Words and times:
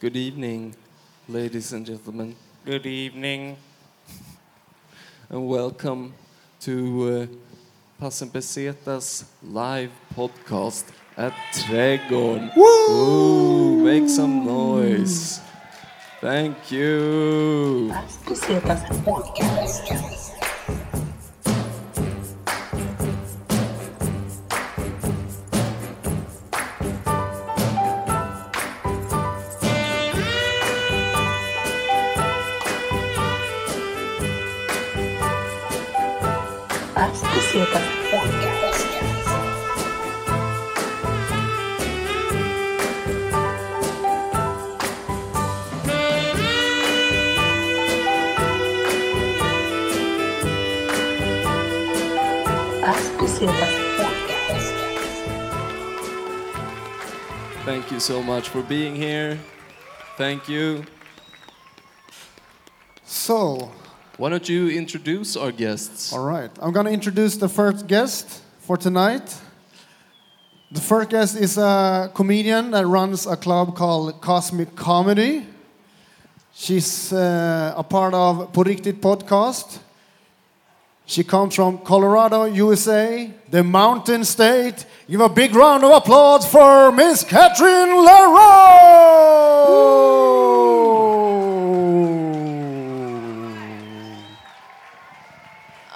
Good 0.00 0.16
evening, 0.16 0.74
ladies 1.28 1.72
and 1.72 1.84
gentlemen, 1.84 2.36
Good 2.64 2.86
evening. 2.86 3.56
and 5.28 5.48
welcome 5.48 6.14
to 6.60 7.28
uh, 7.28 8.00
Passen 8.00 8.30
Pesetas 8.30 9.24
live 9.42 9.90
podcast 10.14 10.84
at 11.16 11.32
Trädgården. 11.52 12.50
Woo! 12.56 13.82
Make 13.82 14.08
some 14.08 14.44
noise. 14.44 15.40
Thank 16.20 16.70
you. 16.70 17.92
So 58.08 58.22
much 58.22 58.48
for 58.48 58.62
being 58.62 58.96
here. 58.96 59.38
Thank 60.16 60.48
you. 60.48 60.82
So, 63.04 63.70
Why 64.16 64.30
don't 64.30 64.48
you 64.48 64.70
introduce 64.70 65.36
our 65.36 65.52
guests? 65.52 66.10
all 66.14 66.24
right, 66.24 66.50
I'm 66.58 66.72
gonna 66.72 66.90
introduce 66.90 67.36
the 67.36 67.50
first 67.50 67.86
guest 67.86 68.42
for 68.60 68.78
tonight. 68.78 69.36
The 70.72 70.80
first 70.80 71.10
guest 71.10 71.36
is 71.36 71.58
a 71.58 72.10
comedian 72.14 72.70
that 72.70 72.86
runs 72.86 73.26
a 73.26 73.36
club 73.36 73.76
called 73.76 74.22
Cosmic 74.22 74.74
Comedy. 74.74 75.46
She's 76.54 77.12
uh, 77.12 77.74
a 77.76 77.82
part 77.82 78.14
of 78.14 78.52
På 78.54 78.62
Riktigt 78.62 79.02
podcast. 79.02 79.80
She 81.08 81.24
comes 81.24 81.54
from 81.54 81.78
Colorado, 81.78 82.44
USA, 82.44 83.32
the 83.48 83.64
mountain 83.64 84.26
state. 84.26 84.84
Give 85.08 85.22
a 85.22 85.28
big 85.30 85.54
round 85.54 85.82
of 85.82 85.90
applause 85.90 86.46
for 86.46 86.92
Miss 86.92 87.24
Catherine 87.24 87.88
LaRoe. 87.88 88.38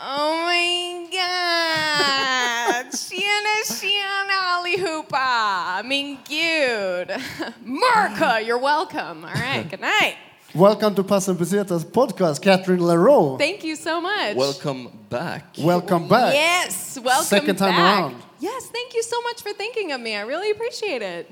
Oh 0.00 0.44
my 0.46 1.06
god! 1.12 2.86
Tjena, 2.90 3.60
tjena 3.66 4.38
allihopa! 4.56 5.84
Min 5.84 6.16
gud! 6.24 7.20
Marka, 7.62 8.42
you're 8.46 8.56
welcome. 8.56 9.26
All 9.26 9.34
right, 9.34 9.68
good 9.68 9.82
night. 9.82 10.16
Welcome 10.54 10.94
to 10.96 11.02
Passen 11.02 11.34
Pesetas 11.36 11.82
podcast, 11.82 12.42
Catherine 12.42 12.80
LaRoe. 12.80 13.38
Thank 13.38 13.64
you 13.64 13.74
so 13.74 14.02
much. 14.02 14.36
Welcome 14.36 14.90
back. 15.08 15.46
Welcome 15.58 16.08
back. 16.08 16.34
Yes, 16.34 16.98
welcome 17.02 17.24
Second 17.24 17.56
time 17.56 17.70
back. 17.70 18.00
around. 18.00 18.22
Yes, 18.38 18.68
thank 18.68 18.92
you 18.92 19.02
so 19.02 19.18
much 19.22 19.40
for 19.40 19.54
thinking 19.54 19.92
of 19.92 20.00
me. 20.02 20.14
I 20.14 20.20
really 20.20 20.50
appreciate 20.50 21.00
it. 21.00 21.30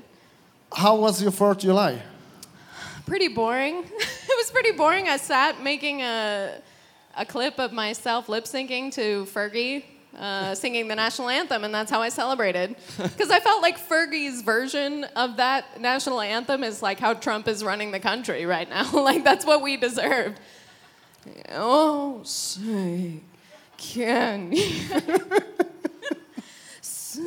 How 0.73 0.95
was 0.95 1.21
your 1.21 1.29
4th 1.31 1.51
of 1.51 1.57
July? 1.59 2.01
Pretty 3.05 3.27
boring. 3.27 3.83
it 3.99 4.37
was 4.37 4.49
pretty 4.49 4.71
boring. 4.71 5.07
I 5.07 5.17
sat 5.17 5.61
making 5.61 6.01
a, 6.01 6.59
a 7.15 7.23
clip 7.23 7.59
of 7.59 7.71
myself 7.73 8.27
lip 8.27 8.45
syncing 8.45 8.91
to 8.93 9.25
Fergie. 9.25 9.83
Uh, 10.17 10.53
singing 10.53 10.89
the 10.89 10.95
national 10.95 11.29
anthem, 11.29 11.63
and 11.63 11.73
that's 11.73 11.89
how 11.89 12.01
I 12.01 12.09
celebrated. 12.09 12.75
Because 12.97 13.31
I 13.31 13.39
felt 13.39 13.61
like 13.61 13.79
Fergie's 13.79 14.41
version 14.41 15.05
of 15.15 15.37
that 15.37 15.79
national 15.79 16.19
anthem 16.19 16.63
is 16.63 16.81
like 16.81 16.99
how 16.99 17.13
Trump 17.13 17.47
is 17.47 17.63
running 17.63 17.91
the 17.91 17.99
country 17.99 18.45
right 18.45 18.69
now. 18.69 18.91
like, 18.93 19.23
that's 19.23 19.45
what 19.45 19.61
we 19.61 19.77
deserved. 19.77 20.39
Oh, 21.49 22.21
say, 22.23 23.21
can 23.77 24.51
you 24.51 24.63
see 26.81 27.21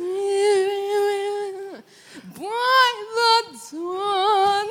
by 2.37 3.03
the 3.15 3.59
dawn? 3.71 4.67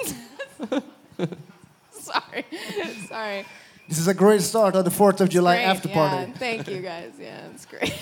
sorry, 1.91 2.45
sorry. 3.09 3.47
This 3.89 3.99
is 3.99 4.09
a 4.09 4.15
great 4.15 4.41
start 4.41 4.77
on 4.77 4.85
the 4.85 4.91
4th 4.91 5.21
of 5.21 5.29
July 5.29 5.57
Great, 5.57 5.65
after 5.65 5.89
yeah, 5.89 5.95
party. 5.95 6.33
Thank 6.33 6.69
you 6.69 6.81
guys. 6.81 7.13
Yeah, 7.21 7.49
it's 7.53 7.67
great. 7.67 7.95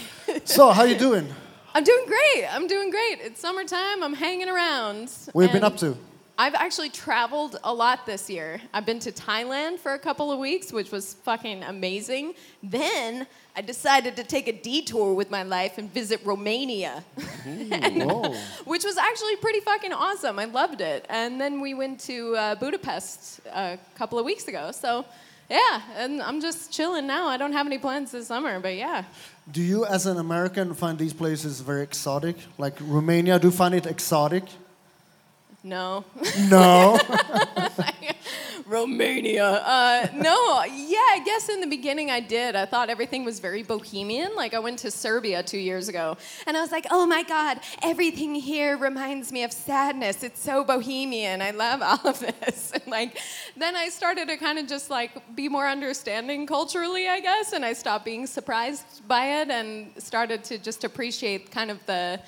So, 0.47 0.71
how 0.73 0.83
you 0.83 0.99
doing? 0.99 1.29
I'm 1.73 1.85
doing 1.85 2.05
great. 2.07 2.47
I'm 2.51 2.67
doing 2.67 2.91
great. 2.91 3.21
It's 3.21 3.41
summertime. 3.41 4.03
I'm 4.03 4.13
hanging 4.13 4.49
around. 4.49 5.09
What 5.33 5.43
have 5.43 5.55
you 5.55 5.61
been 5.61 5.65
up 5.65 5.77
to? 5.79 5.97
I've 6.37 6.55
actually 6.55 6.91
traveled 6.91 7.61
a 7.63 7.73
lot 7.73 8.07
this 8.07 8.29
year. 8.29 8.61
I've 8.75 8.85
been 8.85 8.99
to 9.01 9.13
Thailand 9.13 9.79
for 9.79 9.93
a 9.95 9.99
couple 10.01 10.33
of 10.33 10.41
weeks, 10.41 10.73
which 10.73 10.91
was 10.91 11.15
fucking 11.15 11.63
amazing. 11.63 12.35
Then 12.61 13.29
I 13.55 13.61
decided 13.61 14.17
to 14.17 14.25
take 14.25 14.49
a 14.49 14.53
detour 14.53 15.15
with 15.15 15.31
my 15.31 15.45
life 15.45 15.79
and 15.79 15.93
visit 15.93 16.21
Romania, 16.25 17.05
Whoa. 17.47 18.35
which 18.65 18.83
was 18.83 18.97
actually 18.97 19.37
pretty 19.37 19.61
fucking 19.61 19.93
awesome. 19.93 20.41
I 20.41 20.47
loved 20.47 20.81
it. 20.81 21.07
And 21.09 21.41
then 21.41 21.61
we 21.61 21.75
went 21.75 22.01
to 22.01 22.35
uh, 22.35 22.55
Budapest 22.57 23.41
a 23.55 23.79
couple 23.95 24.19
of 24.19 24.25
weeks 24.25 24.49
ago. 24.49 24.73
So, 24.73 25.05
yeah, 25.49 25.83
and 25.97 26.23
I'm 26.23 26.41
just 26.41 26.73
chilling 26.73 27.07
now. 27.07 27.29
I 27.29 27.37
don't 27.37 27.53
have 27.53 27.67
any 27.67 27.79
plans 27.79 28.11
this 28.11 28.27
summer, 28.27 28.59
but 28.59 28.75
yeah. 28.75 29.05
Do 29.51 29.61
you, 29.61 29.85
as 29.85 30.07
an 30.07 30.19
American, 30.19 30.73
find 30.75 30.99
these 30.99 31.13
places 31.13 31.61
very 31.61 31.83
exotic? 31.83 32.37
Like 32.59 32.75
Romania, 32.81 33.39
do 33.39 33.49
you 33.49 33.53
find 33.53 33.75
it 33.75 33.87
exotic? 33.87 34.45
No. 35.65 36.05
No. 36.49 36.99
Romania. 38.73 39.45
Uh, 39.45 40.09
no, 40.15 40.65
yeah, 40.65 40.97
I 41.11 41.21
guess 41.25 41.51
in 41.51 41.61
the 41.61 41.67
beginning 41.67 42.11
I 42.11 42.21
did. 42.21 42.57
I 42.57 42.65
thought 42.65 42.89
everything 42.89 43.23
was 43.23 43.39
very 43.39 43.63
bohemian. 43.63 44.35
Like 44.35 44.55
I 44.55 44.61
went 44.61 44.79
to 44.81 44.91
Serbia 44.91 45.43
two 45.43 45.59
years 45.59 45.89
ago, 45.89 46.17
and 46.47 46.57
I 46.57 46.63
was 46.63 46.73
like, 46.73 46.87
oh 46.91 47.05
my 47.05 47.23
God, 47.23 47.61
everything 47.83 48.35
here 48.35 48.79
reminds 48.79 49.31
me 49.31 49.45
of 49.45 49.53
sadness. 49.53 50.23
It's 50.23 50.41
so 50.41 50.65
bohemian. 50.65 51.43
I 51.43 51.51
love 51.51 51.83
all 51.83 52.11
of 52.11 52.19
this. 52.19 52.73
And 52.83 52.91
like, 52.91 53.19
then 53.55 53.77
I 53.77 53.91
started 53.91 54.29
to 54.29 54.39
kind 54.39 54.59
of 54.59 54.67
just 54.67 54.89
like 54.89 55.37
be 55.37 55.49
more 55.49 55.69
understanding 55.69 56.47
culturally, 56.47 57.07
I 57.07 57.21
guess, 57.21 57.53
and 57.53 57.65
I 57.65 57.75
stopped 57.75 58.07
being 58.07 58.27
surprised 58.27 59.07
by 59.07 59.41
it 59.43 59.51
and 59.51 59.91
started 59.99 60.43
to 60.45 60.57
just 60.57 60.85
appreciate 60.85 61.51
kind 61.51 61.71
of 61.71 61.85
the 61.85 62.21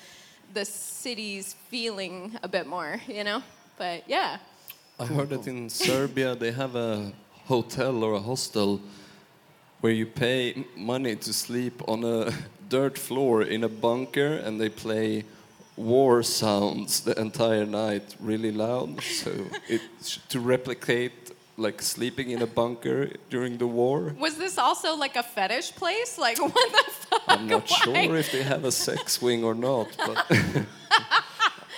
the 0.53 0.63
city's 0.65 1.55
feeling 1.69 2.37
a 2.43 2.47
bit 2.47 2.67
more, 2.67 3.01
you 3.07 3.23
know. 3.23 3.41
But 3.77 4.07
yeah. 4.07 4.37
I 4.97 5.05
heard 5.05 5.29
that 5.29 5.45
in 5.47 5.69
Serbia 5.69 6.35
they 6.35 6.51
have 6.51 6.75
a 6.75 7.11
hotel 7.47 8.03
or 8.03 8.13
a 8.13 8.19
hostel 8.21 8.79
where 9.81 9.91
you 9.91 10.05
pay 10.05 10.65
money 10.77 11.15
to 11.17 11.33
sleep 11.33 11.81
on 11.87 12.03
a 12.03 12.31
dirt 12.69 12.97
floor 12.97 13.41
in 13.43 13.63
a 13.63 13.69
bunker 13.69 14.35
and 14.35 14.59
they 14.59 14.69
play 14.69 15.25
war 15.75 16.23
sounds 16.23 17.01
the 17.01 17.19
entire 17.19 17.65
night 17.65 18.15
really 18.21 18.51
loud 18.51 19.01
so 19.03 19.29
it 19.67 19.81
to 20.29 20.39
replicate 20.39 21.11
like 21.57 21.81
sleeping 21.81 22.31
in 22.31 22.41
a 22.41 22.47
bunker 22.47 23.09
during 23.29 23.57
the 23.57 23.67
war 23.67 24.15
Was 24.17 24.37
this 24.37 24.57
also 24.57 24.95
like 24.95 25.15
a 25.17 25.23
fetish 25.23 25.75
place? 25.75 26.17
Like, 26.17 26.41
what 26.55 26.71
the 26.71 26.91
fuck? 26.91 27.21
i'm 27.27 27.47
not 27.47 27.69
Why? 27.69 28.05
sure 28.05 28.15
if 28.15 28.31
they 28.31 28.43
have 28.43 28.63
a 28.63 28.71
sex 28.71 29.21
wing 29.21 29.43
or 29.43 29.53
not 29.53 29.87
but 29.97 30.25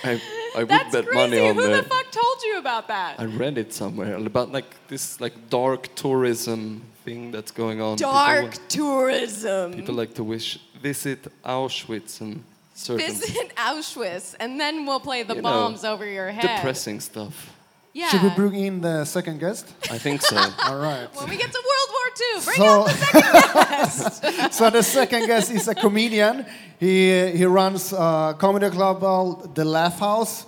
I, 0.04 0.20
I 0.56 0.58
would 0.60 0.68
That's 0.68 0.92
bet 0.92 1.06
crazy. 1.06 1.16
money 1.20 1.40
on 1.48 1.54
Who 1.56 1.62
the 1.62 1.76
the 1.76 1.82
fuck 1.82 2.10
told 2.10 2.42
you 2.44 2.58
about 2.58 2.88
that? 2.88 3.18
I 3.18 3.24
read 3.24 3.58
it 3.58 3.72
somewhere 3.72 4.14
about 4.16 4.52
like 4.52 4.74
this 4.88 5.20
like 5.20 5.34
dark 5.50 5.88
tourism 5.94 6.82
thing 7.04 7.30
that's 7.32 7.50
going 7.50 7.80
on. 7.80 7.96
Dark 7.98 8.42
want- 8.42 8.68
tourism. 8.68 9.72
People, 9.74 9.94
like 9.94 10.14
to 10.14 10.24
wish 10.24 10.58
visit 10.80 11.26
Auschwitz 11.44 12.20
and 12.20 12.42
certain 12.74 13.06
Visit 13.06 13.52
Auschwitz, 13.56 14.34
and 14.40 14.58
then 14.60 14.86
we'll 14.86 15.00
play 15.00 15.22
the 15.24 15.34
You 15.34 15.42
know, 15.42 15.50
bombs 15.50 15.84
over 15.84 16.06
your 16.06 16.30
head. 16.30 16.56
depressing 16.56 17.00
stuff. 17.00 17.54
Yeah. 17.92 18.08
Should 18.08 18.22
we 18.22 18.30
bring 18.30 18.54
in 18.54 18.80
the 18.80 19.04
second 19.04 19.40
guest? 19.40 19.66
I 19.90 19.98
think 19.98 20.22
so. 20.22 20.36
All 20.64 20.78
right. 20.78 21.08
when 21.14 21.28
we 21.28 21.36
get 21.36 21.50
to 21.52 21.62
World 21.70 21.90
War 21.96 22.08
II, 22.22 22.44
bring 22.44 22.56
So- 22.56 22.80
out 22.80 22.86
the 22.86 22.94
second 22.94 23.54
guest. 24.38 24.54
So 24.54 24.70
the 24.70 24.82
second 24.82 25.26
guest 25.26 25.50
is 25.50 25.66
a 25.68 25.74
comedian. 25.74 26.46
He 26.78 27.30
he 27.36 27.44
runs 27.44 27.92
a 27.92 28.36
comedy 28.38 28.70
club 28.70 29.00
called 29.00 29.54
The 29.54 29.64
Laugh 29.64 29.98
House. 29.98 30.46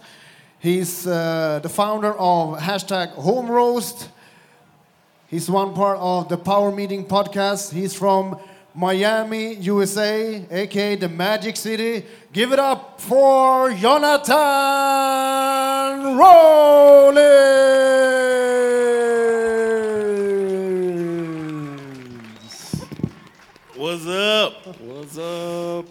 He's 0.60 1.06
uh, 1.06 1.58
the 1.62 1.68
founder 1.70 2.12
of 2.18 2.58
hashtag 2.58 3.08
Home 3.14 3.50
Roast. 3.50 4.08
He's 5.26 5.48
one 5.50 5.74
part 5.74 5.98
of 5.98 6.28
the 6.28 6.36
Power 6.36 6.70
Meeting 6.70 7.04
podcast. 7.06 7.72
He's 7.72 7.94
from 7.94 8.38
Miami, 8.80 9.56
USA, 9.56 10.42
aka 10.50 10.96
the 10.96 11.06
Magic 11.06 11.54
City. 11.54 12.02
Give 12.32 12.50
it 12.50 12.58
up 12.58 12.98
for 12.98 13.74
Jonathan 13.74 14.32
Rollins. 16.16 17.20
What's 23.76 24.06
up? 24.06 24.80
What's 24.80 25.18
up? 25.18 25.84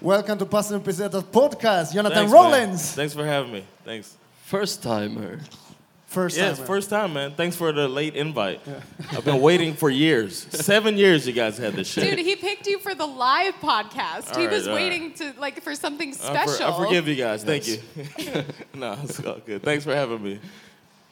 Welcome 0.00 0.38
to 0.38 0.46
Pastor 0.46 0.80
Pesetas 0.80 1.24
podcast, 1.24 1.92
Jonathan 1.92 2.16
Thanks, 2.16 2.32
Rollins. 2.32 2.56
Man. 2.56 2.96
Thanks 2.96 3.12
for 3.12 3.26
having 3.26 3.52
me. 3.52 3.66
Thanks. 3.84 4.16
First 4.46 4.82
timer. 4.82 5.38
First 6.12 6.36
Yeah, 6.36 6.50
it's 6.50 6.58
time. 6.58 6.66
first 6.66 6.90
time, 6.90 7.12
man. 7.14 7.32
Thanks 7.32 7.56
for 7.56 7.72
the 7.72 7.88
late 7.88 8.14
invite. 8.16 8.60
I've 9.12 9.24
been 9.24 9.40
waiting 9.40 9.72
for 9.74 9.88
years. 9.88 10.46
Seven 10.50 10.96
years 10.98 11.26
you 11.26 11.32
guys 11.32 11.56
had 11.56 11.72
this 11.72 11.88
shit. 11.88 12.04
Dude, 12.04 12.18
he 12.18 12.36
picked 12.36 12.66
you 12.66 12.78
for 12.78 12.94
the 12.94 13.06
live 13.06 13.54
podcast. 13.54 14.36
he 14.36 14.44
All 14.46 14.52
was 14.52 14.66
right, 14.66 14.70
all 14.70 14.74
waiting 14.76 15.14
to 15.14 15.32
like 15.38 15.62
for 15.62 15.74
something 15.74 16.10
I, 16.10 16.12
special. 16.12 16.72
for- 16.72 16.82
I 16.82 16.84
forgive 16.86 17.08
you 17.08 17.14
guys. 17.16 17.42
Thank 17.44 17.66
you. 17.66 17.78
no, 18.74 18.98
it's 19.02 19.24
all 19.24 19.38
good. 19.46 19.62
Thanks 19.62 19.84
for 19.84 19.94
having 19.94 20.22
me. 20.22 20.38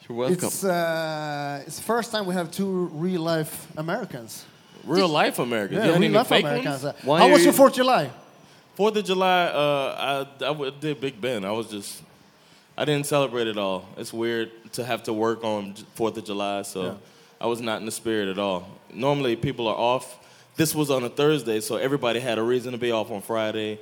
You're 0.07 0.17
welcome. 0.17 0.35
It's 0.45 0.63
uh, 0.63 1.63
it's 1.65 1.79
first 1.79 2.11
time 2.11 2.25
we 2.27 2.35
have 2.35 2.51
two 2.51 2.85
real 2.93 3.21
life 3.21 3.67
Americans. 3.77 4.45
Real 4.85 5.07
life 5.09 5.39
Americans. 5.39 5.79
Yeah, 5.79 5.85
you 5.87 5.91
had 5.93 6.01
real 6.01 6.11
life 6.11 6.27
fake 6.27 6.45
Americans. 6.45 6.83
ones? 6.83 7.21
How 7.21 7.27
are 7.27 7.31
was 7.31 7.43
your 7.43 7.53
Fourth 7.53 7.71
of 7.73 7.77
July? 7.77 8.09
Fourth 8.75 8.95
of 8.97 9.03
July, 9.05 9.45
uh, 9.45 10.25
I, 10.41 10.45
I 10.45 10.47
w- 10.53 10.71
did 10.79 10.99
Big 11.01 11.19
Ben. 11.19 11.43
I 11.45 11.51
was 11.51 11.67
just, 11.69 12.01
I 12.81 12.85
didn't 12.85 13.05
celebrate 13.05 13.45
it 13.45 13.59
all. 13.59 13.85
It's 13.95 14.11
weird 14.11 14.49
to 14.73 14.83
have 14.83 15.03
to 15.03 15.13
work 15.13 15.43
on 15.43 15.75
Fourth 15.93 16.17
of 16.17 16.25
July, 16.25 16.63
so 16.63 16.81
Yeah. 16.83 16.93
I 17.39 17.45
was 17.45 17.61
not 17.61 17.79
in 17.79 17.85
the 17.85 17.91
spirit 17.91 18.27
at 18.27 18.39
all. 18.39 18.67
Normally 18.91 19.35
people 19.35 19.67
are 19.67 19.75
off. 19.75 20.17
This 20.55 20.73
was 20.73 20.89
on 20.89 21.03
a 21.03 21.09
Thursday, 21.09 21.59
so 21.59 21.75
everybody 21.75 22.19
had 22.19 22.39
a 22.39 22.41
reason 22.41 22.71
to 22.71 22.79
be 22.79 22.89
off 22.89 23.11
on 23.11 23.21
Friday 23.21 23.79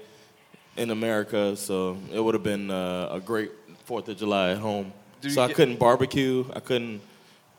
in 0.75 0.89
America. 0.89 1.55
So 1.55 1.97
it 2.11 2.19
would 2.19 2.33
have 2.33 2.43
been 2.43 2.69
uh, 2.69 3.07
a 3.13 3.21
great 3.21 3.51
Fourth 3.85 4.09
of 4.09 4.17
July 4.17 4.51
at 4.51 4.57
home. 4.57 4.91
So 5.29 5.41
I 5.43 5.53
couldn't 5.53 5.79
barbecue. 5.79 6.43
I 6.53 6.59
couldn't, 6.59 6.99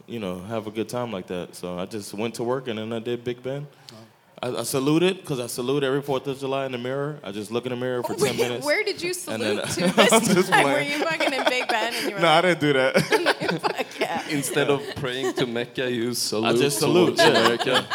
you 0.06 0.18
know, 0.18 0.40
have 0.40 0.66
a 0.66 0.70
good 0.70 0.90
time 0.90 1.10
like 1.10 1.26
that. 1.28 1.56
So 1.56 1.78
I 1.78 1.86
just 1.86 2.12
went 2.12 2.34
to 2.34 2.44
work 2.44 2.68
and 2.68 2.78
then 2.78 2.92
I 2.92 2.98
did 2.98 3.24
Big 3.24 3.42
Ben. 3.42 3.66
I, 4.42 4.48
I 4.48 4.62
it 5.02 5.20
because 5.20 5.38
I 5.38 5.46
salute 5.46 5.84
every 5.84 6.00
Fourth 6.00 6.26
of 6.26 6.38
July 6.38 6.64
in 6.64 6.72
the 6.72 6.78
mirror. 6.78 7.18
I 7.22 7.30
just 7.30 7.50
look 7.50 7.66
in 7.66 7.70
the 7.70 7.76
mirror 7.76 8.02
for 8.02 8.12
oh, 8.12 8.16
ten 8.16 8.24
Wait, 8.24 8.38
minutes. 8.38 8.64
Where 8.64 8.82
did 8.82 9.02
you 9.02 9.12
And 9.28 9.42
then- 9.42 9.66
salute 9.66 9.94
to 9.96 10.02
I'm 10.14 10.24
this 10.24 10.34
just 10.34 10.48
time? 10.50 10.64
Were 10.64 10.80
you 10.80 10.98
fucking 11.04 11.32
in 11.32 11.44
Big 11.44 11.68
Ben 11.68 11.92
and 11.94 12.08
you 12.08 12.14
were 12.14 12.20
no, 12.22 12.28
I 12.28 12.40
didn't 12.40 12.60
do 12.60 12.72
that. 12.72 13.60
fuck 13.62 14.00
yeah. 14.00 14.26
Instead 14.28 14.70
of 14.70 14.82
praying 14.96 15.34
to 15.34 15.46
Mecca, 15.46 15.90
you 15.90 16.14
salute. 16.14 16.46
I 16.48 16.52
just 16.58 16.78
salute, 16.78 17.16
towards 17.16 17.20
yeah. 17.20 17.28
America. 17.28 17.86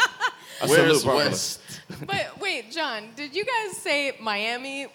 I 0.62 0.66
Where's 0.66 1.00
salute 1.00 1.02
properly. 1.02 1.24
West? 1.30 1.60
But 2.06 2.40
wait, 2.40 2.70
John, 2.70 3.08
did 3.16 3.34
you 3.34 3.44
guys 3.44 3.76
say 3.76 4.16
Miami 4.20 4.86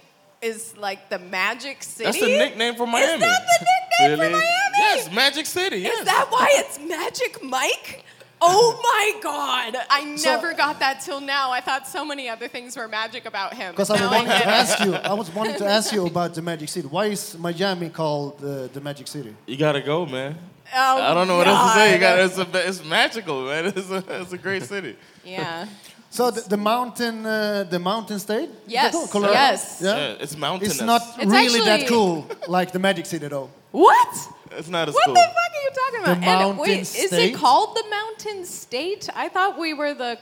is 0.42 0.76
like 0.78 1.10
the 1.10 1.20
magic 1.20 1.84
city? 1.84 2.06
That's 2.06 2.20
the 2.20 2.28
nickname 2.28 2.76
for 2.76 2.88
Miami. 2.88 3.14
Is 3.14 3.20
that 3.20 3.42
the 3.48 3.66
nickname 3.66 4.20
Really? 4.20 4.32
for 4.32 4.38
Miami? 4.38 4.78
Yes, 4.80 5.14
Magic 5.14 5.46
City. 5.46 5.78
Yes. 5.80 6.00
Is 6.00 6.06
that 6.06 6.28
why 6.30 6.48
it's 6.52 6.80
Magic 6.80 7.44
Mike? 7.44 8.04
Oh 8.44 8.80
my 8.92 9.22
God! 9.22 9.76
I 9.90 10.16
So- 10.16 10.32
never 10.32 10.54
got 10.54 10.80
that 10.80 11.02
till 11.02 11.22
now. 11.22 11.52
I 11.52 11.62
thought 11.62 11.88
so 11.88 12.04
many 12.04 12.28
other 12.28 12.48
things 12.48 12.76
were 12.76 12.88
magic 12.88 13.26
about 13.26 13.54
him. 13.54 13.72
Because 13.72 13.90
I 13.92 13.98
Now 14.00 14.12
wanted 14.12 14.38
to 14.44 14.48
ask 14.48 14.80
you, 14.86 14.96
I 14.96 15.14
was 15.14 15.30
wanting 15.34 15.58
to 15.58 15.66
ask 15.68 15.94
you 15.94 16.06
about 16.08 16.34
the 16.34 16.42
Magic 16.42 16.70
City. 16.70 16.88
Why 16.88 17.06
is 17.08 17.38
Miami 17.38 17.90
called 17.90 18.44
uh, 18.44 18.68
the 18.74 18.82
Magic 18.82 19.08
City? 19.08 19.36
You 19.46 19.58
gotta 19.58 19.82
go, 19.82 20.06
man. 20.06 20.36
Oh, 20.74 21.02
I 21.02 21.14
don't 21.14 21.28
know 21.28 21.38
what 21.38 21.48
else 21.48 21.74
to 21.74 21.80
say. 21.80 21.94
You 21.94 22.00
God. 22.00 22.16
got 22.18 22.20
it's, 22.26 22.38
a, 22.38 22.68
it's 22.70 22.84
magical, 22.86 23.46
man. 23.46 23.66
It's 23.76 23.90
a, 23.90 24.04
it's 24.22 24.34
a 24.34 24.38
great 24.38 24.64
city. 24.64 24.96
Yeah. 25.26 25.68
So 26.10 26.32
the, 26.32 26.42
the 26.42 26.58
mountain, 26.58 27.26
uh, 27.26 27.64
the 27.70 27.80
mountain 27.80 28.20
state. 28.20 28.50
Yes, 28.68 28.92
called 28.94 29.10
Colorado? 29.12 29.34
yes. 29.34 29.80
Yeah. 29.82 29.96
Yeah, 29.96 30.24
it's 30.24 30.36
mountainous. 30.38 30.76
It's 30.76 30.82
not 30.82 31.02
It's 31.20 31.32
really 31.32 31.60
that 31.62 31.88
cool 31.88 32.28
like 32.48 32.72
the 32.72 32.80
Magic 32.80 33.06
City, 33.06 33.28
though. 33.28 33.50
What? 33.72 34.14
It's 34.58 34.68
not 34.70 34.90
as 34.90 34.96
What 34.96 35.06
cool. 35.06 35.14
the 35.16 35.20
fuck 35.22 35.30
are 35.30 35.62
you 35.64 35.70
talking 35.74 36.00
about? 36.04 36.06
The 36.22 36.28
and 36.28 36.40
mountain 36.40 36.58
wait, 36.58 36.80
is 36.82 37.14
it 37.14 37.36
called 37.36 37.76
the 37.76 37.84
Mountain 37.90 38.46
State? 38.46 39.10
I 39.16 39.30
thought 39.30 39.58
we 39.60 39.74
were 39.74 39.94
the 39.94 40.18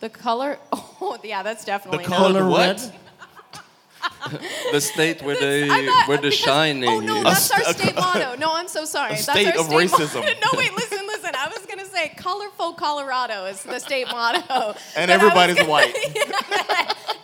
the 0.00 0.08
color. 0.10 0.58
Oh, 1.00 1.18
yeah, 1.22 1.42
that's 1.42 1.64
The 1.64 1.72
definitely 1.72 2.04
color 2.04 2.32
not. 2.32 2.38
Color 2.40 2.50
what? 2.50 2.92
Red. 4.32 4.40
The 4.72 4.80
state 4.80 5.22
where 5.22 5.34
That's- 5.34 5.68
they 5.68 5.70
I 5.70 5.86
thought- 5.86 6.08
where 6.08 6.18
the 6.18 6.30
shining 6.30 6.88
Oh 6.88 7.00
no, 7.00 7.16
is. 7.18 7.24
that's 7.24 7.50
our 7.52 7.72
state 7.74 7.94
motto. 8.06 8.36
No, 8.36 8.52
I'm 8.54 8.68
so 8.68 8.84
sorry. 8.84 9.12
a 9.12 9.16
that's 9.16 9.22
state 9.30 9.54
our 9.54 9.60
of 9.60 9.66
state 9.66 9.90
racism. 9.90 10.20
Motto. 10.22 10.40
No, 10.52 10.58
wait, 10.58 10.72
listen, 10.74 11.06
listen. 11.06 11.30
I 11.36 11.48
was 11.48 11.64
gonna 11.66 11.86
say 11.86 12.12
colorful 12.16 12.72
Colorado 12.74 13.44
is 13.46 13.62
the 13.62 13.78
state 13.78 14.06
motto, 14.08 14.74
And 14.96 15.10
But 15.10 15.10
I 15.10 15.16
was 15.16 15.22
everybody's 15.22 15.56
gonna- 15.56 15.68
white. 15.68 15.94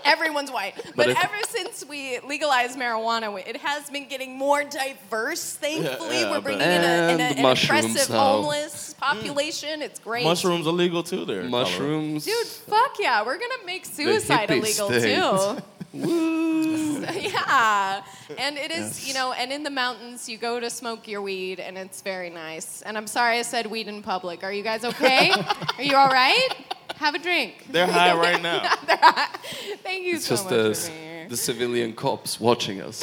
Everyone's 0.04 0.50
white. 0.50 0.74
But, 0.76 0.96
But 0.96 1.08
if- 1.10 1.24
ever 1.24 1.36
since 1.48 1.84
we 1.88 2.18
legalized 2.26 2.78
marijuana, 2.78 3.36
it 3.46 3.56
has 3.58 3.88
been 3.90 4.08
getting 4.08 4.36
more 4.36 4.64
diverse. 4.64 5.54
Thankfully, 5.54 6.20
yeah, 6.20 6.26
I 6.26 6.30
we're 6.32 6.40
bringing 6.40 6.62
in, 6.62 6.68
a, 6.68 6.74
in 6.74 6.80
a, 6.84 7.22
And 7.22 7.36
an 7.38 7.42
mushrooms 7.42 7.84
impressive 7.86 8.10
now. 8.10 8.32
homeless 8.32 8.94
mm. 8.94 8.98
population. 8.98 9.82
It's 9.82 10.00
great. 10.00 10.24
Mushrooms 10.24 10.66
illegal 10.66 11.02
too 11.02 11.24
there. 11.24 11.42
in 11.42 11.50
Colorado. 11.50 11.70
Mushrooms. 11.70 12.24
Dude, 12.24 12.46
fuck 12.46 12.96
yeah. 12.98 13.24
We're 13.24 13.38
going 13.38 13.52
to 13.60 13.66
make 13.66 13.84
suicide 13.86 14.50
illegal 14.50 14.88
state. 14.88 15.14
too. 15.16 15.62
yeah. 17.14 18.02
And 18.38 18.56
it 18.58 18.70
is, 18.70 19.06
you 19.06 19.14
know, 19.14 19.32
and 19.32 19.52
in 19.52 19.62
the 19.62 19.70
mountains, 19.70 20.28
you 20.28 20.38
go 20.38 20.60
to 20.60 20.70
smoke 20.70 21.06
your 21.08 21.22
weed, 21.22 21.60
and 21.60 21.76
it's 21.78 22.02
very 22.02 22.30
nice. 22.30 22.82
And 22.82 22.96
I'm 22.96 23.06
sorry 23.06 23.38
I 23.38 23.42
said 23.42 23.66
weed 23.66 23.88
in 23.88 24.02
public. 24.02 24.42
Are 24.44 24.52
you 24.52 24.62
guys 24.62 24.84
okay? 24.84 25.30
Are 25.78 25.82
you 25.82 25.96
all 25.96 26.08
right? 26.08 26.48
Have 26.96 27.14
a 27.14 27.18
drink. 27.18 27.66
They're 27.70 27.86
high 27.86 28.14
right 28.14 28.42
now. 28.42 28.60
They're 28.86 28.96
high. 29.00 29.36
Thank 29.82 30.04
you 30.04 30.16
It's 30.16 30.26
so 30.26 30.34
just 30.34 30.44
much 30.44 30.54
the, 30.54 30.74
for 30.74 30.90
being 30.90 31.02
here. 31.02 31.28
the 31.28 31.36
civilian 31.36 31.92
cops 31.94 32.38
watching 32.40 32.80
us. 32.82 33.02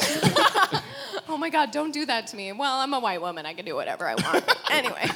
Oh 1.30 1.36
my 1.36 1.50
God, 1.50 1.72
don't 1.72 1.92
do 1.92 2.06
that 2.06 2.26
to 2.28 2.36
me. 2.36 2.52
Well, 2.52 2.78
I'm 2.80 2.94
a 2.94 3.00
white 3.00 3.20
woman. 3.20 3.44
I 3.44 3.52
can 3.54 3.64
do 3.66 3.74
whatever 3.74 4.06
I 4.08 4.14
want. 4.14 4.70
anyway. 4.70 5.10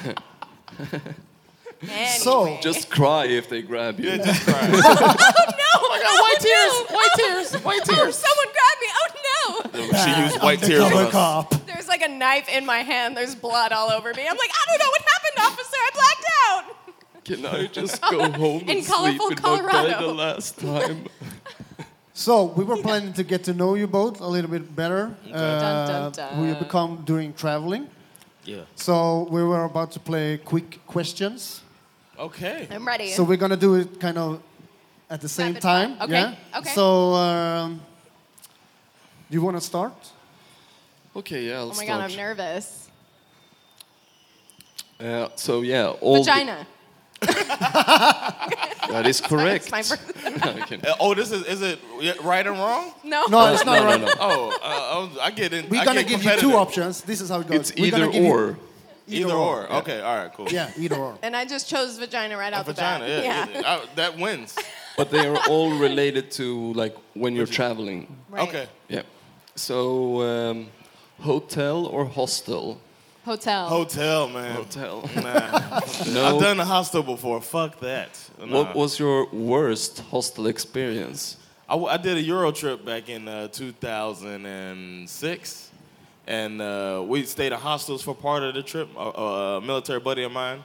anyway. 1.82 2.06
So, 2.18 2.58
Just 2.60 2.90
cry 2.90 3.24
if 3.26 3.48
they 3.48 3.62
grab 3.62 3.98
you. 3.98 4.10
Oh, 4.10 4.16
no! 4.16 4.24
Oh, 4.28 5.52
white 6.10 6.40
tears, 6.40 6.72
no. 6.90 6.96
white 6.96 7.08
tears, 7.16 7.54
white 7.64 7.80
Oh, 7.88 7.94
tears. 7.94 8.16
someone 8.18 8.46
grab 8.56 8.76
me. 8.80 8.88
Oh 9.00 9.08
no! 9.92 10.04
She 10.04 10.22
used 10.22 10.42
white 10.42 10.60
tears 10.60 10.80
on 10.82 10.90
Cover 10.90 11.04
us. 11.04 11.12
cop. 11.12 11.66
There's 11.66 11.88
like 11.88 12.02
a 12.02 12.08
knife 12.08 12.48
in 12.48 12.64
my 12.66 12.78
hand. 12.78 13.16
There's 13.16 13.34
blood 13.34 13.72
all 13.72 13.90
over 13.90 14.12
me. 14.14 14.22
I'm 14.28 14.36
like, 14.36 14.50
I 14.50 14.64
don't 14.68 14.78
know 14.78 14.90
what 14.90 15.02
happened, 15.02 15.38
officer. 15.52 15.76
I 15.76 15.90
blacked 15.94 16.26
out. 16.48 17.24
Can 17.24 17.46
I 17.46 17.66
just 17.68 18.00
go 18.02 18.30
home 18.32 18.62
In 18.62 18.70
and 18.78 18.84
sleep 18.84 19.18
colorful 19.18 19.26
in 19.28 19.34
my 19.34 19.34
bed 19.36 19.40
Colorado. 19.42 20.06
the 20.08 20.14
last 20.14 20.58
time? 20.58 21.06
So 22.14 22.44
we 22.44 22.64
were 22.64 22.76
planning 22.76 23.12
to 23.14 23.22
get 23.24 23.44
to 23.44 23.54
know 23.54 23.74
you 23.74 23.86
both 23.86 24.20
a 24.20 24.26
little 24.26 24.50
bit 24.50 24.74
better. 24.76 25.14
Uh, 25.26 25.30
Dun, 25.60 25.88
dun, 25.88 26.12
dun. 26.12 26.40
We 26.46 26.54
become 26.54 27.02
during 27.06 27.32
traveling. 27.32 27.88
Yeah. 28.44 28.62
So 28.74 29.28
we 29.30 29.42
were 29.42 29.64
about 29.64 29.92
to 29.92 30.00
play 30.00 30.36
quick 30.38 30.80
questions. 30.86 31.62
Okay. 32.18 32.68
I'm 32.70 32.86
ready. 32.86 33.08
So 33.12 33.22
we're 33.24 33.38
gonna 33.38 33.56
do 33.56 33.76
it 33.76 33.98
kind 33.98 34.18
of 34.18 34.42
at 35.12 35.20
the 35.20 35.28
same 35.28 35.48
Rapid 35.54 35.62
fire. 35.62 35.86
time. 35.88 36.02
Okay, 36.02 36.12
Yeah. 36.12 36.58
okay. 36.58 36.70
So 36.70 37.12
um, 37.14 37.80
do 39.30 39.34
you 39.36 39.42
want 39.42 39.56
to 39.58 39.60
start? 39.60 39.92
Okay, 41.14 41.48
yeah, 41.48 41.56
I'll 41.58 41.64
oh 41.64 41.68
my 41.68 41.74
start. 41.74 41.88
god, 41.88 42.10
I'm 42.10 42.16
nervous. 42.16 42.88
Uh, 44.98 45.28
so 45.36 45.60
yeah, 45.60 45.88
all 46.00 46.24
Vagina. 46.24 46.66
that 47.22 49.02
is 49.06 49.20
correct. 49.30 49.70
That's 49.70 49.90
my 49.90 49.96
first. 49.96 50.66
Okay. 50.72 50.80
Uh, 50.88 50.94
oh, 50.98 51.14
this 51.14 51.30
is 51.30 51.44
is 51.46 51.60
it 51.62 51.78
right 52.22 52.46
and 52.46 52.56
wrong? 52.58 52.92
No. 53.04 53.26
No, 53.26 53.52
it's 53.52 53.64
not 53.64 53.80
no, 53.80 53.84
right. 53.84 54.00
no, 54.00 54.06
no. 54.06 54.14
Oh, 54.18 54.50
uh, 54.62 54.66
I, 54.66 54.98
was- 55.04 55.18
I 55.18 55.30
get 55.30 55.52
in. 55.52 55.68
We're 55.68 55.82
I 55.82 55.84
gonna 55.84 56.02
get 56.02 56.20
give 56.20 56.24
you 56.24 56.36
two 56.40 56.52
options. 56.56 57.02
This 57.02 57.20
is 57.20 57.28
how 57.28 57.40
it 57.40 57.46
goes. 57.48 57.70
It's 57.70 57.80
We're 57.80 57.90
gonna 57.90 58.04
either 58.04 58.12
give 58.12 58.24
you- 58.24 58.30
or. 58.32 58.56
Either 59.08 59.34
or. 59.34 59.70
Okay. 59.80 60.00
All 60.00 60.16
right. 60.16 60.32
Cool. 60.32 60.48
Yeah, 60.50 60.70
either 60.78 60.96
or. 60.96 61.18
And 61.22 61.36
I 61.36 61.44
just 61.44 61.68
chose 61.68 61.98
vagina 61.98 62.36
right 62.38 62.52
out 62.52 62.64
Vagina. 62.64 63.04
the 63.04 63.10
bat. 63.22 63.24
Yeah. 63.52 63.60
yeah. 63.60 63.68
I- 63.82 63.86
that 63.96 64.16
wins. 64.16 64.56
But 64.96 65.10
they 65.10 65.26
are 65.26 65.38
all 65.48 65.70
related 65.78 66.30
to 66.32 66.72
like 66.74 66.94
when 67.14 67.34
you're 67.34 67.46
traveling. 67.46 68.06
Right. 68.28 68.46
Okay. 68.48 68.66
Yeah. 68.88 69.02
So 69.54 70.20
um, 70.22 70.68
hotel 71.20 71.86
or 71.86 72.04
hostel? 72.04 72.80
Hotel. 73.24 73.68
Hotel, 73.68 74.28
man. 74.28 74.56
Hotel. 74.56 75.08
Nah. 75.14 75.22
no. 76.12 76.34
I've 76.34 76.40
done 76.40 76.58
a 76.60 76.64
hostel 76.64 77.02
before. 77.04 77.40
Fuck 77.40 77.78
that. 77.80 78.18
Nah. 78.38 78.46
What 78.46 78.74
was 78.74 78.98
your 78.98 79.28
worst 79.30 80.00
hostel 80.10 80.46
experience? 80.48 81.36
I, 81.68 81.74
w- 81.74 81.88
I 81.88 81.96
did 81.98 82.16
a 82.16 82.20
Euro 82.22 82.50
trip 82.50 82.84
back 82.84 83.08
in 83.08 83.28
uh, 83.28 83.46
2006, 83.48 85.70
and 86.26 86.60
uh, 86.60 87.04
we 87.06 87.22
stayed 87.24 87.52
at 87.52 87.60
hostels 87.60 88.02
for 88.02 88.12
part 88.14 88.42
of 88.42 88.54
the 88.54 88.62
trip. 88.62 88.88
A, 88.96 89.00
a 89.00 89.60
military 89.60 90.00
buddy 90.00 90.24
of 90.24 90.32
mine, 90.32 90.62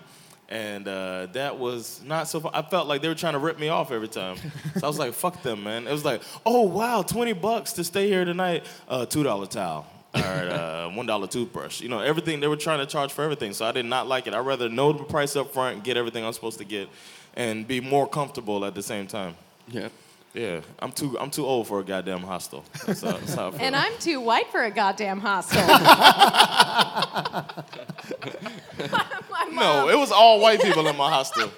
and 0.49 0.87
uh, 0.87 1.27
that 1.33 1.57
was 1.59 2.01
not 2.05 2.27
so. 2.27 2.39
Fun. 2.39 2.51
I 2.53 2.61
felt 2.61 2.87
like 2.87 3.01
they 3.01 3.07
were 3.07 3.15
trying 3.15 3.33
to 3.33 3.39
rip 3.39 3.59
me 3.59 3.69
off 3.69 3.91
every 3.91 4.07
time. 4.07 4.37
So 4.75 4.81
I 4.83 4.87
was 4.87 4.99
like, 4.99 5.13
"Fuck 5.13 5.43
them, 5.43 5.63
man!" 5.63 5.87
It 5.87 5.91
was 5.91 6.05
like, 6.05 6.21
"Oh 6.45 6.61
wow, 6.63 7.01
20 7.01 7.33
bucks 7.33 7.73
to 7.73 7.83
stay 7.83 8.07
here 8.07 8.25
tonight. 8.25 8.65
Uh, 8.87 9.05
Two 9.05 9.23
dollar 9.23 9.47
towel." 9.47 9.85
or 10.15 10.21
uh, 10.21 10.89
one 10.93 11.05
dollar 11.05 11.27
toothbrush. 11.27 11.81
You 11.81 11.89
know, 11.89 11.99
everything 11.99 12.39
they 12.39 12.47
were 12.47 12.55
trying 12.55 12.79
to 12.79 12.85
charge 12.85 13.11
for 13.11 13.23
everything. 13.23 13.53
So 13.53 13.65
I 13.65 13.71
did 13.71 13.85
not 13.85 14.07
like 14.07 14.27
it. 14.27 14.33
I'd 14.33 14.39
rather 14.39 14.69
know 14.69 14.93
the 14.93 15.03
price 15.03 15.35
up 15.35 15.53
front, 15.53 15.83
get 15.83 15.97
everything 15.97 16.25
I'm 16.25 16.33
supposed 16.33 16.57
to 16.59 16.65
get, 16.65 16.89
and 17.35 17.67
be 17.67 17.81
more 17.81 18.07
comfortable 18.07 18.65
at 18.65 18.73
the 18.73 18.83
same 18.83 19.07
time. 19.07 19.35
Yeah. 19.67 19.89
Yeah, 20.37 20.61
I'm 20.77 20.91
too 20.91 21.17
I'm 21.19 21.31
too 21.31 21.47
old 21.47 21.67
for 21.67 21.79
a 21.79 21.83
goddamn 21.83 22.19
hostel. 22.19 22.63
That's 22.85 23.01
how, 23.01 23.13
that's 23.13 23.33
how. 23.33 23.51
And 23.59 23.75
I'm 23.75 23.97
too 23.97 24.21
white 24.21 24.51
for 24.51 24.63
a 24.63 24.69
goddamn 24.69 25.19
hostel. 25.19 25.61
My 25.67 27.43
mom- 29.45 29.55
no, 29.55 29.89
it 29.89 29.97
was 29.97 30.11
all 30.11 30.39
white 30.39 30.61
people 30.61 30.87
in 30.87 30.95
my 30.95 31.09
hostel. 31.09 31.49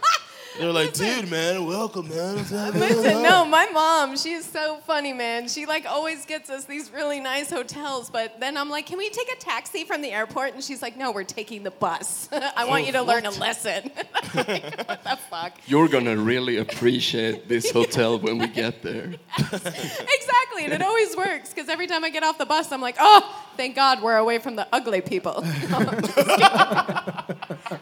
They 0.58 0.65
were 0.65 0.74
like, 0.74 0.94
dude, 0.94 1.29
man, 1.29 1.65
welcome, 1.65 2.10
man. 2.10 2.36
Listen, 2.38 3.22
no, 3.24 3.46
my 3.46 3.68
mom, 3.72 4.18
she's 4.18 4.46
so 4.46 4.77
funny, 4.86 5.13
man. 5.13 5.48
She 5.48 5.65
like 5.65 5.86
always 5.86 6.25
gets 6.25 6.50
us 6.50 6.65
these 6.65 6.91
really 6.91 7.20
nice 7.20 7.50
hotels, 7.50 8.10
but 8.10 8.39
then 8.39 8.58
I'm 8.58 8.70
like, 8.70 8.86
can 8.86 8.98
we 8.98 9.10
take 9.10 9.32
a 9.32 9.38
taxi 9.38 9.84
from 9.86 10.01
the 10.01 10.12
airport? 10.12 10.53
And 10.53 10.63
she's 10.63 10.82
like, 10.82 10.98
no, 10.98 11.12
we're 11.12 11.24
taking 11.24 11.63
the 11.63 11.72
bus. 11.72 12.29
I 12.56 12.65
want 12.65 12.84
oh, 12.84 12.86
you 12.88 12.91
to 12.94 13.01
learn 13.03 13.25
a 13.25 13.32
lesson. 13.32 13.91
Like, 14.36 14.88
what 14.88 15.03
the 15.03 15.18
fuck? 15.29 15.53
You're 15.65 15.88
gonna 15.88 16.15
really 16.15 16.58
appreciate 16.58 17.48
this 17.48 17.72
hotel 17.74 18.20
when 18.20 18.38
we 18.38 18.48
get 18.48 18.84
there. 18.84 19.15
Exactly, 19.38 19.68
and 20.66 20.74
it 20.74 20.82
always 20.82 21.16
works 21.16 21.50
because 21.54 21.70
every 21.70 21.88
time 21.88 22.04
I 22.04 22.10
get 22.10 22.24
off 22.24 22.38
the 22.38 22.46
bus, 22.46 22.72
I'm 22.72 22.82
like, 22.82 22.96
oh, 23.00 23.22
thank 23.58 23.75
God 23.75 24.01
we're 24.01 24.18
away 24.18 24.39
from 24.39 24.56
the 24.56 24.68
ugly 24.72 25.01
people. 25.01 25.44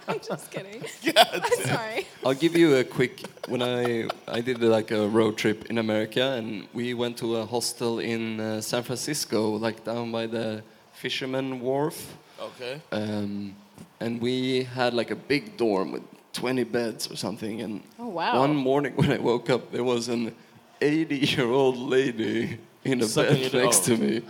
I'm 0.07 0.19
just 0.21 0.51
kidding. 0.51 0.83
I'm 1.17 1.41
sorry. 1.65 2.05
I'll 2.25 2.33
give 2.33 2.55
you 2.55 2.75
a 2.77 2.83
quick. 2.83 3.21
When 3.47 3.61
I 3.61 4.07
I 4.27 4.41
did 4.41 4.59
like 4.61 4.91
a 4.91 5.07
road 5.07 5.37
trip 5.37 5.65
in 5.69 5.77
America, 5.77 6.21
and 6.37 6.67
we 6.73 6.93
went 6.93 7.17
to 7.17 7.37
a 7.37 7.45
hostel 7.45 7.99
in 7.99 8.39
uh, 8.39 8.61
San 8.61 8.83
Francisco, 8.83 9.51
like 9.57 9.83
down 9.83 10.11
by 10.11 10.27
the 10.27 10.63
Fisherman 10.93 11.59
Wharf, 11.61 12.15
Okay. 12.39 12.81
um, 12.91 13.55
and 13.99 14.21
we 14.21 14.63
had 14.63 14.93
like 14.93 15.11
a 15.11 15.15
big 15.15 15.55
dorm 15.57 15.91
with 15.91 16.03
20 16.33 16.63
beds 16.65 17.09
or 17.11 17.15
something. 17.15 17.61
And 17.61 17.81
Oh, 17.99 18.07
wow. 18.07 18.39
one 18.39 18.55
morning 18.55 18.93
when 18.95 19.11
I 19.11 19.17
woke 19.19 19.49
up, 19.49 19.71
there 19.71 19.83
was 19.83 20.07
an 20.09 20.33
80-year-old 20.81 21.77
lady 21.77 22.57
in 22.83 23.01
a 23.01 23.05
Sucking 23.05 23.33
bed 23.43 23.53
your 23.53 23.63
next 23.63 23.85
to 23.85 23.97
me, 23.97 24.21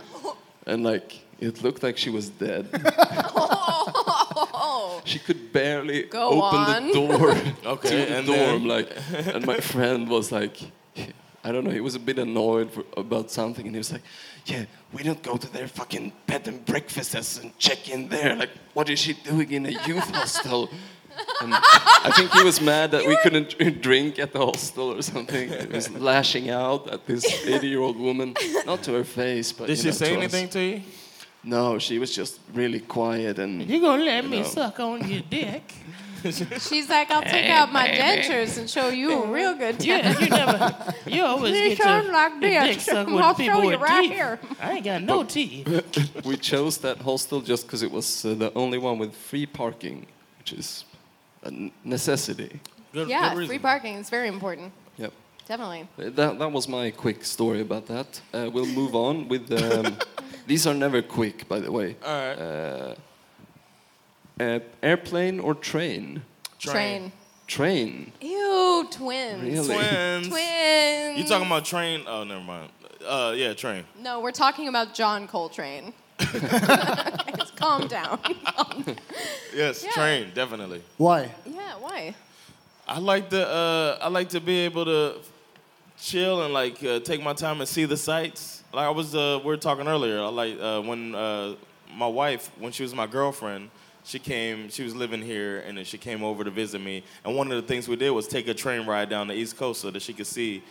and 0.66 0.82
like 0.84 1.20
it 1.40 1.62
looked 1.62 1.82
like 1.82 1.96
she 1.96 2.10
was 2.10 2.28
dead. 2.30 2.68
Oh, 3.34 5.00
She 5.04 5.18
could 5.18 5.52
barely 5.52 6.02
Go 6.04 6.42
open 6.42 6.58
on. 6.58 6.86
the 6.88 6.92
door 7.00 7.30
Okay, 7.74 7.88
to 7.88 7.96
the 7.96 8.16
and 8.18 8.26
dorm, 8.26 8.38
then- 8.38 8.64
like, 8.68 8.88
and 9.34 9.46
my 9.46 9.58
friend 9.60 10.08
was 10.08 10.30
like, 10.32 10.58
I 11.44 11.52
don't 11.52 11.64
know, 11.64 11.70
he 11.70 11.80
was 11.80 11.94
a 11.94 11.98
bit 12.00 12.18
annoyed 12.18 12.70
for, 12.72 12.84
about 12.96 13.30
something, 13.30 13.64
and 13.66 13.74
he 13.74 13.78
was 13.78 13.92
like, 13.92 14.02
"Yeah, 14.44 14.64
we 14.92 15.02
don't 15.04 15.22
go 15.22 15.36
to 15.36 15.52
their 15.52 15.68
fucking 15.68 16.12
bed 16.26 16.48
and 16.48 16.62
breakfasts 16.66 17.38
and 17.38 17.56
check 17.58 17.88
in 17.88 18.08
there. 18.08 18.34
Like, 18.34 18.50
what 18.74 18.90
is 18.90 18.98
she 18.98 19.12
doing 19.14 19.50
in 19.52 19.64
a 19.66 19.70
youth 19.86 20.10
hostel?" 20.14 20.68
And 21.42 21.54
I 21.54 22.12
think 22.16 22.30
he 22.32 22.42
was 22.42 22.60
mad 22.60 22.90
that 22.92 23.06
we 23.06 23.16
couldn't 23.22 23.80
drink 23.82 24.18
at 24.18 24.32
the 24.32 24.38
hostel 24.40 24.92
or 24.92 25.02
something. 25.02 25.48
He 25.50 25.66
was 25.66 25.90
lashing 25.90 26.50
out 26.50 26.88
at 26.90 27.06
this 27.06 27.24
80-year-old 27.46 27.96
woman, 27.98 28.34
not 28.66 28.82
to 28.84 28.92
her 28.94 29.04
face, 29.04 29.52
but 29.52 29.66
Did 29.68 29.76
you 29.78 29.82
she 29.82 29.88
know, 29.88 29.92
say 29.92 30.06
to 30.08 30.12
us. 30.12 30.18
anything 30.34 30.48
to 30.50 30.60
you? 30.60 30.82
No, 31.44 31.78
she 31.78 31.98
was 31.98 32.14
just 32.14 32.40
really 32.52 32.80
quiet 32.80 33.38
and. 33.38 33.62
You 33.68 33.80
gonna 33.80 34.02
let 34.04 34.24
me 34.26 34.38
know. 34.40 34.46
suck 34.46 34.80
on 34.80 35.08
your 35.08 35.22
dick? 35.30 35.62
she's 36.24 36.88
like, 36.90 37.10
I'll 37.12 37.22
take 37.22 37.48
out 37.48 37.72
my 37.72 37.86
dentures 37.86 38.58
and 38.58 38.68
show 38.68 38.88
you 38.88 39.22
a 39.22 39.26
real 39.28 39.54
good 39.54 39.78
time. 39.78 39.88
Yeah, 39.88 40.18
you 40.18 40.28
never. 40.28 40.94
You 41.06 41.22
always 41.24 41.54
You 41.54 41.68
get 41.68 41.78
sound 41.78 42.06
your, 42.06 42.12
like 42.12 42.32
your 42.42 42.62
dick 42.64 42.80
sucked 42.80 43.10
with 43.14 43.22
I'll 43.24 43.34
people 43.36 43.54
show 43.60 43.62
you 43.62 43.68
with 43.78 43.80
right 43.80 44.02
teeth. 44.02 44.12
here. 44.12 44.40
I 44.60 44.72
ain't 44.72 44.84
got 44.84 45.02
no 45.02 45.22
teeth. 45.22 46.24
we 46.24 46.36
chose 46.36 46.78
that 46.78 46.98
hostel 46.98 47.40
just 47.40 47.66
because 47.66 47.82
it 47.84 47.92
was 47.92 48.24
uh, 48.24 48.34
the 48.34 48.52
only 48.54 48.78
one 48.78 48.98
with 48.98 49.14
free 49.14 49.46
parking, 49.46 50.06
which 50.38 50.52
is 50.52 50.84
a 51.42 51.46
n- 51.48 51.72
necessity. 51.84 52.60
Good, 52.92 53.08
Yeah, 53.08 53.34
good 53.34 53.46
free 53.48 53.58
parking 53.58 53.96
is 53.96 54.10
very 54.10 54.28
important. 54.28 54.72
Yep. 54.96 55.12
Definitely. 55.46 55.88
Uh, 55.98 56.10
That, 56.10 56.38
that 56.38 56.52
was 56.52 56.68
my 56.68 56.90
quick 56.90 57.24
story 57.24 57.60
about 57.60 57.86
that. 57.86 58.20
Uh, 58.32 58.50
we'll 58.52 58.66
move 58.66 58.94
on 58.94 59.28
with. 59.28 59.50
Um, 59.52 59.96
these 60.46 60.66
are 60.66 60.74
never 60.74 61.02
quick, 61.02 61.48
by 61.48 61.60
the 61.60 61.70
way. 61.70 61.96
All 62.04 62.12
right. 62.12 62.38
Uh, 62.38 62.94
uh, 64.40 64.58
airplane 64.82 65.40
or 65.40 65.54
train? 65.54 66.22
Train. 66.58 67.12
Train. 67.46 68.12
Ew, 68.20 68.86
twins. 68.90 69.42
Really? 69.42 69.74
Twins. 69.74 70.28
Twins. 70.28 71.18
You 71.18 71.24
talking 71.24 71.46
about 71.46 71.64
train? 71.64 72.02
Oh, 72.06 72.24
never 72.24 72.42
mind. 72.44 72.70
Uh, 73.06 73.32
yeah, 73.36 73.54
train. 73.54 73.84
No, 74.02 74.20
we're 74.20 74.32
talking 74.32 74.68
about 74.68 74.92
John 74.94 75.26
Coltrane. 75.26 75.92
Guys, 77.58 77.80
Calm 77.80 77.88
down. 77.88 78.18
Yes, 79.54 79.82
Yeah. 79.84 79.90
train, 79.92 80.30
definitely. 80.34 80.82
Why? 80.96 81.30
yeah, 81.46 81.74
why? 81.80 82.14
I 82.86 82.98
like 82.98 83.30
to 83.30 83.46
uh, 83.46 83.98
I 84.00 84.08
like 84.08 84.28
to 84.30 84.40
be 84.40 84.58
able 84.60 84.84
to 84.84 85.16
chill 86.00 86.42
and 86.44 86.54
like 86.54 86.82
uh, 86.84 87.00
take 87.00 87.22
my 87.22 87.32
time 87.34 87.60
and 87.60 87.68
see 87.68 87.84
the 87.84 87.96
sights. 87.96 88.62
Like 88.72 88.86
I 88.86 88.90
was 88.90 89.14
uh, 89.14 89.38
we 89.42 89.46
were 89.48 89.56
talking 89.56 89.88
earlier. 89.88 90.20
I 90.20 90.28
like 90.28 90.58
uh, 90.60 90.80
when 90.82 91.14
uh, 91.14 91.54
my 91.94 92.06
wife 92.06 92.50
when 92.58 92.72
she 92.72 92.82
was 92.82 92.94
my 92.94 93.06
girlfriend. 93.06 93.70
She 94.04 94.18
came. 94.18 94.70
She 94.70 94.84
was 94.84 94.94
living 94.94 95.20
here, 95.20 95.58
and 95.66 95.76
then 95.76 95.84
she 95.84 95.98
came 95.98 96.24
over 96.24 96.42
to 96.42 96.50
visit 96.50 96.80
me. 96.80 97.02
And 97.24 97.36
one 97.36 97.52
of 97.52 97.60
the 97.60 97.66
things 97.68 97.88
we 97.88 97.96
did 97.96 98.10
was 98.10 98.26
take 98.26 98.48
a 98.48 98.54
train 98.54 98.86
ride 98.86 99.10
down 99.10 99.28
the 99.28 99.34
East 99.34 99.58
Coast 99.58 99.82
so 99.82 99.90
that 99.90 100.00
she 100.00 100.14
could 100.14 100.26
see 100.26 100.62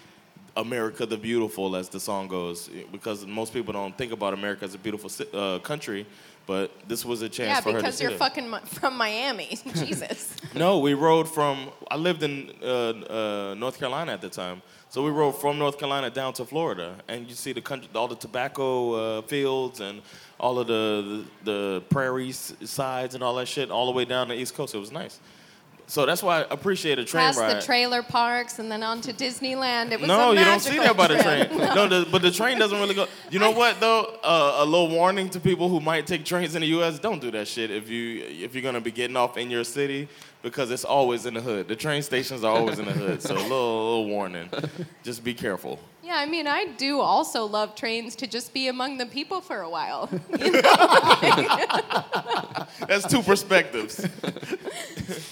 America 0.56 1.06
the 1.06 1.17
Beautiful, 1.17 1.75
as 1.75 1.88
the 1.88 2.00
song 2.00 2.27
goes. 2.27 2.67
Because 2.91 3.27
most 3.27 3.53
people 3.53 3.74
don't 3.74 3.96
think 3.96 4.12
about 4.12 4.34
America 4.34 4.65
as 4.65 4.74
a 4.74 4.79
beautiful 4.79 5.08
ci- 5.08 5.27
uh, 5.34 5.60
country, 5.60 6.08
but 6.47 6.71
this 6.87 7.05
was 7.05 7.21
a 7.21 7.29
chance 7.29 7.49
Yeah, 7.49 7.61
for 7.61 7.71
her 7.73 7.77
to 7.79 7.83
because 7.83 8.01
you're 8.01 8.11
fucking 8.11 8.49
mi- 8.49 8.65
from 8.65 8.97
Miami. 8.97 9.49
Jesus. 9.75 10.33
No, 10.55 10.79
we 10.79 10.93
rode 10.95 11.27
from. 11.29 11.69
I 11.91 11.97
lived 11.97 12.23
in 12.23 12.51
uh, 12.63 12.67
uh, 12.67 13.55
North 13.55 13.77
Carolina 13.77 14.13
at 14.13 14.21
the 14.21 14.29
time, 14.29 14.61
so 14.89 15.03
we 15.03 15.11
rode 15.11 15.33
from 15.39 15.59
North 15.59 15.77
Carolina 15.77 16.09
down 16.09 16.33
to 16.33 16.45
Florida, 16.45 16.95
and 17.07 17.27
you 17.29 17.35
see 17.35 17.53
the 17.53 17.61
country, 17.61 17.87
all 17.93 18.07
the 18.07 18.15
tobacco 18.15 18.93
uh, 18.93 19.21
fields 19.23 19.81
and 19.81 20.01
all 20.39 20.57
of 20.57 20.65
the, 20.67 21.25
the 21.43 21.51
the 21.51 21.81
prairie 21.89 22.31
sides 22.31 23.13
and 23.13 23.23
all 23.23 23.35
that 23.35 23.47
shit, 23.47 23.69
all 23.69 23.85
the 23.85 23.91
way 23.91 24.05
down 24.05 24.29
the 24.29 24.35
East 24.35 24.55
Coast. 24.55 24.73
It 24.73 24.79
was 24.79 24.91
nice. 24.91 25.19
So 25.89 26.06
that's 26.06 26.22
why 26.22 26.41
I 26.41 26.46
appreciate 26.50 27.00
a 27.00 27.06
train 27.06 27.27
Past 27.27 27.39
ride. 27.39 27.56
the 27.56 27.62
trailer 27.62 28.03
parks 28.03 28.60
and 28.60 28.70
then 28.70 28.84
on 28.84 29.00
to 29.01 29.13
Disneyland. 29.13 29.91
It 29.91 30.01
was 30.01 30.08
no, 30.10 30.34
you 30.34 30.44
don't 30.44 30.60
see 30.60 30.77
that 30.77 30.98
by 30.98 31.08
the 31.08 31.17
train. 31.24 31.48
No, 31.77 31.88
the, 31.88 32.08
but 32.12 32.22
the 32.22 32.32
train 32.32 32.60
doesn't 32.60 32.77
really 32.77 32.94
go. 32.94 33.08
You 33.32 33.39
know 33.39 33.51
what 33.51 33.79
though? 33.79 34.17
Uh, 34.22 34.58
a 34.60 34.65
little 34.65 34.89
warning 34.89 35.29
to 35.29 35.39
people 35.39 35.70
who 35.70 35.79
might 35.79 36.06
take 36.06 36.25
trains 36.25 36.56
in 36.56 36.62
the 36.62 36.67
U.S. 36.67 37.00
Don't 37.00 37.22
do 37.22 37.32
that 37.32 37.48
shit 37.48 37.72
if 37.72 37.89
you 37.89 38.24
if 38.24 38.53
you're 38.53 38.63
gonna 38.63 38.82
be 38.82 38.91
getting 38.91 39.15
off 39.15 39.38
in 39.38 39.50
your 39.50 39.63
city 39.63 40.10
because 40.41 40.72
it's 40.72 40.84
always 40.86 41.25
in 41.25 41.34
the 41.36 41.41
hood. 41.41 41.67
The 41.67 41.75
train 41.75 42.01
stations 42.01 42.44
are 42.44 42.53
always 42.53 42.79
in 42.79 42.86
the 42.86 42.91
hood. 42.91 43.22
So 43.22 43.34
a 43.34 43.38
little, 43.38 43.48
little 43.50 44.08
warning. 44.08 44.50
Just 45.03 45.24
be 45.24 45.34
careful. 45.34 45.79
Yeah, 46.07 46.19
I 46.19 46.25
mean, 46.25 46.47
I 46.47 46.67
do 46.77 47.01
also 47.01 47.43
love 47.43 47.75
trains 47.75 48.15
to 48.15 48.27
just 48.27 48.53
be 48.53 48.69
among 48.69 48.97
the 48.97 49.05
people 49.05 49.41
for 49.41 49.59
a 49.59 49.69
while. 49.69 50.05
That's 52.87 53.05
two 53.09 53.21
perspectives. 53.21 53.99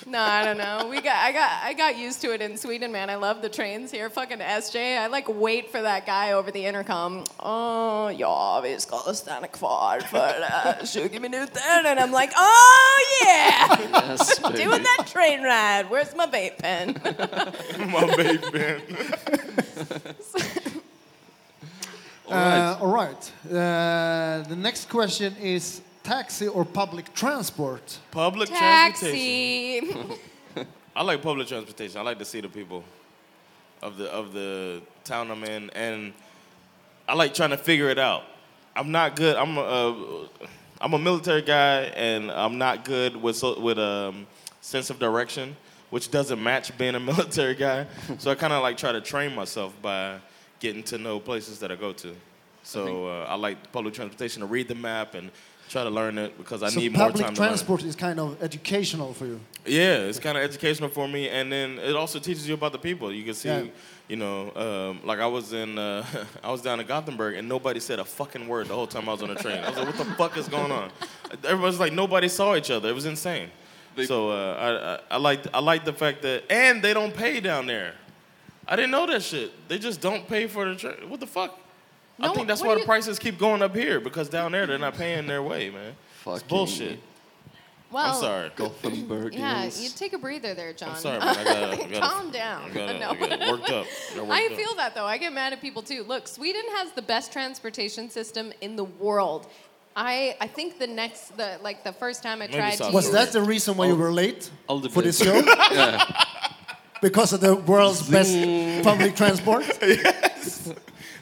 no, 0.05 0.19
I 0.19 0.43
don't 0.43 0.57
know. 0.57 0.87
We 0.89 0.99
got, 0.99 1.15
I 1.15 1.31
got, 1.31 1.63
I 1.63 1.71
got 1.71 1.97
used 1.97 2.19
to 2.23 2.33
it 2.33 2.41
in 2.41 2.57
Sweden, 2.57 2.91
man. 2.91 3.09
I 3.09 3.15
love 3.15 3.41
the 3.41 3.47
trains 3.47 3.89
here. 3.89 4.09
Fucking 4.09 4.39
SJ. 4.39 4.97
I 4.97 5.07
like 5.07 5.29
wait 5.29 5.71
for 5.71 5.81
that 5.81 6.05
guy 6.05 6.33
over 6.33 6.51
the 6.51 6.65
intercom. 6.65 7.23
Oh, 7.39 8.09
ja, 8.09 8.59
vi 8.61 8.77
ska 8.77 9.13
stanna 9.13 9.47
kvar 9.47 9.99
för 9.99 10.41
uh, 10.41 10.85
20 10.85 11.19
minuter, 11.19 11.85
and 11.85 12.01
I'm 12.01 12.11
like, 12.11 12.33
oh 12.35 13.05
yeah, 13.23 13.79
Yes, 13.79 14.39
doing 14.39 14.83
that 14.83 15.07
train 15.07 15.41
ride. 15.41 15.89
Where's 15.89 16.13
my 16.13 16.25
vape 16.25 16.57
pen? 16.57 16.99
My 17.91 18.13
baby. 18.17 18.81
Uh, 20.35 20.64
all 22.31 22.87
right. 22.87 23.31
Uh, 23.47 24.43
the 24.47 24.55
next 24.55 24.89
question 24.89 25.35
is 25.37 25.81
taxi 26.03 26.47
or 26.47 26.65
public 26.65 27.13
transport? 27.13 27.99
Public 28.11 28.49
transportation. 28.49 30.11
I 30.95 31.03
like 31.03 31.21
public 31.21 31.47
transportation. 31.47 31.99
I 31.99 32.03
like 32.03 32.19
to 32.19 32.25
see 32.25 32.41
the 32.41 32.49
people 32.49 32.83
of 33.81 33.97
the 33.97 34.11
of 34.11 34.33
the 34.33 34.81
town 35.03 35.29
I'm 35.31 35.43
in, 35.43 35.69
and 35.71 36.13
I 37.07 37.13
like 37.13 37.33
trying 37.33 37.51
to 37.51 37.57
figure 37.57 37.89
it 37.89 37.99
out. 37.99 38.23
I'm 38.75 38.91
not 38.91 39.15
good. 39.15 39.35
I'm 39.35 39.57
a, 39.57 39.61
uh, 39.61 40.27
I'm 40.81 40.93
a 40.93 40.99
military 40.99 41.41
guy, 41.41 41.83
and 41.95 42.31
I'm 42.31 42.57
not 42.57 42.85
good 42.85 43.15
with 43.15 43.37
so, 43.37 43.59
with 43.59 43.79
um, 43.79 44.27
sense 44.61 44.89
of 44.89 44.99
direction, 44.99 45.55
which 45.89 46.11
doesn't 46.11 46.41
match 46.41 46.77
being 46.77 46.95
a 46.95 46.99
military 47.11 47.55
guy. 47.55 47.87
so 48.17 48.31
I 48.31 48.35
kind 48.35 48.53
of 48.53 48.63
like 48.63 48.77
try 48.77 48.91
to 48.91 49.01
train 49.01 49.35
myself 49.35 49.73
by 49.81 50.19
getting 50.59 50.83
to 50.83 50.97
know 50.97 51.19
places 51.19 51.59
that 51.59 51.71
I 51.71 51.75
go 51.75 51.93
to. 51.93 52.15
So 52.63 53.07
uh, 53.07 53.25
I 53.29 53.35
like 53.35 53.71
public 53.71 53.93
transportation 53.93 54.39
to 54.41 54.47
read 54.47 54.67
the 54.67 54.75
map 54.75 55.13
and 55.13 55.29
try 55.69 55.83
to 55.83 55.89
learn 55.89 56.17
it 56.17 56.37
because 56.37 56.63
I 56.63 56.69
so 56.69 56.79
need 56.79 56.93
more 56.93 57.07
public 57.07 57.25
time 57.25 57.35
to 57.35 57.41
learn 57.41 57.49
transport 57.49 57.83
is 57.83 57.95
kind 57.95 58.19
of 58.19 58.41
educational 58.41 59.13
for 59.13 59.25
you. 59.25 59.39
Yeah, 59.65 59.97
it's 59.97 60.19
kind 60.19 60.37
of 60.37 60.43
educational 60.43 60.89
for 60.89 61.07
me, 61.07 61.29
and 61.29 61.51
then 61.51 61.79
it 61.79 61.95
also 61.95 62.19
teaches 62.19 62.47
you 62.47 62.53
about 62.53 62.71
the 62.71 62.79
people. 62.79 63.11
You 63.11 63.23
can 63.23 63.33
see, 63.33 63.49
Yeah. 63.49 63.63
you 64.07 64.15
know, 64.15 64.51
um, 64.55 65.01
like 65.03 65.19
I 65.19 65.27
was 65.27 65.53
in, 65.53 65.77
uh, 65.77 66.05
I 66.43 66.51
was 66.51 66.61
down 66.61 66.79
in 66.79 66.87
Gothenburg, 66.87 67.35
and 67.35 67.47
nobody 67.47 67.79
said 67.79 67.99
a 67.99 68.05
fucking 68.05 68.47
word 68.47 68.67
the 68.67 68.75
whole 68.75 68.87
time 68.87 69.07
I 69.09 69.11
was 69.13 69.21
on 69.23 69.29
the 69.29 69.35
train. 69.35 69.63
I 69.63 69.69
was 69.69 69.77
like, 69.77 69.87
what 69.87 69.97
the 69.97 70.05
fuck 70.15 70.37
is 70.37 70.47
going 70.47 70.71
on? 70.71 70.91
Everybody's 71.43 71.79
like, 71.79 71.93
nobody 71.93 72.27
saw 72.29 72.55
each 72.55 72.71
other. 72.71 72.89
It 72.89 72.95
was 72.95 73.05
insane. 73.05 73.49
so 74.05 74.29
uh, 74.29 74.99
I, 75.09 75.13
I, 75.13 75.15
I 75.15 75.17
like, 75.19 75.41
I 75.53 75.59
like 75.59 75.85
the 75.85 75.93
fact 75.93 76.21
that, 76.23 76.43
and 76.49 76.83
they 76.83 76.93
don't 76.93 77.13
pay 77.15 77.39
down 77.39 77.65
there. 77.65 77.93
I 78.67 78.75
didn't 78.75 78.91
know 78.91 79.05
that 79.07 79.21
shit. 79.21 79.51
They 79.67 79.77
just 79.77 80.01
don't 80.01 80.27
pay 80.27 80.47
for 80.47 80.67
the 80.69 80.75
train. 80.75 81.09
What 81.09 81.19
the 81.19 81.27
fuck? 81.27 81.59
I 82.19 82.33
think 82.33 82.47
that's 82.47 82.61
why 82.61 82.69
do 82.69 82.73
the 82.75 82.79
you- 82.81 82.85
prices 82.85 83.19
keep 83.19 83.37
going 83.37 83.61
up 83.61 83.75
here 83.75 83.99
because 83.99 84.29
down 84.29 84.53
there 84.53 84.65
they're 84.65 84.77
not 84.77 84.95
paying 84.95 85.27
their 85.27 85.43
way, 85.43 85.69
man. 85.69 85.95
It's 86.27 86.43
bullshit. 86.43 86.99
Well, 87.91 88.15
I'm 88.15 88.19
sorry. 88.19 88.51
Gothenburg 88.55 89.33
Yeah, 89.35 89.65
you 89.65 89.89
take 89.89 90.13
a 90.13 90.17
breather 90.17 90.53
there, 90.53 90.73
John. 90.73 90.89
I'm 90.89 90.95
sorry, 90.97 91.19
man. 91.19 91.27
I 91.37 91.43
got, 91.43 91.79
I 91.79 91.87
got 91.91 92.01
Calm 92.11 92.31
down. 92.31 92.63
I 92.63 92.73
got, 92.73 92.99
no. 92.99 93.09
I 93.11 93.15
got 93.37 93.51
worked 93.51 93.69
up. 93.69 93.85
I 94.11 94.15
got 94.15 94.17
I 94.17 94.21
worked 94.41 94.51
up. 94.51 94.57
feel 94.57 94.75
that 94.75 94.95
though. 94.95 95.05
I 95.05 95.17
get 95.17 95.31
mad 95.33 95.53
at 95.53 95.61
people 95.61 95.81
too. 95.83 96.03
Look, 96.03 96.27
Sweden 96.27 96.63
has 96.77 96.91
the 96.93 97.01
best 97.01 97.31
transportation 97.31 98.09
system 98.09 98.51
in 98.61 98.75
the 98.75 98.83
world. 98.85 99.47
I 99.95 100.35
I 100.41 100.47
think 100.47 100.79
the 100.79 100.87
next 100.87 101.37
the 101.37 101.57
like 101.61 101.83
the 101.83 101.93
first 101.93 102.23
time 102.23 102.41
I 102.41 102.47
Maybe 102.47 102.53
tried 102.57 102.77
to 102.77 102.89
Was 102.91 103.05
use 103.05 103.13
that 103.13 103.31
the 103.31 103.41
reason 103.43 103.77
why 103.77 103.85
you 103.87 103.95
were 103.95 104.11
late 104.11 104.49
oh, 104.67 104.81
I'll 104.81 104.89
for 104.89 105.01
this 105.01 105.19
debate. 105.19 105.45
show? 105.45 105.53
yeah. 105.71 106.03
Because 107.05 107.33
of 107.33 107.39
the 107.39 107.55
world's 107.55 108.01
best 108.09 108.33
public 108.83 109.15
transport? 109.15 109.63
yes. 109.81 110.73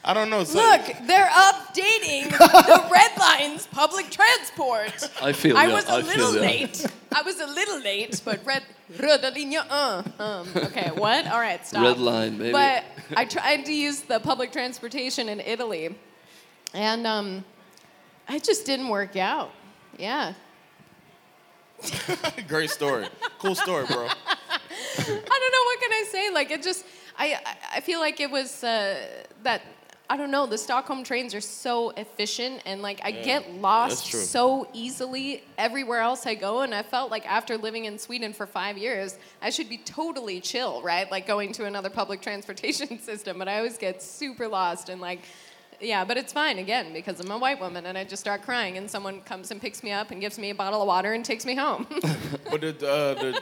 I 0.05 0.13
don't 0.13 0.29
know. 0.29 0.45
So, 0.45 0.57
Look, 0.57 0.81
they're 1.05 1.27
updating 1.27 2.29
the 2.69 2.87
red 2.89 3.11
lines 3.17 3.67
public 3.67 4.09
transport. 4.09 5.09
I 5.21 5.33
feel 5.33 5.57
I 5.57 5.65
ya, 5.65 5.73
was 5.75 5.85
a 5.89 5.91
I 5.91 5.97
little 5.97 6.35
ya. 6.35 6.41
late. 6.41 6.85
I 7.13 7.21
was 7.23 7.37
a 7.41 7.47
little 7.47 7.81
late, 7.81 8.21
but 8.23 8.39
red 8.45 8.63
röda 8.93 9.35
linje 9.35 9.61
uh. 9.69 10.03
Um, 10.19 10.47
okay, 10.55 10.89
what? 10.95 11.27
All 11.27 11.41
right, 11.41 11.67
stop. 11.67 11.83
Red 11.83 11.99
line, 11.99 12.37
baby. 12.37 12.53
But 12.53 12.85
I 13.17 13.25
tried 13.25 13.65
to 13.65 13.73
use 13.73 14.03
the 14.03 14.21
public 14.21 14.53
transportation 14.53 15.27
in 15.27 15.41
Italy, 15.41 15.93
and 16.73 17.05
um, 17.05 17.43
it 18.29 18.45
just 18.45 18.65
didn't 18.65 18.87
work 18.87 19.17
out. 19.17 19.51
Yeah. 19.99 20.33
great 22.47 22.69
story. 22.69 23.07
Cool 23.39 23.55
story, 23.55 23.85
bro. 23.85 24.07
I 24.99 25.03
don't 25.41 25.51
know 25.55 25.63
what 25.65 25.79
can 25.81 25.91
I 25.91 26.05
say. 26.11 26.29
Like 26.31 26.51
it 26.51 26.61
just, 26.63 26.85
I 27.17 27.39
I- 27.75 27.81
feel 27.81 27.99
like 27.99 28.19
it 28.19 28.29
was 28.31 28.63
uh, 28.63 28.97
that. 29.43 29.61
I 30.09 30.17
don't 30.17 30.31
know. 30.31 30.45
The 30.45 30.57
Stockholm 30.57 31.03
trains 31.03 31.33
are 31.33 31.41
so 31.41 31.89
efficient, 31.91 32.61
and 32.65 32.81
like 32.81 32.99
I 33.03 33.11
get 33.11 33.51
lost 33.55 34.05
so 34.11 34.67
easily 34.73 35.43
everywhere 35.57 36.01
else 36.01 36.27
I 36.27 36.35
go. 36.35 36.61
And 36.61 36.75
I 36.75 36.83
felt 36.83 37.09
like 37.09 37.25
after 37.25 37.57
living 37.57 37.85
in 37.85 37.97
Sweden 37.97 38.33
for 38.33 38.45
five 38.45 38.77
years, 38.77 39.17
I 39.41 39.49
should 39.49 39.69
be 39.69 39.77
totally 39.77 40.41
chill, 40.41 40.81
right? 40.83 41.09
Like 41.09 41.25
going 41.25 41.53
to 41.53 41.65
another 41.65 41.89
public 41.89 42.21
transportation 42.29 42.99
system. 43.09 43.39
But 43.39 43.47
I 43.47 43.57
always 43.57 43.77
get 43.77 44.03
super 44.03 44.47
lost 44.47 44.89
and 44.89 44.99
like. 45.01 45.21
Yeah, 45.81 46.05
but 46.05 46.17
it's 46.17 46.31
fine 46.31 46.59
again 46.59 46.93
because 46.93 47.19
I'm 47.19 47.31
a 47.31 47.37
white 47.37 47.59
woman 47.59 47.85
and 47.87 47.97
I 47.97 48.03
just 48.05 48.21
start 48.21 48.43
crying 48.43 48.77
and 48.77 48.89
someone 48.89 49.19
comes 49.21 49.51
and 49.51 49.59
picks 49.59 49.83
me 49.83 49.91
up 49.91 50.11
and 50.11 50.21
gives 50.21 50.37
me 50.37 50.49
a 50.51 50.55
bottle 50.55 50.81
of 50.81 50.87
water 50.87 51.11
and 51.13 51.25
takes 51.25 51.45
me 51.45 51.55
home. 51.55 51.87
But 52.51 52.61
the, 52.61 52.69
uh, 52.87 53.13
the 53.15 53.41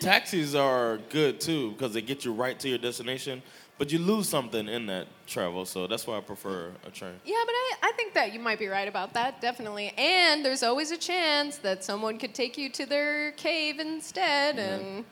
taxis 0.00 0.54
are 0.54 0.98
good 1.10 1.40
too 1.40 1.72
because 1.72 1.92
they 1.92 2.02
get 2.02 2.24
you 2.24 2.32
right 2.32 2.58
to 2.60 2.68
your 2.68 2.78
destination. 2.78 3.42
But 3.78 3.90
you 3.90 3.98
lose 3.98 4.28
something 4.28 4.68
in 4.68 4.84
that 4.86 5.06
travel, 5.26 5.64
so 5.64 5.86
that's 5.86 6.06
why 6.06 6.18
I 6.18 6.20
prefer 6.20 6.70
a 6.86 6.90
train. 6.90 7.14
Yeah, 7.24 7.38
but 7.46 7.52
I, 7.54 7.74
I 7.84 7.92
think 7.96 8.12
that 8.12 8.34
you 8.34 8.38
might 8.38 8.58
be 8.58 8.66
right 8.66 8.86
about 8.86 9.14
that, 9.14 9.40
definitely. 9.40 9.94
And 9.96 10.44
there's 10.44 10.62
always 10.62 10.90
a 10.90 10.98
chance 10.98 11.56
that 11.58 11.82
someone 11.82 12.18
could 12.18 12.34
take 12.34 12.58
you 12.58 12.68
to 12.68 12.84
their 12.84 13.32
cave 13.32 13.78
instead. 13.78 14.58
And 14.58 15.06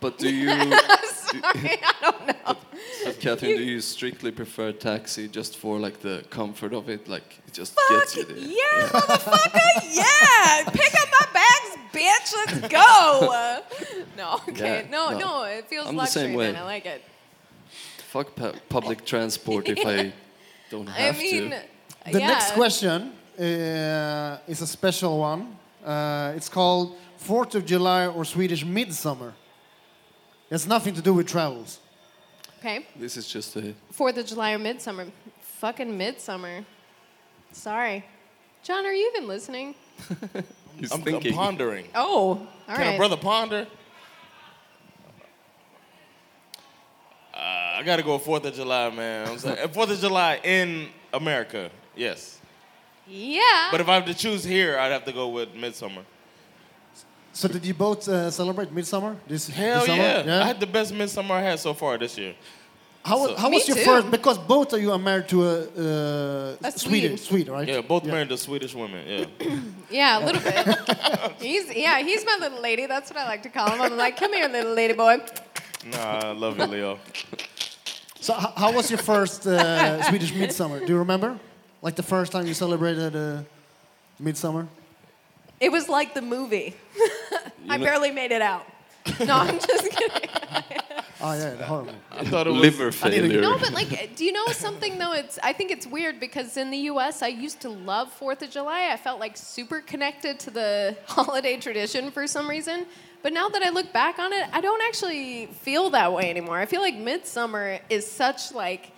But 0.00 0.18
do 0.18 0.28
you, 0.34 0.48
sorry, 1.04 1.78
I 1.82 1.92
don't 2.00 2.26
know. 2.26 2.56
Catherine, 3.20 3.56
do 3.56 3.62
you 3.62 3.80
strictly 3.80 4.30
prefer 4.32 4.72
taxi 4.72 5.28
just 5.28 5.56
for 5.58 5.78
like 5.78 6.00
the 6.00 6.24
comfort 6.30 6.72
of 6.72 6.88
it? 6.88 7.06
Like 7.08 7.38
it 7.46 7.52
just 7.52 7.74
Fuck 7.74 7.88
gets 8.00 8.16
you 8.16 8.24
there. 8.24 8.36
yeah, 8.38 8.88
motherfucker, 8.88 9.70
yeah! 9.94 10.70
Pick 10.70 10.94
up 11.02 11.08
my 11.20 11.26
bags, 11.34 11.70
bitch. 11.92 12.32
Let's 12.46 12.68
go. 12.68 13.62
no, 14.16 14.40
okay, 14.48 14.84
Yeah, 14.84 14.90
no, 14.90 15.10
no. 15.10 15.18
no. 15.18 15.44
It 15.44 15.66
feels 15.68 15.86
I'm 15.86 15.94
the 15.96 16.02
luxury, 16.02 16.22
same 16.22 16.34
way. 16.34 16.52
man. 16.52 16.62
I 16.62 16.64
like 16.64 16.86
it. 16.86 17.02
Fuck 18.10 18.34
pu- 18.34 18.54
public 18.68 19.04
transport 19.04 19.68
if 19.68 19.86
I 19.86 20.12
don't 20.70 20.88
have 20.88 20.96
I 20.98 21.02
have 21.02 21.18
mean, 21.18 21.50
to. 21.50 22.12
The 22.12 22.18
yeah. 22.20 22.26
next 22.28 22.52
question 22.52 23.12
uh, 23.38 24.38
is 24.48 24.62
a 24.62 24.66
special 24.66 25.18
one. 25.18 25.56
Uh, 25.84 26.32
it's 26.36 26.48
called 26.48 26.96
4th 27.22 27.54
of 27.54 27.64
July 27.66 28.06
or 28.06 28.24
Swedish 28.24 28.64
Midsummer. 28.64 29.34
It's 30.50 30.66
nothing 30.66 30.94
to 30.94 31.02
do 31.02 31.14
with 31.14 31.28
travels. 31.28 31.78
Okay, 32.58 32.84
This 32.96 33.16
is 33.16 33.26
just 33.26 33.56
a 33.56 33.72
Fourth 33.92 34.18
of 34.18 34.26
July 34.26 34.52
or 34.52 34.58
midsummer. 34.58 35.06
Fucking 35.40 35.96
midsummer. 35.96 36.64
Sorry, 37.52 38.04
John. 38.62 38.84
Are 38.84 38.92
you 38.92 39.10
even 39.14 39.26
listening? 39.28 39.74
he's 40.78 40.92
I'm, 40.92 40.98
I'm 40.98 41.04
thinking. 41.04 41.34
pondering. 41.34 41.86
Oh, 41.94 42.06
all 42.08 42.46
right. 42.68 42.76
Can 42.76 42.94
a 42.94 42.96
brother 42.98 43.16
ponder? 43.16 43.66
Uh, 47.32 47.38
I 47.38 47.82
gotta 47.84 48.02
go 48.02 48.18
Fourth 48.18 48.44
of 48.44 48.54
July, 48.54 48.90
man. 48.90 49.28
I'm 49.28 49.38
saying 49.38 49.68
Fourth 49.68 49.90
of 49.90 49.98
July 49.98 50.40
in 50.42 50.88
America, 51.14 51.70
yes. 51.96 52.38
Yeah. 53.06 53.68
But 53.70 53.80
if 53.80 53.88
I 53.88 53.94
have 53.94 54.04
to 54.06 54.14
choose 54.14 54.44
here, 54.44 54.78
I'd 54.78 54.92
have 54.92 55.04
to 55.06 55.12
go 55.12 55.28
with 55.28 55.54
Midsummer. 55.54 56.02
So 57.32 57.48
did 57.48 57.64
you 57.64 57.74
both 57.74 58.08
uh, 58.08 58.30
celebrate 58.30 58.72
Midsummer 58.72 59.16
this, 59.26 59.48
Hell 59.48 59.78
this 59.80 59.86
summer? 59.86 60.02
yeah. 60.02 60.42
I 60.42 60.46
had 60.46 60.58
the 60.60 60.66
best 60.66 60.92
Midsummer 60.92 61.34
I 61.36 61.42
had 61.42 61.58
so 61.60 61.72
far 61.74 61.96
this 61.98 62.18
year. 62.18 62.34
How, 63.04 63.18
was- 63.20 63.30
So- 63.30 63.36
how 63.36 63.48
Me 63.48 63.56
was 63.56 63.68
your 63.68 63.76
too. 63.78 63.84
first? 63.84 64.10
Because 64.10 64.36
both 64.38 64.72
of 64.72 64.80
you 64.82 64.90
are 64.92 64.98
married 64.98 65.28
to 65.28 65.38
a, 65.46 65.54
uh, 65.62 66.56
A 66.68 66.72
Swede, 66.72 67.18
Swede. 67.18 67.18
Swede, 67.20 67.48
right? 67.48 67.68
Yeah, 67.68 67.80
both 67.82 68.04
married 68.04 68.28
to 68.30 68.36
Swedish 68.36 68.74
women. 68.74 69.02
Yeah. 69.06 69.48
Yeah, 69.90 70.18
a 70.18 70.22
little 70.24 70.42
bit. 70.42 71.32
he's 71.40 71.74
yeah, 71.74 71.98
he's 72.00 72.24
my 72.24 72.36
little 72.40 72.60
lady. 72.60 72.86
That's 72.86 73.10
what 73.10 73.18
I 73.18 73.26
like 73.26 73.42
to 73.42 73.48
call 73.48 73.68
him. 73.72 73.80
I'm 73.80 73.96
like, 73.96 74.16
come 74.16 74.32
here, 74.32 74.46
little 74.48 74.72
lady 74.74 74.94
boy. 74.94 75.16
Nah, 75.86 75.98
I 75.98 76.32
love 76.32 76.56
you, 76.58 76.66
Leo. 76.66 76.98
So 78.20 78.34
h- 78.38 78.52
how 78.56 78.70
was 78.72 78.88
your 78.88 78.98
first 79.00 79.46
uh, 79.48 80.00
Swedish 80.08 80.32
Midsummer? 80.32 80.78
Do 80.78 80.86
you 80.92 80.98
remember? 80.98 81.36
Like 81.82 81.96
the 81.96 82.04
first 82.04 82.30
time 82.32 82.46
you 82.46 82.54
celebrated 82.54 83.16
uh, 83.16 83.42
Midsummer? 84.20 84.68
It 85.60 85.70
was 85.70 85.88
like 85.88 86.14
the 86.14 86.22
movie. 86.22 86.74
I 87.68 87.76
know- 87.76 87.84
barely 87.84 88.10
made 88.10 88.32
it 88.32 88.42
out. 88.42 88.66
No, 89.20 89.34
I'm 89.34 89.58
just 89.58 89.90
kidding. 89.90 90.28
Oh 91.22 91.34
yeah, 91.34 91.50
the 91.54 91.66
horror 91.66 91.84
movie. 91.84 91.98
I 92.12 92.24
thought 92.24 92.46
it 92.46 92.50
was 92.50 92.62
Liver 92.62 92.86
need 92.86 92.94
failure. 92.94 93.40
No, 93.42 93.58
but 93.58 93.72
like, 93.72 94.16
do 94.16 94.24
you 94.24 94.32
know 94.32 94.46
something 94.46 94.96
though? 94.96 95.12
It's 95.12 95.38
I 95.42 95.52
think 95.52 95.70
it's 95.70 95.86
weird 95.86 96.18
because 96.18 96.56
in 96.56 96.70
the 96.70 96.78
U.S. 96.92 97.20
I 97.22 97.26
used 97.26 97.60
to 97.60 97.68
love 97.68 98.10
Fourth 98.10 98.40
of 98.40 98.48
July. 98.48 98.88
I 98.90 98.96
felt 98.96 99.20
like 99.20 99.36
super 99.36 99.82
connected 99.82 100.40
to 100.40 100.50
the 100.50 100.96
holiday 101.06 101.58
tradition 101.58 102.10
for 102.10 102.26
some 102.26 102.48
reason. 102.48 102.86
But 103.22 103.34
now 103.34 103.50
that 103.50 103.62
I 103.62 103.68
look 103.68 103.92
back 103.92 104.18
on 104.18 104.32
it, 104.32 104.46
I 104.50 104.62
don't 104.62 104.80
actually 104.88 105.46
feel 105.60 105.90
that 105.90 106.10
way 106.14 106.30
anymore. 106.30 106.56
I 106.58 106.64
feel 106.64 106.80
like 106.80 106.94
Midsummer 106.96 107.80
is 107.90 108.10
such 108.10 108.52
like 108.54 108.90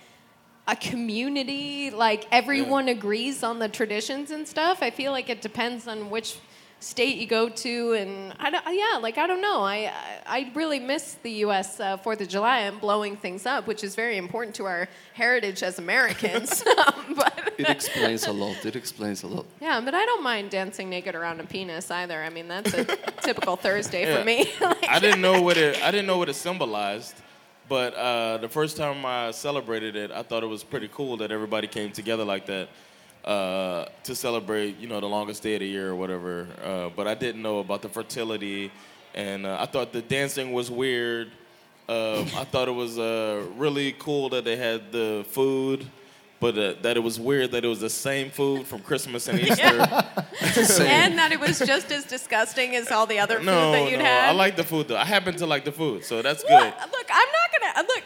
a 0.65 0.77
community. 0.77 1.91
Like 1.91 2.25
everyone 2.31 2.87
agrees 2.87 3.43
on 3.43 3.59
the 3.59 3.67
traditions 3.67 4.31
and 4.31 4.47
stuff. 4.47 4.77
I 4.81 4.91
feel 4.91 5.11
like 5.11 5.29
it 5.29 5.41
depends 5.41 5.89
on 5.89 6.09
which 6.09 6.37
state 6.83 7.17
you 7.17 7.25
go 7.27 7.47
to, 7.49 7.93
and 7.93 8.33
I 8.39 8.49
don't, 8.49 8.63
yeah, 8.71 8.97
like 9.01 9.17
I 9.17 9.25
don't 9.27 9.41
know. 9.41 9.61
I 9.61 9.91
I 10.27 10.37
I 10.37 10.51
really 10.53 10.79
miss 10.79 11.15
the 11.23 11.31
U.S. 11.45 11.79
Uh, 11.79 11.97
Fourth 11.97 12.21
of 12.21 12.27
July 12.27 12.59
and 12.67 12.79
blowing 12.79 13.15
things 13.17 13.45
up, 13.45 13.67
which 13.67 13.83
is 13.83 13.95
very 13.95 14.17
important 14.17 14.55
to 14.57 14.65
our 14.65 14.87
heritage 15.13 15.63
as 15.63 15.79
Americans. 15.79 16.63
but 17.15 17.53
It 17.57 17.69
explains 17.69 18.25
a 18.27 18.31
lot. 18.33 18.65
It 18.65 18.75
explains 18.75 19.23
a 19.23 19.27
lot. 19.27 19.45
yeah, 19.61 19.79
but 19.81 19.93
I 19.93 20.05
don't 20.05 20.23
mind 20.23 20.49
dancing 20.51 20.89
naked 20.89 21.15
around 21.15 21.39
a 21.39 21.43
penis 21.45 21.89
either. 21.91 22.21
I 22.21 22.29
mean, 22.29 22.47
that's 22.47 22.73
a 22.73 22.83
typical 23.21 23.55
Thursday 23.55 24.03
Yeah. 24.05 24.17
for 24.19 24.25
me. 24.25 24.37
Like- 24.61 24.87
I 24.89 24.99
didn't 24.99 25.21
know 25.21 25.41
what 25.41 25.57
it 25.57 25.81
I 25.81 25.89
didn't 25.91 26.07
know 26.07 26.17
what 26.17 26.29
it 26.29 26.35
symbolized, 26.35 27.15
but 27.69 27.93
uh, 27.95 28.37
the 28.39 28.49
first 28.49 28.75
time 28.77 29.05
I 29.05 29.31
celebrated 29.31 29.95
it, 29.95 30.11
I 30.11 30.21
thought 30.23 30.43
it 30.43 30.49
was 30.57 30.63
pretty 30.63 30.89
cool 30.97 31.17
that 31.17 31.31
everybody 31.31 31.67
came 31.67 31.91
together 31.91 32.25
like 32.25 32.45
that 32.47 32.67
uh, 33.25 33.85
to 34.03 34.15
celebrate, 34.15 34.77
you 34.79 34.87
know, 34.87 34.99
the 34.99 35.07
longest 35.07 35.43
day 35.43 35.55
of 35.55 35.59
the 35.61 35.67
year 35.67 35.89
or 35.89 35.95
whatever. 35.95 36.47
Uh, 36.63 36.89
but 36.95 37.07
I 37.07 37.13
didn't 37.15 37.41
know 37.41 37.59
about 37.59 37.81
the 37.81 37.89
fertility, 37.89 38.71
and 39.15 39.45
uh, 39.45 39.57
I 39.59 39.65
thought 39.65 39.93
the 39.93 40.01
dancing 40.01 40.51
was 40.53 40.69
weird. 40.69 41.27
Um, 41.89 42.27
I 42.35 42.45
thought 42.45 42.67
it 42.67 42.71
was 42.75 42.97
uh, 42.97 43.45
really 43.57 43.93
cool 43.99 44.29
that 44.29 44.43
they 44.45 44.55
had 44.55 44.91
the 44.91 45.25
food. 45.29 45.85
But 46.39 46.57
uh, 46.57 46.73
that 46.81 46.97
it 46.97 46.99
was 46.99 47.21
weird 47.21 47.51
that 47.51 47.63
it 47.63 47.67
was 47.69 47.79
the 47.79 47.89
same 47.89 48.29
food 48.29 48.67
from 48.67 48.81
Christmas 48.81 49.29
and 49.29 49.39
Easter. 49.39 49.63
and 49.63 51.17
that 51.17 51.29
it 51.31 51.39
was 51.39 51.57
just 51.59 51.89
as 51.89 52.03
disgusting 52.03 52.75
as 52.75 52.91
all 52.91 53.05
the 53.05 53.17
other 53.19 53.37
food 53.37 53.45
No, 53.45 53.71
that 53.71 53.89
you'd 53.89 53.99
no, 53.99 54.03
had. 54.03 54.29
I 54.29 54.31
like 54.33 54.57
the 54.57 54.63
food 54.65 54.89
though. 54.89 54.97
I 54.97 55.05
happen 55.05 55.37
to 55.37 55.45
like 55.45 55.63
the 55.63 55.71
food, 55.71 56.03
so 56.03 56.21
that's 56.21 56.43
What? 56.43 56.49
good. 56.49 56.91
Look, 56.91 57.07
I'm 57.09 57.27
not 57.39 57.75
gonna 57.75 57.87
look. 57.87 58.03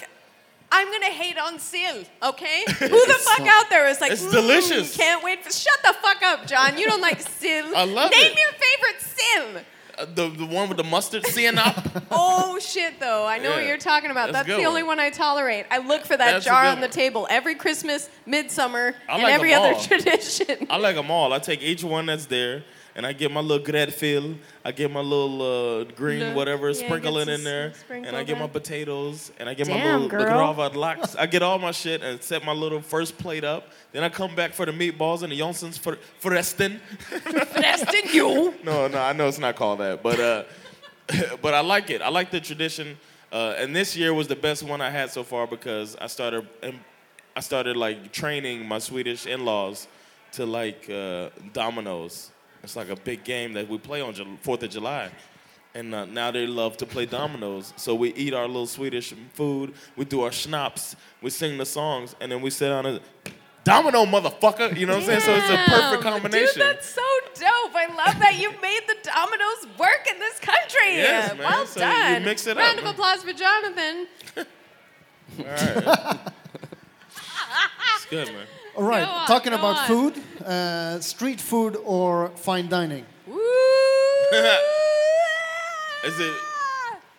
I'm 0.72 0.92
gonna 0.92 1.06
hate 1.06 1.38
on 1.38 1.60
Sill, 1.60 2.04
okay? 2.24 2.64
Who 2.80 2.88
the 2.90 3.20
fuck 3.22 3.48
out 3.48 3.70
there 3.70 3.88
is 3.88 4.02
like, 4.02 4.12
It's 4.12 4.24
"Mm, 4.24 4.32
delicious." 4.32 4.96
Can't 4.98 5.24
wait 5.24 5.44
for. 5.44 5.52
Shut 5.52 5.78
the 5.84 5.94
fuck 6.02 6.22
up, 6.24 6.46
John. 6.46 6.78
You 6.78 6.88
don't 6.88 7.02
like 7.02 7.22
Sill. 7.40 7.76
I 7.76 7.86
love 7.86 8.12
Name 8.12 8.32
it. 8.34 8.38
your 8.38 8.52
favorite 8.52 9.02
Sill. 9.02 9.62
Uh, 9.98 10.06
the 10.14 10.30
the 10.30 10.46
one 10.46 10.68
with 10.68 10.78
the 10.78 10.84
mustard 10.84 11.26
seeing 11.26 11.58
up. 11.58 11.76
Oh 12.12 12.60
shit, 12.60 13.00
though. 13.00 13.26
I 13.26 13.38
know 13.40 13.52
what 13.52 13.66
you're 13.66 13.78
talking 13.78 14.10
about. 14.12 14.32
that's 14.32 14.48
That's, 14.48 14.60
the 14.60 14.66
only 14.66 14.82
one. 14.84 14.98
one 14.98 15.00
I 15.00 15.10
tolerate. 15.10 15.66
I 15.72 15.78
look 15.80 16.04
for 16.06 16.16
that 16.18 16.32
That's 16.34 16.46
jar 16.46 16.66
on 16.66 16.82
the 16.82 16.88
table 16.88 17.28
every 17.30 17.56
Christmas, 17.56 18.10
midsummer, 18.26 18.96
I 19.10 19.14
and 19.16 19.24
like 19.24 19.34
every 19.34 19.54
other 19.54 19.74
tradition. 19.76 20.68
I 20.70 20.78
like 20.78 20.96
them 20.96 21.12
all. 21.12 21.34
I 21.34 21.40
take 21.40 21.62
each 21.62 21.84
one 21.84 22.06
that's 22.08 22.26
there, 22.28 22.64
and 22.98 23.06
I 23.06 23.14
get 23.14 23.32
my 23.32 23.42
little 23.42 23.64
gräddfil, 23.64 24.38
I 24.66 24.72
get 24.72 24.92
my 24.92 25.02
little 25.02 25.42
uh, 25.42 25.84
green 25.96 26.34
whatever, 26.34 26.72
yeah, 26.72 26.84
sprinkle 26.84 27.20
it 27.20 27.30
in 27.30 27.44
there, 27.44 27.74
and 27.90 28.16
I 28.16 28.24
get 28.24 28.40
my 28.40 28.48
potatoes, 28.48 29.32
and 29.40 29.48
I 29.48 29.54
get 29.54 29.68
my 29.68 29.76
little 29.76 30.10
girl. 30.10 30.56
gravad. 30.56 31.16
I 31.16 31.28
get 31.28 31.44
all 31.44 31.60
my 31.60 31.70
shit 31.72 32.02
and 32.02 32.22
set 32.24 32.44
my 32.44 32.54
little 32.54 32.82
first 32.82 33.16
plate 33.20 33.44
up. 33.44 33.70
Then 33.92 34.04
I 34.04 34.10
come 34.10 34.34
back 34.34 34.54
for 34.54 34.66
the 34.66 34.72
meatballs 34.72 35.22
and 35.22 35.32
the 35.32 35.38
Johnson's 35.38 35.78
for 35.78 36.00
Forresten. 36.20 36.82
Preston, 37.24 38.02
you. 38.14 38.56
No, 38.64 38.88
no, 38.88 39.00
I 39.00 39.14
know 39.14 39.28
it's 39.28 39.38
not 39.38 39.56
called 39.56 39.80
that, 39.80 40.02
but 40.02 40.20
uh, 40.20 40.44
but 41.42 41.54
I 41.54 41.62
like 41.62 41.92
it. 41.92 42.02
I 42.02 42.10
like 42.10 42.32
the 42.32 42.42
tradition, 42.42 42.98
uh, 43.32 43.54
and 43.60 43.76
this 43.76 43.96
year 43.96 44.12
was 44.12 44.28
the 44.28 44.36
best 44.36 44.64
one 44.64 44.82
I 44.82 44.90
had 44.90 45.12
so 45.12 45.24
far 45.24 45.46
because 45.46 45.96
I 46.02 46.08
started 46.08 46.48
um, 46.64 46.80
I 47.36 47.42
started 47.42 47.78
like 47.78 48.12
training 48.12 48.68
my 48.68 48.80
Swedish 48.80 49.28
in-laws 49.28 49.88
to 50.32 50.48
like 50.48 50.90
uh, 50.90 51.30
dominoes. 51.54 52.32
It's 52.64 52.76
like 52.76 52.90
a 52.90 52.96
big 52.96 53.24
game 53.24 53.54
that 53.54 53.68
we 53.70 53.78
play 53.78 54.02
on 54.02 54.14
Fourth 54.42 54.64
of 54.64 54.70
July. 54.70 55.10
And 55.74 55.94
uh, 55.94 56.06
now 56.06 56.32
they 56.32 56.48
love 56.48 56.76
to 56.78 56.86
play 56.86 57.06
dominoes. 57.06 57.74
So 57.78 57.94
we 57.94 58.14
eat 58.14 58.34
our 58.34 58.48
little 58.48 58.66
Swedish 58.66 59.14
food, 59.34 59.74
we 59.96 60.06
do 60.06 60.22
our 60.22 60.32
schnapps, 60.32 60.96
we 61.22 61.30
sing 61.30 61.58
the 61.58 61.66
songs, 61.66 62.16
and 62.20 62.32
then 62.32 62.42
we 62.42 62.50
sit 62.50 62.70
down 62.70 62.86
and 62.88 63.00
domino, 63.64 64.06
motherfucker. 64.06 64.76
You 64.76 64.86
know 64.88 64.94
what 64.96 65.04
I'm 65.04 65.08
saying? 65.08 65.22
So 65.22 65.36
it's 65.36 65.50
a 65.50 65.72
perfect 65.72 66.04
combination. 66.04 66.48
Dude, 66.56 66.64
that's 66.64 66.90
so 66.90 67.02
dope. 67.36 67.76
I 67.76 67.86
love 67.96 68.18
that 68.20 68.40
you 68.40 68.50
made 68.62 68.82
the 68.88 68.96
dominoes 69.04 69.78
work 69.78 70.08
in 70.12 70.18
this 70.20 70.40
country. 70.40 70.96
Yes, 70.96 71.30
man. 71.38 71.40
Well 71.40 71.66
So 71.68 71.80
you 71.82 71.86
done. 71.86 72.24
mix 72.24 72.48
it 72.48 72.52
up, 72.52 72.58
Round 72.58 72.80
of 72.80 72.86
man. 72.86 72.94
applause 72.94 73.24
for 73.24 73.34
Jonathan. 73.34 74.08
All 75.40 75.46
right. 75.46 76.20
it's 77.96 78.06
good, 78.10 78.28
man. 78.30 78.48
All 78.78 78.84
right, 78.84 79.04
on, 79.08 79.26
talking 79.28 79.54
about 79.54 79.78
on. 79.78 79.88
food, 79.88 80.24
uh, 80.46 81.00
street 81.00 81.42
food 81.42 81.78
or 81.84 82.30
fine 82.36 82.70
dining? 82.70 83.06
Is 86.06 86.20
it? 86.20 86.34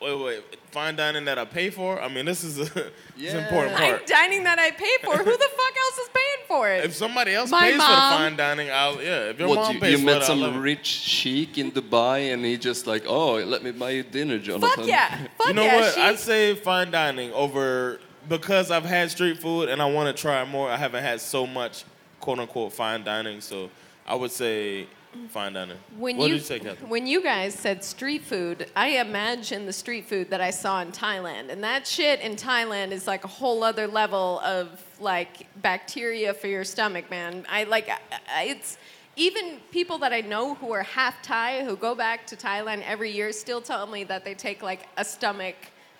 Wait, 0.00 0.14
wait. 0.24 0.44
Fine 0.70 0.94
dining 0.96 1.24
that 1.24 1.38
I 1.38 1.44
pay 1.44 1.70
for? 1.70 2.00
I 2.00 2.08
mean, 2.08 2.24
this 2.26 2.44
is 2.44 2.58
a, 2.58 2.62
it's 3.16 3.32
an 3.34 3.42
important 3.42 3.76
Fine 3.76 3.98
dining 4.06 4.44
that 4.44 4.58
I 4.58 4.70
pay 4.70 4.96
for. 5.02 5.16
Who 5.16 5.24
the 5.24 5.48
fuck 5.60 5.74
else 5.84 5.98
is 5.98 6.08
paying 6.14 6.46
for 6.46 6.70
it? 6.70 6.84
If 6.84 6.94
somebody 6.94 7.34
else 7.34 7.50
My 7.50 7.60
pays 7.62 7.72
for 7.72 7.78
the 7.78 7.84
fine 7.86 8.36
dining, 8.36 8.70
I'll 8.70 9.02
yeah. 9.02 9.30
If 9.30 9.38
your 9.40 9.48
What, 9.48 9.56
mom 9.56 9.74
you, 9.74 9.80
pays 9.80 9.92
you 9.92 9.98
for 9.98 10.04
met 10.04 10.16
it, 10.18 10.20
I'll 10.22 10.26
some 10.28 10.40
love 10.42 10.54
it. 10.56 10.58
rich 10.58 10.86
sheik 10.86 11.58
in 11.58 11.72
Dubai 11.72 12.32
and 12.32 12.44
he 12.44 12.56
just 12.58 12.86
like, 12.86 13.04
oh, 13.06 13.36
let 13.38 13.64
me 13.64 13.72
buy 13.72 13.90
you 13.90 14.02
dinner, 14.04 14.38
Jonathan. 14.38 14.68
Fuck 14.84 14.86
yeah. 14.86 15.26
Fuck 15.38 15.48
You 15.48 15.54
know 15.54 15.64
yeah, 15.64 15.80
what? 15.80 15.94
she- 15.94 16.00
I'd 16.00 16.18
say 16.18 16.54
fine 16.54 16.90
dining 16.92 17.32
over 17.32 17.98
because 18.28 18.70
I've 18.70 18.84
had 18.84 19.10
street 19.10 19.38
food 19.38 19.68
and 19.68 19.80
I 19.80 19.86
want 19.86 20.14
to 20.14 20.20
try 20.20 20.44
more. 20.44 20.70
I 20.70 20.76
haven't 20.76 21.02
had 21.02 21.20
so 21.20 21.46
much 21.46 21.84
quote 22.20 22.38
unquote 22.38 22.72
fine 22.72 23.04
dining, 23.04 23.40
so 23.40 23.70
I 24.06 24.14
would 24.14 24.30
say 24.30 24.86
fine 25.28 25.54
dining. 25.54 25.76
When 25.96 26.16
what 26.16 26.28
you, 26.28 26.34
you 26.34 26.40
say, 26.40 26.58
when 26.88 27.06
you 27.06 27.22
guys 27.22 27.54
said 27.54 27.82
street 27.82 28.22
food, 28.22 28.70
I 28.76 28.98
imagine 28.98 29.66
the 29.66 29.72
street 29.72 30.06
food 30.06 30.30
that 30.30 30.40
I 30.40 30.50
saw 30.50 30.82
in 30.82 30.92
Thailand, 30.92 31.50
and 31.50 31.62
that 31.64 31.86
shit 31.86 32.20
in 32.20 32.36
Thailand 32.36 32.90
is 32.90 33.06
like 33.06 33.24
a 33.24 33.28
whole 33.28 33.62
other 33.62 33.86
level 33.86 34.40
of 34.40 34.82
like 35.00 35.46
bacteria 35.62 36.34
for 36.34 36.48
your 36.48 36.64
stomach, 36.64 37.10
man. 37.10 37.46
I 37.48 37.64
like 37.64 37.90
it's 38.36 38.78
even 39.16 39.58
people 39.72 39.98
that 39.98 40.12
I 40.12 40.20
know 40.20 40.54
who 40.54 40.72
are 40.72 40.84
half 40.84 41.22
Thai 41.22 41.64
who 41.64 41.76
go 41.76 41.94
back 41.94 42.26
to 42.28 42.36
Thailand 42.36 42.82
every 42.86 43.10
year 43.10 43.32
still 43.32 43.60
tell 43.60 43.86
me 43.86 44.04
that 44.04 44.24
they 44.24 44.34
take 44.34 44.62
like 44.62 44.86
a 44.96 45.04
stomach 45.04 45.56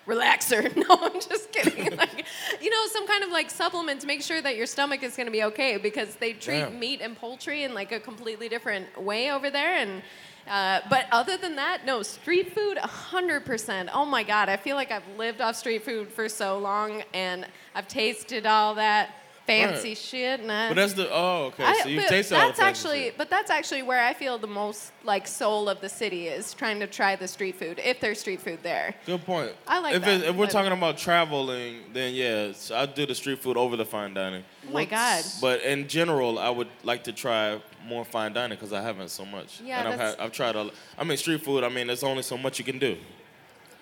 relaxer. 0.09 0.75
No, 0.79 0.97
I'm 1.01 1.19
just 1.19 1.51
kidding. 1.51 1.95
like, 1.97 2.25
you 2.61 2.69
know, 2.69 2.87
some 2.87 3.05
kind 3.05 3.23
of 3.23 3.31
like 3.31 3.49
supplement 3.49 4.01
to 4.01 4.07
make 4.07 4.21
sure 4.21 4.41
that 4.41 4.55
your 4.55 4.65
stomach 4.65 5.03
is 5.03 5.15
going 5.15 5.27
to 5.27 5.31
be 5.31 5.43
okay 5.43 5.77
because 5.77 6.15
they 6.15 6.33
treat 6.33 6.59
Damn. 6.59 6.79
meat 6.79 7.01
and 7.01 7.17
poultry 7.17 7.63
in 7.63 7.73
like 7.73 7.91
a 7.91 7.99
completely 7.99 8.47
different 8.47 9.01
way 9.01 9.31
over 9.31 9.49
there. 9.49 9.75
And 9.75 10.01
uh, 10.47 10.79
but 10.89 11.05
other 11.11 11.37
than 11.37 11.55
that, 11.57 11.85
no 11.85 12.01
street 12.01 12.53
food, 12.53 12.77
hundred 12.77 13.45
percent. 13.45 13.89
Oh 13.93 14.05
my 14.05 14.23
god, 14.23 14.49
I 14.49 14.57
feel 14.57 14.75
like 14.75 14.89
I've 14.91 15.07
lived 15.17 15.41
off 15.41 15.55
street 15.55 15.83
food 15.83 16.07
for 16.07 16.27
so 16.27 16.57
long, 16.57 17.03
and 17.13 17.45
I've 17.75 17.87
tasted 17.87 18.47
all 18.47 18.73
that 18.75 19.18
fancy 19.49 19.89
Right. 19.89 19.97
shit. 19.97 20.39
And 20.41 20.51
I, 20.51 20.67
But 20.69 20.75
that's 20.75 20.93
the 20.93 21.07
oh 21.11 21.45
okay. 21.49 21.63
I- 21.63 21.81
so 21.83 21.89
you've 21.89 22.03
but 22.03 22.09
tasted 22.09 22.35
all 22.35 22.41
the 22.41 22.47
that's 22.47 22.59
fancy 22.59 22.69
actually, 22.87 23.03
shit. 23.05 23.17
but 23.17 23.29
that's 23.29 23.49
actually 23.51 23.83
where 23.83 24.03
I 24.09 24.13
feel 24.13 24.37
the 24.37 24.47
most 24.63 24.91
like 25.03 25.25
soul 25.27 25.67
of 25.73 25.77
the 25.81 25.89
city 25.89 26.27
is 26.27 26.53
trying 26.53 26.79
to 26.79 26.87
try 26.87 27.15
the 27.15 27.27
street 27.27 27.55
food 27.61 27.79
if 27.83 27.99
there's 27.99 28.19
street 28.19 28.41
food 28.41 28.59
there. 28.63 28.95
Good 29.05 29.23
point. 29.25 29.51
I 29.67 29.79
like 29.79 29.95
if 29.95 30.01
that, 30.03 30.21
It, 30.21 30.29
if 30.29 30.35
we're 30.35 30.45
but- 30.45 30.51
talking 30.51 30.71
about 30.71 30.97
traveling, 30.97 31.71
then 31.93 32.13
yeah, 32.13 32.51
I'd 32.79 32.93
do 32.93 33.05
the 33.05 33.15
street 33.15 33.39
food 33.39 33.57
over 33.57 33.75
the 33.75 33.85
fine 33.85 34.13
dining. 34.13 34.43
Oh 34.69 34.73
my 34.73 34.85
god. 34.85 35.23
But 35.41 35.61
in 35.63 35.87
general, 35.87 36.37
I 36.39 36.49
would 36.49 36.67
like 36.83 37.03
to 37.05 37.13
try 37.13 37.59
more 37.85 38.05
fine 38.05 38.33
dining 38.33 38.55
because 38.57 38.73
I 38.73 38.81
haven't 38.81 39.09
so 39.09 39.25
much. 39.25 39.61
Yeah, 39.61 39.79
and 39.79 39.87
I've 39.87 39.97
that's- 39.97 40.15
had, 40.15 40.23
I've 40.25 40.31
tried. 40.31 40.55
A, 40.55 40.69
I 40.97 41.03
mean, 41.03 41.17
street 41.17 41.41
food. 41.43 41.63
I 41.63 41.69
mean, 41.69 41.87
there's 41.87 42.03
only 42.03 42.23
so 42.23 42.37
much 42.37 42.59
you 42.59 42.65
can 42.65 42.77
do. 42.77 42.97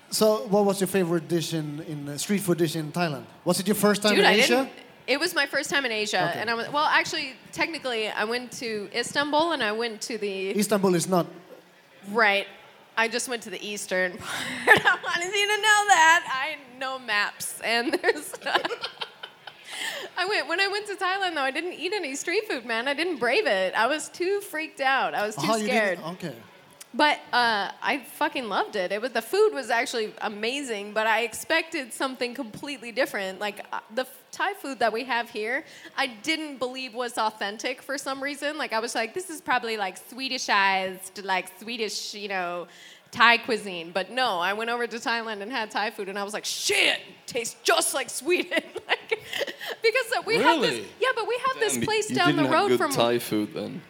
So, 0.10 0.48
what 0.48 0.64
was 0.64 0.80
your 0.80 0.88
favorite 0.88 1.28
dish 1.28 1.54
in, 1.54 1.82
in 1.82 2.08
uh, 2.08 2.18
street 2.18 2.40
food 2.42 2.58
dish 2.60 2.76
in 2.78 2.92
Thailand? 2.94 3.26
Was 3.44 3.60
it 3.60 3.68
your 3.68 3.76
first 3.76 4.02
time 4.02 4.12
Dude, 4.16 4.20
in 4.22 4.26
I 4.26 4.34
Asia? 4.36 4.70
It 5.08 5.20
was 5.20 5.34
my 5.34 5.46
first 5.46 5.70
time 5.70 5.86
in 5.86 5.92
Asia, 5.92 6.30
Okay. 6.30 6.40
and 6.40 6.50
I 6.50 6.54
was 6.54 6.68
well. 6.70 6.86
Actually, 6.86 7.34
technically, 7.54 8.10
I 8.10 8.26
went 8.26 8.52
to 8.60 8.90
Istanbul 8.94 9.54
and 9.54 9.64
I 9.64 9.72
went 9.72 10.02
to 10.02 10.18
the 10.18 10.52
Istanbul 10.58 10.96
is 10.96 11.08
not. 11.08 11.28
right. 12.12 12.48
I 13.00 13.08
just 13.08 13.30
went 13.30 13.44
to 13.44 13.52
the 13.52 13.62
eastern 13.66 14.18
part. 14.18 14.86
I 14.86 14.98
wanted 15.04 15.26
you 15.34 15.48
to 15.56 15.58
know 15.62 15.82
that 15.88 16.24
I 16.46 16.58
know 16.80 16.98
maps, 17.00 17.62
and 17.64 17.94
there's. 17.94 18.34
I 20.18 20.26
went 20.26 20.48
when 20.50 20.60
I 20.60 20.68
went 20.68 20.88
to 20.88 20.96
Thailand 20.96 21.36
though. 21.36 21.42
I 21.42 21.52
didn't 21.52 21.74
eat 21.74 21.94
any 21.94 22.16
street 22.16 22.48
food, 22.50 22.66
man. 22.66 22.88
I 22.88 22.94
didn't 22.96 23.18
brave 23.18 23.46
it. 23.46 23.76
I 23.76 23.86
was 23.88 24.10
too 24.10 24.42
freaked 24.42 24.82
out. 24.82 25.14
I 25.14 25.26
was 25.26 25.36
too 25.36 25.48
Oh, 25.48 25.58
scared. 25.60 26.00
Okay. 26.14 26.34
But 26.98 27.20
uh, 27.32 27.70
I 27.80 28.00
fucking 28.16 28.50
loved 28.50 28.76
it. 28.76 28.92
It 28.92 29.00
was 29.00 29.12
the 29.12 29.22
food 29.22 29.52
was 29.54 29.70
actually 29.70 30.14
amazing, 30.22 30.94
but 30.94 31.06
I 31.06 31.22
expected 31.22 31.94
something 31.94 32.34
completely 32.34 32.92
different. 32.92 33.40
Like 33.40 33.64
uh, 33.72 33.82
the 33.94 34.08
Thai 34.32 34.56
food 34.56 34.80
that 34.80 34.92
we 34.92 35.04
have 35.04 35.30
here, 35.30 35.64
I 35.96 36.08
didn't 36.08 36.58
believe 36.58 36.96
was 36.96 37.20
authentic 37.20 37.84
for 37.84 38.00
some 38.00 38.22
reason. 38.22 38.58
Like 38.58 38.74
I 38.74 38.80
was 38.80 38.96
like, 38.96 39.14
this 39.14 39.30
is 39.30 39.42
probably 39.42 39.78
like 39.78 40.00
Swedishized, 40.10 41.24
like 41.24 41.52
Swedish, 41.60 42.16
you 42.16 42.30
know, 42.30 42.66
Thai 43.12 43.38
cuisine. 43.38 43.92
But 43.92 44.10
no, 44.10 44.40
I 44.40 44.54
went 44.54 44.72
over 44.72 44.88
to 44.88 44.98
Thailand 44.98 45.44
and 45.44 45.52
had 45.52 45.70
Thai 45.70 45.92
food, 45.92 46.10
and 46.10 46.18
I 46.18 46.24
was 46.24 46.34
like, 46.34 46.46
shit, 46.46 47.00
tastes 47.28 47.58
just 47.62 47.94
like 47.94 48.10
Sweden. 48.10 48.50
like, 48.88 49.10
because 49.84 50.12
uh, 50.18 50.24
we 50.26 50.38
have 50.38 50.62
this, 50.62 50.84
yeah, 51.00 51.10
but 51.16 51.28
we 51.28 51.40
have 51.46 51.60
this 51.60 51.78
place 51.78 52.10
you 52.10 52.16
down 52.16 52.38
the 52.38 52.46
road 52.46 52.70
good 52.70 52.80
from. 52.80 52.92
Thai 52.92 53.20
food 53.20 53.54
then. 53.54 53.84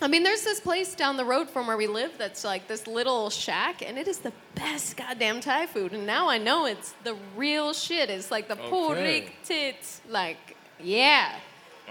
I 0.00 0.06
mean, 0.06 0.22
there's 0.22 0.42
this 0.44 0.60
place 0.60 0.94
down 0.94 1.16
the 1.16 1.24
road 1.24 1.50
from 1.50 1.66
where 1.66 1.76
we 1.76 1.88
live 1.88 2.12
that's 2.18 2.44
like 2.44 2.68
this 2.68 2.86
little 2.86 3.30
shack, 3.30 3.82
and 3.82 3.98
it 3.98 4.06
is 4.06 4.18
the 4.18 4.32
best 4.54 4.96
goddamn 4.96 5.40
Thai 5.40 5.66
food. 5.66 5.92
And 5.92 6.06
now 6.06 6.28
I 6.28 6.38
know 6.38 6.66
it's 6.66 6.94
the 7.02 7.16
real 7.36 7.72
shit. 7.72 8.08
It's 8.08 8.30
like 8.30 8.46
the 8.46 8.60
Okay. 8.60 9.28
tits. 9.44 10.00
Like, 10.08 10.56
yeah. 10.80 11.34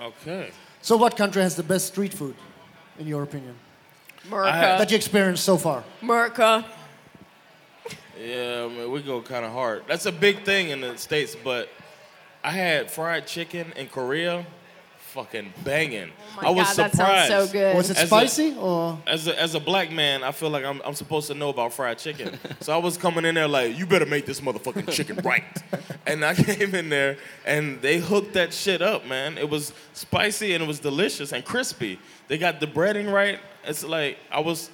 Okay. 0.02 0.52
So, 0.82 0.96
what 0.96 1.18
country 1.18 1.42
has 1.42 1.56
the 1.56 1.64
best 1.64 1.88
street 1.88 2.14
food, 2.14 2.36
in 2.98 3.08
your 3.08 3.24
opinion, 3.24 3.56
America. 4.26 4.52
that 4.80 4.90
you 4.90 4.96
experienced 4.96 5.44
so 5.44 5.58
far? 5.58 5.84
America. 6.02 6.64
Yeah, 8.20 8.64
I 8.66 8.74
mean, 8.74 8.92
we 8.92 9.02
go 9.02 9.22
kind 9.22 9.46
of 9.46 9.52
hard. 9.52 9.84
That's 9.88 10.06
a 10.06 10.12
big 10.12 10.44
thing 10.46 10.70
in 10.70 10.82
the 10.82 10.98
states, 10.98 11.36
but 11.36 11.70
I 12.44 12.52
had 12.52 12.90
fried 12.90 13.28
chicken 13.28 13.74
in 13.76 13.88
Korea, 13.88 14.46
fucking 15.18 15.52
banging. 15.64 16.12
Oh 16.38 16.48
I 16.48 16.50
was 16.52 16.78
God, 16.78 16.92
surprised. 16.92 17.32
sounds 17.32 17.48
so 17.48 17.52
good. 17.52 17.76
Was 17.76 17.90
it 17.90 17.98
As 17.98 18.04
a- 18.04 18.08
spicy 18.08 18.56
or? 18.56 19.00
As 19.08 19.28
a, 19.28 19.42
as 19.42 19.56
a 19.56 19.60
black 19.60 19.92
man, 19.92 20.24
I 20.24 20.32
feel 20.32 20.52
like 20.52 20.64
I'm, 20.64 20.80
I'm 20.86 20.94
supposed 20.94 21.26
to 21.28 21.34
know 21.34 21.50
about 21.50 21.74
fried 21.74 21.98
chicken. 21.98 22.38
so 22.60 22.72
I 22.72 22.78
was 22.78 22.98
coming 22.98 23.26
in 23.26 23.34
there 23.34 23.48
like, 23.48 23.76
you 23.76 23.88
better 23.88 24.06
make 24.06 24.28
this 24.28 24.42
motherfucking 24.42 24.92
chicken 24.92 25.18
right. 25.24 25.44
and 26.06 26.24
I 26.24 26.36
came 26.36 26.76
in 26.76 26.90
there 26.90 27.18
and 27.48 27.82
they 27.82 27.98
hooked 27.98 28.34
that 28.34 28.54
shit 28.54 28.84
up, 28.84 29.08
man. 29.08 29.40
It 29.40 29.50
was 29.50 29.74
spicy 29.94 30.54
and 30.54 30.64
it 30.64 30.68
was 30.68 30.80
delicious 30.80 31.32
and 31.34 31.44
crispy. 31.44 31.98
They 32.28 32.38
got 32.38 32.60
the 32.60 32.68
breading 32.68 33.12
right. 33.12 33.40
It's 33.66 33.84
like 33.84 34.20
I 34.32 34.42
was 34.42 34.70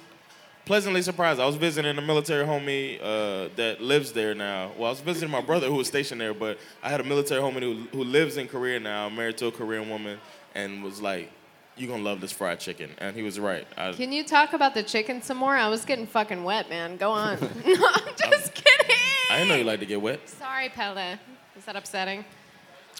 pleasantly 0.64 1.02
surprised. 1.02 1.40
I 1.40 1.46
was 1.46 1.56
visiting 1.56 1.96
a 1.98 2.00
military 2.00 2.44
homie 2.46 2.98
uh, 3.00 3.48
that 3.56 3.80
lives 3.80 4.12
there 4.12 4.34
now. 4.34 4.72
Well, 4.76 4.86
I 4.86 4.90
was 4.90 5.00
visiting 5.00 5.30
my 5.30 5.40
brother 5.40 5.66
who 5.68 5.74
was 5.74 5.88
stationed 5.88 6.20
there, 6.20 6.34
but 6.34 6.58
I 6.82 6.88
had 6.88 7.00
a 7.00 7.04
military 7.04 7.40
homie 7.40 7.60
who, 7.60 7.86
who 7.96 8.04
lives 8.04 8.36
in 8.36 8.48
Korea 8.48 8.80
now, 8.80 9.08
married 9.08 9.36
to 9.38 9.46
a 9.46 9.52
Korean 9.52 9.88
woman, 9.90 10.18
and 10.54 10.82
was 10.82 11.00
like, 11.00 11.30
you're 11.76 11.90
gonna 11.90 12.02
love 12.02 12.20
this 12.20 12.32
fried 12.32 12.60
chicken," 12.60 12.90
and 12.98 13.16
he 13.16 13.22
was 13.22 13.38
right. 13.40 13.66
I, 13.76 13.92
Can 13.92 14.12
you 14.12 14.22
talk 14.24 14.52
about 14.52 14.74
the 14.74 14.82
chicken 14.82 15.22
some 15.22 15.36
more? 15.38 15.56
I 15.56 15.68
was 15.68 15.84
getting 15.84 16.06
fucking 16.06 16.44
wet, 16.44 16.68
man. 16.70 16.96
Go 16.96 17.10
on. 17.10 17.38
no, 17.66 17.74
I'm 17.74 18.14
just 18.30 18.54
kidding. 18.54 18.96
I 19.30 19.38
didn't 19.38 19.48
know 19.48 19.56
you 19.56 19.64
like 19.64 19.80
to 19.80 19.86
get 19.86 20.00
wet. 20.00 20.20
Sorry, 20.28 20.68
Pele. 20.68 21.18
Is 21.58 21.64
that 21.64 21.76
upsetting? 21.76 22.24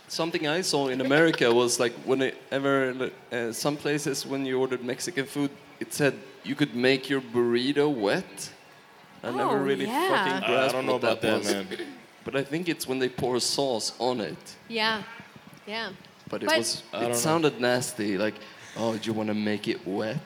Something 0.08 0.46
I 0.46 0.60
saw 0.62 0.88
in 0.88 1.00
America 1.00 1.52
was 1.52 1.80
like 1.80 1.92
whenever 2.04 3.10
uh, 3.32 3.52
some 3.52 3.76
places 3.76 4.26
when 4.26 4.44
you 4.44 4.58
ordered 4.60 4.84
Mexican 4.84 5.24
food, 5.26 5.50
it 5.80 5.92
said 5.94 6.14
you 6.42 6.54
could 6.54 6.74
make 6.74 7.08
your 7.08 7.20
burrito 7.20 7.88
wet. 7.92 8.50
I 9.22 9.30
never 9.30 9.56
Oh, 9.58 9.64
really 9.64 9.86
yeah. 9.86 10.08
fucking 10.08 10.32
Uh, 10.32 10.46
I 10.46 10.46
grasped 10.46 10.72
don't 10.74 10.86
know 10.86 10.92
what 10.92 11.04
about 11.04 11.20
that, 11.22 11.38
was. 11.38 11.52
man. 11.52 11.66
But 12.24 12.36
I 12.36 12.42
think 12.42 12.68
it's 12.70 12.86
when 12.88 12.98
they 12.98 13.08
pour 13.10 13.38
sauce 13.38 13.92
on 13.98 14.20
it. 14.20 14.56
Yeah. 14.68 15.02
Yeah. 15.66 15.90
But 16.28 16.42
it 16.42 16.46
But- 16.46 16.58
was 16.58 16.82
I 16.92 17.00
don't 17.00 17.08
know. 17.10 17.14
it 17.14 17.18
sounded 17.18 17.60
nasty. 17.60 18.18
Like 18.18 18.34
Oh, 18.76 18.96
do 18.96 19.06
you 19.08 19.12
want 19.12 19.28
to 19.28 19.34
make 19.34 19.68
it 19.68 19.86
wet 19.86 20.16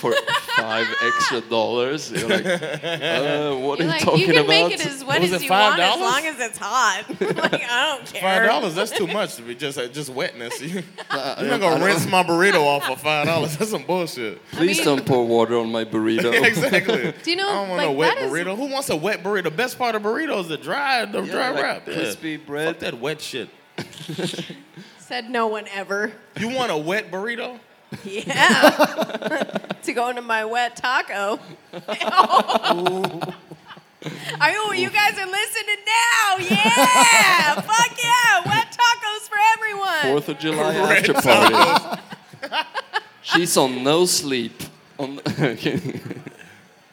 for 0.00 0.12
five 0.56 0.84
extra 1.06 1.40
dollars? 1.42 2.10
You're 2.10 2.28
like, 2.28 2.44
uh, 2.44 3.54
what 3.54 3.78
are 3.78 3.84
You're 3.84 3.84
you 3.84 3.86
like, 3.86 4.00
talking 4.02 4.18
you 4.18 4.26
can 4.26 4.36
about? 4.38 4.48
make 4.48 4.72
it 4.74 4.84
as 4.84 5.04
wet 5.04 5.20
Was 5.20 5.32
as 5.32 5.40
it 5.42 5.44
you 5.44 5.50
want, 5.52 5.78
as 5.78 5.94
$5? 5.94 6.00
long 6.00 6.26
as 6.26 6.40
it's 6.40 6.58
hot. 6.58 7.04
like 7.20 7.62
I 7.70 7.96
don't 7.96 8.04
care. 8.04 8.20
Five 8.20 8.48
dollars, 8.48 8.74
that's 8.74 8.90
too 8.90 9.06
much 9.06 9.36
to 9.36 9.42
be 9.42 9.54
just 9.54 9.78
uh, 9.78 9.86
just 9.86 10.10
wetness. 10.10 10.60
You, 10.60 10.82
Uh, 11.08 11.36
you're 11.38 11.50
not 11.50 11.60
gonna 11.60 11.84
rinse 11.84 12.04
my 12.08 12.24
burrito 12.24 12.64
off 12.66 12.84
for 12.84 12.96
five 12.96 13.26
dollars. 13.28 13.56
That's 13.56 13.70
some 13.70 13.84
bullshit. 13.84 14.44
Please 14.50 14.78
mean- 14.78 14.86
don't 14.86 15.06
pour 15.06 15.24
water 15.24 15.56
on 15.56 15.70
my 15.70 15.84
burrito. 15.84 16.32
exactly. 16.44 17.14
Do 17.22 17.30
you 17.30 17.36
know, 17.36 17.48
I 17.48 17.52
don't 17.52 17.68
want 17.68 17.78
like, 17.78 17.86
no 17.90 17.92
wet 17.92 18.14
that 18.16 18.24
is- 18.24 18.32
burrito. 18.32 18.56
Who 18.56 18.66
wants 18.72 18.90
a 18.90 18.96
wet 18.96 19.22
burrito? 19.22 19.44
The 19.44 19.50
best 19.52 19.78
part 19.78 19.94
of 19.94 20.02
burrito 20.02 20.40
is 20.40 20.48
the 20.48 20.56
dry, 20.58 21.04
the 21.04 21.22
Yeah, 21.22 21.30
dry 21.32 21.50
like 21.50 21.62
wrap. 21.62 21.86
Yeah. 21.86 21.94
crispy 21.94 22.38
bread. 22.38 22.66
Fuck 22.70 22.78
that 22.80 22.98
wet 22.98 23.20
shit. 23.20 23.50
Said 25.06 25.28
no 25.30 25.46
one 25.48 25.66
ever. 25.72 26.12
You 26.38 26.48
want 26.48 26.72
a 26.72 26.76
wet 26.78 27.10
burrito? 27.10 27.58
Yeah. 28.04 28.70
to 29.82 29.92
go 29.92 30.08
into 30.08 30.22
my 30.22 30.44
wet 30.44 30.76
taco. 30.76 31.38
Are 34.40 34.50
you, 34.50 34.72
you 34.74 34.90
guys 34.90 35.18
are 35.18 35.26
listening 35.26 35.78
now? 35.86 36.36
Yeah! 36.38 37.54
Fuck 37.60 37.96
yeah! 38.02 38.42
Wet 38.44 38.66
tacos 38.76 39.28
for 39.28 39.38
everyone. 39.54 40.02
Fourth 40.02 40.28
of 40.28 40.38
July 40.38 40.74
after 40.74 41.14
party. 41.14 42.00
She's 43.22 43.56
on 43.56 43.82
no 43.82 44.04
sleep. 44.04 44.62
On 44.98 45.18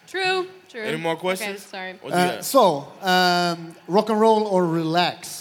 True, 0.08 0.47
true. 0.69 0.82
Any 0.82 0.97
more 0.97 1.13
Okay, 1.13 1.21
questions? 1.21 1.62
sorry. 1.63 1.93
What 2.02 2.13
Uh, 2.13 2.36
got? 2.36 2.45
so, 2.45 2.88
um, 3.02 3.76
rock 3.88 4.10
and 4.10 4.19
roll 4.19 4.43
or 4.47 4.65
relax? 4.65 5.40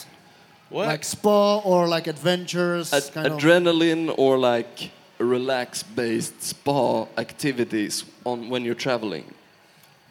What? 0.70 0.86
Like 0.86 1.04
spa 1.04 1.58
or 1.58 1.88
like 1.88 2.06
adventures? 2.06 2.92
Ad- 2.92 3.10
kind 3.12 3.26
of. 3.26 3.38
adrenaline 3.38 4.14
or 4.16 4.38
like 4.38 4.90
relax-based 5.18 6.42
spa 6.42 7.06
activities 7.18 8.04
on 8.24 8.48
when 8.48 8.64
you're 8.64 8.74
traveling. 8.86 9.24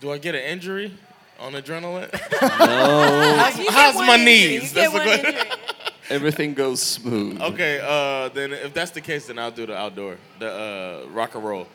Do 0.02 0.12
I 0.12 0.17
get 0.17 0.36
an 0.36 0.41
injury 0.41 0.93
on 1.39 1.54
adrenaline? 1.54 2.12
No, 2.60 3.38
how's 3.38 3.58
You 3.58 3.63
get 3.65 3.74
how's 3.74 3.95
one 3.95 4.08
my 4.08 4.17
knees? 4.17 4.74
That's 4.74 4.91
get 4.91 4.91
the 4.91 4.98
one 4.98 5.08
question. 5.08 5.36
injury. 5.36 5.58
everything 6.10 6.54
goes 6.54 6.82
smooth. 6.82 7.41
Okay, 7.41 7.80
uh, 7.82 8.30
then 8.30 8.52
if 8.54 8.74
that's 8.74 8.91
the 8.91 9.02
case, 9.02 9.28
then 9.28 9.39
I'll 9.39 9.52
do 9.52 9.65
the 9.65 9.76
outdoor, 9.78 10.17
the 10.39 10.52
uh, 11.06 11.10
rock 11.12 11.36
and 11.36 11.43
roll. 11.43 11.67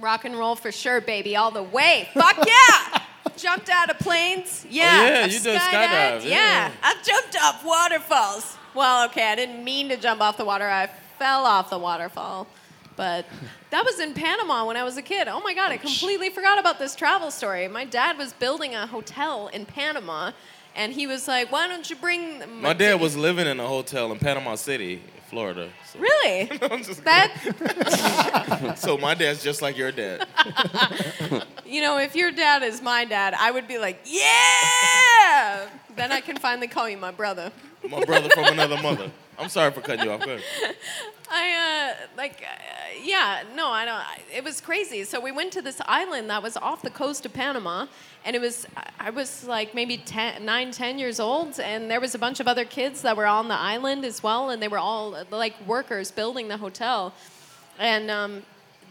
Rock 0.00 0.24
and 0.24 0.36
roll 0.38 0.54
for 0.54 0.70
sure, 0.70 1.00
baby, 1.00 1.34
all 1.36 1.50
the 1.50 1.62
way. 1.62 2.08
Fuck 2.14 2.46
yeah! 2.46 2.97
Jumped 3.38 3.68
out 3.70 3.90
of 3.90 3.98
planes. 3.98 4.66
Yeah. 4.68 4.84
Oh, 4.84 5.14
yeah, 5.14 5.24
I've 5.24 5.32
you 5.32 5.40
did 5.40 5.60
skydived, 5.60 6.20
skydive, 6.20 6.24
Yeah. 6.24 6.30
yeah. 6.30 6.70
I've 6.82 7.02
jumped 7.04 7.36
off 7.40 7.64
waterfalls. 7.64 8.56
Well, 8.74 9.06
okay, 9.06 9.30
I 9.32 9.36
didn't 9.36 9.64
mean 9.64 9.88
to 9.90 9.96
jump 9.96 10.20
off 10.20 10.36
the 10.36 10.44
water. 10.44 10.68
I 10.68 10.88
fell 11.18 11.44
off 11.44 11.70
the 11.70 11.78
waterfall. 11.78 12.46
But 12.96 13.26
that 13.70 13.84
was 13.84 14.00
in 14.00 14.12
Panama 14.14 14.66
when 14.66 14.76
I 14.76 14.82
was 14.82 14.96
a 14.96 15.02
kid. 15.02 15.28
Oh 15.28 15.40
my 15.40 15.54
God, 15.54 15.70
I 15.70 15.76
completely 15.76 16.30
forgot 16.30 16.58
about 16.58 16.78
this 16.78 16.94
travel 16.94 17.30
story. 17.30 17.68
My 17.68 17.84
dad 17.84 18.18
was 18.18 18.32
building 18.32 18.74
a 18.74 18.86
hotel 18.86 19.48
in 19.48 19.66
Panama, 19.66 20.32
and 20.78 20.92
he 20.92 21.06
was 21.06 21.28
like, 21.28 21.52
Why 21.52 21.68
don't 21.68 21.90
you 21.90 21.96
bring. 21.96 22.62
My 22.62 22.72
dad 22.72 23.00
was 23.00 23.16
living 23.16 23.46
in 23.46 23.60
a 23.60 23.66
hotel 23.66 24.10
in 24.12 24.18
Panama 24.18 24.54
City, 24.54 25.02
Florida. 25.28 25.68
So, 25.92 25.98
Really? 25.98 26.46
That 27.04 28.74
so 28.78 28.96
my 28.96 29.14
dad's 29.14 29.42
just 29.42 29.60
like 29.60 29.76
your 29.76 29.92
dad. 29.92 30.26
You 31.68 31.82
know, 31.82 31.98
if 31.98 32.16
your 32.16 32.30
dad 32.32 32.62
is 32.62 32.80
my 32.80 33.04
dad, 33.04 33.34
I 33.38 33.50
would 33.50 33.68
be 33.68 33.76
like, 33.76 34.00
yeah! 34.06 35.68
Then 35.98 36.12
I 36.12 36.20
can 36.20 36.36
finally 36.36 36.68
call 36.68 36.88
you 36.88 36.96
my 36.96 37.10
brother. 37.10 37.52
My 37.88 38.04
brother 38.04 38.28
from 38.30 38.44
another 38.46 38.80
mother. 38.82 39.10
I'm 39.38 39.48
sorry 39.48 39.70
for 39.70 39.80
cutting 39.80 40.04
you 40.04 40.10
off. 40.12 40.22
I, 41.30 41.92
uh, 41.92 42.06
like, 42.16 42.42
uh, 42.42 42.62
yeah, 43.04 43.42
no, 43.54 43.68
I 43.68 43.84
don't. 43.84 43.94
I, 43.94 44.18
it 44.34 44.42
was 44.42 44.60
crazy. 44.60 45.04
So 45.04 45.20
we 45.20 45.30
went 45.30 45.52
to 45.52 45.62
this 45.62 45.80
island 45.86 46.28
that 46.30 46.42
was 46.42 46.56
off 46.56 46.82
the 46.82 46.90
coast 46.90 47.24
of 47.26 47.32
Panama, 47.34 47.86
and 48.24 48.34
it 48.34 48.40
was, 48.40 48.66
I- 48.98 49.10
was 49.10 49.44
like 49.46 49.74
maybe 49.74 49.98
10, 49.98 50.44
9, 50.44 50.70
10 50.72 50.98
years 50.98 51.20
old, 51.20 51.60
and 51.60 51.90
there 51.90 52.00
was 52.00 52.14
a 52.14 52.18
bunch 52.18 52.40
of 52.40 52.48
other 52.48 52.64
kids 52.64 53.02
that 53.02 53.16
were 53.16 53.26
on 53.26 53.48
the 53.48 53.54
island 53.58 54.04
as 54.04 54.22
well, 54.22 54.50
and 54.50 54.60
they 54.62 54.68
were 54.68 54.78
all 54.78 55.14
like 55.30 55.54
workers 55.66 56.10
building 56.10 56.48
the 56.48 56.56
hotel. 56.56 57.12
And 57.78 58.10
um, 58.10 58.42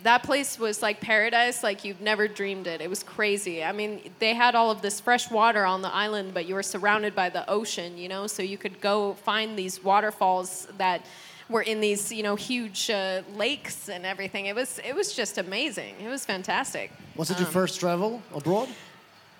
that 0.03 0.23
place 0.23 0.59
was 0.59 0.81
like 0.81 1.01
paradise, 1.01 1.63
like 1.63 1.83
you've 1.83 2.01
never 2.01 2.27
dreamed 2.27 2.67
it. 2.67 2.81
It 2.81 2.89
was 2.89 3.03
crazy. 3.03 3.63
I 3.63 3.71
mean, 3.71 3.99
they 4.19 4.33
had 4.33 4.55
all 4.55 4.71
of 4.71 4.81
this 4.81 4.99
fresh 4.99 5.29
water 5.31 5.65
on 5.65 5.81
the 5.81 5.93
island, 5.93 6.33
but 6.33 6.45
you 6.45 6.55
were 6.55 6.63
surrounded 6.63 7.15
by 7.15 7.29
the 7.29 7.49
ocean, 7.49 7.97
you 7.97 8.07
know, 8.07 8.27
so 8.27 8.41
you 8.43 8.57
could 8.57 8.79
go 8.81 9.13
find 9.15 9.57
these 9.57 9.83
waterfalls 9.83 10.67
that 10.77 11.05
were 11.49 11.61
in 11.61 11.79
these, 11.79 12.11
you 12.11 12.23
know, 12.23 12.35
huge 12.35 12.89
uh, 12.89 13.21
lakes 13.35 13.89
and 13.89 14.05
everything. 14.05 14.47
It 14.47 14.55
was, 14.55 14.79
it 14.85 14.93
was 14.93 15.13
just 15.13 15.37
amazing. 15.37 15.95
It 16.03 16.09
was 16.09 16.25
fantastic. 16.25 16.91
Was 17.15 17.31
Um, 17.31 17.37
it 17.37 17.39
your 17.41 17.49
first 17.49 17.79
travel 17.79 18.21
abroad? 18.35 18.67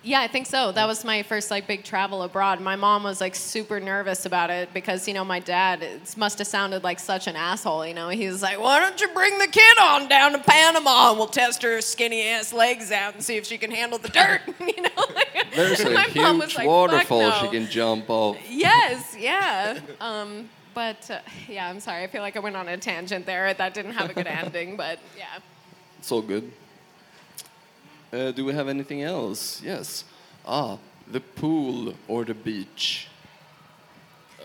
Yeah, 0.04 0.22
I 0.22 0.28
think 0.28 0.46
so. 0.46 0.72
That 0.72 0.88
was 0.88 1.04
my 1.04 1.24
first 1.24 1.52
like 1.52 1.68
big 1.68 1.84
travel 1.84 2.24
abroad. 2.24 2.62
My 2.62 2.76
mom 2.76 3.04
was 3.04 3.20
like 3.20 3.36
super 3.36 3.80
nervous 3.80 4.26
about 4.26 4.50
it 4.50 4.74
because 4.74 5.08
you 5.08 5.14
know 5.14 5.26
my 5.26 5.40
dad 5.40 5.82
it 5.84 6.16
must 6.16 6.38
have 6.38 6.48
sounded 6.48 6.84
like 6.84 7.00
such 7.00 7.28
an 7.28 7.36
asshole. 7.36 7.86
You 7.86 7.94
know, 7.94 8.10
he 8.10 8.28
was 8.28 8.42
like, 8.42 8.60
"Why 8.60 8.80
don't 8.80 9.00
you 9.02 9.08
bring 9.10 9.38
the 9.38 9.48
kid 9.48 9.78
on 9.82 10.08
down 10.08 10.32
to 10.34 10.40
Panama 10.40 11.10
and 11.10 11.18
we'll 11.18 11.28
test 11.28 11.62
her 11.64 11.82
skinny 11.82 12.28
ass 12.28 12.54
legs 12.54 12.92
out 12.92 13.16
and 13.16 13.24
see 13.24 13.36
if 13.38 13.46
she 13.46 13.58
can 13.58 13.72
handle 13.72 13.98
the 13.98 14.10
dirt." 14.10 14.42
you 14.60 14.82
know, 14.82 15.06
like, 15.14 15.48
There's 15.56 15.80
a 15.82 15.90
my 15.90 16.08
mom 16.16 16.40
was 16.40 16.50
huge 16.50 16.58
like, 16.58 16.68
waterfall 16.68 17.32
"Fuck 17.32 17.42
she 17.52 17.58
can 17.60 17.70
jump 17.70 18.10
off. 18.10 18.38
Yes, 18.50 19.16
yeah. 19.18 19.80
Um, 20.00 20.48
but 20.74 21.10
uh, 21.10 21.20
yeah, 21.50 21.68
I'm 21.68 21.80
sorry. 21.80 22.04
I 22.04 22.08
feel 22.08 22.22
like 22.22 22.38
I 22.38 22.40
went 22.40 22.56
on 22.56 22.68
a 22.68 22.78
tangent 22.78 23.26
there. 23.26 23.52
That 23.52 23.74
didn't 23.74 23.94
have 23.94 24.12
a 24.12 24.14
good 24.14 24.28
ending, 24.28 24.78
but 24.78 25.00
yeah. 25.18 25.40
It's 25.98 26.12
all 26.12 26.22
good. 26.22 26.52
Uh, 28.12 28.32
do 28.32 28.46
we 28.46 28.54
have 28.54 28.67
anything 28.67 29.04
else? 29.04 29.62
Yes. 29.62 30.06
Ah, 30.46 30.78
the 31.12 31.20
pool 31.20 31.93
or 32.08 32.24
the 32.24 32.34
beach. 32.34 33.08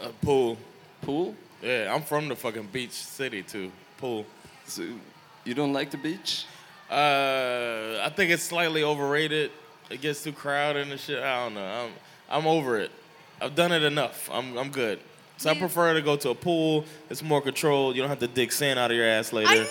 Uh, 0.03 0.09
pool. 0.20 0.59
Pool? 1.01 1.35
Yeah, 1.62 1.94
I'm 1.94 2.03
from 2.03 2.29
the 2.29 2.37
fucking 2.37 2.68
beach 2.72 2.92
city 2.92 3.42
too. 3.42 3.70
Pool. 3.98 4.27
So 4.66 4.83
you 5.44 5.55
don't 5.55 5.72
like 5.72 5.90
the 5.90 5.96
beach? 5.96 6.46
Uh, 6.90 8.01
I 8.03 8.11
think 8.14 8.31
it's 8.31 8.42
slightly 8.42 8.83
overrated. 8.83 9.51
It 9.90 10.01
gets 10.01 10.22
too 10.25 10.33
crowded 10.33 10.88
and 10.90 10.98
shit. 10.98 11.22
I 11.22 11.44
don't 11.44 11.55
know. 11.55 11.64
I'm 11.64 11.92
I'm 12.29 12.46
over 12.46 12.79
it. 12.79 12.90
I've 13.40 13.55
done 13.55 13.72
it 13.72 13.83
enough. 13.83 14.29
I'm 14.33 14.57
I'm 14.57 14.70
good. 14.70 14.98
So 15.42 15.50
I 15.50 15.59
prefer 15.59 15.94
to 15.94 16.02
go 16.02 16.14
to 16.16 16.31
a 16.31 16.35
pool. 16.35 16.85
It's 17.11 17.22
more 17.22 17.40
controlled. 17.40 17.96
You 17.96 18.02
don't 18.02 18.09
have 18.11 18.20
to 18.20 18.28
dig 18.28 18.52
sand 18.52 18.78
out 18.78 18.90
of 18.92 18.96
your 18.96 19.07
ass 19.07 19.33
later. 19.33 19.48
I 19.50 19.55
knew 19.55 19.64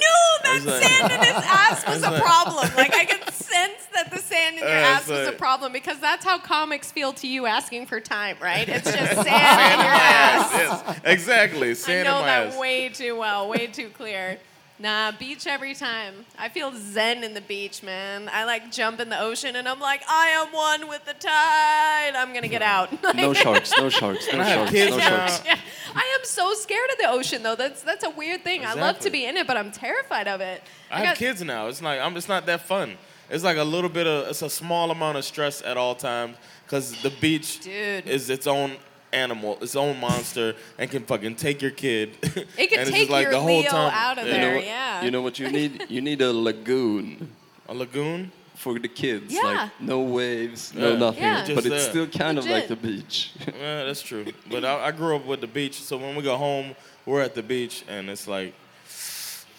that 0.44 0.62
like- 0.66 0.84
sand 0.84 1.12
in 1.14 1.20
his 1.20 1.30
ass 1.48 1.88
was 1.88 2.04
a 2.04 2.20
problem. 2.20 2.70
Like 2.76 2.94
I 2.94 3.06
could 3.06 3.34
sense 3.34 3.86
that 3.94 4.12
the 4.12 4.18
sand 4.18 4.56
in 4.58 4.64
your 4.64 4.68
Uh, 4.70 4.74
ass 4.74 5.08
was 5.08 5.28
a 5.30 5.32
problem 5.32 5.72
because 5.72 5.98
that's 6.00 6.26
how 6.26 6.38
comics 6.40 6.92
feel 6.92 7.14
to 7.14 7.28
you 7.28 7.46
asking 7.46 7.86
for 7.86 8.00
time, 8.02 8.36
right? 8.42 8.68
It's 8.68 8.84
just 8.84 9.14
sand, 9.14 9.26
Sand 9.28 9.74
in 9.74 9.86
your 9.86 9.94
ass. 9.94 10.54
ass. 10.54 10.84
Yes, 10.88 11.00
exactly. 11.06 11.70
I 11.70 11.74
Sand 11.74 12.06
know 12.06 12.16
in 12.16 12.22
my 12.22 12.28
that 12.28 12.48
ass. 12.48 12.58
way 12.58 12.90
too 12.90 13.18
well, 13.18 13.48
way 13.48 13.68
too 13.68 13.90
clear. 13.92 14.40
Nah, 14.82 15.12
beach 15.12 15.46
every 15.46 15.76
time. 15.76 16.26
I 16.40 16.50
feel 16.50 16.72
zen 16.76 17.24
in 17.24 17.36
the 17.36 17.42
beach, 17.42 17.84
man. 17.84 18.28
I 18.34 18.46
like 18.46 18.72
jump 18.72 19.00
in 19.00 19.10
the 19.10 19.20
ocean 19.20 19.56
and 19.56 19.68
I'm 19.68 19.80
like, 19.80 20.02
I 20.10 20.30
am 20.30 20.52
one 20.52 20.88
with 20.90 21.06
the 21.06 21.14
tide. 21.14 22.16
I'm 22.16 22.34
gonna 22.34 22.48
get 22.48 22.64
out. 22.64 22.92
No 23.16 23.32
sharks, 23.36 23.72
no 23.78 23.90
sharks, 23.90 24.26
no 24.34 24.44
sharks, 24.44 24.72
kids 24.72 24.92
no 24.92 25.00
sharks. 25.00 25.42
Yeah, 25.46 25.60
I 25.94 26.18
am 26.20 26.26
so 26.26 26.56
scared 26.56 26.90
of 26.94 26.98
the 26.98 27.10
ocean 27.10 27.44
though. 27.44 27.56
That's 27.56 27.84
that's 27.84 28.04
a 28.04 28.10
weird 28.10 28.44
thing. 28.44 28.66
I 28.66 28.74
love 28.74 28.98
to 29.02 29.12
be 29.12 29.26
in 29.26 29.38
it, 29.38 29.46
but 29.46 29.56
I'm 29.56 29.72
terrified 29.72 30.28
of 30.28 30.42
it. 30.42 30.64
I 30.90 30.98
have 30.98 31.06
got- 31.10 31.18
kids 31.18 31.44
now. 31.44 31.68
It's 31.68 31.82
like 31.82 32.00
I'm. 32.02 32.18
It's 32.18 32.28
not 32.28 32.48
that 32.48 32.62
fun. 32.62 32.98
It's 33.30 33.44
like 33.44 33.58
a 33.58 33.64
little 33.64 33.90
bit 33.90 34.08
of. 34.08 34.30
It's 34.30 34.42
a 34.42 34.50
small 34.50 34.90
amount 34.90 35.18
of 35.18 35.26
stress 35.26 35.62
at 35.62 35.78
all 35.78 35.94
times 35.94 36.38
because 36.66 37.00
the 37.04 37.12
beach 37.22 37.60
Dude. 37.60 38.08
is 38.08 38.32
its 38.32 38.48
own 38.48 38.78
animal, 39.14 39.58
its 39.62 39.76
own 39.76 40.00
monster, 40.00 40.56
and 40.78 40.90
can 40.90 41.04
fucking 41.04 41.36
take 41.36 41.62
your 41.62 41.72
kid. 41.72 42.12
It 42.24 42.34
could 42.70 42.80
And 42.80 42.82
it's 42.82 42.90
take 42.92 43.00
just 43.02 43.10
like 43.12 43.24
your 43.24 43.32
the 43.34 43.40
whole 43.40 43.60
Leo 43.62 43.70
time- 43.70 43.92
out 43.94 44.18
of 44.18 44.26
You 44.28 44.34
know, 44.34 44.40
there, 44.40 44.56
what, 44.56 44.66
yeah. 44.66 45.04
you 45.04 45.12
know 45.12 45.22
what 45.22 45.40
you 45.40 45.50
need? 45.52 45.86
You 45.90 46.02
need 46.02 46.22
a 46.22 46.32
lagoon 46.34 47.30
a 47.68 47.74
lagoon. 47.74 48.32
for 48.56 48.78
the 48.78 48.88
kids. 48.88 49.34
Yeah. 49.34 49.42
Like 49.44 49.72
no 49.82 50.02
waves, 50.02 50.74
no 50.76 50.92
Yeah. 50.92 50.98
nothing. 50.98 51.24
Yeah. 51.24 51.40
But 51.42 51.48
Just 51.48 51.66
it's 51.68 51.70
there. 51.70 51.90
still 51.90 52.08
kind 52.08 52.38
of 52.38 52.46
like 52.46 52.68
the 52.68 52.76
beach. 52.76 53.32
Yeah, 53.60 53.86
that's 53.86 54.02
true. 54.04 54.26
But 54.50 54.64
I, 54.66 54.88
I 54.88 54.92
grew 54.92 55.16
up 55.16 55.26
with 55.26 55.42
the 55.42 55.48
beach, 55.48 55.82
so 55.82 55.98
when 55.98 56.16
we 56.16 56.22
go 56.24 56.38
home, 56.38 56.76
we're 57.06 57.22
at 57.22 57.34
the 57.34 57.42
beach, 57.44 57.84
and 57.88 58.10
it's 58.10 58.28
like 58.28 58.54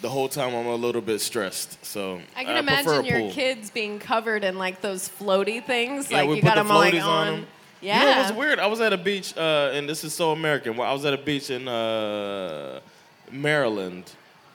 the 0.02 0.08
whole 0.08 0.28
time 0.28 0.54
I'm 0.54 0.66
a 0.66 0.74
little 0.76 1.00
bit 1.00 1.20
stressed. 1.20 1.84
So 1.84 2.20
I 2.36 2.44
can 2.44 2.64
prefer 2.64 2.82
imagine 2.92 3.04
a 3.04 3.08
your 3.08 3.18
pool. 3.20 3.30
kids 3.32 3.70
being 3.70 3.98
covered 3.98 4.44
in 4.44 4.56
like 4.58 4.80
those 4.82 5.08
floaty 5.08 5.64
things. 5.64 6.10
Yeah, 6.10 6.18
like 6.18 6.28
we 6.28 6.36
you 6.36 6.42
put 6.42 6.54
got 6.54 6.56
the 6.56 6.62
them 6.64 6.76
like 6.76 6.94
floaties 6.94 7.04
on 7.04 7.28
on. 7.28 7.46
Yeah. 7.82 8.00
You 8.00 8.06
know 8.06 8.22
what's 8.22 8.32
weird? 8.32 8.58
I 8.60 8.66
was 8.66 8.80
at 8.80 8.92
a 8.92 8.96
beach, 8.96 9.36
uh, 9.36 9.70
and 9.74 9.88
this 9.88 10.04
is 10.04 10.14
so 10.14 10.30
American. 10.30 10.76
Well, 10.76 10.88
I 10.88 10.92
was 10.92 11.04
at 11.04 11.12
a 11.12 11.18
beach 11.18 11.50
in 11.50 11.66
uh, 11.66 12.80
Maryland, 13.30 14.10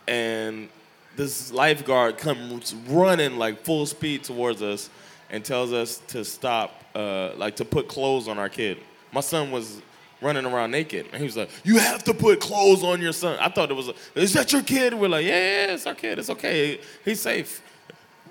and 0.08 0.70
this 1.18 1.52
lifeguard 1.52 2.18
comes 2.18 2.74
running 2.88 3.38
like 3.38 3.64
full 3.64 3.86
speed 3.86 4.24
towards 4.24 4.62
us 4.62 4.90
and 5.30 5.44
tells 5.44 5.74
us 5.74 5.98
to 6.08 6.24
stop, 6.24 6.84
uh, 6.96 7.32
like 7.36 7.58
to 7.58 7.66
put 7.66 7.90
clothes 7.90 8.30
on 8.30 8.40
our 8.40 8.50
kid. 8.50 8.78
My 9.12 9.22
son 9.22 9.52
was 9.52 9.82
running 10.22 10.46
around 10.46 10.72
naked. 10.72 11.06
And 11.12 11.18
he 11.18 11.24
was 11.26 11.38
like, 11.38 11.50
"You 11.64 11.78
have 11.80 12.04
to 12.06 12.14
put 12.14 12.40
clothes 12.40 12.84
on 12.84 13.02
your 13.02 13.14
son." 13.14 13.38
I 13.40 13.50
thought 13.50 13.70
it 13.70 13.76
was, 13.76 13.90
a, 13.90 13.94
"Is 14.16 14.34
that 14.34 14.52
your 14.54 14.64
kid?" 14.64 14.94
We're 14.94 15.10
like, 15.10 15.26
"Yeah, 15.26 15.68
yeah, 15.68 15.74
it's 15.74 15.86
our 15.86 15.96
kid. 15.96 16.18
It's 16.20 16.30
okay. 16.30 16.80
He's 17.04 17.22
safe." 17.22 17.62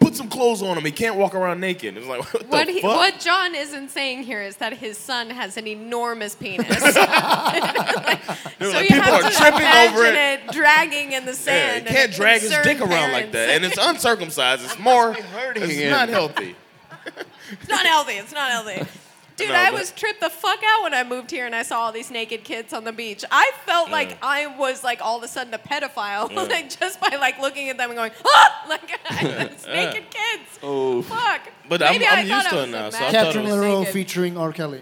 Put 0.00 0.14
some 0.14 0.28
clothes 0.28 0.62
on 0.62 0.76
him. 0.76 0.84
He 0.84 0.92
can't 0.92 1.16
walk 1.16 1.34
around 1.34 1.60
naked. 1.60 1.96
It's 1.96 2.06
like, 2.06 2.22
what, 2.32 2.46
What, 2.48 2.66
the 2.66 2.72
he, 2.72 2.80
fuck? 2.82 2.96
what 2.96 3.20
John 3.20 3.54
isn't 3.54 3.90
saying 3.90 4.22
here 4.24 4.42
is 4.42 4.56
that 4.56 4.72
his 4.74 4.96
son 4.98 5.30
has 5.30 5.56
an 5.56 5.66
enormous 5.66 6.34
penis. 6.34 6.66
Like, 8.58 8.70
so 8.70 8.70
like, 8.70 8.88
you 8.88 8.96
people 8.96 9.12
have 9.12 9.24
are 9.24 9.30
to 9.30 9.36
tripping 9.36 9.60
imagine 9.60 9.94
over 9.94 10.04
it. 10.06 10.52
dragging 10.52 11.12
in 11.12 11.26
the 11.26 11.34
sand. 11.34 11.56
Yeah, 11.56 11.72
sand. 11.74 11.88
he 11.88 11.94
can't 11.94 12.06
and 12.08 12.14
drag 12.14 12.40
his 12.40 12.50
concerned 12.50 12.78
dick 12.78 12.88
around 12.88 13.12
like 13.12 13.32
that, 13.32 13.50
and 13.50 13.64
it's 13.64 13.76
uncircumcised. 13.78 14.64
It's 14.64 14.78
more 14.78 15.12
hurting 15.12 15.62
It's 15.64 15.90
not 15.90 16.08
healthy. 16.08 16.56
It's 17.52 17.68
not 17.68 17.84
healthy. 17.86 18.12
It's 18.14 18.32
not 18.32 18.50
healthy. 18.50 18.86
Dude, 19.36 19.50
No, 19.50 19.54
I 19.54 19.70
was 19.70 19.92
tripped 19.92 20.20
the 20.20 20.30
fuck 20.30 20.60
out 20.66 20.82
when 20.82 20.94
I 20.94 21.04
moved 21.04 21.30
here 21.30 21.44
and 21.44 21.54
I 21.54 21.62
saw 21.62 21.80
all 21.80 21.92
these 21.92 22.10
naked 22.10 22.42
kids 22.42 22.72
on 22.72 22.84
the 22.84 22.92
beach. 22.92 23.22
I 23.30 23.52
felt 23.66 23.90
like 23.90 24.16
I 24.22 24.46
was 24.46 24.82
like 24.82 25.00
all 25.04 25.18
of 25.18 25.22
a 25.22 25.28
sudden 25.28 25.52
a 25.52 25.58
pedophile, 25.58 26.30
Yeah. 26.32 26.42
like 26.50 26.70
just 26.78 27.00
by 27.00 27.16
like 27.20 27.38
looking 27.38 27.68
at 27.68 27.76
them 27.76 27.90
and 27.90 27.98
going, 27.98 28.12
ah, 28.24 28.66
like 28.68 28.90
it's 29.10 29.66
naked 29.66 30.04
kids. 30.10 30.58
Oh. 30.62 31.02
Fuck. 31.02 31.42
But 31.68 31.82
I'm- 31.82 32.00
I'm 32.02 32.18
I 32.18 32.22
used 32.22 32.48
to 32.48 32.62
it 32.62 32.68
now, 32.70 32.88
so 32.90 32.98
I 32.98 33.08
imagining 33.08 33.10
thought 33.10 33.10
it 33.10 33.12
Catherine 33.12 33.44
was- 33.44 33.54
Leroux 33.54 33.84
featuring 33.86 34.38
R. 34.38 34.52
Kelly. 34.52 34.80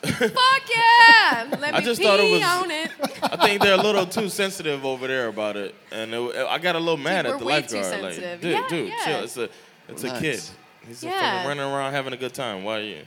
Fuck 0.00 0.22
yeah! 0.22 1.56
Let 1.58 1.74
I 1.74 1.80
me 1.80 1.84
just 1.84 2.00
pee 2.00 2.06
thought 2.06 2.20
it 2.20 2.30
was- 2.30 2.42
on 2.42 2.70
it. 2.70 2.90
I 3.20 3.36
think 3.46 3.60
they're 3.62 3.74
a 3.74 3.82
little 3.82 4.06
too 4.06 4.28
sensitive 4.28 4.84
over 4.84 5.08
there 5.08 5.26
about 5.26 5.56
it, 5.56 5.74
and 5.90 6.14
it, 6.14 6.36
I 6.36 6.58
got 6.58 6.76
a 6.76 6.78
little 6.78 6.96
mad 6.96 7.22
Dude, 7.24 7.32
at 7.32 7.38
the 7.40 7.44
we're 7.44 7.50
way 7.52 7.62
too 7.62 7.76
lifeguard. 7.78 8.02
Like, 8.04 8.12
sensitive. 8.14 8.40
dude, 8.40 8.52
Yeah, 8.52 8.68
dude, 8.68 8.88
yeah. 8.90 9.04
chill. 9.04 9.24
It's 9.24 9.36
a, 9.36 9.48
it's 9.88 10.04
a 10.04 10.20
kid. 10.20 10.40
He's 10.86 11.02
Yeah. 11.02 11.10
fucking 11.42 11.48
running 11.48 11.64
around 11.64 11.92
having 11.94 12.12
a 12.12 12.16
good 12.16 12.32
time. 12.32 12.62
Why 12.62 12.78
are 12.78 12.82
you? 12.82 13.00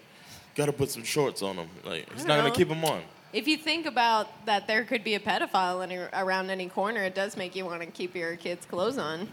Got 0.56 0.66
to 0.66 0.74
put 0.74 0.90
some 0.90 1.04
shorts 1.04 1.42
on 1.42 1.56
him. 1.56 1.70
Like, 1.86 2.08
it's 2.12 2.24
don't 2.24 2.28
not 2.28 2.38
gonna 2.38 2.52
keep 2.52 2.68
them 2.68 2.84
on. 2.84 3.02
If 3.34 3.48
you 3.48 3.58
think 3.58 3.86
about 3.86 4.46
that, 4.46 4.68
there 4.68 4.84
could 4.84 5.04
be 5.04 5.16
a 5.16 5.20
pedophile 5.20 5.82
any, 5.82 5.98
around 6.14 6.50
any 6.50 6.68
corner. 6.68 7.02
It 7.04 7.16
does 7.16 7.38
make 7.38 7.56
you 7.56 7.66
want 7.66 7.82
to 7.82 7.88
keep 7.88 8.14
your 8.16 8.36
kids' 8.36 8.66
clothes 8.66 8.98
on. 8.98 9.30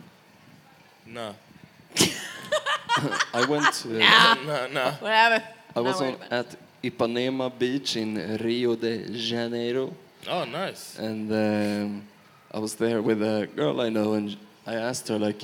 Nah, 1.04 1.32
I 3.34 3.46
went 3.48 3.72
to. 3.74 3.88
nah, 4.46 4.66
nah. 4.68 4.92
Whatever. 4.92 5.42
I 5.74 5.80
was 5.80 6.00
on, 6.00 6.16
at 6.30 6.54
Ipanema 6.82 7.56
Beach 7.58 7.96
in 7.96 8.38
Rio 8.38 8.76
de 8.76 9.12
Janeiro, 9.12 9.92
Oh, 10.28 10.44
nice. 10.44 10.98
and 10.98 11.32
um, 11.32 12.02
I 12.52 12.58
was 12.58 12.74
there 12.74 13.02
with 13.02 13.22
a 13.22 13.48
girl 13.54 13.80
I 13.80 13.88
know, 13.88 14.14
and 14.14 14.36
I 14.66 14.74
asked 14.74 15.08
her 15.08 15.18
like, 15.18 15.42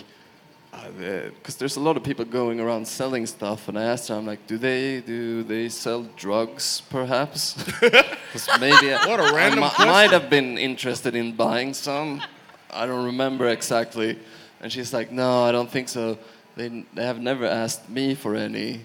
because 0.97 1.57
uh, 1.57 1.59
there's 1.59 1.77
a 1.77 1.81
lot 1.81 1.97
of 1.97 2.03
people 2.03 2.25
going 2.25 2.61
around 2.61 2.87
selling 2.87 3.27
stuff, 3.27 3.69
and 3.69 3.79
I 3.79 3.85
asked 3.85 4.09
her, 4.09 4.15
I'm 4.15 4.27
like, 4.27 4.47
do 4.47 4.59
they 4.59 5.01
do 5.01 5.43
they 5.43 5.69
sell 5.69 6.03
drugs, 6.17 6.83
perhaps? 6.91 7.57
Because 8.35 8.61
maybe 8.61 8.93
I, 8.93 9.07
What 9.07 9.21
a 9.21 9.33
random 9.33 9.63
I 9.63 9.69
question. 9.69 9.87
might 9.87 10.11
have 10.11 10.29
been 10.29 10.59
interested 10.59 11.15
in 11.15 11.37
buying 11.37 11.73
some. 11.73 12.21
I 12.69 12.85
don't 12.85 13.05
remember 13.07 13.47
exactly. 13.47 14.19
And 14.61 14.73
she's 14.73 14.93
like, 14.93 15.13
no, 15.13 15.45
I 15.45 15.53
don't 15.53 15.71
think 15.71 15.89
so. 15.89 16.19
They, 16.57 16.85
they 16.95 17.05
have 17.05 17.21
never 17.21 17.47
asked 17.47 17.89
me 17.89 18.17
for 18.17 18.35
any. 18.35 18.81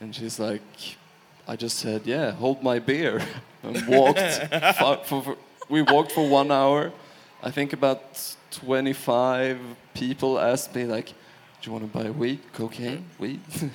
And 0.00 0.14
she's 0.14 0.38
like, 0.38 0.62
I 1.48 1.56
just 1.56 1.78
said, 1.78 2.02
yeah, 2.04 2.30
hold 2.30 2.62
my 2.62 2.78
beer. 2.78 3.20
And 3.64 3.88
walked. 3.88 4.20
for, 4.78 4.96
for, 5.04 5.22
for, 5.22 5.36
we 5.68 5.82
walked 5.82 6.12
for 6.12 6.28
one 6.28 6.52
hour. 6.52 6.92
I 7.42 7.50
think 7.50 7.72
about 7.72 8.00
25 8.50 9.58
people 9.94 10.38
asked 10.38 10.74
me, 10.74 10.84
like, 10.84 11.06
do 11.06 11.14
you 11.62 11.72
want 11.72 11.90
to 11.92 11.98
buy 11.98 12.10
weed, 12.10 12.40
cocaine, 12.52 13.04
weed? 13.18 13.40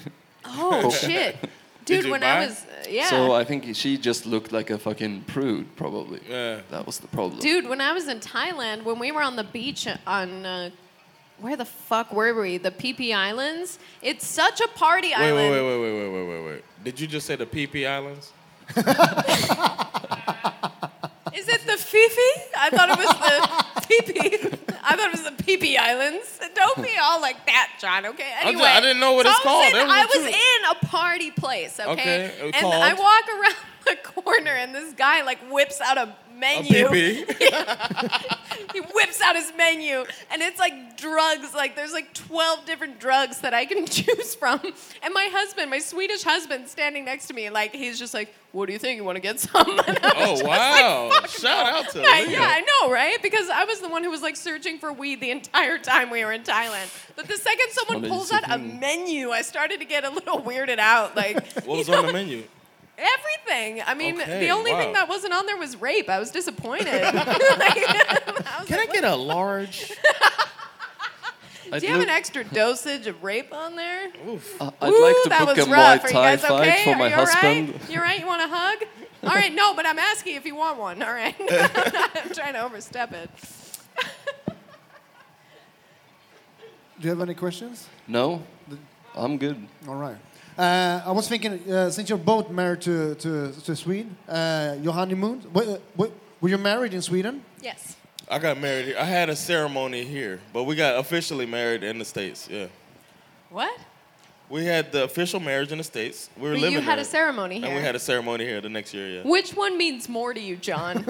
Oh 0.45 0.89
shit, 1.07 1.37
dude! 1.85 2.03
you 2.03 2.11
when 2.11 2.19
buy? 2.19 2.27
I 2.27 2.45
was 2.45 2.65
uh, 2.65 2.89
yeah, 2.89 3.07
So 3.09 3.31
I 3.31 3.45
think 3.45 3.73
she 3.77 3.97
just 3.97 4.25
looked 4.25 4.51
like 4.51 4.69
a 4.71 4.77
fucking 4.77 5.21
prude, 5.21 5.73
probably. 5.77 6.19
Yeah. 6.29 6.59
That 6.69 6.85
was 6.85 6.99
the 6.99 7.07
problem. 7.07 7.39
dude, 7.39 7.65
when 7.69 7.79
I 7.79 7.93
was 7.93 8.09
in 8.09 8.19
Thailand, 8.19 8.83
when 8.83 8.99
we 8.99 9.13
were 9.13 9.21
on 9.21 9.37
the 9.37 9.45
beach 9.45 9.87
on 10.05 10.45
uh, 10.45 10.69
where 11.39 11.55
the 11.55 11.63
fuck 11.63 12.11
were 12.11 12.33
we? 12.33 12.57
The 12.57 12.71
PP 12.71 13.15
Islands. 13.15 13.79
It's 14.01 14.27
such 14.27 14.59
a 14.59 14.67
party 14.67 15.09
Wait, 15.09 15.15
island. 15.15 15.51
wait, 15.51 15.51
wait, 15.51 15.79
wait, 15.79 15.79
wait, 15.79 15.93
wait, 15.93 16.11
wait, 16.11 16.27
wait, 16.27 16.45
wait. 16.51 16.63
Did 16.83 16.99
you 16.99 17.07
just 17.07 17.25
say 17.25 17.37
the 17.37 17.45
PP 17.45 17.87
Islands? 17.87 18.33
Is 21.35 21.47
it 21.47 21.61
the 21.65 21.77
Fifi? 21.77 22.21
I 22.57 22.69
thought 22.69 22.89
it 22.89 22.97
was 22.97 23.07
the 23.07 23.83
PP. 23.87 24.59
I 24.83 24.95
thought 24.95 25.07
it 25.07 25.11
was 25.11 25.23
the 25.23 25.43
PP 25.43 25.77
Islands. 25.77 26.39
Don't 26.55 26.81
be 26.83 26.91
all 27.01 27.19
like 27.21 27.45
that, 27.47 27.77
John. 27.79 28.05
Okay. 28.05 28.31
I 28.39 28.49
Anyway, 28.49 28.63
I 28.63 28.79
didn't 28.81 28.99
know 28.99 29.13
what 29.13 29.25
it's 29.25 29.35
was 29.37 29.43
called. 29.43 29.73
I 29.73 30.05
was 30.05 30.25
in 30.25 30.71
a 30.71 30.85
party 30.87 31.31
place. 31.31 31.79
Okay. 31.79 31.91
Okay, 31.91 32.51
And 32.53 32.53
called? 32.53 32.73
I 32.75 32.93
walk 32.93 33.27
around 33.39 33.55
the 33.85 34.21
corner, 34.21 34.51
and 34.51 34.73
this 34.75 34.93
guy 34.93 35.23
like 35.23 35.39
whips 35.51 35.81
out 35.81 35.97
A 35.97 36.15
menu. 36.37 37.25
He 38.73 38.79
whips 38.79 39.21
out 39.21 39.35
his 39.35 39.51
menu 39.55 40.03
and 40.31 40.41
it's 40.41 40.57
like 40.57 40.97
drugs 40.97 41.53
like 41.53 41.75
there's 41.75 41.93
like 41.93 42.11
12 42.15 42.65
different 42.65 42.99
drugs 42.99 43.39
that 43.41 43.53
i 43.53 43.65
can 43.65 43.85
choose 43.97 44.33
from 44.33 44.59
and 45.03 45.13
my 45.13 45.29
husband 45.31 45.69
my 45.69 45.77
swedish 45.77 46.23
husband 46.23 46.67
standing 46.67 47.05
next 47.05 47.27
to 47.27 47.35
me 47.35 47.51
like 47.51 47.75
he's 47.75 47.99
just 47.99 48.15
like 48.15 48.33
what 48.51 48.65
do 48.65 48.73
you 48.73 48.79
think 48.79 48.97
you 48.97 49.03
want 49.03 49.15
to 49.17 49.21
get 49.21 49.39
some 49.39 49.63
Oh 49.67 50.41
wow! 50.43 51.09
like, 51.09 51.27
Shout 51.29 51.43
no." 51.71 51.79
out 51.79 51.89
to 51.91 51.99
yeah, 52.01 52.23
Leah. 52.27 52.29
yeah, 52.29 52.47
I 52.47 52.61
know, 52.61 52.91
right? 52.91 53.21
Because 53.21 53.49
I 53.49 53.65
was 53.65 53.79
the 53.79 53.89
one 53.89 54.03
who 54.03 54.11
was 54.11 54.21
like 54.21 54.35
searching 54.35 54.77
for 54.77 54.93
weed 54.93 55.19
the 55.21 55.31
entire 55.31 55.77
time 55.79 56.09
we 56.11 56.23
were 56.23 56.31
in 56.31 56.43
Thailand. 56.43 56.87
But 57.15 57.27
the 57.27 57.35
second 57.37 57.67
someone 57.71 58.07
pulls 58.07 58.31
out 58.31 58.43
a 58.51 58.59
menu, 58.59 59.31
I 59.31 59.41
started 59.41 59.79
to 59.79 59.85
get 59.85 60.03
a 60.03 60.09
little 60.11 60.39
weirded 60.39 60.77
out. 60.77 61.15
Like, 61.15 61.43
What 61.63 61.79
was 61.79 61.89
on 61.89 61.95
know, 62.03 62.07
the 62.07 62.13
menu? 62.13 62.43
Everything. 62.97 63.81
I 63.85 63.93
mean, 63.95 64.21
Okay, 64.21 64.39
the 64.39 64.49
only 64.51 64.71
thing 64.71 64.93
that 64.93 65.09
wasn't 65.09 65.33
on 65.33 65.45
there 65.47 65.57
was 65.57 65.75
rape. 65.81 66.09
I 66.09 66.19
was 66.19 66.31
disappointed. 66.31 66.87
Like, 67.13 67.13
I 67.17 68.55
was 68.59 68.67
Can 68.67 68.77
I 68.79 68.83
like, 68.83 68.93
get 68.93 69.03
a 69.03 69.15
large? 69.15 69.91
I'd, 71.71 71.79
Do 71.79 71.87
you 71.87 71.91
have 71.93 72.01
look- 72.01 72.07
an 72.09 72.13
extra 72.13 72.43
dosage 72.43 73.07
of 73.07 73.23
rape 73.23 73.51
on 73.53 73.75
there? 73.75 74.11
Oof. 74.27 74.61
I- 74.61 74.71
I'd 74.81 74.89
Ooh, 74.93 75.01
like 75.01 75.15
to 75.23 75.29
that 75.29 75.45
book 75.45 75.57
was 75.57 75.67
a 75.67 75.71
rough. 75.71 76.01
Muay 76.01 76.03
Are 76.03 76.07
you 76.07 76.13
Thai 76.13 76.35
guys 76.35 76.41
fight 76.45 76.67
okay? 76.67 76.83
for 76.83 76.89
Are 76.91 76.95
my 76.97 77.07
you 77.07 77.13
all 77.15 77.25
husband. 77.25 77.69
Right? 77.73 77.89
You 77.89 77.97
all 77.97 78.03
right? 78.03 78.19
You 78.19 78.27
want 78.27 78.41
a 78.43 78.47
hug? 78.55 78.83
All 79.23 79.29
right, 79.29 79.53
no, 79.55 79.73
but 79.73 79.85
I'm 79.87 79.97
asking 79.97 80.35
if 80.35 80.45
you 80.45 80.53
want 80.55 80.77
one. 80.77 81.01
All 81.01 81.11
right. 81.13 81.33
I'm 81.39 82.33
trying 82.33 82.53
to 82.53 82.61
overstep 82.63 83.11
it. 83.13 83.29
Do 86.99 87.07
you 87.07 87.09
have 87.09 87.21
any 87.21 87.33
questions? 87.33 87.87
No, 88.07 88.43
I'm 89.15 89.37
good. 89.37 89.65
All 89.87 89.95
right. 89.95 90.17
Uh, 90.57 91.01
I 91.05 91.11
was 91.11 91.27
thinking, 91.27 91.59
uh, 91.71 91.89
since 91.89 92.09
you're 92.09 92.17
both 92.17 92.49
married 92.51 92.81
to, 92.81 93.15
to, 93.15 93.51
to 93.65 93.75
Sweden, 93.75 94.15
uh, 94.27 94.75
your 94.81 94.93
honeymoon, 94.93 95.41
wh- 95.55 95.77
wh- 95.99 96.11
were 96.41 96.49
you 96.49 96.57
married 96.57 96.93
in 96.93 97.01
Sweden? 97.01 97.43
Yes. 97.61 97.95
I 98.29 98.39
got 98.39 98.59
married. 98.59 98.85
here. 98.85 98.97
I 98.99 99.05
had 99.05 99.29
a 99.29 99.35
ceremony 99.35 100.03
here, 100.03 100.39
but 100.53 100.63
we 100.65 100.75
got 100.75 100.97
officially 100.99 101.45
married 101.45 101.83
in 101.83 101.97
the 101.97 102.05
states. 102.05 102.47
Yeah, 102.51 102.67
What? 103.49 103.75
we 104.49 104.65
had 104.65 104.91
the 104.91 105.03
official 105.05 105.39
marriage 105.39 105.71
in 105.71 105.79
the 105.79 105.83
states. 105.83 106.29
We 106.37 106.43
were 106.43 106.49
But 106.55 106.61
living 106.61 106.73
you 106.73 106.81
had 106.81 106.97
there, 106.97 107.03
a 107.03 107.05
ceremony 107.05 107.55
here. 107.59 107.65
and 107.67 107.75
we 107.75 107.81
had 107.81 107.95
a 107.95 107.99
ceremony 107.99 108.45
here 108.45 108.61
the 108.61 108.69
next 108.69 108.93
year. 108.93 109.09
Yeah, 109.09 109.21
Which 109.29 109.51
one 109.55 109.77
means 109.77 110.07
more 110.07 110.33
to 110.33 110.39
you, 110.39 110.55
John? 110.55 111.03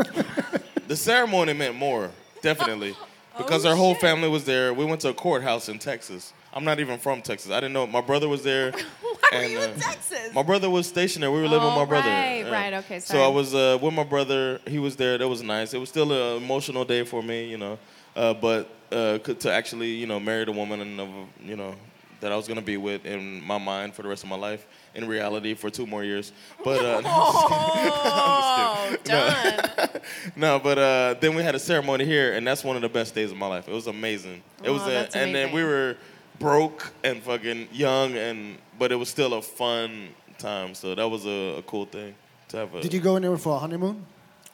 the 0.87 0.95
ceremony 0.95 1.51
meant 1.53 1.75
more, 1.75 2.11
definitely, 2.41 2.95
because 3.37 3.65
Oh, 3.65 3.69
our 3.71 3.75
whole 3.75 3.93
shit. 3.93 4.01
family 4.01 4.29
was 4.29 4.45
there. 4.45 4.73
We 4.73 4.85
went 4.85 5.01
to 5.01 5.09
a 5.09 5.13
courthouse 5.13 5.67
in 5.67 5.79
Texas. 5.79 6.31
I'm 6.55 6.63
not 6.63 6.79
even 6.79 6.99
from 6.99 7.21
Texas. 7.21 7.51
I 7.51 7.55
didn't 7.55 7.73
know. 7.73 7.87
My 7.87 8.01
brother 8.01 8.29
was 8.29 8.43
there. 8.43 8.71
Why 9.01 9.39
were 9.39 9.43
you 9.45 9.61
in 9.61 9.71
uh, 9.71 9.75
Texas? 9.79 10.33
My 10.33 10.43
brother 10.43 10.69
was 10.69 10.87
stationed 10.87 11.23
there. 11.23 11.31
We 11.31 11.39
were 11.41 11.47
living 11.47 11.65
with 11.67 11.73
Oh, 11.75 11.79
my 11.79 11.85
brother. 11.85 12.07
right, 12.09 12.45
right, 12.51 12.73
okay, 12.75 12.99
So 12.99 13.23
I 13.23 13.27
was 13.27 13.55
uh, 13.55 13.79
with 13.81 13.93
my 13.93 14.03
brother. 14.03 14.61
He 14.67 14.77
was 14.77 14.95
there. 14.95 15.17
That 15.17 15.27
was 15.27 15.41
nice. 15.41 15.73
It 15.73 15.79
was 15.79 15.89
still 15.89 16.11
an 16.11 16.43
emotional 16.43 16.85
day 16.85 17.03
for 17.03 17.23
me, 17.23 17.49
you 17.49 17.57
know. 17.57 17.79
Uh, 18.15 18.33
but 18.35 18.69
uh, 18.91 19.17
to 19.17 19.51
actually, 19.51 19.89
you 19.95 20.05
know, 20.05 20.19
marry 20.19 20.45
the 20.45 20.51
woman 20.51 20.81
and 20.81 21.27
you 21.43 21.55
know 21.55 21.73
that 22.21 22.31
I 22.31 22.35
was 22.37 22.47
gonna 22.47 22.61
be 22.61 22.77
with 22.77 23.05
in 23.05 23.43
my 23.43 23.57
mind 23.57 23.95
for 23.95 24.03
the 24.03 24.07
rest 24.07 24.23
of 24.23 24.29
my 24.29 24.35
life. 24.37 24.65
In 24.95 25.07
reality, 25.07 25.55
for 25.55 25.71
two 25.71 25.87
more 25.87 26.03
years. 26.03 26.31
But 26.63 26.85
uh, 26.85 27.01
oh, 27.05 28.95
done. 29.03 29.89
no, 30.35 30.59
but 30.59 30.77
uh, 30.77 31.15
then 31.19 31.33
we 31.35 31.41
had 31.41 31.55
a 31.55 31.59
ceremony 31.59 32.05
here, 32.05 32.33
and 32.33 32.45
that's 32.45 32.63
one 32.63 32.75
of 32.75 32.83
the 32.83 32.89
best 32.89 33.15
days 33.15 33.31
of 33.31 33.37
my 33.37 33.47
life. 33.47 33.67
It 33.67 33.73
was 33.73 33.87
amazing. 33.87 34.43
It 34.63 34.69
was, 34.69 34.83
Oh, 34.83 34.87
a, 34.89 34.91
that's 34.91 35.15
and 35.15 35.33
then 35.33 35.51
we 35.51 35.63
were 35.63 35.97
broke 36.39 36.91
and 37.03 37.21
fucking 37.21 37.69
young, 37.71 38.15
and 38.15 38.57
but 38.79 38.91
it 38.91 38.95
was 38.95 39.09
still 39.09 39.33
a 39.33 39.41
fun 39.41 40.09
time. 40.37 40.73
So 40.75 40.95
that 40.95 41.07
was 41.07 41.25
a, 41.25 41.57
a 41.57 41.61
cool 41.63 41.85
thing 41.85 42.15
to 42.49 42.57
have. 42.57 42.75
A, 42.75 42.81
Did 42.81 42.93
you 42.93 42.99
go 42.99 43.15
anywhere 43.15 43.37
for 43.37 43.55
a 43.55 43.59
honeymoon? 43.59 44.05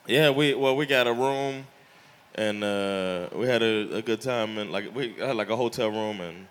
Yeah, 0.08 0.30
we 0.32 0.54
well 0.54 0.76
we 0.76 0.86
got 0.86 1.08
a 1.08 1.14
room, 1.14 1.66
and 2.36 2.64
uh, 2.64 3.28
we 3.36 3.48
had 3.48 3.62
a, 3.62 3.98
a 3.98 4.02
good 4.02 4.22
time, 4.22 4.58
and 4.58 4.72
like 4.72 4.94
we 4.96 5.14
had 5.14 5.36
like 5.36 5.50
a 5.50 5.56
hotel 5.56 5.90
room, 5.90 6.22
and 6.22 6.48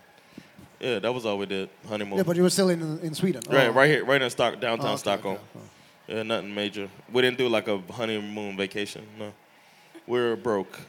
yeah, 0.79 0.99
that 0.99 1.13
was 1.13 1.25
all 1.25 1.37
we 1.37 1.45
did 1.45 1.69
honeymoon. 1.87 2.17
Yeah, 2.17 2.23
but 2.23 2.35
you 2.37 2.43
were 2.43 2.49
still 2.49 2.69
in, 2.69 2.99
in 2.99 3.13
Sweden. 3.13 3.41
right, 3.49 3.67
Oh. 3.67 3.71
right 3.71 3.89
here, 3.89 4.05
right 4.05 4.21
in 4.21 4.29
Stock, 4.29 4.59
downtown 4.61 4.87
Oh, 4.87 4.93
okay, 4.93 4.97
Stockholm. 5.01 5.35
okay. 5.35 5.65
Yeah, 6.07 6.23
nothing 6.23 6.55
major. 6.55 6.89
We 7.11 7.21
didn't 7.21 7.37
do 7.37 7.49
like 7.49 7.67
a 7.67 7.79
honeymoon 7.91 8.57
vacation. 8.57 9.05
No, 9.19 9.31
we 10.07 10.19
were 10.19 10.35
broke. 10.35 10.79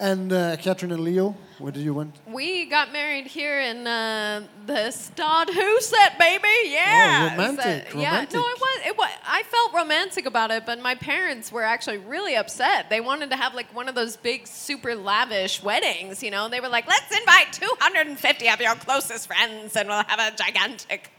And 0.00 0.32
uh, 0.32 0.56
Catherine 0.58 0.92
and 0.92 1.02
Leo, 1.02 1.34
where 1.58 1.72
did 1.72 1.82
you 1.82 1.92
went? 1.92 2.14
We 2.32 2.66
got 2.66 2.92
married 2.92 3.26
here 3.26 3.58
in 3.60 3.84
uh, 3.84 4.46
the 4.64 4.92
Stadshuset, 4.92 6.16
baby. 6.18 6.48
Yeah. 6.66 7.30
Oh, 7.32 7.36
romantic, 7.36 7.90
So- 7.90 7.98
yeah. 7.98 8.10
romantic. 8.10 8.34
No, 8.34 8.40
it 8.40 8.60
was. 8.60 8.80
It 8.86 8.96
was. 8.96 9.10
I 9.26 9.42
felt 9.42 9.74
romantic 9.74 10.26
about 10.26 10.52
it, 10.52 10.64
but 10.64 10.80
my 10.80 10.94
parents 10.94 11.50
were 11.50 11.64
actually 11.64 11.98
really 11.98 12.36
upset. 12.36 12.90
They 12.90 13.00
wanted 13.00 13.30
to 13.30 13.36
have 13.36 13.54
like 13.54 13.74
one 13.74 13.88
of 13.88 13.96
those 13.96 14.16
big, 14.16 14.46
super 14.46 14.94
lavish 14.94 15.62
weddings. 15.64 16.22
You 16.22 16.30
know, 16.30 16.48
they 16.48 16.60
were 16.60 16.68
like, 16.68 16.86
"Let's 16.86 17.10
invite 17.18 17.52
250 17.54 18.48
of 18.50 18.60
your 18.60 18.74
closest 18.76 19.26
friends, 19.26 19.74
and 19.74 19.88
we'll 19.88 20.04
have 20.06 20.20
a 20.32 20.36
gigantic." 20.36 21.10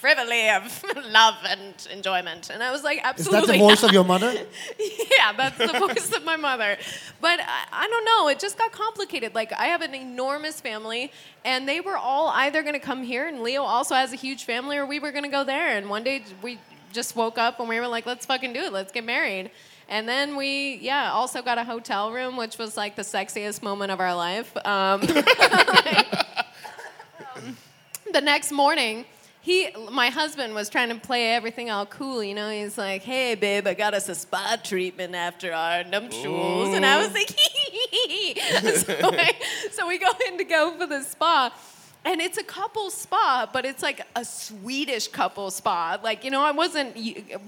Frivolity 0.00 0.48
of 0.48 0.84
love 1.10 1.36
and 1.46 1.74
enjoyment. 1.92 2.48
And 2.48 2.62
I 2.62 2.70
was 2.72 2.82
like, 2.82 3.00
absolutely. 3.02 3.40
Is 3.40 3.46
that 3.46 3.52
the 3.52 3.58
voice 3.58 3.82
not. 3.82 3.88
of 3.90 3.94
your 3.94 4.04
mother? 4.04 4.32
yeah, 4.78 5.32
that's 5.36 5.58
the 5.58 5.78
voice 5.78 6.16
of 6.16 6.24
my 6.24 6.36
mother. 6.36 6.78
But 7.20 7.40
I, 7.40 7.66
I 7.84 7.88
don't 7.88 8.04
know, 8.06 8.28
it 8.28 8.38
just 8.38 8.56
got 8.56 8.72
complicated. 8.72 9.34
Like, 9.34 9.52
I 9.52 9.66
have 9.66 9.82
an 9.82 9.94
enormous 9.94 10.60
family, 10.60 11.12
and 11.44 11.68
they 11.68 11.80
were 11.80 11.98
all 11.98 12.28
either 12.28 12.62
going 12.62 12.74
to 12.74 12.80
come 12.80 13.02
here, 13.02 13.28
and 13.28 13.42
Leo 13.42 13.62
also 13.62 13.94
has 13.94 14.12
a 14.14 14.16
huge 14.16 14.44
family, 14.44 14.78
or 14.78 14.86
we 14.86 14.98
were 15.00 15.12
going 15.12 15.24
to 15.24 15.30
go 15.30 15.44
there. 15.44 15.76
And 15.76 15.90
one 15.90 16.02
day 16.02 16.24
we 16.42 16.58
just 16.92 17.14
woke 17.16 17.38
up 17.38 17.60
and 17.60 17.68
we 17.68 17.78
were 17.78 17.86
like, 17.86 18.06
let's 18.06 18.26
fucking 18.26 18.52
do 18.52 18.60
it, 18.60 18.72
let's 18.72 18.92
get 18.92 19.04
married. 19.04 19.50
And 19.88 20.08
then 20.08 20.36
we, 20.36 20.76
yeah, 20.76 21.10
also 21.12 21.42
got 21.42 21.58
a 21.58 21.64
hotel 21.64 22.12
room, 22.12 22.36
which 22.36 22.58
was 22.58 22.76
like 22.76 22.94
the 22.94 23.02
sexiest 23.02 23.62
moment 23.62 23.90
of 23.90 23.98
our 23.98 24.14
life. 24.14 24.56
Um, 24.64 25.00
the 28.12 28.20
next 28.22 28.52
morning, 28.52 29.04
he, 29.42 29.68
my 29.90 30.08
husband, 30.10 30.54
was 30.54 30.68
trying 30.68 30.90
to 30.90 30.96
play 30.96 31.32
everything 31.34 31.70
all 31.70 31.86
cool. 31.86 32.22
You 32.22 32.34
know, 32.34 32.50
he's 32.50 32.76
like, 32.76 33.02
"Hey, 33.02 33.34
babe, 33.34 33.66
I 33.66 33.74
got 33.74 33.94
us 33.94 34.08
a 34.08 34.14
spa 34.14 34.56
treatment 34.62 35.14
after 35.14 35.52
our 35.52 35.82
nuptials," 35.84 36.74
and 36.74 36.84
I 36.84 36.98
was 36.98 37.12
like, 37.14 37.30
so, 38.76 39.10
I- 39.12 39.34
so 39.70 39.86
we 39.88 39.98
go 39.98 40.08
in 40.28 40.38
to 40.38 40.44
go 40.44 40.76
for 40.78 40.86
the 40.86 41.02
spa. 41.02 41.52
And 42.02 42.22
it's 42.22 42.38
a 42.38 42.42
couple 42.42 42.88
spa, 42.90 43.46
but 43.52 43.66
it's 43.66 43.82
like 43.82 44.00
a 44.16 44.24
Swedish 44.24 45.08
couple 45.08 45.50
spa. 45.50 45.98
Like, 46.02 46.24
you 46.24 46.30
know, 46.30 46.40
I 46.42 46.50
wasn't 46.50 46.96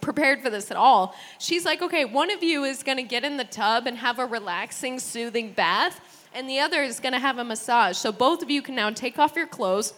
prepared 0.02 0.42
for 0.42 0.50
this 0.50 0.70
at 0.70 0.76
all. 0.76 1.14
She's 1.38 1.64
like, 1.64 1.80
okay, 1.80 2.04
one 2.04 2.30
of 2.30 2.42
you 2.42 2.64
is 2.64 2.82
gonna 2.82 3.02
get 3.02 3.24
in 3.24 3.38
the 3.38 3.44
tub 3.44 3.86
and 3.86 3.96
have 3.96 4.18
a 4.18 4.26
relaxing, 4.26 4.98
soothing 4.98 5.52
bath, 5.52 6.02
and 6.34 6.50
the 6.50 6.58
other 6.58 6.82
is 6.82 7.00
gonna 7.00 7.18
have 7.18 7.38
a 7.38 7.44
massage. 7.44 7.96
So 7.96 8.12
both 8.12 8.42
of 8.42 8.50
you 8.50 8.60
can 8.60 8.74
now 8.74 8.90
take 8.90 9.18
off 9.18 9.36
your 9.36 9.46
clothes. 9.46 9.94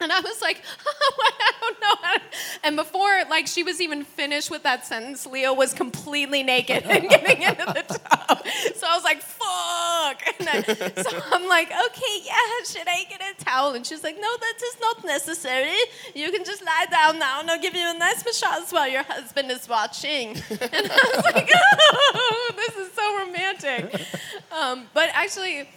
And 0.10 0.10
I 0.10 0.20
was 0.20 0.40
like, 0.40 0.62
oh, 0.86 1.30
I 1.40 1.52
don't 1.60 1.80
know. 1.80 2.24
And 2.64 2.76
before, 2.76 3.20
like, 3.28 3.46
she 3.46 3.62
was 3.62 3.82
even 3.82 4.02
finished 4.04 4.50
with 4.50 4.62
that 4.62 4.86
sentence, 4.86 5.26
Leo 5.26 5.52
was 5.52 5.74
completely 5.74 6.42
naked 6.42 6.84
and 6.84 7.08
getting 7.08 7.42
into 7.42 7.66
the 7.66 7.82
tub. 7.82 8.38
So 8.74 8.86
I 8.86 8.94
was 8.94 9.04
like, 9.04 9.20
fuck. 9.20 10.22
And 10.38 10.48
I, 10.48 11.02
so 11.02 11.20
I'm 11.32 11.46
like, 11.48 11.68
okay, 11.68 12.16
yeah, 12.24 12.64
should 12.66 12.88
I 12.88 13.04
get 13.08 13.20
a 13.20 13.44
towel? 13.44 13.74
And 13.74 13.86
she's 13.86 14.02
like, 14.02 14.16
no, 14.16 14.36
that 14.38 14.54
is 14.56 14.80
not 14.80 15.04
necessary. 15.04 15.76
You 16.14 16.30
can 16.30 16.44
just 16.44 16.64
lie 16.64 16.86
down 16.90 17.18
now 17.18 17.40
and 17.40 17.50
I'll 17.50 17.60
give 17.60 17.74
you 17.74 17.88
a 17.88 17.98
nice 17.98 18.24
massage 18.24 18.72
while 18.72 18.88
your 18.88 19.02
husband 19.02 19.50
is 19.50 19.68
watching. 19.68 20.30
And 20.50 20.90
I 20.90 21.12
was 21.14 21.24
like, 21.34 21.50
oh, 21.54 22.52
this 22.56 22.76
is 22.76 22.92
so 22.92 23.18
romantic. 23.18 24.06
Um, 24.50 24.86
but 24.94 25.10
actually, 25.12 25.68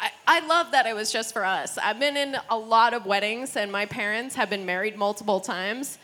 I, 0.00 0.10
I 0.26 0.46
love 0.46 0.72
that 0.72 0.86
it 0.86 0.94
was 0.94 1.12
just 1.12 1.32
for 1.32 1.44
us. 1.44 1.76
I've 1.78 2.00
been 2.00 2.16
in 2.16 2.36
a 2.48 2.56
lot 2.56 2.94
of 2.94 3.04
weddings, 3.04 3.56
and 3.56 3.70
my 3.70 3.86
parents 3.86 4.34
have 4.36 4.48
been 4.48 4.64
married 4.64 4.96
multiple 4.96 5.40
times. 5.40 5.98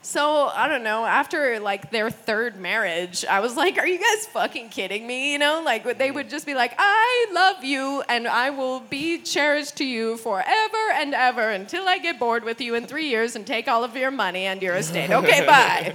So 0.00 0.46
I 0.54 0.68
don't 0.68 0.84
know. 0.84 1.04
After 1.04 1.58
like 1.58 1.90
their 1.90 2.08
third 2.08 2.58
marriage, 2.58 3.24
I 3.24 3.40
was 3.40 3.56
like, 3.56 3.78
"Are 3.78 3.86
you 3.86 3.98
guys 3.98 4.26
fucking 4.26 4.70
kidding 4.70 5.06
me?" 5.06 5.32
You 5.32 5.38
know, 5.38 5.60
like 5.64 5.84
they 5.84 5.92
mm-hmm. 5.92 6.14
would 6.14 6.30
just 6.30 6.46
be 6.46 6.54
like, 6.54 6.72
"I 6.78 7.26
love 7.32 7.64
you, 7.64 8.02
and 8.08 8.28
I 8.28 8.50
will 8.50 8.80
be 8.80 9.18
cherished 9.18 9.76
to 9.78 9.84
you 9.84 10.16
forever 10.16 10.92
and 10.94 11.14
ever 11.14 11.50
until 11.50 11.88
I 11.88 11.98
get 11.98 12.18
bored 12.18 12.44
with 12.44 12.60
you 12.60 12.74
in 12.74 12.86
three 12.86 13.08
years 13.08 13.34
and 13.34 13.46
take 13.46 13.66
all 13.66 13.82
of 13.82 13.96
your 13.96 14.12
money 14.12 14.46
and 14.46 14.62
your 14.62 14.76
estate." 14.76 15.10
Okay, 15.10 15.44
bye. 15.46 15.94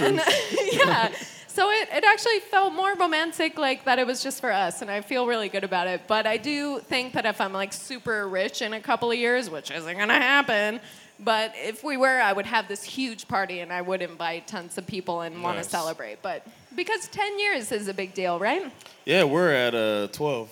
And, 0.00 0.20
yeah. 0.72 1.12
So 1.54 1.70
it, 1.70 1.88
it 1.92 2.02
actually 2.02 2.38
felt 2.40 2.72
more 2.72 2.94
romantic, 2.94 3.58
like 3.58 3.84
that 3.84 3.98
it 3.98 4.06
was 4.06 4.22
just 4.22 4.40
for 4.40 4.50
us, 4.50 4.80
and 4.80 4.90
I 4.90 5.02
feel 5.02 5.26
really 5.26 5.50
good 5.50 5.64
about 5.64 5.86
it. 5.86 6.00
But 6.06 6.26
I 6.26 6.38
do 6.38 6.78
think 6.80 7.12
that 7.12 7.26
if 7.26 7.42
I'm 7.42 7.52
like 7.52 7.74
super 7.74 8.26
rich 8.26 8.62
in 8.62 8.72
a 8.72 8.80
couple 8.80 9.10
of 9.10 9.18
years, 9.18 9.50
which 9.50 9.70
isn't 9.70 9.98
gonna 9.98 10.14
happen, 10.14 10.80
but 11.20 11.52
if 11.54 11.84
we 11.84 11.98
were, 11.98 12.20
I 12.22 12.32
would 12.32 12.46
have 12.46 12.68
this 12.68 12.82
huge 12.82 13.28
party 13.28 13.60
and 13.60 13.70
I 13.70 13.82
would 13.82 14.00
invite 14.00 14.46
tons 14.46 14.78
of 14.78 14.86
people 14.86 15.20
and 15.20 15.42
want 15.42 15.56
to 15.56 15.62
Nice. 15.62 15.68
celebrate. 15.68 16.22
But 16.22 16.46
because 16.74 17.06
10 17.08 17.38
years 17.38 17.70
is 17.70 17.86
a 17.86 17.92
big 17.94 18.14
deal, 18.14 18.38
right? 18.38 18.72
Yeah, 19.04 19.24
we're 19.24 19.52
at 19.52 19.74
uh, 19.74 20.06
12. 20.08 20.48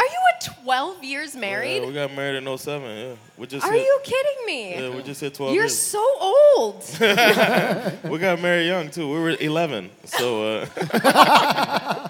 Are 0.00 0.06
you 0.06 0.20
a 0.34 0.62
12 0.64 1.04
years 1.04 1.36
married? 1.36 1.82
Yeah, 1.82 1.86
we 1.88 1.92
got 1.92 2.14
married 2.14 2.36
in 2.42 2.58
07. 2.58 2.82
Yeah, 2.88 3.14
we 3.36 3.46
just 3.46 3.66
Are 3.66 3.72
hit, 3.72 3.82
you 3.84 4.00
kidding 4.02 4.46
me? 4.46 4.70
Yeah, 4.70 4.96
we 4.96 5.02
just 5.02 5.20
hit 5.20 5.34
12 5.34 5.52
You're 5.54 5.64
years. 5.64 5.78
so 5.78 6.02
old. 6.20 6.82
We 8.10 8.18
got 8.18 8.40
married 8.40 8.66
young 8.66 8.90
too. 8.90 9.12
We 9.12 9.18
were 9.20 9.36
11. 9.38 9.90
So 10.06 10.60
uh, 10.62 10.66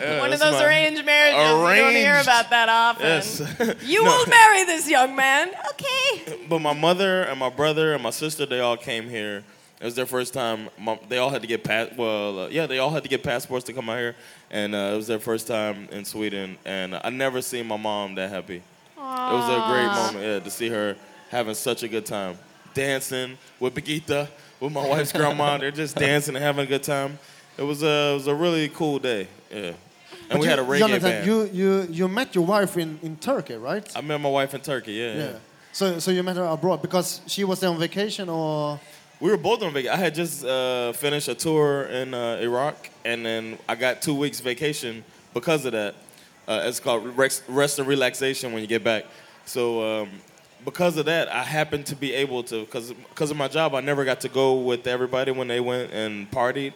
yeah, 0.00 0.18
One 0.18 0.32
of 0.32 0.40
those 0.40 0.60
arranged 0.60 1.04
marriages. 1.04 1.38
You 1.38 1.84
don't 1.84 1.92
hear 1.94 2.18
about 2.20 2.50
that 2.50 2.68
often. 2.68 3.06
Yes. 3.06 3.40
You 3.84 4.02
No. 4.02 4.10
will 4.10 4.26
marry 4.26 4.64
this 4.64 4.88
young 4.90 5.14
man. 5.14 5.50
Okay. 5.70 6.38
But 6.48 6.58
my 6.58 6.72
mother 6.72 7.22
and 7.22 7.38
my 7.38 7.50
brother 7.50 7.92
and 7.94 8.02
my 8.02 8.10
sister, 8.10 8.46
they 8.46 8.58
all 8.58 8.76
came 8.76 9.08
here. 9.08 9.44
It 9.80 9.84
was 9.84 9.94
their 9.94 10.06
first 10.06 10.34
time. 10.34 10.68
They 11.08 11.16
all 11.16 11.30
had 11.30 11.40
to 11.40 11.48
get 11.48 11.64
pass. 11.64 11.88
Well, 11.96 12.40
uh, 12.40 12.48
yeah, 12.48 12.66
they 12.66 12.78
all 12.78 12.90
had 12.90 13.02
to 13.02 13.08
get 13.08 13.22
passports 13.22 13.64
to 13.64 13.72
come 13.72 13.88
out 13.88 13.98
here, 13.98 14.14
and 14.50 14.74
uh, 14.74 14.90
it 14.92 14.96
was 14.96 15.06
their 15.06 15.18
first 15.18 15.46
time 15.46 15.88
in 15.90 16.04
Sweden. 16.04 16.58
And 16.66 17.00
I 17.02 17.08
never 17.08 17.40
seen 17.40 17.66
my 17.66 17.78
mom 17.78 18.14
that 18.16 18.28
happy. 18.28 18.56
It 18.56 18.62
was 19.32 19.48
a 19.48 19.66
great 19.70 19.86
moment, 19.86 20.24
yeah, 20.24 20.38
to 20.40 20.50
see 20.50 20.68
her 20.68 20.96
having 21.30 21.54
such 21.54 21.82
a 21.82 21.88
good 21.88 22.04
time, 22.04 22.36
dancing 22.74 23.38
with 23.58 23.74
Birgitta, 23.74 24.28
with 24.60 24.72
my 24.72 24.86
wife's 24.86 25.12
grandma. 25.12 25.56
They're 25.58 25.70
just 25.70 25.96
dancing 25.96 26.36
and 26.36 26.44
having 26.44 26.64
a 26.64 26.68
good 26.68 26.82
time. 26.82 27.18
It 27.56 27.62
was 27.62 27.82
a 27.82 28.12
it 28.12 28.14
was 28.14 28.26
a 28.26 28.34
really 28.34 28.68
cool 28.68 28.98
day, 28.98 29.28
yeah. 29.50 29.72
And 30.28 30.38
we 30.38 30.44
you, 30.44 30.50
had 30.50 30.58
a 30.58 30.62
reggae 30.62 30.78
Jonathan, 30.78 31.10
band. 31.10 31.26
you, 31.26 31.50
you, 31.52 31.86
you 31.90 32.08
met 32.08 32.34
your 32.36 32.46
wife 32.46 32.76
in, 32.76 33.00
in 33.02 33.16
Turkey, 33.16 33.56
right? 33.56 33.84
I 33.96 34.00
met 34.00 34.20
my 34.20 34.28
wife 34.28 34.54
in 34.54 34.60
Turkey, 34.60 34.92
yeah. 34.92 35.14
yeah. 35.14 35.18
yeah. 35.24 35.38
So, 35.72 35.98
so 35.98 36.10
you 36.12 36.22
met 36.22 36.36
her 36.36 36.44
abroad 36.44 36.82
because 36.82 37.20
she 37.26 37.42
was 37.42 37.60
there 37.60 37.70
on 37.70 37.78
vacation, 37.78 38.28
or 38.28 38.78
We 39.20 39.30
were 39.30 39.36
both 39.36 39.62
on 39.62 39.74
vacation. 39.74 39.92
I 39.92 39.96
had 39.96 40.14
just 40.14 40.46
uh, 40.46 40.92
finished 40.94 41.28
a 41.28 41.34
tour 41.34 41.82
in 41.82 42.14
uh, 42.14 42.38
Iraq, 42.40 42.88
and 43.04 43.24
then 43.24 43.58
I 43.68 43.74
got 43.74 44.00
two 44.00 44.14
weeks 44.14 44.40
vacation 44.40 45.04
because 45.34 45.66
of 45.66 45.72
that. 45.72 45.94
Uh, 46.48 46.62
it's 46.64 46.80
called 46.80 47.06
rest 47.18 47.78
and 47.78 47.86
relaxation 47.86 48.52
when 48.54 48.62
you 48.62 48.66
get 48.66 48.82
back. 48.82 49.04
So 49.44 50.02
um, 50.02 50.10
because 50.64 50.96
of 50.96 51.04
that, 51.04 51.28
I 51.28 51.42
happened 51.42 51.84
to 51.86 51.96
be 51.96 52.14
able 52.14 52.42
to, 52.44 52.64
because 52.64 52.94
because 52.94 53.30
of 53.30 53.36
my 53.36 53.46
job, 53.46 53.74
I 53.74 53.80
never 53.82 54.06
got 54.06 54.22
to 54.22 54.30
go 54.30 54.54
with 54.54 54.86
everybody 54.86 55.32
when 55.32 55.48
they 55.48 55.60
went 55.60 55.92
and 55.92 56.30
partied, 56.30 56.72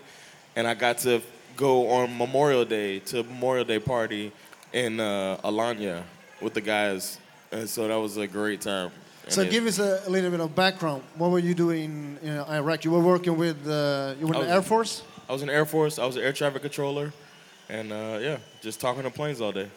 and 0.55 0.67
I 0.67 0.75
got 0.75 0.99
to 0.99 1.23
go 1.57 1.89
on 1.89 2.17
Memorial 2.19 2.67
Day 2.67 2.99
to 2.99 3.23
Memorial 3.23 3.65
Day 3.65 3.79
party 3.79 4.33
in 4.75 5.01
uh, 5.01 5.39
Alanya 5.43 6.03
with 6.43 6.53
the 6.53 6.61
guys, 6.61 7.19
and 7.51 7.67
so 7.67 7.89
that 7.89 7.97
was 7.97 8.19
a 8.19 8.27
great 8.27 8.61
time. 8.61 8.91
So 9.29 9.41
it- 9.43 9.51
give 9.51 9.67
us 9.67 9.79
a, 9.79 10.03
a 10.07 10.11
little 10.11 10.31
bit 10.31 10.41
of 10.41 10.55
background. 10.55 11.03
What 11.17 11.31
were 11.31 11.39
you 11.39 11.55
doing 11.55 12.19
in 12.23 12.39
Iraq? 12.49 12.85
You 12.85 12.91
were 12.93 13.01
working 13.03 13.37
with 13.37 13.67
uh, 13.67 14.15
you 14.21 14.27
were 14.27 14.35
in 14.35 14.43
I 14.43 14.45
the 14.45 14.53
Air 14.53 14.63
Force. 14.63 15.03
I 15.29 15.33
was 15.33 15.43
in 15.43 15.49
the 15.49 15.55
Air 15.55 15.65
Force. 15.67 15.99
I 15.99 16.05
was 16.07 16.17
an 16.17 16.23
air 16.23 16.33
traffic 16.33 16.63
controller, 16.63 17.13
and 17.69 17.93
uh, 17.93 18.19
yeah, 18.21 18.37
just 18.61 18.81
talking 18.81 19.03
to 19.03 19.11
planes 19.11 19.41
all 19.41 19.53
day. 19.53 19.69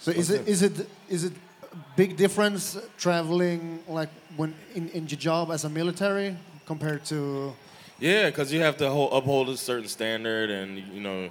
So 0.00 0.10
is 0.12 0.30
it 0.30 0.46
is 0.48 0.62
it 0.62 0.86
is 1.08 1.24
it 1.24 1.32
a 1.72 1.76
big 1.96 2.16
difference 2.16 2.78
traveling 2.98 3.80
like 3.88 4.08
when 4.36 4.54
in, 4.74 4.88
in 4.90 5.06
your 5.08 5.18
job 5.18 5.50
as 5.50 5.64
a 5.64 5.68
military 5.68 6.36
compared 6.66 7.04
to 7.06 7.52
Yeah, 7.98 8.30
because 8.30 8.52
you 8.52 8.62
have 8.62 8.76
to 8.78 8.88
hold, 8.88 9.12
uphold 9.12 9.48
a 9.50 9.56
certain 9.56 9.88
standard, 9.88 10.48
and 10.50 10.78
you 10.94 11.00
know, 11.00 11.28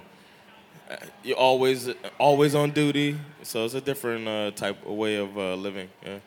you're 1.24 1.36
always 1.38 1.88
always 2.18 2.54
on 2.54 2.70
duty. 2.70 3.16
So 3.42 3.64
it's 3.64 3.74
a 3.74 3.80
different 3.80 4.28
uh, 4.28 4.50
type 4.52 4.76
of 4.86 4.92
way 4.92 5.16
of 5.16 5.36
uh, 5.36 5.54
living. 5.54 5.88
Yeah, 6.06 6.18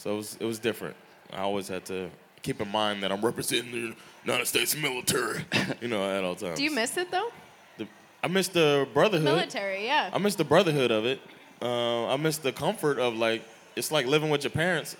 so 0.00 0.14
it 0.14 0.16
was 0.16 0.36
it 0.40 0.46
was 0.46 0.58
different. 0.58 0.96
I 1.30 1.40
always 1.40 1.68
had 1.68 1.84
to 1.86 2.08
keep 2.40 2.58
in 2.62 2.68
mind 2.68 3.02
that 3.02 3.12
I'm 3.12 3.22
representing 3.22 3.70
the 3.70 3.94
United 4.24 4.46
States 4.46 4.74
military. 4.74 5.44
you 5.82 5.88
know, 5.88 6.02
at 6.02 6.24
all 6.24 6.34
times. 6.34 6.56
Do 6.56 6.64
you 6.64 6.70
miss 6.70 6.96
it 6.96 7.10
though? 7.10 7.28
The, 7.76 7.86
I 8.24 8.28
miss 8.28 8.48
the 8.48 8.88
brotherhood. 8.94 9.26
Military, 9.26 9.84
yeah. 9.84 10.08
I 10.10 10.16
miss 10.16 10.36
the 10.36 10.44
brotherhood 10.44 10.90
of 10.90 11.04
it. 11.04 11.20
Uh, 11.60 12.06
I 12.06 12.16
miss 12.16 12.38
the 12.38 12.50
comfort 12.50 12.98
of 12.98 13.14
like 13.16 13.42
it's 13.76 13.92
like 13.92 14.06
living 14.06 14.30
with 14.30 14.42
your 14.42 14.52
parents 14.52 14.96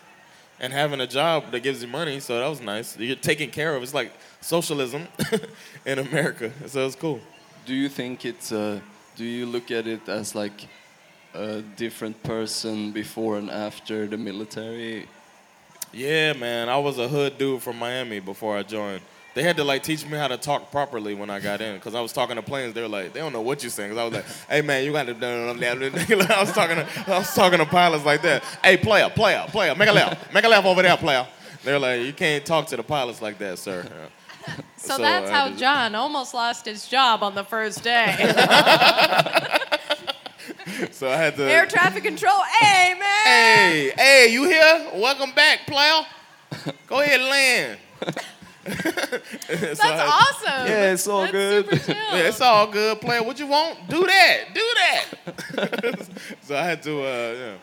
and 0.60 0.70
having 0.70 1.00
a 1.00 1.06
job 1.06 1.50
that 1.52 1.60
gives 1.60 1.80
you 1.80 1.88
money. 1.88 2.20
So 2.20 2.38
that 2.38 2.46
was 2.46 2.60
nice. 2.60 2.98
You're 2.98 3.16
taken 3.16 3.50
care 3.50 3.74
of. 3.74 3.82
It's 3.82 3.94
like 3.94 4.12
socialism 4.42 5.08
in 5.86 5.98
America. 5.98 6.52
So 6.66 6.86
it's 6.86 6.94
cool. 6.94 7.20
Do 7.64 7.74
you 7.74 7.88
think 7.88 8.26
it's 8.26 8.52
uh, 8.52 8.80
do 9.16 9.24
you 9.24 9.46
look 9.46 9.70
at 9.70 9.86
it 9.86 10.06
as 10.10 10.34
like 10.34 10.68
a 11.34 11.62
different 11.62 12.22
person 12.22 12.92
before 12.92 13.38
and 13.38 13.50
after 13.50 14.06
the 14.06 14.16
military? 14.16 15.06
Yeah, 15.92 16.32
man. 16.34 16.68
I 16.68 16.78
was 16.78 16.98
a 16.98 17.08
hood 17.08 17.38
dude 17.38 17.62
from 17.62 17.78
Miami 17.78 18.20
before 18.20 18.56
I 18.56 18.62
joined. 18.62 19.00
They 19.34 19.42
had 19.42 19.56
to 19.58 19.64
like 19.64 19.82
teach 19.84 20.04
me 20.04 20.18
how 20.18 20.28
to 20.28 20.36
talk 20.36 20.72
properly 20.72 21.14
when 21.14 21.30
I 21.30 21.38
got 21.38 21.60
in 21.60 21.76
because 21.76 21.94
I 21.94 22.00
was 22.00 22.12
talking 22.12 22.36
to 22.36 22.42
planes. 22.42 22.74
They 22.74 22.82
were 22.82 22.88
like, 22.88 23.12
they 23.12 23.20
don't 23.20 23.32
know 23.32 23.40
what 23.42 23.62
you're 23.62 23.70
saying. 23.70 23.90
Cause 23.90 23.98
I 23.98 24.04
was 24.04 24.14
like, 24.14 24.24
hey 24.48 24.60
man, 24.62 24.84
you 24.84 24.92
got 24.92 25.06
to. 25.06 25.12
I 26.36 26.40
was 26.40 26.52
talking 26.52 26.76
to, 26.76 26.86
I 27.06 27.18
was 27.18 27.32
talking 27.34 27.58
to 27.58 27.66
pilots 27.66 28.04
like 28.04 28.22
that. 28.22 28.42
Hey 28.62 28.76
player, 28.76 29.08
player, 29.08 29.46
player, 29.48 29.74
make 29.74 29.88
a 29.88 29.92
left, 29.92 30.34
make 30.34 30.44
a 30.44 30.48
left 30.48 30.66
over 30.66 30.82
there, 30.82 30.96
player. 30.96 31.26
They're 31.62 31.78
like, 31.78 32.02
you 32.02 32.12
can't 32.12 32.44
talk 32.44 32.66
to 32.68 32.76
the 32.76 32.82
pilots 32.82 33.22
like 33.22 33.38
that, 33.38 33.58
sir. 33.58 33.86
So, 34.76 34.96
So 34.96 35.02
that's 35.02 35.28
how 35.30 35.50
John 35.50 35.94
almost 35.94 36.32
lost 36.32 36.64
his 36.64 36.88
job 36.88 37.22
on 37.22 37.34
the 37.34 37.44
first 37.44 37.84
day. 37.84 38.16
So 40.92 41.08
I 41.10 41.16
had 41.16 41.36
to. 41.36 41.44
Air 41.44 41.66
traffic 41.66 42.02
control. 42.04 42.40
Hey, 42.60 42.94
man. 42.98 43.24
Hey, 43.24 43.92
hey, 43.96 44.28
you 44.32 44.44
here? 44.44 44.88
Welcome 44.94 45.32
back, 45.34 45.66
player. 45.66 46.02
Go 46.86 47.00
ahead 47.00 47.20
land. 47.20 47.78
That's 48.64 49.80
awesome. 49.80 50.66
Yeah, 50.68 50.92
it's 50.92 51.06
all 51.06 51.20
That's 51.22 51.32
good. 51.32 51.64
super 51.70 51.84
chill. 51.84 51.94
Yeah, 51.94 52.28
it's 52.28 52.40
all 52.40 52.66
good, 52.66 53.00
player. 53.00 53.22
What 53.22 53.38
you 53.38 53.46
want? 53.46 53.88
Do 53.88 54.06
that. 54.06 54.44
Do 54.54 54.62
that. 54.76 56.08
so 56.42 56.56
I 56.56 56.62
had 56.64 56.82
to, 56.84 56.98
uh, 57.00 57.02
yeah. 57.04 57.54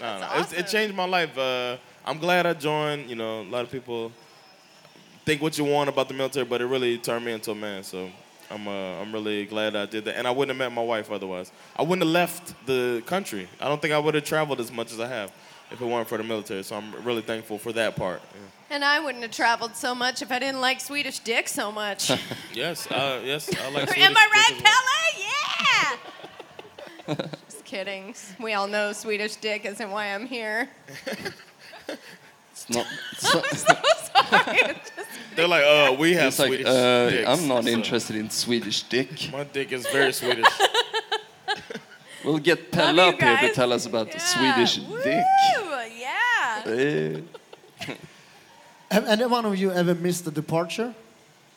I 0.00 0.12
don't 0.12 0.20
know. 0.20 0.28
That's 0.36 0.52
It's- 0.52 0.60
It 0.68 0.76
changed 0.76 0.94
my 0.96 1.04
life. 1.06 1.36
Uh, 1.36 1.76
I'm 2.04 2.18
glad 2.18 2.46
I 2.46 2.54
joined. 2.54 3.08
You 3.08 3.16
know, 3.16 3.42
a 3.42 3.50
lot 3.50 3.64
of 3.64 3.70
people 3.70 4.12
think 5.24 5.40
what 5.42 5.56
you 5.58 5.64
want 5.64 5.88
about 5.88 6.08
the 6.08 6.14
military, 6.14 6.44
but 6.44 6.60
it 6.60 6.66
really 6.66 6.98
turned 6.98 7.24
me 7.24 7.32
into 7.32 7.52
a 7.52 7.54
man. 7.54 7.82
So 7.84 8.10
I'm, 8.52 8.68
uh, 8.68 9.00
I'm 9.00 9.12
really 9.12 9.46
glad 9.46 9.74
I 9.74 9.86
did 9.86 10.04
that. 10.04 10.16
And 10.16 10.26
I 10.26 10.30
wouldn't 10.30 10.56
have 10.56 10.70
met 10.70 10.74
my 10.74 10.84
wife 10.84 11.10
otherwise. 11.10 11.50
I 11.76 11.82
wouldn't 11.82 12.02
have 12.02 12.12
left 12.12 12.66
the 12.66 13.02
country. 13.06 13.48
I 13.60 13.68
don't 13.68 13.80
think 13.80 13.94
I 13.94 13.98
would 13.98 14.14
have 14.14 14.24
traveled 14.24 14.60
as 14.60 14.70
much 14.70 14.92
as 14.92 15.00
I 15.00 15.08
have 15.08 15.32
if 15.70 15.80
it 15.80 15.84
weren't 15.86 16.08
for 16.08 16.18
the 16.18 16.24
military. 16.24 16.62
So 16.62 16.76
I'm 16.76 16.94
really 17.04 17.22
thankful 17.22 17.58
for 17.58 17.72
that 17.72 17.96
part. 17.96 18.20
And 18.70 18.84
I 18.84 19.00
wouldn't 19.00 19.22
have 19.22 19.32
traveled 19.32 19.74
so 19.74 19.94
much 19.94 20.22
if 20.22 20.30
I 20.30 20.38
didn't 20.38 20.60
like 20.60 20.80
Swedish 20.80 21.18
dick 21.20 21.48
so 21.48 21.72
much. 21.72 22.10
Yes, 22.54 22.86
uh, 22.90 23.20
yes, 23.24 23.48
I 23.54 23.70
like. 23.70 23.82
I 23.88 23.92
Swedish 23.92 24.16
right, 24.16 24.44
dick 24.48 24.56
as 24.56 24.62
well. 24.62 24.72
Pelle? 24.72 25.98
Yeah. 27.08 27.26
Just 27.50 27.64
kidding. 27.64 28.14
We 28.38 28.52
all 28.52 28.66
know 28.66 28.92
Swedish 28.92 29.36
dick 29.36 29.64
isn't 29.64 29.90
why 29.90 30.14
I'm 30.14 30.26
here. 30.26 30.68
It's 32.68 32.76
not. 32.76 32.86
It's, 33.52 33.66
not, 33.68 33.76
Sorry. 34.46 34.74
They're 35.36 35.48
like, 35.48 35.64
uh, 35.64 35.96
we 35.98 36.12
have 36.14 36.28
it's 36.28 36.38
like 36.38 36.48
Swedish 36.48 36.66
uh, 36.66 37.10
dicks. 37.10 37.28
I'm 37.28 37.48
not 37.48 37.64
So- 37.64 37.70
interested 37.70 38.16
in 38.16 38.30
Swedish 38.30 38.82
dick. 38.84 39.32
My 39.32 39.44
dick 39.44 39.72
is 39.72 39.86
very 39.88 40.12
Swedish. 40.12 40.46
We'll 42.24 42.38
get 42.38 42.58
Love 42.60 42.70
Pelle 42.70 42.94
you 42.94 43.00
up 43.02 43.20
here 43.20 43.36
to 43.36 43.46
guys. 43.48 43.54
tell 43.56 43.72
us 43.72 43.84
about 43.86 44.12
the 44.12 44.20
Swedish 44.20 44.78
Woo, 44.78 45.02
dick. 45.02 45.24
Yeah. 45.98 46.62
Eh. 46.66 47.20
Have 48.92 49.06
any 49.08 49.26
one 49.26 49.44
of 49.44 49.56
you 49.56 49.72
ever 49.72 49.92
missed 49.94 50.24
a 50.28 50.30
departure? 50.30 50.94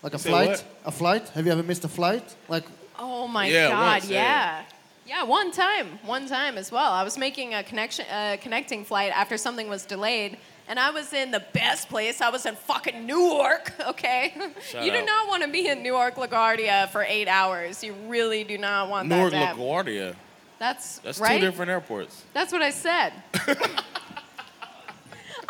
Like 0.02 0.16
a 0.16 0.18
Say 0.20 0.30
flight? 0.30 0.48
what? 0.50 0.66
A 0.86 0.92
flight? 0.92 1.30
Have 1.30 1.46
you 1.46 1.52
ever 1.52 1.62
missed 1.62 1.84
a 1.86 1.88
flight? 1.88 2.24
Like, 2.50 2.64
Oh 2.98 3.28
my 3.28 3.46
Yeah, 3.48 3.70
God! 3.70 3.92
once, 4.02 4.10
yeah. 4.10 4.64
yeah. 5.06 5.18
yeah. 5.20 5.24
one 5.24 5.52
time, 5.52 6.00
one 6.04 6.28
time 6.28 6.58
as 6.58 6.72
well. 6.72 6.92
I 6.92 7.04
was 7.04 7.16
making 7.18 7.54
a 7.54 7.62
connection, 7.62 8.06
uh, 8.10 8.38
connecting 8.42 8.86
flight 8.86 9.12
after 9.14 9.38
something 9.38 9.68
was 9.70 9.86
delayed, 9.86 10.38
and 10.68 10.80
I 10.80 10.90
was 10.92 11.14
in 11.14 11.32
the 11.32 11.44
best 11.54 11.90
place. 11.90 12.22
I 12.22 12.30
was 12.30 12.46
in 12.46 12.56
fucking 12.56 13.06
Newark. 13.06 13.74
Okay, 13.88 14.34
Shout 14.70 14.84
you 14.86 14.92
do 14.92 14.98
out. 15.00 15.06
not 15.06 15.28
want 15.28 15.44
to 15.44 15.50
be 15.50 15.68
in 15.68 15.84
Newark 15.84 16.16
LaGuardia 16.16 16.90
for 16.90 17.04
eight 17.04 17.28
hours. 17.28 17.84
You 17.84 17.94
really 18.08 18.44
do 18.44 18.58
not 18.58 18.90
want 18.90 19.08
Newark 19.08 19.32
that. 19.32 19.48
happen. 19.48 19.62
LaGuardia. 19.62 20.16
That's 20.60 21.00
That's 21.00 21.20
right. 21.20 21.40
two 21.40 21.46
different 21.46 21.72
airports. 21.72 22.24
That's 22.34 22.52
what 22.52 22.62
I 22.62 22.70
said. 22.72 23.14
I 23.34 23.44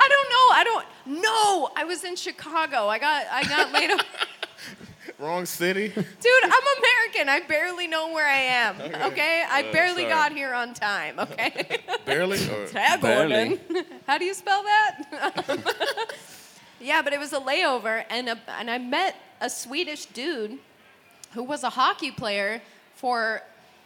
don't 0.10 0.30
know. 0.30 0.50
I 0.52 0.64
don't. 0.66 0.86
No, 1.22 1.70
I 1.76 1.84
was 1.86 2.04
in 2.04 2.16
Chicago. 2.16 2.88
I 2.88 3.00
got 3.00 3.26
I 3.32 3.44
got 3.44 3.72
laid 3.72 3.92
off. 3.92 4.02
Wrong 5.18 5.46
city. 5.46 5.88
Dude, 5.96 6.04
I'm 6.44 6.52
American. 6.78 7.30
I 7.30 7.42
barely 7.48 7.88
know 7.88 8.12
where 8.12 8.28
I 8.28 8.38
am. 8.40 8.82
Okay, 9.12 9.44
I 9.50 9.64
Uh, 9.64 9.72
barely 9.72 10.02
sorry. 10.04 10.10
got 10.14 10.32
here 10.34 10.54
on 10.54 10.74
time. 10.74 11.20
Okay. 11.20 11.80
Barely. 12.06 12.38
Or, 12.50 12.68
Tag 12.72 13.02
Barely. 13.02 13.60
How 14.08 14.18
do 14.18 14.26
you 14.26 14.34
spell 14.34 14.62
that? 14.64 16.12
yeah, 16.82 17.02
but 17.02 17.14
it 17.14 17.20
was 17.20 17.32
a 17.34 17.40
layover, 17.40 18.04
and 18.10 18.30
a, 18.30 18.38
and 18.60 18.70
I 18.70 18.78
met 18.78 19.16
a 19.42 19.50
Swedish 19.50 20.06
dude 20.08 20.58
who 21.34 21.44
was 21.44 21.64
a 21.64 21.70
hockey 21.70 22.12
player 22.12 22.62
for 22.96 23.42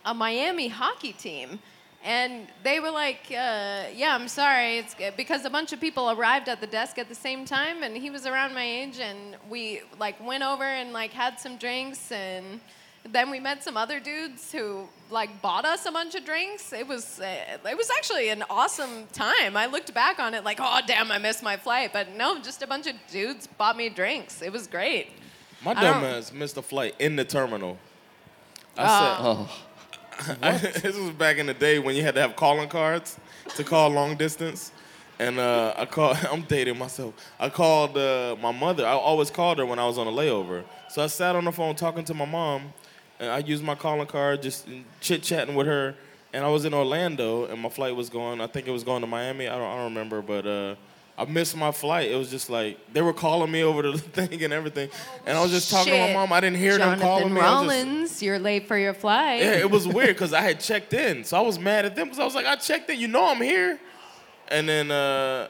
a 0.05 0.13
Miami 0.13 0.67
hockey 0.69 1.13
team. 1.13 1.59
And 2.03 2.47
they 2.63 2.79
were 2.79 2.91
like, 2.91 3.25
uh, 3.29 3.83
"Yeah, 3.93 4.15
I'm 4.15 4.29
sorry, 4.29 4.77
it's 4.77 4.95
because 5.17 5.43
a 5.43 5.49
bunch 5.49 5.73
of 5.73 5.81
people 5.81 6.09
arrived 6.11 6.47
at 6.47 6.61
the 6.61 6.67
desk 6.67 6.97
at 6.97 7.09
the 7.09 7.15
same 7.15 7.43
time, 7.43 7.83
and 7.83 7.97
he 7.97 8.09
was 8.09 8.25
around 8.25 8.53
my 8.53 8.63
age, 8.63 8.99
and 8.99 9.35
we 9.49 9.81
like 9.99 10.15
went 10.25 10.43
over 10.43 10.63
and 10.63 10.93
like 10.93 11.11
had 11.11 11.39
some 11.41 11.57
drinks, 11.57 12.09
and 12.11 12.61
then 13.03 13.29
we 13.29 13.39
met 13.41 13.63
some 13.65 13.75
other 13.75 13.99
dudes 13.99 14.49
who 14.51 14.87
like 15.11 15.41
bought 15.41 15.65
us 15.65 15.85
a 15.85 15.91
bunch 15.91 16.15
of 16.15 16.23
drinks. 16.23 16.71
It 16.71 16.87
was 16.87 17.19
uh, 17.19 17.57
it 17.69 17.77
was 17.77 17.89
actually 17.97 18.29
an 18.29 18.43
awesome 18.49 19.07
time. 19.11 19.57
I 19.57 19.65
looked 19.65 19.93
back 19.93 20.19
on 20.19 20.33
it 20.33 20.45
like, 20.45 20.59
oh 20.61 20.79
damn, 20.87 21.11
I 21.11 21.17
missed 21.17 21.43
my 21.43 21.57
flight, 21.57 21.91
but 21.91 22.15
no, 22.15 22.39
just 22.39 22.61
a 22.61 22.67
bunch 22.67 22.87
of 22.87 22.95
dudes 23.11 23.45
bought 23.45 23.75
me 23.75 23.89
drinks. 23.89 24.41
It 24.41 24.53
was 24.53 24.67
great. 24.67 25.07
my 25.65 25.71
I 25.71 25.73
don't- 25.81 26.01
dumbass 26.01 26.31
missed 26.31 26.55
a 26.55 26.61
flight 26.61 26.95
in 26.97 27.17
the 27.17 27.25
terminal. 27.25 27.77
I 28.77 28.83
said, 28.87 29.25
Oh, 29.25 29.49
said, 30.41 30.73
this 30.75 30.97
was 30.97 31.11
back 31.11 31.37
in 31.37 31.45
the 31.45 31.53
day 31.53 31.79
when 31.79 31.95
you 31.95 32.03
had 32.03 32.15
to 32.15 32.21
have 32.21 32.35
calling 32.35 32.67
cards 32.67 33.17
to 33.55 33.63
call 33.63 33.89
long 33.89 34.17
distance. 34.17 34.71
And 35.17 35.39
uh, 35.39 35.73
I 35.77 35.85
called, 35.85 36.17
I'm 36.31 36.41
dating 36.43 36.77
myself. 36.77 37.13
I 37.39 37.49
called 37.49 37.97
uh, 37.97 38.35
my 38.41 38.51
mother. 38.51 38.85
I 38.85 38.91
always 38.91 39.29
called 39.29 39.59
her 39.59 39.65
when 39.65 39.79
I 39.79 39.85
was 39.85 39.97
on 39.97 40.07
a 40.07 40.11
layover. 40.11 40.63
So 40.89 41.03
I 41.03 41.07
sat 41.07 41.35
on 41.35 41.45
the 41.45 41.51
phone 41.51 41.75
talking 41.75 42.03
to 42.05 42.13
my 42.13 42.25
mom, 42.25 42.73
and 43.19 43.29
I 43.29 43.39
used 43.39 43.63
my 43.63 43.75
calling 43.75 44.07
card, 44.07 44.41
just 44.41 44.67
chit 45.01 45.23
chatting 45.23 45.55
with 45.55 45.67
her. 45.67 45.95
And 46.33 46.43
I 46.43 46.49
was 46.49 46.65
in 46.65 46.73
Orlando, 46.73 47.45
and 47.45 47.59
my 47.59 47.69
flight 47.69 47.95
was 47.95 48.09
going. 48.09 48.39
I 48.39 48.47
think 48.47 48.67
it 48.67 48.71
was 48.71 48.83
going 48.83 49.01
to 49.01 49.07
Miami. 49.07 49.47
I 49.47 49.57
don't, 49.57 49.67
I 49.67 49.75
don't 49.77 49.85
remember, 49.85 50.21
but 50.21 50.45
uh, 50.45 50.75
I 51.19 51.25
missed 51.25 51.55
my 51.57 51.71
flight. 51.73 52.09
It 52.09 52.15
was 52.15 52.29
just 52.31 52.49
like 52.49 52.77
they 52.93 53.01
were 53.01 53.11
calling 53.13 53.51
me 53.51 53.61
over 53.61 53.81
to 53.83 53.91
the 53.91 53.97
thing 54.27 54.41
and 54.43 54.53
everything, 54.53 54.89
and 55.25 55.37
I 55.37 55.41
was 55.41 55.51
just 55.51 55.69
talking 55.69 55.91
to 55.93 55.99
my 56.07 56.13
mom. 56.13 56.31
I 56.31 56.39
didn't 56.39 56.57
hear 56.57 56.77
them 56.77 56.97
calling 56.99 57.33
me. 57.33 57.41
I 57.41 57.61
was 57.61 57.67
just- 57.73 57.85
Rollins, 57.85 58.23
you're 58.23 58.39
late 58.39 58.67
for 58.67 58.77
your 58.77 58.93
flight. 58.93 59.41
yeah, 59.41 59.51
it 59.57 59.69
was 59.69 59.85
weird 59.97 60.15
because 60.15 60.31
I 60.33 60.41
had 60.41 60.59
checked 60.61 60.93
in, 60.93 61.23
so 61.25 61.37
I 61.37 61.41
was 61.41 61.59
mad 61.59 61.85
at 61.85 61.95
them 61.95 62.05
because 62.07 62.19
I 62.19 62.23
was 62.25 62.35
like, 62.35 62.45
I 62.45 62.55
checked 62.55 62.89
in, 62.89 62.99
you 62.99 63.07
know 63.09 63.29
I'm 63.29 63.41
here, 63.41 63.77
and 64.47 64.67
then 64.69 64.91
uh, 64.91 65.49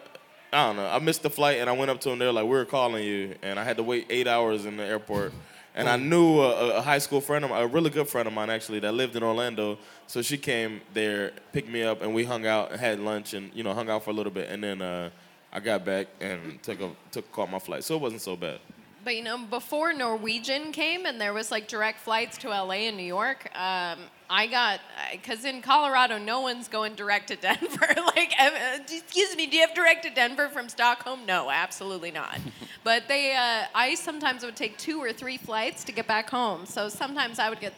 I 0.51 0.65
don't 0.65 0.77
know, 0.77 0.87
I 0.87 0.97
missed 0.97 1.21
the 1.21 1.29
flight 1.29 1.59
and 1.59 1.69
I 1.69 1.73
went 1.73 1.91
up 1.91 2.01
to 2.01 2.09
them. 2.09 2.17
They're 2.17 2.31
like, 2.31 2.45
we 2.45 2.49
were 2.49 2.65
calling 2.65 3.03
you, 3.03 3.35
and 3.43 3.59
I 3.59 3.63
had 3.63 3.77
to 3.77 3.83
wait 3.83 4.07
eight 4.09 4.27
hours 4.27 4.65
in 4.65 4.75
the 4.77 4.83
airport. 4.83 5.33
And 5.75 5.87
I 5.87 5.95
knew 5.97 6.39
a, 6.41 6.77
a 6.77 6.81
high 6.81 6.97
school 6.97 7.21
friend 7.21 7.45
of 7.45 7.51
mine, 7.51 7.61
a 7.61 7.67
really 7.67 7.89
good 7.91 8.07
friend 8.09 8.27
of 8.27 8.33
mine 8.33 8.49
actually, 8.49 8.79
that 8.79 8.93
lived 8.95 9.15
in 9.15 9.21
Orlando. 9.23 9.77
So 10.07 10.21
she 10.23 10.37
came 10.37 10.81
there, 10.95 11.31
picked 11.53 11.69
me 11.69 11.83
up, 11.83 12.01
and 12.01 12.13
we 12.13 12.25
hung 12.25 12.45
out 12.47 12.71
and 12.71 12.81
had 12.81 12.99
lunch, 12.99 13.33
and 13.35 13.51
you 13.53 13.63
know 13.63 13.73
hung 13.75 13.87
out 13.89 14.03
for 14.03 14.09
a 14.09 14.13
little 14.13 14.31
bit. 14.31 14.49
And 14.49 14.61
then 14.63 14.81
uh, 14.81 15.09
I 15.51 15.59
got 15.59 15.85
back 15.85 16.07
and 16.21 16.61
took 16.61 16.79
a 16.81 16.91
took 17.11 17.31
caught 17.31 17.49
my 17.49 17.59
flight, 17.59 17.83
so 17.83 17.95
it 17.95 18.01
wasn't 18.01 18.21
so 18.21 18.35
bad. 18.35 18.59
But 19.03 19.15
you 19.15 19.23
know, 19.23 19.37
before 19.37 19.93
Norwegian 19.93 20.71
came 20.71 21.05
and 21.05 21.19
there 21.19 21.33
was 21.33 21.51
like 21.51 21.67
direct 21.67 21.99
flights 21.99 22.37
to 22.39 22.49
LA 22.49 22.87
and 22.89 22.97
New 22.97 23.03
York, 23.03 23.45
um, 23.57 23.99
I 24.29 24.45
got 24.47 24.81
because 25.11 25.45
in 25.45 25.61
Colorado 25.61 26.17
no 26.17 26.41
one's 26.41 26.67
going 26.67 26.95
direct 26.95 27.29
to 27.29 27.35
Denver. 27.47 27.87
like, 28.15 28.33
uh, 28.39 28.79
excuse 28.81 29.35
me, 29.35 29.47
do 29.47 29.55
you 29.55 29.65
have 29.65 29.73
direct 29.73 30.03
to 30.03 30.09
Denver 30.11 30.49
from 30.49 30.69
Stockholm? 30.69 31.25
No, 31.25 31.49
absolutely 31.49 32.11
not. 32.11 32.39
but 32.83 33.07
they, 33.07 33.33
uh, 33.35 33.65
I 33.73 33.95
sometimes 33.95 34.43
would 34.43 34.55
take 34.55 34.77
two 34.77 35.01
or 35.01 35.13
three 35.13 35.37
flights 35.37 35.83
to 35.85 35.91
get 35.91 36.05
back 36.05 36.29
home. 36.29 36.65
So 36.65 36.89
sometimes 36.89 37.39
I 37.39 37.49
would 37.49 37.59
get 37.59 37.73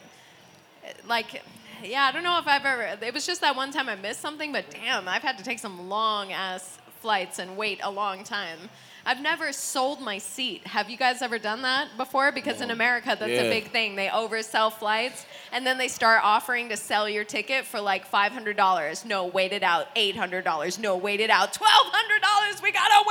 like 1.06 1.42
yeah 1.84 2.04
i 2.04 2.12
don't 2.12 2.22
know 2.22 2.38
if 2.38 2.46
i've 2.46 2.64
ever 2.64 2.96
it 3.04 3.14
was 3.14 3.26
just 3.26 3.40
that 3.40 3.56
one 3.56 3.72
time 3.72 3.88
i 3.88 3.94
missed 3.94 4.20
something 4.20 4.52
but 4.52 4.64
damn 4.70 5.08
i've 5.08 5.22
had 5.22 5.38
to 5.38 5.44
take 5.44 5.58
some 5.58 5.88
long 5.88 6.32
ass 6.32 6.78
flights 7.02 7.38
and 7.38 7.56
wait 7.56 7.80
a 7.82 7.90
long 7.90 8.24
time. 8.24 8.70
I've 9.04 9.20
never 9.20 9.52
sold 9.52 10.00
my 10.00 10.18
seat. 10.18 10.64
Have 10.64 10.88
you 10.88 10.96
guys 10.96 11.22
ever 11.22 11.36
done 11.36 11.62
that 11.62 11.88
before? 11.96 12.30
Because 12.30 12.60
in 12.60 12.70
america 12.70 13.16
that's 13.18 13.32
a 13.32 13.50
big 13.50 13.72
thing. 13.72 13.96
They 13.96 14.06
oversell 14.06 14.72
flights 14.72 15.26
and 15.52 15.66
then 15.66 15.76
they 15.76 15.88
start 15.88 16.20
offering 16.22 16.68
to 16.68 16.76
sell 16.76 17.08
your 17.08 17.24
ticket 17.24 17.64
for 17.64 17.80
like 17.80 18.08
$500 18.10 19.04
no 19.04 19.26
wait 19.26 19.52
it 19.52 19.64
out 19.64 19.92
$800 19.96 20.78
no 20.78 20.96
wait 20.96 21.18
it 21.20 21.30
out 21.30 21.52
$1200 21.52 22.62
we 22.62 22.70
got 22.72 22.90
a 22.92 23.04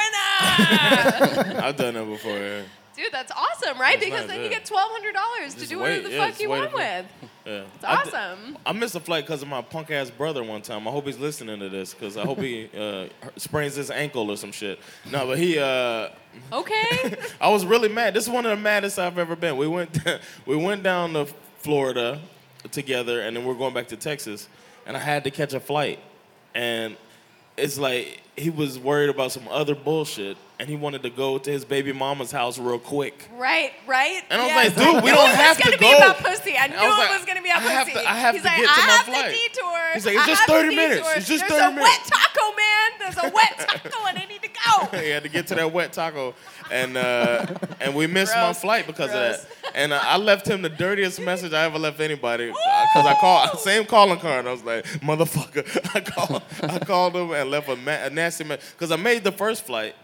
winner 1.44 1.62
I've 1.64 1.76
done 1.76 1.94
that 1.96 2.06
before. 2.06 2.38
Yeah. 2.38 2.62
dude 2.96 3.12
that's 3.12 3.32
awesome 3.34 3.78
right? 3.78 4.00
That's 4.00 4.06
because 4.06 4.28
nice, 4.28 4.38
then 4.38 4.44
you 4.46 4.50
get 4.50 4.64
$1200 4.64 5.60
to 5.60 5.68
do 5.68 5.78
wait, 5.80 5.82
whatever 5.82 6.08
the 6.08 6.16
yeah, 6.16 6.30
fuck 6.30 6.40
you 6.40 6.50
want 6.50 6.74
with 6.74 7.06
Yeah. 7.46 7.64
it's 7.76 7.84
I 7.84 7.96
awesome 7.96 8.58
I 8.66 8.72
missed 8.72 8.96
a 8.96 9.00
flight 9.00 9.26
because 9.26 9.42
of 9.42 9.48
my 9.48 9.62
punk 9.62 9.90
ass 9.90 10.12
brother 10.12 10.44
one 10.44 10.62
time. 10.62 10.88
I 10.88 10.92
hope 10.92 11.06
he's 11.06 11.18
listening 11.18 11.60
to 11.60 11.70
this 11.70 11.94
because 11.94 12.18
I 12.18 12.24
hope 12.24 12.40
he 12.40 12.70
uh, 12.78 13.08
sprains 13.38 13.76
his 13.76 13.90
ankle 13.90 14.30
or 14.30 14.38
some 14.38 14.52
shit. 14.52 14.80
No, 15.12 15.26
but 15.26 15.38
he. 15.38 15.58
Uh, 15.58 16.10
okay 16.54 17.16
I 17.42 17.50
was 17.50 17.66
really 17.66 17.90
mad. 17.90 18.14
This 18.14 18.26
is 18.26 18.30
one 18.30 18.46
of 18.46 18.52
the 18.52 18.62
maddest 18.64 19.00
I've 19.00 19.18
ever 19.18 19.36
been. 19.36 19.58
We 19.58 19.68
went 19.68 19.98
we 20.46 20.56
went 20.56 20.84
down 20.84 21.14
to 21.14 21.26
Florida 21.60 22.22
together, 22.72 23.22
and 23.22 23.36
then 23.36 23.44
we're 23.46 23.56
going 23.56 23.74
back 23.74 23.88
to 23.88 23.98
Texas, 23.98 24.48
and 24.86 24.96
I 24.96 25.00
had 25.00 25.24
to 25.24 25.32
catch 25.32 25.54
a 25.54 25.60
flight, 25.60 26.00
and 26.54 26.96
it's 27.58 27.78
like 27.78 28.22
he 28.38 28.50
was 28.50 28.80
worried 28.80 29.10
about 29.10 29.32
some 29.32 29.48
other 29.50 29.76
bullshit, 29.76 30.38
and 30.62 30.70
he 30.70 30.76
wanted 30.76 31.02
to 31.02 31.10
go 31.10 31.40
to 31.40 31.52
his 31.52 31.66
baby 31.66 31.92
mama's 31.92 32.32
house 32.32 32.60
real 32.60 32.78
quick. 32.78 33.28
Right, 33.36 33.72
right. 33.88 34.22
And 34.30 34.40
I 34.42 34.46
was 34.46 34.54
Yes. 34.54 34.78
like, 34.78 34.86
dude, 34.86 35.04
we 35.04 35.10
I 35.10 35.14
knew 35.14 35.18
don't 35.18 35.30
it 35.32 35.36
have 35.36 35.58
was 35.58 35.58
to 35.58 35.64
gonna 35.64 35.78
go. 35.78 35.90
be 35.90 35.98
about 35.98 36.18
pussy. 36.20 36.56
I 36.58 36.68
knew 36.68 36.76
I 36.76 36.88
was 36.88 36.94
it 36.98 37.00
like, 37.02 37.18
was 37.18 37.26
gonna 37.26 37.42
be 37.42 37.50
about 37.50 37.62
I 37.64 37.72
have 37.74 37.88
pussy. 37.88 38.00
to- 38.00 38.10
I 38.10 38.14
have 38.14 38.36
He's 38.36 38.44
to 38.44 38.48
like, 38.48 38.58
get 38.58 38.66
to 38.66 38.72
I 38.72 38.86
my 38.86 38.92
have 38.94 39.06
flight. 39.08 39.26
the 39.26 39.32
detour. 39.32 39.80
He's 39.96 40.06
like, 40.06 40.16
it's 40.16 40.24
I 40.24 40.28
just 40.28 40.44
30 40.46 40.76
minutes. 40.76 41.08
It's 41.18 41.28
just 41.28 41.48
There's 41.50 41.62
30 41.62 41.66
a 41.74 41.76
minutes." 41.76 41.90
wet 41.90 42.20
taco 42.22 42.56
man. 42.56 42.90
There's 43.00 43.18
a 43.18 43.30
wet 43.36 43.54
taco, 43.84 44.06
and 44.08 44.18
I 44.20 44.26
need 44.26 44.42
to 44.44 44.48
go. 44.48 44.98
He 45.02 45.10
had 45.10 45.24
to 45.24 45.30
get 45.30 45.48
to 45.48 45.56
that 45.56 45.74
wet 45.74 45.92
taco, 45.94 46.36
and 46.70 46.96
uh, 46.96 47.46
and 47.80 47.96
we 47.96 48.06
missed 48.06 48.36
my 48.36 48.42
Gross. 48.44 48.60
flight 48.62 48.86
because 48.86 49.10
Gross. 49.12 49.38
of 49.38 49.42
that. 49.42 49.48
And 49.74 49.94
uh, 49.94 50.00
I 50.04 50.18
left 50.18 50.46
him 50.50 50.62
the 50.64 50.70
dirtiest 50.70 51.22
message 51.22 51.54
I 51.54 51.64
ever 51.64 51.80
left 51.80 52.02
anybody 52.02 52.48
because 52.48 53.06
I 53.06 53.16
called 53.22 53.58
same 53.60 53.86
calling 53.86 54.20
card. 54.20 54.46
I 54.46 54.52
was 54.52 54.64
like, 54.66 54.86
motherfucker. 55.00 55.64
I 55.96 56.02
called 56.02 56.44
I 56.62 56.78
called 56.80 57.16
him 57.16 57.32
and 57.32 57.50
left 57.50 57.70
a, 57.70 57.78
ma- 57.78 58.04
a 58.04 58.10
nasty 58.10 58.44
message 58.44 58.70
because 58.72 58.92
I 58.92 58.98
made 58.98 59.24
the 59.24 59.32
first 59.32 59.66
flight, 59.66 59.96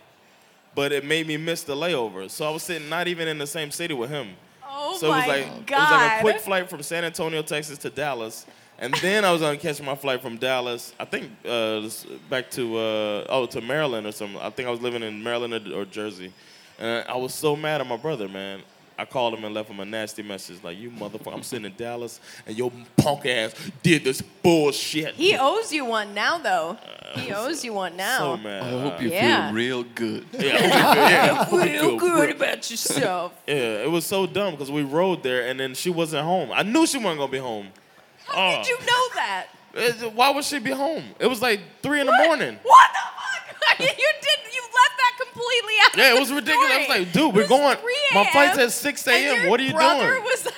but 0.78 0.91
it 0.91 1.03
made 1.03 1.25
me 1.25 1.38
miss 1.38 1.63
the 1.63 1.75
layover. 1.75 2.30
So 2.30 2.45
I 2.45 2.51
was 2.51 2.61
sitting 2.61 2.88
not 2.88 3.07
even 3.07 3.28
in 3.28 3.39
the 3.39 3.47
same 3.47 3.71
city 3.71 3.95
with 3.95 4.11
him. 4.11 4.28
Oh 4.63 4.95
So 4.99 5.07
it 5.07 5.17
was 5.17 5.28
like 5.28 5.45
it 5.47 5.71
was 5.71 5.91
like 5.91 6.19
a 6.19 6.21
quick 6.21 6.39
flight 6.39 6.69
from 6.69 6.84
San 6.84 7.03
Antonio, 7.03 7.41
Texas 7.41 7.80
to 7.80 7.89
Dallas, 7.89 8.45
and 8.78 8.93
then 9.01 9.25
I 9.25 9.32
was 9.32 9.41
gonna 9.41 9.57
catch 9.57 9.82
my 9.82 9.95
flight 9.95 10.21
from 10.21 10.38
Dallas. 10.38 10.93
I 10.99 11.05
think 11.05 11.32
uh, 11.49 11.89
back 12.30 12.51
to 12.51 12.78
uh, 12.78 13.25
oh 13.28 13.47
to 13.49 13.59
Maryland 13.59 14.05
or 14.05 14.11
something. 14.11 14.39
I 14.39 14.51
think 14.51 14.67
I 14.67 14.71
was 14.71 14.80
living 14.80 15.01
in 15.01 15.23
Maryland 15.23 15.55
or, 15.55 15.82
or 15.82 15.86
Jersey, 15.86 16.32
and 16.78 17.03
I 17.09 17.17
was 17.17 17.34
so 17.34 17.55
mad 17.55 17.82
at 17.82 17.88
my 17.88 17.97
brother, 17.97 18.30
man. 18.30 18.61
I 19.00 19.06
called 19.06 19.34
him 19.36 19.43
and 19.45 19.54
left 19.54 19.70
him 19.70 19.80
a 19.80 19.86
nasty 19.86 20.24
message 20.24 20.58
like, 20.64 20.78
"You 20.78 20.89
motherfucker! 20.89 21.34
I'm 21.34 21.43
sitting 21.43 21.66
in 21.66 21.76
Dallas, 21.78 22.20
and 22.45 22.58
your 22.58 22.72
punk 22.98 23.26
ass 23.26 23.54
did 23.84 24.04
this 24.04 24.22
bullshit." 24.22 25.14
He 25.16 25.36
owes 25.38 25.72
you 25.72 25.86
one 25.86 26.14
now, 26.14 26.38
though. 26.39 26.78
He 27.16 27.32
owes 27.32 27.64
you 27.64 27.74
one 27.74 27.95
now. 27.95 28.18
so 28.18 28.38
mad. 28.38 28.64
I 28.64 28.70
hope 28.82 29.02
you 29.02 29.10
Yeah. 29.10 29.48
feel 29.48 29.56
real 29.56 29.84
good. 29.84 30.26
yeah, 30.34 30.43
yeah, 31.10 31.45
Feel 31.45 31.98
good 32.00 32.36
about 32.36 32.70
yourself. 32.70 33.34
yeah, 33.48 33.84
it 33.84 33.89
was 33.91 34.06
so 34.06 34.26
dumb 34.26 34.52
because 34.52 34.72
we 34.72 34.82
rode 34.84 35.22
there, 35.24 35.48
and 35.48 35.60
then 35.60 35.74
she 35.76 35.89
wasn't 35.89 36.24
home. 36.24 36.52
I 36.52 36.64
knew 36.64 36.86
she 36.88 36.98
wasn't 36.98 37.20
gonna 37.20 37.32
be 37.32 37.38
home. 37.38 37.68
How 38.26 38.58
did 38.58 38.68
you 38.68 38.78
know 38.80 39.10
that? 39.16 39.48
Uh, 39.76 40.10
Why 40.10 40.32
would 40.32 40.43
she 40.43 40.60
be 40.60 40.72
home? 40.72 41.04
It 41.20 41.28
was 41.28 41.41
like 41.41 41.62
three 41.84 42.00
in 42.02 42.08
the 42.08 42.18
morning. 42.26 42.60
What 42.64 42.89
the 42.93 43.00
fuck? 43.68 43.80
you 43.80 43.86
did. 44.22 44.47
You 45.38 45.44
left 45.44 45.94
that 45.94 45.94
completely 45.94 46.04
out. 46.04 46.08
Yeah, 46.08 46.12
of 46.12 46.18
it 46.18 46.20
was 46.20 46.30
the 46.30 46.36
ridiculous. 46.36 46.72
I 46.72 46.78
was 46.80 46.90
like, 46.90 47.12
dude, 47.14 47.36
we're 47.36 47.48
going. 47.48 47.78
My 48.14 48.26
flight's 48.32 48.58
at 48.58 48.72
6 48.72 49.08
and 49.08 49.16
a.m. 49.16 49.42
your 49.42 49.50
What 49.52 49.60
are 49.60 49.64
you 49.64 49.70
doing? 49.72 50.24
was 50.24 50.46
like, 50.46 50.54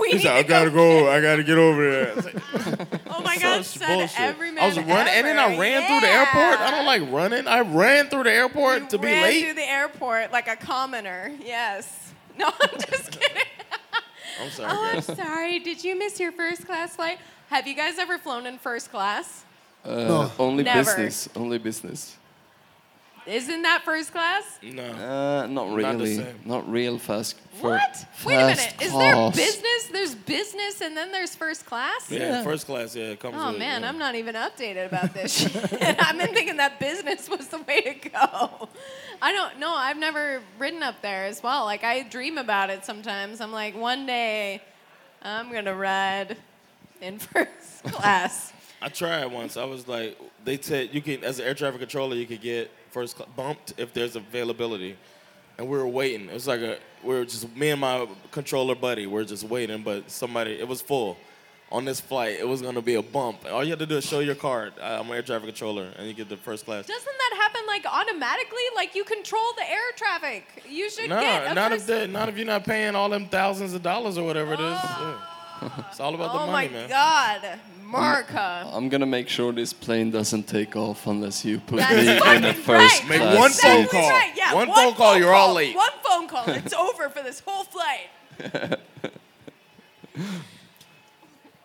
we 0.00 0.10
He's 0.12 0.22
need 0.22 0.28
like, 0.30 0.36
I 0.38 0.42
to 0.42 0.48
gotta 0.48 0.70
go. 0.70 1.00
go. 1.04 1.10
I 1.10 1.20
gotta 1.20 1.42
get 1.42 1.58
over 1.58 1.90
there. 1.90 2.12
I 2.12 2.14
was 2.14 2.24
like, 2.26 3.00
Oh 3.08 3.20
my 3.22 3.36
god, 3.40 3.64
such 3.64 3.78
said 3.80 3.86
bullshit. 3.98 4.20
every 4.20 4.50
man 4.52 4.62
I 4.64 4.66
was 4.68 4.76
running, 4.78 5.12
and 5.12 5.26
then 5.26 5.38
I 5.38 5.52
ever. 5.52 5.60
ran 5.60 5.86
through 5.88 6.00
the 6.00 6.12
airport. 6.14 6.60
I 6.60 6.70
don't 6.70 6.86
like 6.86 7.02
running. 7.12 7.46
I 7.48 7.60
ran 7.60 8.06
through 8.08 8.22
the 8.24 8.32
airport 8.32 8.82
You 8.82 8.88
to 8.90 8.98
be 8.98 9.06
ran 9.06 9.22
late. 9.22 9.44
through 9.44 9.54
the 9.54 9.68
airport 9.70 10.30
like 10.32 10.48
a 10.48 10.56
commoner. 10.56 11.32
Yes. 11.44 11.98
No, 12.38 12.46
I'm 12.46 12.80
just 12.90 13.10
kidding. 13.10 13.42
I'm 14.40 14.48
sorry, 14.50 14.70
Oh, 14.72 14.84
I'm 14.86 14.94
guys. 14.94 15.04
sorry. 15.04 15.58
Did 15.58 15.84
you 15.84 15.98
miss 15.98 16.18
your 16.18 16.32
first 16.32 16.64
class 16.64 16.96
flight? 16.96 17.18
Have 17.50 17.66
you 17.66 17.74
guys 17.74 17.98
ever 17.98 18.16
flown 18.16 18.46
in 18.46 18.56
first 18.56 18.90
class? 18.90 19.44
Uh, 19.84 19.90
No. 19.96 20.32
Only 20.38 20.64
Never. 20.64 20.78
business. 20.80 21.28
Only 21.36 21.58
business. 21.58 22.16
Isn't 23.26 23.62
that 23.62 23.82
first 23.84 24.10
class? 24.10 24.58
No. 24.62 24.82
Uh, 24.82 25.46
not 25.46 25.68
the 25.70 25.76
really. 25.76 26.16
same. 26.16 26.40
Not 26.44 26.68
real 26.70 26.98
first. 26.98 27.38
for 27.52 27.70
What? 27.70 28.06
Wait 28.24 28.34
a 28.34 28.38
minute. 28.38 28.58
fast 28.58 28.82
Is 28.82 28.92
there 28.92 29.30
business? 29.30 29.86
There's 29.92 30.14
business 30.14 30.80
and 30.80 30.96
then 30.96 31.12
there's 31.12 31.36
first 31.36 31.64
class? 31.64 32.10
Yeah, 32.10 32.42
first 32.42 32.66
class. 32.66 32.96
Yeah, 32.96 33.10
it 33.10 33.20
comes. 33.20 33.36
Oh 33.38 33.50
with, 33.50 33.58
man, 33.60 33.82
yeah. 33.82 33.88
I'm 33.88 33.98
not 33.98 34.16
even 34.16 34.34
updated 34.34 34.86
about 34.86 35.14
this 35.14 35.38
shit. 35.38 35.54
I've 36.00 36.18
been 36.18 36.34
thinking 36.34 36.56
that 36.56 36.80
business 36.80 37.28
was 37.28 37.46
the 37.48 37.58
way 37.58 37.80
to 37.82 38.08
go. 38.08 38.68
I 39.20 39.32
don't 39.32 39.60
know. 39.60 39.72
I've 39.72 39.98
never 39.98 40.42
ridden 40.58 40.82
up 40.82 41.00
there 41.00 41.24
as 41.26 41.42
well. 41.42 41.64
Like 41.64 41.84
I 41.84 42.02
dream 42.02 42.38
about 42.38 42.70
it 42.70 42.84
sometimes. 42.84 43.40
I'm 43.40 43.52
like, 43.52 43.76
one 43.76 44.04
day 44.04 44.62
I'm 45.22 45.52
gonna 45.52 45.74
ride 45.74 46.36
in 47.00 47.18
first 47.20 47.84
class. 47.84 48.52
I 48.80 48.88
tried 48.88 49.26
once. 49.26 49.56
I 49.56 49.64
was 49.64 49.86
like, 49.86 50.18
they 50.44 50.58
said 50.60 50.90
you 50.92 51.00
can, 51.00 51.22
as 51.22 51.38
an 51.38 51.46
air 51.46 51.54
traffic 51.54 51.78
controller, 51.78 52.16
you 52.16 52.26
could 52.26 52.40
get 52.40 52.68
first 52.92 53.16
cl- 53.16 53.28
bumped 53.36 53.74
if 53.76 53.92
there's 53.92 54.14
availability. 54.16 54.96
And 55.58 55.68
we 55.68 55.76
were 55.76 55.86
waiting. 55.88 56.28
It 56.28 56.34
was 56.34 56.46
like 56.48 56.60
a, 56.60 56.78
we 57.02 57.14
were 57.14 57.24
just, 57.24 57.54
me 57.56 57.70
and 57.70 57.80
my 57.80 58.06
controller 58.30 58.74
buddy, 58.74 59.06
we 59.06 59.20
are 59.20 59.24
just 59.24 59.44
waiting, 59.44 59.82
but 59.82 60.10
somebody, 60.10 60.52
it 60.52 60.66
was 60.66 60.80
full. 60.80 61.16
On 61.70 61.86
this 61.86 62.00
flight, 62.00 62.36
it 62.38 62.46
was 62.46 62.60
gonna 62.60 62.82
be 62.82 62.96
a 62.96 63.02
bump. 63.02 63.46
All 63.50 63.64
you 63.64 63.70
had 63.70 63.78
to 63.78 63.86
do 63.86 63.96
is 63.96 64.04
show 64.04 64.20
your 64.20 64.34
card. 64.34 64.74
I'm 64.78 65.06
an 65.10 65.16
air 65.16 65.22
traffic 65.22 65.46
controller, 65.46 65.88
and 65.96 66.06
you 66.06 66.12
get 66.12 66.28
the 66.28 66.36
first 66.36 66.66
class. 66.66 66.86
Doesn't 66.86 67.04
that 67.06 67.34
happen 67.40 67.62
like 67.66 67.86
automatically? 67.86 68.60
Like 68.76 68.94
you 68.94 69.04
control 69.04 69.42
the 69.56 69.70
air 69.70 69.78
traffic. 69.96 70.64
You 70.68 70.90
should 70.90 71.08
No, 71.08 71.18
get 71.18 71.46
a 71.50 71.54
not 71.54 71.70
first. 71.70 71.82
if 71.82 71.86
they, 71.86 72.06
not 72.08 72.28
if 72.28 72.36
you're 72.36 72.44
not 72.46 72.64
paying 72.64 72.94
all 72.94 73.08
them 73.08 73.26
thousands 73.26 73.72
of 73.72 73.82
dollars 73.82 74.18
or 74.18 74.24
whatever 74.26 74.52
it 74.52 74.60
is. 74.60 74.78
Oh. 74.82 75.28
Yeah. 75.62 75.84
It's 75.90 75.98
all 76.00 76.14
about 76.14 76.34
oh 76.34 76.44
the 76.46 76.52
money, 76.52 76.68
man. 76.68 76.76
Oh 76.76 76.82
my 76.82 76.88
god, 76.90 77.58
Marka. 78.00 78.70
I'm 78.74 78.88
gonna 78.88 79.06
make 79.06 79.28
sure 79.28 79.52
this 79.52 79.72
plane 79.72 80.10
doesn't 80.10 80.44
take 80.48 80.76
off 80.76 81.06
unless 81.06 81.44
you 81.44 81.58
put 81.60 81.76
That's 81.78 81.94
me 81.94 82.12
in 82.16 82.18
fucking 82.22 82.44
a 82.44 82.54
first 82.54 83.00
right. 83.02 83.08
Make 83.08 83.20
class 83.20 83.38
one 83.38 83.50
seat. 83.50 83.62
phone 83.62 83.80
Exactly 83.84 84.00
call. 84.00 84.10
right, 84.10 84.32
Yeah, 84.36 84.54
One 84.54 84.72
phone 84.74 84.94
call, 84.94 85.18
you're 85.18 85.34
all 85.34 85.54
late. 85.54 85.76
One 85.76 85.90
phone 86.04 86.28
call, 86.28 86.44
it's 86.48 86.72
over 86.86 87.08
for 87.08 87.22
this 87.22 87.40
whole 87.46 87.64
flight. 87.64 88.08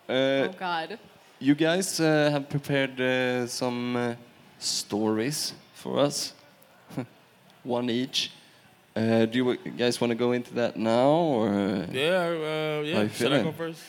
Uh, 0.08 0.12
Oh 0.48 0.54
God. 0.58 0.98
you 1.38 1.54
guys 1.54 2.00
uh, 2.00 2.30
have 2.30 2.48
prepared 2.48 2.98
uh, 3.00 3.46
some 3.46 3.94
uh, 3.94 4.14
stories 4.58 5.52
for 5.74 5.98
us, 5.98 6.32
one 7.62 7.90
each. 7.90 8.32
Uh, 8.96 9.26
do 9.26 9.36
you 9.38 9.56
guys 9.76 10.00
want 10.00 10.10
to 10.10 10.14
go 10.14 10.32
into 10.32 10.52
that 10.54 10.76
now, 10.78 11.08
or 11.10 11.48
uh, 11.50 11.86
Yeah, 11.92 12.80
uh, 12.80 12.82
yeah. 12.84 13.08
Should 13.08 13.32
I 13.34 13.42
go 13.42 13.52
first? 13.52 13.82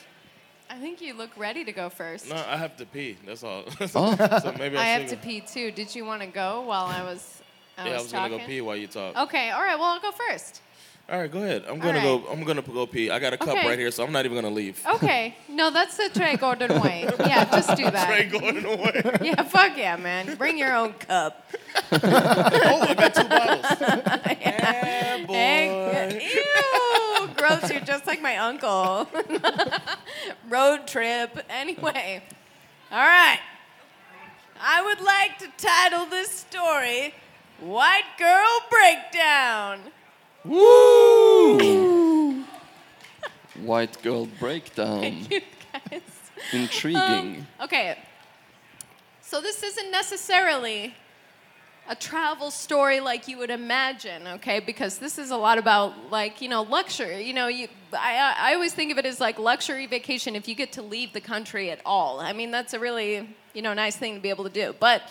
I 0.80 0.82
think 0.82 1.02
you 1.02 1.14
look 1.14 1.32
ready 1.36 1.66
to 1.66 1.74
go 1.74 1.90
first. 1.90 2.30
No, 2.30 2.38
I 2.38 2.56
have 2.56 2.78
to 2.78 2.86
pee. 2.86 3.18
That's 3.26 3.44
all. 3.44 3.66
Oh. 3.82 4.40
so 4.42 4.56
maybe 4.58 4.78
I, 4.78 4.82
I 4.82 4.86
have 4.86 5.10
should 5.10 5.10
to 5.10 5.18
pee 5.18 5.42
too. 5.42 5.72
Did 5.72 5.94
you 5.94 6.06
want 6.06 6.22
to 6.22 6.28
go 6.28 6.62
while 6.62 6.86
I 6.86 7.04
was? 7.04 7.42
I 7.78 7.84
Yeah, 7.84 7.90
I 7.90 7.94
was, 7.96 8.04
was 8.04 8.12
talking? 8.14 8.32
gonna 8.32 8.44
go 8.44 8.48
pee 8.48 8.62
while 8.62 8.78
you 8.78 8.88
talk. 8.88 9.18
Okay. 9.18 9.50
All 9.52 9.60
right. 9.62 9.76
Well, 9.78 9.90
I'll 9.90 10.00
go 10.00 10.12
first. 10.12 10.62
All 11.10 11.20
right, 11.20 11.30
go 11.30 11.40
ahead. 11.40 11.66
I'm 11.68 11.80
gonna 11.80 11.96
right. 11.98 12.04
go. 12.04 12.24
I'm 12.32 12.46
gonna 12.46 12.62
go 12.62 12.86
pee. 12.86 13.10
I 13.10 13.20
got 13.20 13.34
a 13.34 13.38
cup 13.38 13.50
Okay. 13.50 13.68
right 13.68 13.78
here, 13.78 13.92
so 13.92 14.06
I'm 14.06 14.14
not 14.14 14.24
even 14.24 14.36
gonna 14.38 14.54
leave. 14.54 14.82
Okay. 14.96 15.36
No, 15.50 15.70
that's 15.70 15.98
the 15.98 16.08
Trey 16.14 16.38
Gordon 16.38 16.80
way. 16.80 17.10
Yeah, 17.20 17.44
just 17.46 17.76
do 17.76 17.84
that. 17.90 18.08
Trey 18.08 18.26
going 18.28 18.64
away. 18.64 19.02
Yeah, 19.22 19.44
fuck 19.44 19.76
yeah, 19.76 19.98
man. 19.98 20.36
Bring 20.38 20.58
your 20.58 20.74
own 20.74 20.94
cup. 20.94 21.52
oh, 21.92 22.86
I 22.88 22.94
got 22.94 23.14
two 23.16 23.28
bottles. 23.28 23.66
yeah, 24.40 25.26
boy. 25.26 25.34
Egg. 25.34 26.22
Ew, 26.22 27.19
gross. 27.40 27.72
You're 27.72 27.82
just 27.82 28.06
like 28.08 28.22
my 28.22 28.38
uncle. 28.38 29.08
Road 30.50 30.88
trip. 30.88 31.40
Anyway, 31.50 32.24
all 32.92 33.00
right. 33.00 33.40
I 34.62 34.82
would 34.84 35.02
like 35.02 35.38
to 35.40 35.48
title 35.58 36.06
this 36.06 36.30
story 36.30 37.14
White 37.60 38.04
Girl 38.18 38.60
Breakdown. 38.70 39.80
Woo! 40.46 42.44
White 43.64 44.02
girl 44.02 44.28
breakdown. 44.40 45.02
Thank 45.02 45.32
You 45.32 45.42
guys. 45.92 46.02
Intriguing. 46.54 47.02
Um, 47.02 47.48
okay. 47.62 47.98
So 49.22 49.42
this 49.42 49.62
isn't 49.64 49.92
necessarily 49.92 50.94
a 51.90 51.96
travel 51.96 52.52
story 52.52 53.00
like 53.00 53.28
you 53.28 53.40
would 53.40 53.50
imagine, 53.50 54.28
okay? 54.28 54.60
Because 54.60 55.00
this 55.00 55.18
is 55.18 55.32
a 55.32 55.38
lot 55.38 55.58
about 55.58 56.12
like, 56.12 56.40
you 56.40 56.48
know, 56.48 56.62
luxury. 56.62 57.24
You 57.24 57.34
know, 57.34 57.48
you 57.48 57.68
I 57.92 58.36
I 58.38 58.54
always 58.54 58.74
think 58.74 58.92
of 58.92 59.00
it 59.00 59.08
as 59.08 59.20
like 59.20 59.40
luxury 59.40 59.88
vacation 59.88 60.36
if 60.36 60.48
you 60.48 60.54
get 60.54 60.72
to 60.74 60.84
leave 60.84 61.14
the 61.14 61.22
country 61.22 61.72
at 61.72 61.82
all. 61.86 62.20
I 62.20 62.32
mean, 62.32 62.52
that's 62.52 62.76
a 62.76 62.80
really, 62.80 63.28
you 63.56 63.64
know, 63.64 63.74
nice 63.74 63.96
thing 63.96 64.16
to 64.16 64.22
be 64.22 64.30
able 64.30 64.44
to 64.44 64.52
do. 64.52 64.76
But 64.80 65.02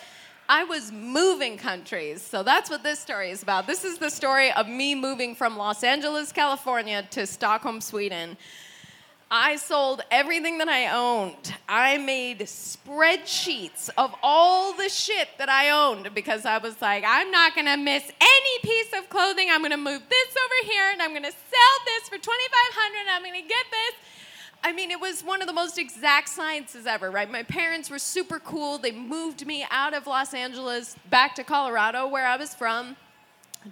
I 0.47 0.63
was 0.63 0.91
moving 0.91 1.57
countries. 1.57 2.21
So 2.21 2.43
that's 2.43 2.69
what 2.69 2.81
this 2.81 2.99
story 2.99 3.29
is 3.29 3.43
about. 3.43 3.67
This 3.67 3.83
is 3.83 3.97
the 3.97 4.09
story 4.09 4.51
of 4.53 4.67
me 4.67 4.95
moving 4.95 5.35
from 5.35 5.57
Los 5.57 5.83
Angeles, 5.83 6.31
California 6.31 7.05
to 7.11 7.27
Stockholm, 7.27 7.81
Sweden. 7.81 8.37
I 9.31 9.57
sold 9.57 10.01
everything 10.09 10.57
that 10.57 10.69
I 10.69 10.87
owned. 10.87 11.53
I 11.67 11.99
made 11.99 12.39
spreadsheets 12.39 13.91
of 13.95 14.15
all 14.23 14.73
the 14.73 14.89
shit 14.89 15.27
that 15.37 15.49
I 15.49 15.69
owned 15.69 16.15
because 16.15 16.45
I 16.45 16.57
was 16.57 16.81
like, 16.81 17.03
I'm 17.05 17.29
not 17.29 17.53
gonna 17.53 17.77
miss 17.77 18.03
any 18.19 18.59
piece 18.63 18.91
of 18.97 19.07
clothing. 19.09 19.49
I'm 19.51 19.61
gonna 19.61 19.77
move 19.77 20.01
this 20.09 20.35
over 20.35 20.71
here 20.71 20.89
and 20.91 20.99
I'm 20.99 21.13
gonna 21.13 21.31
sell 21.31 21.75
this 21.85 22.09
for 22.09 22.17
2500 22.17 22.29
I'm 23.11 23.23
gonna 23.23 23.41
get 23.41 23.65
this. 23.69 23.93
I 24.63 24.73
mean, 24.73 24.89
it 24.89 24.99
was 24.99 25.23
one 25.23 25.41
of 25.41 25.47
the 25.47 25.53
most 25.53 25.77
exact 25.77 26.27
sciences 26.29 26.87
ever, 26.87 27.11
right? 27.11 27.29
My 27.29 27.43
parents 27.43 27.91
were 27.91 27.99
super 27.99 28.39
cool. 28.39 28.79
They 28.79 28.91
moved 28.91 29.45
me 29.45 29.63
out 29.69 29.93
of 29.93 30.07
Los 30.07 30.33
Angeles 30.33 30.95
back 31.11 31.35
to 31.35 31.43
Colorado, 31.43 32.07
where 32.07 32.25
I 32.25 32.35
was 32.35 32.55
from 32.55 32.95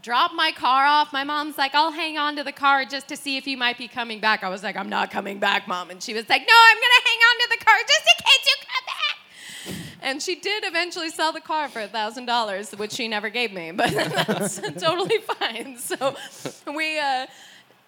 dropped 0.01 0.35
my 0.35 0.51
car 0.51 0.85
off. 0.85 1.13
My 1.13 1.23
mom's 1.23 1.57
like, 1.57 1.73
I'll 1.73 1.91
hang 1.91 2.17
on 2.17 2.35
to 2.35 2.43
the 2.43 2.51
car 2.51 2.85
just 2.85 3.07
to 3.07 3.17
see 3.17 3.37
if 3.37 3.47
you 3.47 3.57
might 3.57 3.77
be 3.77 3.87
coming 3.87 4.19
back. 4.19 4.43
I 4.43 4.49
was 4.49 4.63
like, 4.63 4.75
I'm 4.75 4.89
not 4.89 5.11
coming 5.11 5.39
back, 5.39 5.67
mom. 5.67 5.89
And 5.89 6.01
she 6.01 6.13
was 6.13 6.27
like, 6.29 6.41
No, 6.41 6.53
I'm 6.53 6.75
gonna 6.75 7.05
hang 7.05 7.19
on 7.19 7.39
to 7.41 7.57
the 7.57 7.65
car 7.65 7.75
just 7.87 8.01
in 8.01 8.25
case 8.25 8.45
you 8.45 8.55
come 8.61 8.85
back. 8.85 9.77
And 10.01 10.21
she 10.21 10.35
did 10.35 10.63
eventually 10.65 11.09
sell 11.09 11.31
the 11.31 11.41
car 11.41 11.69
for 11.69 11.81
a 11.81 11.87
thousand 11.87 12.25
dollars, 12.25 12.71
which 12.71 12.91
she 12.91 13.07
never 13.07 13.29
gave 13.29 13.51
me, 13.51 13.71
but 13.71 13.91
that's 14.27 14.59
totally 14.79 15.17
fine. 15.19 15.77
So 15.77 16.15
we 16.73 16.99
uh 16.99 17.25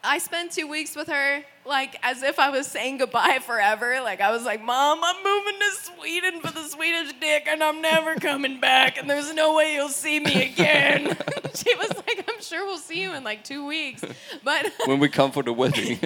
I 0.03 0.17
spent 0.19 0.53
two 0.53 0.67
weeks 0.67 0.95
with 0.95 1.07
her, 1.09 1.43
like 1.65 1.97
as 2.03 2.23
if 2.23 2.39
I 2.39 2.49
was 2.49 2.67
saying 2.67 2.99
goodbye 2.99 3.39
forever. 3.45 3.99
Like 4.01 4.21
I 4.21 4.31
was 4.31 4.45
like, 4.45 4.63
Mom, 4.63 4.99
I'm 5.03 5.23
moving 5.23 5.59
to 5.59 5.71
Sweden 5.81 6.41
for 6.41 6.51
the 6.51 6.63
Swedish 6.63 7.13
dick, 7.19 7.47
and 7.47 7.61
I'm 7.61 7.81
never 7.81 8.15
coming 8.15 8.59
back, 8.59 8.97
and 8.97 9.09
there's 9.09 9.33
no 9.33 9.55
way 9.55 9.73
you'll 9.73 9.89
see 9.89 10.19
me 10.19 10.51
again. 10.51 11.17
she 11.53 11.75
was 11.75 11.91
like, 12.07 12.23
I'm 12.27 12.41
sure 12.41 12.65
we'll 12.65 12.77
see 12.77 13.01
you 13.01 13.13
in 13.13 13.23
like 13.23 13.43
two 13.43 13.65
weeks, 13.65 14.03
but 14.43 14.71
when 14.85 14.99
we 14.99 15.09
come 15.09 15.31
for 15.31 15.43
the 15.43 15.53
wedding. 15.53 15.99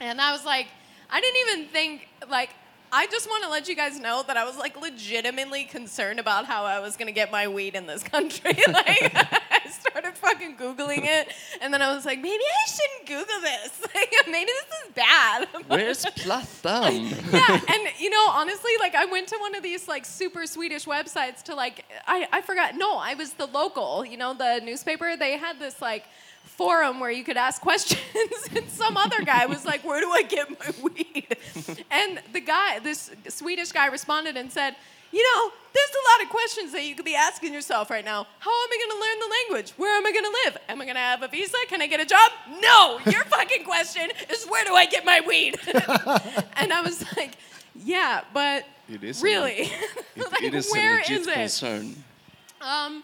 and 0.00 0.20
I 0.20 0.32
was 0.32 0.44
like, 0.44 0.68
I 1.10 1.20
didn't 1.20 1.48
even 1.48 1.72
think 1.72 2.08
like. 2.30 2.50
I 2.94 3.06
just 3.06 3.26
want 3.26 3.42
to 3.44 3.48
let 3.48 3.70
you 3.70 3.74
guys 3.74 3.98
know 3.98 4.22
that 4.26 4.36
I 4.36 4.44
was 4.44 4.58
like 4.58 4.78
legitimately 4.78 5.64
concerned 5.64 6.20
about 6.20 6.44
how 6.44 6.64
I 6.64 6.80
was 6.80 6.98
gonna 6.98 7.10
get 7.10 7.32
my 7.32 7.48
weed 7.48 7.74
in 7.74 7.86
this 7.86 8.02
country. 8.02 8.54
like, 8.68 9.16
started 9.80 10.14
fucking 10.16 10.56
googling 10.56 11.04
it, 11.04 11.32
and 11.60 11.72
then 11.72 11.82
I 11.82 11.94
was 11.94 12.04
like, 12.04 12.18
maybe 12.18 12.42
I 12.42 12.70
shouldn't 12.70 13.08
Google 13.08 13.40
this. 13.40 13.80
Like, 13.94 14.12
maybe 14.26 14.50
this 14.50 14.86
is 14.86 14.94
bad. 14.94 15.48
Where's 15.68 16.04
Plattan? 16.04 17.10
yeah, 17.32 17.60
and 17.74 17.88
you 17.98 18.08
know, 18.10 18.26
honestly, 18.30 18.72
like 18.80 18.94
I 18.94 19.04
went 19.04 19.28
to 19.28 19.36
one 19.38 19.54
of 19.54 19.62
these 19.62 19.86
like 19.86 20.04
super 20.06 20.46
Swedish 20.46 20.86
websites 20.86 21.42
to 21.44 21.54
like 21.54 21.84
I, 22.06 22.26
I 22.32 22.40
forgot. 22.40 22.74
No, 22.76 22.96
I 22.96 23.14
was 23.14 23.34
the 23.34 23.46
local, 23.46 24.04
you 24.04 24.16
know, 24.16 24.34
the 24.34 24.60
newspaper. 24.64 25.16
They 25.16 25.36
had 25.36 25.58
this 25.58 25.82
like 25.82 26.04
forum 26.44 27.00
where 27.00 27.10
you 27.10 27.22
could 27.22 27.36
ask 27.36 27.60
questions, 27.60 28.00
and 28.56 28.68
some 28.68 28.96
other 28.96 29.22
guy 29.22 29.46
was 29.46 29.64
like, 29.64 29.84
"Where 29.84 30.00
do 30.00 30.10
I 30.10 30.22
get 30.22 30.48
my 30.50 30.72
weed?" 30.82 31.36
And 31.90 32.20
the 32.32 32.40
guy, 32.40 32.78
this 32.78 33.10
Swedish 33.28 33.72
guy, 33.72 33.86
responded 33.86 34.36
and 34.36 34.50
said. 34.50 34.74
You 35.12 35.22
know, 35.22 35.52
there's 35.74 35.90
a 35.90 36.04
lot 36.12 36.24
of 36.24 36.30
questions 36.30 36.72
that 36.72 36.84
you 36.84 36.94
could 36.94 37.04
be 37.04 37.14
asking 37.14 37.52
yourself 37.52 37.90
right 37.90 38.04
now. 38.04 38.26
How 38.38 38.50
am 38.50 38.68
I 38.70 38.86
gonna 38.88 39.00
learn 39.00 39.18
the 39.20 39.34
language? 39.58 39.72
Where 39.76 39.94
am 39.96 40.06
I 40.06 40.12
gonna 40.12 40.28
live? 40.44 40.56
Am 40.68 40.80
I 40.80 40.86
gonna 40.86 40.98
have 40.98 41.22
a 41.22 41.28
visa? 41.28 41.56
Can 41.68 41.82
I 41.82 41.86
get 41.86 42.00
a 42.00 42.06
job? 42.06 42.30
No! 42.60 42.98
Your 43.10 43.24
fucking 43.36 43.64
question 43.64 44.10
is 44.30 44.44
where 44.46 44.64
do 44.64 44.74
I 44.74 44.86
get 44.86 45.04
my 45.04 45.20
weed? 45.26 45.58
and 46.56 46.72
I 46.72 46.80
was 46.82 47.04
like, 47.16 47.36
yeah, 47.84 48.22
but 48.32 48.64
It 48.88 49.04
is 49.04 49.20
a- 49.22 49.24
really, 49.24 49.70
It- 50.16 50.32
like, 50.32 50.42
it 50.42 50.54
is 50.54 50.70
where 50.72 50.94
a 50.94 50.98
legit 50.98 51.20
is 51.20 51.26
it? 51.28 51.34
concern. 51.34 52.04
Um, 52.60 53.02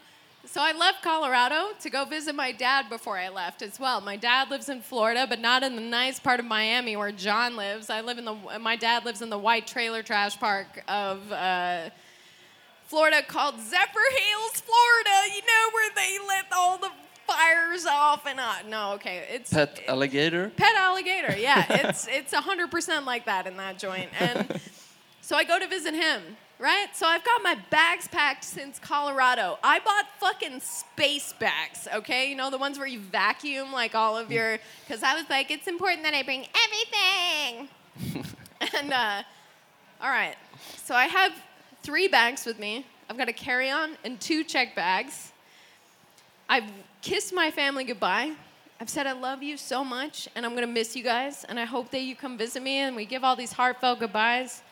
so 0.50 0.60
I 0.62 0.72
left 0.72 1.02
Colorado 1.02 1.68
to 1.80 1.90
go 1.90 2.04
visit 2.04 2.34
my 2.34 2.52
dad 2.52 2.88
before 2.88 3.18
I 3.18 3.28
left 3.28 3.62
as 3.62 3.78
well. 3.78 4.00
My 4.00 4.16
dad 4.16 4.50
lives 4.50 4.68
in 4.68 4.80
Florida, 4.80 5.26
but 5.28 5.40
not 5.40 5.62
in 5.62 5.76
the 5.76 5.82
nice 5.82 6.18
part 6.18 6.40
of 6.40 6.46
Miami 6.46 6.96
where 6.96 7.12
John 7.12 7.56
lives. 7.56 7.90
I 7.90 8.00
live 8.00 8.18
in 8.18 8.24
the. 8.24 8.34
My 8.58 8.76
dad 8.76 9.04
lives 9.04 9.20
in 9.22 9.30
the 9.30 9.38
white 9.38 9.66
trailer 9.66 10.02
trash 10.02 10.38
park 10.38 10.82
of. 10.88 11.30
Uh, 11.30 11.90
Florida 12.86 13.20
called 13.22 13.56
Zephyrhills, 13.56 14.62
Florida. 14.62 15.34
You 15.34 15.42
know 15.42 15.70
where 15.74 15.90
they 15.94 16.16
let 16.26 16.46
all 16.56 16.78
the 16.78 16.88
fires 17.26 17.84
off 17.84 18.26
and 18.26 18.40
uh, 18.40 18.54
no, 18.66 18.92
okay, 18.94 19.26
it's 19.30 19.52
Pet 19.52 19.78
alligator? 19.86 20.50
pet 20.56 20.74
alligator. 20.74 21.36
Yeah, 21.38 21.66
it's 21.68 22.08
it's 22.08 22.32
hundred 22.32 22.70
percent 22.70 23.04
like 23.04 23.26
that 23.26 23.46
in 23.46 23.58
that 23.58 23.78
joint. 23.78 24.08
And 24.18 24.58
so 25.20 25.36
I 25.36 25.44
go 25.44 25.58
to 25.58 25.66
visit 25.68 25.92
him. 25.92 26.22
Right? 26.58 26.88
So 26.92 27.06
I've 27.06 27.24
got 27.24 27.42
my 27.42 27.56
bags 27.70 28.08
packed 28.08 28.42
since 28.42 28.80
Colorado. 28.80 29.58
I 29.62 29.78
bought 29.78 30.06
fucking 30.18 30.58
space 30.60 31.32
bags, 31.34 31.86
okay? 31.94 32.28
You 32.28 32.34
know, 32.34 32.50
the 32.50 32.58
ones 32.58 32.78
where 32.78 32.86
you 32.88 32.98
vacuum 32.98 33.72
like 33.72 33.94
all 33.94 34.16
of 34.16 34.32
your. 34.32 34.58
Because 34.86 35.04
I 35.04 35.14
was 35.14 35.30
like, 35.30 35.52
it's 35.52 35.68
important 35.68 36.02
that 36.02 36.14
I 36.14 36.24
bring 36.24 36.46
everything. 36.66 38.24
and, 38.74 38.92
uh, 38.92 39.22
all 40.00 40.10
right. 40.10 40.34
So 40.84 40.96
I 40.96 41.06
have 41.06 41.32
three 41.84 42.08
bags 42.08 42.44
with 42.44 42.58
me. 42.58 42.84
I've 43.08 43.16
got 43.16 43.28
a 43.28 43.32
carry 43.32 43.70
on 43.70 43.96
and 44.04 44.20
two 44.20 44.42
check 44.42 44.74
bags. 44.74 45.32
I've 46.48 46.70
kissed 47.02 47.32
my 47.32 47.50
family 47.50 47.84
goodbye. 47.84 48.32
I've 48.80 48.90
said 48.90 49.06
I 49.06 49.12
love 49.12 49.42
you 49.42 49.56
so 49.56 49.84
much 49.84 50.28
and 50.34 50.46
I'm 50.46 50.54
gonna 50.54 50.66
miss 50.66 50.94
you 50.94 51.02
guys 51.02 51.44
and 51.48 51.58
I 51.58 51.64
hope 51.64 51.90
that 51.90 52.02
you 52.02 52.14
come 52.14 52.38
visit 52.38 52.62
me 52.62 52.78
and 52.78 52.94
we 52.94 53.06
give 53.06 53.24
all 53.24 53.34
these 53.34 53.52
heartfelt 53.52 54.00
goodbyes. 54.00 54.62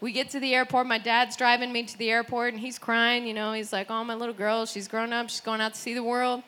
We 0.00 0.12
get 0.12 0.30
to 0.30 0.40
the 0.40 0.54
airport, 0.54 0.86
my 0.86 0.98
dad's 0.98 1.36
driving 1.36 1.72
me 1.72 1.82
to 1.82 1.98
the 1.98 2.10
airport 2.10 2.52
and 2.52 2.60
he's 2.60 2.78
crying, 2.78 3.26
you 3.26 3.34
know, 3.34 3.52
he's 3.52 3.72
like, 3.72 3.90
Oh, 3.90 4.04
my 4.04 4.14
little 4.14 4.34
girl, 4.34 4.64
she's 4.64 4.86
grown 4.86 5.12
up, 5.12 5.28
she's 5.28 5.40
going 5.40 5.60
out 5.60 5.74
to 5.74 5.80
see 5.80 5.94
the 5.94 6.04
world. 6.04 6.42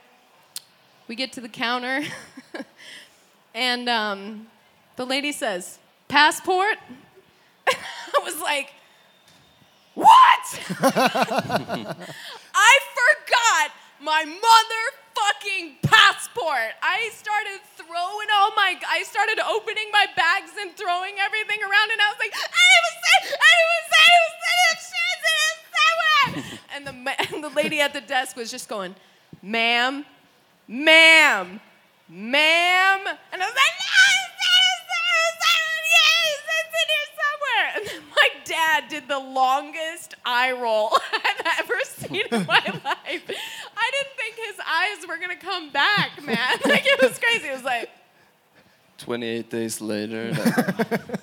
We 1.08 1.16
get 1.16 1.32
to 1.32 1.40
the 1.40 1.48
counter 1.48 2.02
and 3.54 3.88
um, 3.88 4.46
the 4.94 5.04
lady 5.04 5.32
says, 5.32 5.78
Passport? 6.06 6.76
I 7.68 8.20
was 8.22 8.40
like, 8.40 8.72
What? 9.94 10.60
I 12.54 12.78
forgot 12.94 13.72
my 14.00 14.24
motherfucking 14.24 15.82
passport. 15.82 16.72
I 16.82 17.10
started 17.12 17.60
throwing 17.76 18.28
all 18.34 18.50
my, 18.54 18.76
I 18.88 19.02
started 19.02 19.38
opening 19.40 19.90
my 19.92 20.06
bags 20.14 20.52
and 20.60 20.70
throwing 20.76 21.14
everything 21.18 21.58
around, 21.62 21.79
desk 28.10 28.34
was 28.36 28.50
just 28.50 28.68
going, 28.68 28.94
ma'am, 29.40 30.04
ma'am, 30.66 31.60
ma'am, 32.08 32.98
and 33.32 33.42
I 33.42 33.46
was 33.46 33.54
like, 33.54 33.76
no, 33.80 33.94
it's 34.10 34.36
it's 34.50 35.38
it's 36.26 36.44
it's 36.58 36.74
in 36.80 36.86
here 36.90 37.08
somewhere. 37.22 37.68
And 37.76 37.86
then 37.86 38.02
my 38.16 38.28
dad 38.44 38.88
did 38.88 39.06
the 39.08 39.18
longest 39.20 40.16
eye 40.24 40.50
roll 40.52 40.90
I've 41.12 41.60
ever 41.60 41.78
seen 41.84 42.22
in 42.32 42.46
my 42.46 42.58
life. 42.84 43.24
I 43.76 43.90
didn't 43.94 44.16
think 44.16 44.34
his 44.48 44.58
eyes 44.68 45.06
were 45.08 45.18
gonna 45.18 45.36
come 45.36 45.70
back, 45.70 46.22
man. 46.24 46.36
Like 46.64 46.84
it 46.84 47.00
was 47.00 47.16
crazy. 47.18 47.46
It 47.48 47.52
was 47.54 47.62
like, 47.64 47.90
28 48.98 49.48
days 49.50 49.80
later. 49.80 50.32
that- 50.32 51.20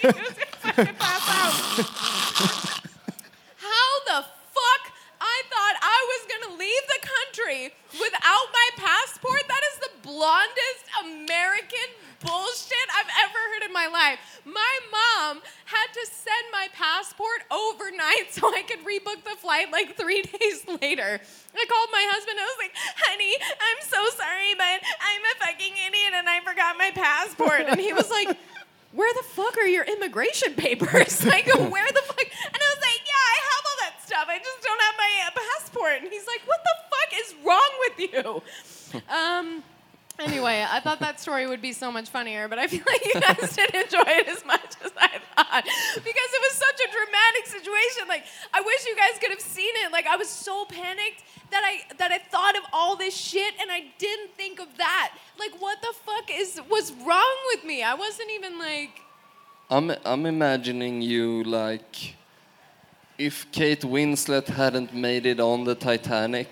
he 0.00 0.06
was 0.06 0.14
gonna 0.14 0.32
fucking 0.60 0.94
pass 0.94 1.28
out. 1.28 1.84
How 3.56 3.90
the 4.06 4.24
fuck 4.52 4.92
I 5.20 5.42
thought 5.50 5.76
I 5.80 5.98
was 6.12 6.22
gonna 6.32 6.56
leave 6.74 6.88
the 6.88 7.06
country 7.06 7.74
without 8.00 8.46
my 8.52 8.68
passport? 8.76 9.42
That 9.48 9.62
is 9.72 9.78
the 9.78 9.92
blondest 10.02 10.84
American 11.02 11.88
bullshit 12.20 12.88
I've 12.96 13.12
ever 13.28 13.40
heard 13.52 13.64
in 13.68 13.72
my 13.72 13.86
life. 13.86 14.18
My 14.44 14.74
mom 14.90 15.42
had 15.66 15.88
to 15.92 16.06
send 16.06 16.44
my 16.52 16.68
passport 16.72 17.44
overnight 17.50 18.30
so 18.32 18.48
I 18.48 18.62
could 18.62 18.80
rebook 18.84 19.22
the 19.24 19.36
flight 19.38 19.70
like 19.70 19.96
three 19.96 20.22
days 20.40 20.64
later. 20.80 21.20
I 21.54 21.64
called 21.68 21.90
my 21.92 22.04
husband. 22.10 22.38
I 22.40 22.44
was 22.44 22.58
like, 22.58 22.74
honey, 23.06 23.34
I'm 23.38 23.80
so 23.84 24.00
sorry, 24.16 24.54
but 24.56 24.80
I'm 24.82 25.22
a 25.22 25.34
fucking 25.46 25.74
idiot 25.86 26.12
and 26.14 26.28
I 26.28 26.40
forgot 26.40 26.76
my 26.78 26.90
passport. 26.90 27.68
And 27.68 27.78
he 27.78 27.92
was 27.92 28.10
like, 28.10 28.36
where 28.92 29.12
the 29.14 29.26
fuck 29.34 29.58
are 29.58 29.66
your 29.66 29.84
immigration 29.84 30.54
papers? 30.54 31.24
Like, 31.24 31.46
where 31.46 31.90
the 31.90 32.02
fuck? 32.06 32.20
And 32.20 32.60
I 32.62 32.68
was 32.74 32.82
like, 32.82 33.02
yeah, 33.04 33.26
I 33.26 33.38
have 33.50 33.62
all 33.66 33.78
that 33.82 34.03
stuff. 34.14 34.28
I 34.28 34.38
just 34.38 34.62
don't 34.62 34.80
have 34.80 34.94
my 34.96 35.42
passport. 35.42 36.02
And 36.02 36.12
he's 36.12 36.26
like, 36.26 36.42
what 36.46 36.60
the 36.62 36.74
fuck 36.90 37.20
is 37.20 37.34
wrong 37.44 37.70
with 37.88 38.12
you? 38.12 38.42
Um, 39.10 39.64
anyway, 40.20 40.64
I 40.70 40.78
thought 40.78 41.00
that 41.00 41.18
story 41.18 41.48
would 41.48 41.60
be 41.60 41.72
so 41.72 41.90
much 41.90 42.10
funnier, 42.10 42.46
but 42.46 42.60
I 42.60 42.68
feel 42.68 42.84
like 42.86 43.04
you 43.04 43.20
guys 43.20 43.56
didn't 43.56 43.74
enjoy 43.74 44.04
it 44.06 44.28
as 44.28 44.44
much 44.44 44.76
as 44.84 44.92
I 44.96 45.08
thought 45.34 45.64
because 45.64 46.30
it 46.36 46.42
was 46.46 46.52
such 46.52 46.78
a 46.78 46.92
dramatic 46.92 47.46
situation. 47.46 48.06
Like, 48.06 48.22
I 48.52 48.60
wish 48.60 48.86
you 48.86 48.94
guys 48.94 49.18
could 49.20 49.30
have 49.30 49.40
seen 49.40 49.72
it. 49.84 49.90
Like, 49.90 50.06
I 50.06 50.14
was 50.14 50.28
so 50.28 50.64
panicked 50.66 51.24
that 51.50 51.64
I 51.64 51.92
that 51.96 52.12
I 52.12 52.18
thought 52.18 52.56
of 52.56 52.62
all 52.72 52.94
this 52.94 53.16
shit 53.16 53.54
and 53.60 53.72
I 53.72 53.86
didn't 53.98 54.36
think 54.36 54.60
of 54.60 54.68
that. 54.78 55.16
Like, 55.40 55.60
what 55.60 55.82
the 55.82 55.92
fuck 56.06 56.30
is 56.32 56.60
was 56.70 56.92
wrong 57.04 57.36
with 57.52 57.64
me? 57.64 57.82
I 57.82 57.94
wasn't 57.94 58.30
even 58.30 58.60
like. 58.60 59.00
I'm, 59.70 59.90
I'm 60.04 60.24
imagining 60.24 61.02
you 61.02 61.42
like 61.42 62.14
if 63.18 63.50
Kate 63.52 63.82
Winslet 63.82 64.46
hadn't 64.46 64.94
made 64.94 65.26
it 65.26 65.40
on 65.40 65.64
the 65.64 65.74
Titanic. 65.74 66.48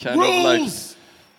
Kind 0.00 0.20
of 0.20 0.44
like, 0.44 0.72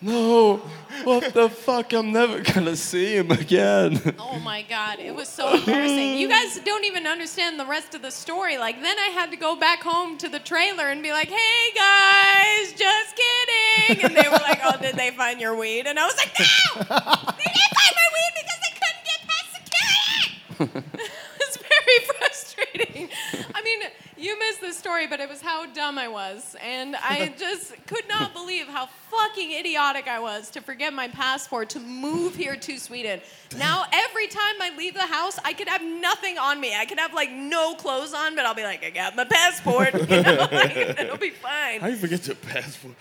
no, 0.00 0.56
what 1.04 1.32
the 1.32 1.48
fuck? 1.48 1.92
I'm 1.92 2.12
never 2.12 2.40
gonna 2.40 2.76
see 2.76 3.16
him 3.16 3.30
again. 3.30 4.00
Oh 4.18 4.38
my 4.38 4.62
god, 4.62 4.98
it 4.98 5.14
was 5.14 5.28
so 5.28 5.54
embarrassing. 5.54 6.18
You 6.18 6.28
guys 6.28 6.58
don't 6.64 6.84
even 6.84 7.06
understand 7.06 7.58
the 7.58 7.66
rest 7.66 7.94
of 7.94 8.02
the 8.02 8.10
story. 8.10 8.58
Like 8.58 8.80
then 8.82 8.98
I 8.98 9.08
had 9.08 9.30
to 9.30 9.36
go 9.36 9.56
back 9.56 9.82
home 9.82 10.18
to 10.18 10.28
the 10.28 10.38
trailer 10.38 10.88
and 10.88 11.02
be 11.02 11.12
like, 11.12 11.28
"Hey 11.28 11.72
guys, 11.74 12.72
just 12.72 13.16
kidding." 13.16 14.04
And 14.04 14.16
they 14.16 14.28
were 14.28 14.36
like, 14.36 14.60
"Oh, 14.64 14.76
did 14.80 14.96
they 14.96 15.10
find 15.10 15.40
your 15.40 15.56
weed?" 15.56 15.86
And 15.86 15.98
I 15.98 16.06
was 16.06 16.16
like, 16.16 16.32
"No, 16.38 16.44
they 16.84 17.50
didn't 17.56 17.74
find 17.80 17.94
my 18.00 18.08
weed 18.16 18.32
because 18.40 18.60
they 18.64 18.74
couldn't 18.80 19.04
get 19.10 19.20
past 19.32 19.50
security." 19.58 20.82
it's 21.40 21.56
very 21.56 21.98
frustrating. 22.18 23.08
I 23.54 23.62
mean, 23.62 23.80
you 24.18 24.38
missed 24.38 24.60
the 24.60 24.72
story, 24.72 25.06
but 25.06 25.20
it 25.20 25.28
was 25.28 25.40
how 25.40 25.66
dumb 25.66 25.98
I 25.98 26.08
was, 26.08 26.56
and 26.62 26.96
I 26.96 27.34
just 27.38 27.74
could 27.86 28.08
not 28.08 28.32
believe 28.32 28.66
how 28.66 28.86
fucking 29.10 29.52
idiotic 29.52 30.08
I 30.08 30.18
was 30.20 30.50
to 30.50 30.60
forget 30.60 30.92
my 30.92 31.08
passport 31.08 31.70
to 31.70 31.80
move 31.80 32.34
here 32.34 32.56
to 32.56 32.78
Sweden. 32.78 33.20
Now 33.58 33.84
every 33.92 34.26
time 34.26 34.54
I 34.60 34.74
leave 34.76 34.94
the 34.94 35.00
house, 35.00 35.38
I 35.44 35.52
could 35.52 35.68
have 35.68 35.82
nothing 35.82 36.38
on 36.38 36.60
me. 36.60 36.74
I 36.74 36.84
could 36.86 36.98
have 36.98 37.14
like 37.14 37.30
no 37.30 37.74
clothes 37.74 38.14
on, 38.14 38.34
but 38.34 38.44
I'll 38.46 38.54
be 38.54 38.64
like, 38.64 38.84
I 38.84 38.90
got 38.90 39.16
my 39.16 39.24
passport. 39.24 39.94
You 40.06 40.22
know, 40.22 40.48
like, 40.52 40.76
it'll 40.76 41.16
be 41.16 41.30
fine. 41.30 41.80
How 41.80 41.88
you 41.88 41.96
forget 41.96 42.26
your 42.26 42.36
passport? 42.36 42.94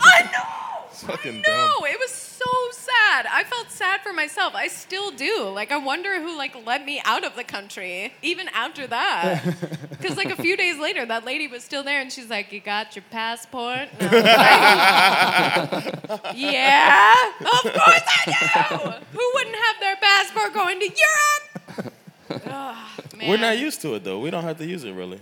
I 0.00 0.22
know. 0.22 0.86
It's 0.90 1.02
fucking 1.02 1.42
dumb. 1.42 1.54
No, 1.54 1.84
it 1.84 1.98
was 1.98 2.10
so 2.38 2.52
sad. 2.70 3.26
I 3.30 3.44
felt 3.44 3.70
sad 3.70 4.00
for 4.02 4.12
myself. 4.12 4.54
I 4.54 4.68
still 4.68 5.10
do. 5.10 5.48
Like, 5.48 5.72
I 5.72 5.76
wonder 5.78 6.20
who 6.20 6.36
like 6.36 6.54
let 6.66 6.84
me 6.84 7.00
out 7.04 7.24
of 7.24 7.34
the 7.36 7.44
country 7.44 8.12
even 8.22 8.48
after 8.48 8.86
that. 8.86 9.42
Because 9.98 10.16
like 10.16 10.30
a 10.30 10.40
few 10.40 10.56
days 10.56 10.78
later, 10.78 11.04
that 11.06 11.24
lady 11.24 11.48
was 11.48 11.64
still 11.64 11.82
there, 11.82 12.00
and 12.00 12.12
she's 12.12 12.30
like, 12.30 12.52
"You 12.52 12.60
got 12.60 12.94
your 12.94 13.04
passport?" 13.10 13.88
And 13.98 14.08
I 14.14 15.68
was 16.08 16.20
like, 16.22 16.36
yeah, 16.36 17.14
of 17.40 17.62
course 17.62 18.06
I 18.06 18.66
do. 18.70 18.76
Who 19.18 19.30
wouldn't 19.34 19.56
have 19.56 19.76
their 19.80 19.96
passport 19.96 20.54
going 20.54 20.78
to 20.78 20.86
Europe? 20.86 21.92
Ugh, 22.46 22.76
man. 23.16 23.28
We're 23.28 23.38
not 23.38 23.58
used 23.58 23.82
to 23.82 23.94
it 23.96 24.04
though. 24.04 24.20
We 24.20 24.30
don't 24.30 24.44
have 24.44 24.58
to 24.58 24.66
use 24.66 24.84
it 24.84 24.92
really. 24.92 25.20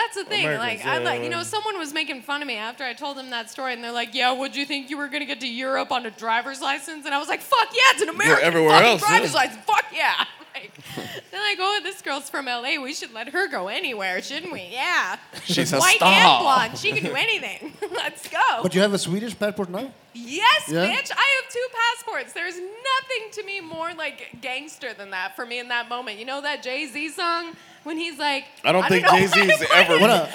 That's 0.00 0.14
the 0.16 0.24
thing. 0.24 0.44
Americans, 0.46 0.84
Like, 0.84 0.86
I 0.86 0.98
yeah, 0.98 1.04
like, 1.04 1.22
you 1.22 1.28
know, 1.30 1.42
someone 1.42 1.78
was 1.78 1.92
making 1.92 2.22
fun 2.22 2.40
of 2.42 2.48
me 2.48 2.56
after 2.56 2.84
I 2.84 2.92
told 2.94 3.16
them 3.16 3.30
that 3.30 3.50
story, 3.50 3.72
and 3.72 3.82
they're 3.82 3.92
like, 3.92 4.14
"Yeah, 4.14 4.32
would 4.32 4.54
you 4.54 4.64
think 4.64 4.90
you 4.90 4.96
were 4.96 5.08
gonna 5.08 5.24
get 5.26 5.40
to 5.40 5.48
Europe 5.48 5.90
on 5.90 6.06
a 6.06 6.10
driver's 6.10 6.60
license?" 6.60 7.04
And 7.06 7.14
I 7.14 7.18
was 7.18 7.28
like, 7.28 7.40
"Fuck 7.40 7.68
yeah, 7.72 7.80
it's 7.94 8.02
an 8.02 8.08
American 8.10 8.44
everywhere 8.44 8.70
fucking 8.70 8.88
else, 8.88 9.00
driver's 9.06 9.32
yeah. 9.32 9.38
license. 9.40 9.64
Fuck 9.64 9.84
yeah." 9.92 10.24
Like, 10.58 10.72
they're 11.30 11.40
like, 11.40 11.58
"Oh, 11.60 11.78
this 11.84 12.02
girl's 12.02 12.28
from 12.28 12.46
LA. 12.46 12.80
We 12.82 12.92
should 12.92 13.12
let 13.12 13.28
her 13.28 13.46
go 13.48 13.68
anywhere, 13.68 14.20
shouldn't 14.20 14.52
we?" 14.52 14.66
Yeah. 14.72 15.16
She's 15.44 15.72
a 15.72 15.78
White 15.78 15.96
star. 15.96 16.12
and 16.12 16.42
blonde. 16.42 16.78
She 16.78 16.90
can 16.90 17.04
do 17.04 17.14
anything. 17.14 17.74
Let's 17.92 18.28
go. 18.28 18.60
But 18.64 18.74
you 18.74 18.80
have 18.80 18.92
a 18.92 18.98
Swedish 18.98 19.38
passport 19.38 19.70
now? 19.70 19.92
Yes, 20.14 20.64
Yeah? 20.68 20.86
bitch. 20.86 21.12
I 21.14 21.26
have 21.42 21.52
two 21.52 21.66
passports. 21.80 22.32
There's 22.32 22.56
nothing 22.56 23.22
to 23.34 23.42
me 23.44 23.60
more 23.60 23.94
like 23.94 24.38
gangster 24.40 24.92
than 24.94 25.10
that 25.10 25.36
for 25.36 25.46
me 25.46 25.60
in 25.60 25.68
that 25.68 25.88
moment. 25.88 26.18
You 26.18 26.24
know 26.24 26.40
that 26.40 26.64
Jay 26.64 26.86
Z 26.86 27.10
song 27.10 27.54
when 27.88 27.96
he's 27.96 28.18
like, 28.18 28.44
I 28.64 28.70
don't 28.72 28.86
think 28.86 29.06
Jay-Z's 29.08 29.64
ever- 29.72 29.98
What, 29.98 30.00
What 30.02 30.10
what? 30.10 30.30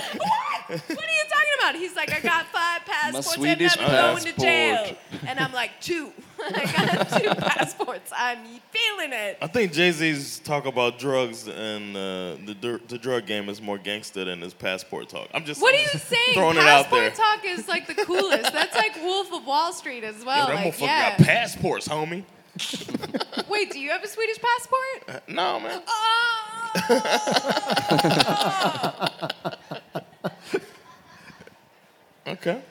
What 0.69 0.89
are 0.89 1.17
you 1.19 1.25
talking 1.29 1.55
about? 1.59 1.75
He's 1.75 1.95
like, 1.95 2.11
I 2.11 2.19
got 2.19 2.47
five 2.47 2.81
passports 2.85 3.33
Swedish 3.33 3.77
and 3.77 3.85
I'm 3.85 4.13
going 4.15 4.33
to 4.33 4.41
jail. 4.41 4.95
And 5.27 5.39
I'm 5.39 5.53
like, 5.53 5.71
two. 5.79 6.11
I 6.43 6.65
got 6.65 7.21
two 7.21 7.29
passports. 7.41 8.11
I'm 8.17 8.39
feeling 8.71 9.13
it. 9.13 9.37
I 9.41 9.47
think 9.47 9.71
Jay 9.71 9.91
Z's 9.91 10.39
talk 10.39 10.65
about 10.65 10.97
drugs 10.97 11.47
and 11.47 11.95
uh, 11.95 12.35
the 12.45 12.55
dr- 12.59 12.87
the 12.87 12.97
drug 12.97 13.25
game 13.27 13.49
is 13.49 13.61
more 13.61 13.77
gangster 13.77 14.25
than 14.25 14.41
his 14.41 14.53
passport 14.53 15.09
talk. 15.09 15.27
I'm 15.33 15.45
just 15.45 15.61
What 15.61 15.75
are 15.75 15.79
you 15.79 15.87
saying? 15.89 16.33
Throwing 16.33 16.57
it 16.57 16.63
out 16.63 16.89
there. 16.89 17.09
Passport 17.11 17.41
talk 17.43 17.45
is 17.45 17.67
like 17.67 17.85
the 17.87 17.95
coolest. 18.05 18.51
That's 18.51 18.75
like 18.75 18.95
Wolf 19.03 19.31
of 19.31 19.45
Wall 19.45 19.71
Street 19.73 20.03
as 20.03 20.19
Yo, 20.19 20.25
well. 20.25 20.47
that 20.47 20.55
like, 20.55 20.73
motherfucker 20.73 20.81
yeah. 20.81 21.17
got 21.17 21.27
passports, 21.27 21.87
homie. 21.87 22.23
Wait, 23.49 23.71
do 23.71 23.79
you 23.79 23.89
have 23.91 24.03
a 24.03 24.07
Swedish 24.07 24.37
passport? 24.39 25.17
Uh, 25.17 25.19
No, 25.31 25.59
man. 25.59 25.81
Oh. 25.87 26.52
Okay. 32.25 32.61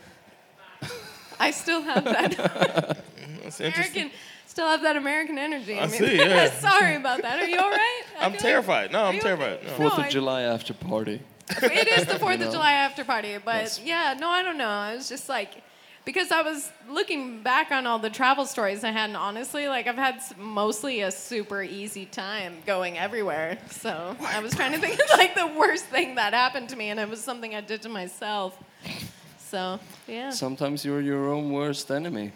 I 1.39 1.51
still 1.51 1.83
have 1.83 2.05
that 2.05 2.37
That's 3.43 3.61
interesting. 3.61 4.03
American, 4.03 4.11
still 4.47 4.67
have 4.69 4.83
that 4.83 4.97
American 4.97 5.39
energy. 5.39 5.79
I 5.79 5.85
in 5.85 5.91
me. 5.91 5.99
see, 5.99 6.17
yeah. 6.17 6.51
Sorry 6.51 6.97
about 6.97 7.23
that. 7.23 7.41
Are 7.41 7.47
you 7.47 7.59
all 7.59 7.71
right? 7.71 8.03
I 8.19 8.25
I'm 8.27 8.33
feel 8.33 8.41
terrified. 8.41 8.93
No, 8.93 9.05
I'm 9.05 9.17
you 9.17 9.21
terrified. 9.21 9.63
No. 9.65 9.69
Fourth 9.71 9.95
of 9.95 9.99
I- 10.05 10.09
July 10.09 10.43
after 10.43 10.73
party. 10.73 11.21
It 11.61 11.89
is 11.89 12.07
the 12.07 12.19
Fourth 12.19 12.39
know. 12.41 12.47
of 12.47 12.53
July 12.53 12.73
after 12.73 13.05
party, 13.05 13.37
but 13.45 13.57
Yes. 13.57 13.81
yeah, 13.85 14.17
no, 14.19 14.29
I 14.29 14.43
don't 14.43 14.57
know. 14.57 14.69
I 14.69 14.95
was 14.95 15.09
just 15.09 15.29
like, 15.29 15.51
because 16.05 16.33
I 16.33 16.43
was 16.43 16.71
looking 16.91 17.43
back 17.43 17.71
on 17.71 17.87
all 17.87 17.99
the 17.99 18.11
travel 18.11 18.45
stories 18.45 18.85
I 18.85 18.91
had, 18.91 19.11
and 19.11 19.17
honestly, 19.17 19.69
like 19.69 19.87
I've 19.87 19.97
had 19.97 20.21
mostly 20.39 21.03
a 21.03 21.11
super 21.11 21.63
easy 21.63 22.07
time 22.07 22.57
going 22.67 22.99
everywhere. 22.99 23.59
So 23.71 24.17
I 24.21 24.41
was 24.41 24.55
trying 24.55 24.73
to 24.73 24.79
think 24.79 24.95
of 24.95 25.19
like 25.19 25.35
the 25.35 25.47
worst 25.59 25.85
thing 25.87 26.17
that 26.17 26.33
happened 26.33 26.69
to 26.71 26.77
me, 26.77 26.91
and 26.91 26.99
it 26.99 27.09
was 27.09 27.21
something 27.23 27.55
I 27.55 27.61
did 27.61 27.83
to 27.83 27.89
myself. 27.89 28.57
So 29.39 29.79
yeah. 30.09 30.31
Sometimes 30.31 30.85
you're 30.85 31.01
your 31.01 31.33
own 31.33 31.53
worst 31.53 31.91
enemy. 31.91 32.33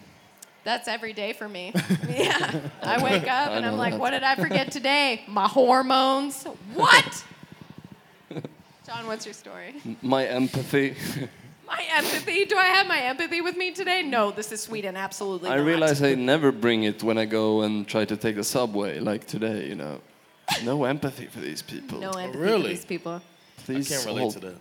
That's 0.64 0.88
every 0.88 1.12
day 1.12 1.32
for 1.32 1.48
me. 1.48 1.72
yeah. 2.08 2.60
I 2.82 3.02
wake 3.02 3.22
up 3.22 3.50
I 3.50 3.52
and 3.52 3.64
I'm 3.64 3.76
like, 3.76 3.92
that. 3.92 4.00
what 4.00 4.10
did 4.10 4.24
I 4.24 4.34
forget 4.34 4.72
today? 4.72 5.22
My 5.28 5.46
hormones. 5.46 6.42
What? 6.74 7.24
John, 8.86 9.06
what's 9.06 9.24
your 9.24 9.32
story? 9.32 9.76
My 10.02 10.26
empathy. 10.26 10.96
My 11.66 11.82
empathy. 11.94 12.44
Do 12.44 12.56
I 12.56 12.66
have 12.66 12.86
my 12.86 13.00
empathy 13.00 13.40
with 13.40 13.56
me 13.56 13.72
today? 13.72 14.02
No, 14.02 14.30
this 14.30 14.52
is 14.52 14.60
Sweden. 14.60 14.96
Absolutely. 14.96 15.50
I 15.50 15.56
not. 15.56 15.64
realize 15.66 16.02
I 16.02 16.14
never 16.14 16.52
bring 16.52 16.84
it 16.84 17.02
when 17.02 17.18
I 17.18 17.24
go 17.24 17.62
and 17.62 17.86
try 17.86 18.04
to 18.04 18.16
take 18.16 18.36
the 18.36 18.44
subway, 18.44 19.00
like 19.00 19.26
today, 19.26 19.66
you 19.66 19.74
know. 19.74 20.00
No 20.62 20.84
empathy 20.84 21.26
for 21.26 21.40
these 21.40 21.62
people. 21.62 21.98
No 21.98 22.12
empathy 22.12 22.38
for 22.62 22.68
these 22.68 22.84
people. 22.84 23.22
I 23.68 23.82
can't 23.82 24.06
relate 24.06 24.20
hold- 24.20 24.34
to 24.34 24.40
that. 24.40 24.54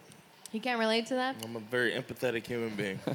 You 0.51 0.59
can't 0.61 0.79
relate 0.79 1.05
to 1.07 1.15
that? 1.15 1.35
I'm 1.43 1.55
a 1.55 1.59
very 1.59 1.91
empathetic 1.91 2.47
human 2.47 2.75
being. 2.75 2.99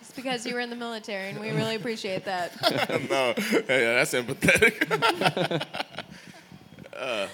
It's 0.00 0.12
because 0.12 0.46
you 0.46 0.54
were 0.54 0.60
in 0.60 0.70
the 0.70 0.76
military, 0.76 1.28
and 1.28 1.38
we 1.38 1.50
really 1.50 1.74
appreciate 1.76 2.24
that. 2.24 2.52
no, 3.10 3.34
yeah, 3.68 4.02
that's 4.02 4.14
empathetic. 4.14 5.66
Uh, 6.96 7.26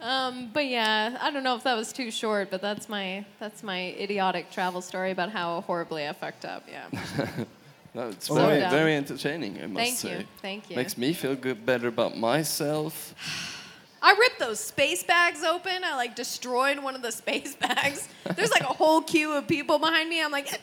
Um, 0.00 0.50
but 0.52 0.66
yeah, 0.66 1.18
I 1.20 1.30
don't 1.30 1.42
know 1.42 1.56
if 1.56 1.64
that 1.64 1.74
was 1.74 1.92
too 1.92 2.10
short, 2.10 2.50
but 2.50 2.60
that's 2.60 2.88
my 2.88 3.24
that's 3.40 3.62
my 3.62 3.94
idiotic 3.98 4.50
travel 4.50 4.80
story 4.80 5.10
about 5.10 5.30
how 5.30 5.62
horribly 5.62 6.06
I 6.06 6.12
fucked 6.12 6.44
up. 6.44 6.66
Yeah. 6.70 7.28
No, 7.94 8.10
it's 8.10 8.28
very, 8.28 8.60
very 8.60 8.94
entertaining, 8.94 9.60
I 9.60 9.66
must 9.66 9.84
Thank 9.84 9.96
say. 9.96 10.18
you. 10.18 10.24
Thank 10.42 10.70
you. 10.70 10.76
Makes 10.76 10.98
me 10.98 11.12
feel 11.14 11.34
good, 11.34 11.64
better 11.64 11.88
about 11.88 12.16
myself. 12.16 13.14
I 14.02 14.12
ripped 14.12 14.38
those 14.38 14.60
space 14.60 15.02
bags 15.02 15.42
open. 15.42 15.82
I 15.82 15.96
like 15.96 16.14
destroyed 16.14 16.78
one 16.78 16.94
of 16.94 17.02
the 17.02 17.10
space 17.10 17.56
bags. 17.60 18.08
There's 18.36 18.52
like 18.52 18.62
a 18.62 18.66
whole 18.66 19.00
queue 19.00 19.32
of 19.32 19.48
people 19.48 19.78
behind 19.80 20.08
me. 20.08 20.22
I'm 20.22 20.30
like, 20.30 20.44
no, 20.52 20.58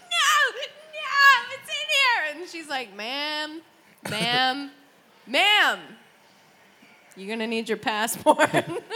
no, 0.53 1.55
it's 1.55 1.69
in 1.69 1.87
here. 1.89 2.41
And 2.41 2.49
she's 2.49 2.69
like, 2.69 2.95
ma'am, 2.95 3.61
ma'am, 4.09 4.71
ma'am, 5.27 5.79
you're 7.15 7.29
gonna 7.29 7.47
need 7.47 7.69
your 7.69 7.77
passport. 7.77 8.49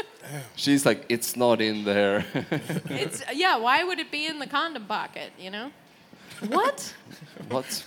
She's 0.56 0.86
like, 0.86 1.06
it's 1.10 1.36
not 1.36 1.62
in 1.62 1.84
there. 1.86 2.26
it's 2.90 3.24
yeah. 3.34 3.58
Why 3.58 3.84
would 3.84 4.00
it 4.00 4.12
be 4.12 4.28
in 4.28 4.40
the 4.40 4.48
condom 4.48 4.86
pocket? 4.86 5.32
You 5.40 5.52
know? 5.52 5.72
What? 6.48 6.94
what? 7.50 7.84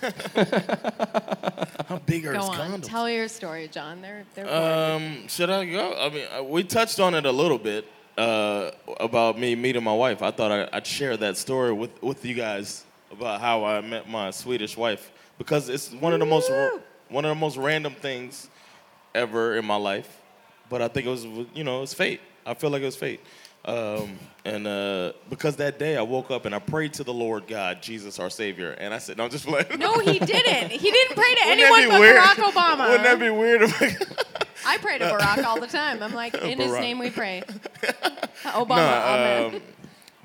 How 1.88 1.98
big 2.04 2.26
are 2.26 2.32
Go 2.32 2.40
his 2.40 2.48
on. 2.48 2.58
condoms? 2.58 2.84
Tell 2.84 3.08
your 3.08 3.28
story, 3.28 3.68
John. 3.68 4.02
They're 4.02 4.24
they're. 4.34 4.52
Um, 4.52 5.28
should 5.28 5.50
I 5.50 5.64
go? 5.64 5.94
I 5.98 6.08
mean, 6.10 6.26
uh, 6.38 6.42
we 6.42 6.64
touched 6.64 7.00
on 7.00 7.14
it 7.14 7.24
a 7.24 7.32
little 7.32 7.58
bit 7.58 7.86
uh, 8.18 8.72
about 9.00 9.38
me 9.38 9.54
meeting 9.54 9.82
my 9.82 9.94
wife. 9.94 10.22
I 10.22 10.30
thought 10.30 10.52
I, 10.52 10.68
I'd 10.72 10.86
share 10.86 11.16
that 11.16 11.36
story 11.36 11.72
with, 11.72 12.02
with 12.02 12.24
you 12.24 12.34
guys 12.34 12.84
about 13.10 13.40
how 13.40 13.64
I 13.64 13.80
met 13.80 14.08
my 14.08 14.30
Swedish 14.30 14.76
wife 14.76 15.12
because 15.38 15.68
it's 15.68 15.92
one 15.92 16.12
of 16.12 16.20
the 16.20 16.26
most 16.26 16.50
Woo! 16.50 16.80
one 17.08 17.24
of 17.24 17.30
the 17.30 17.40
most 17.40 17.56
random 17.56 17.94
things 17.94 18.48
ever 19.14 19.56
in 19.56 19.64
my 19.64 19.76
life. 19.76 20.21
But 20.72 20.80
I 20.80 20.88
think 20.88 21.06
it 21.06 21.10
was 21.10 21.26
you 21.54 21.64
know 21.64 21.82
it's 21.82 21.92
fate. 21.92 22.20
I 22.46 22.54
feel 22.54 22.70
like 22.70 22.80
it 22.80 22.86
was 22.86 22.96
fate. 22.96 23.20
Um, 23.66 24.18
and 24.46 24.66
uh, 24.66 25.12
because 25.28 25.56
that 25.56 25.78
day 25.78 25.98
I 25.98 26.02
woke 26.02 26.30
up 26.30 26.46
and 26.46 26.54
I 26.54 26.60
prayed 26.60 26.94
to 26.94 27.04
the 27.04 27.12
Lord 27.12 27.46
God, 27.46 27.82
Jesus 27.82 28.18
our 28.18 28.30
Savior, 28.30 28.70
and 28.72 28.94
I 28.94 28.98
said, 28.98 29.18
"No, 29.18 29.24
I'm 29.24 29.30
just 29.30 29.46
playing." 29.46 29.66
no, 29.78 29.98
he 29.98 30.18
didn't. 30.34 30.70
He 30.70 30.90
didn't 30.90 31.14
pray 31.14 31.34
to 31.34 31.40
anyone 31.44 31.88
but 31.88 32.00
weird? 32.00 32.16
Barack 32.16 32.36
Obama. 32.36 32.88
Wouldn't 32.88 33.04
that 33.04 33.20
be 33.20 33.28
weird? 33.28 33.62
I, 34.66 34.78
pray 34.78 34.96
to 34.96 35.04
Barack 35.04 35.44
all 35.44 35.60
the 35.60 35.66
time. 35.66 36.02
I'm 36.02 36.14
like, 36.14 36.34
in 36.36 36.58
his 36.58 36.72
name 36.72 36.98
we 36.98 37.10
pray. 37.10 37.42
Obama, 38.44 38.68
Nah, 38.68 39.14
amen. 39.14 39.54
um, 39.56 39.62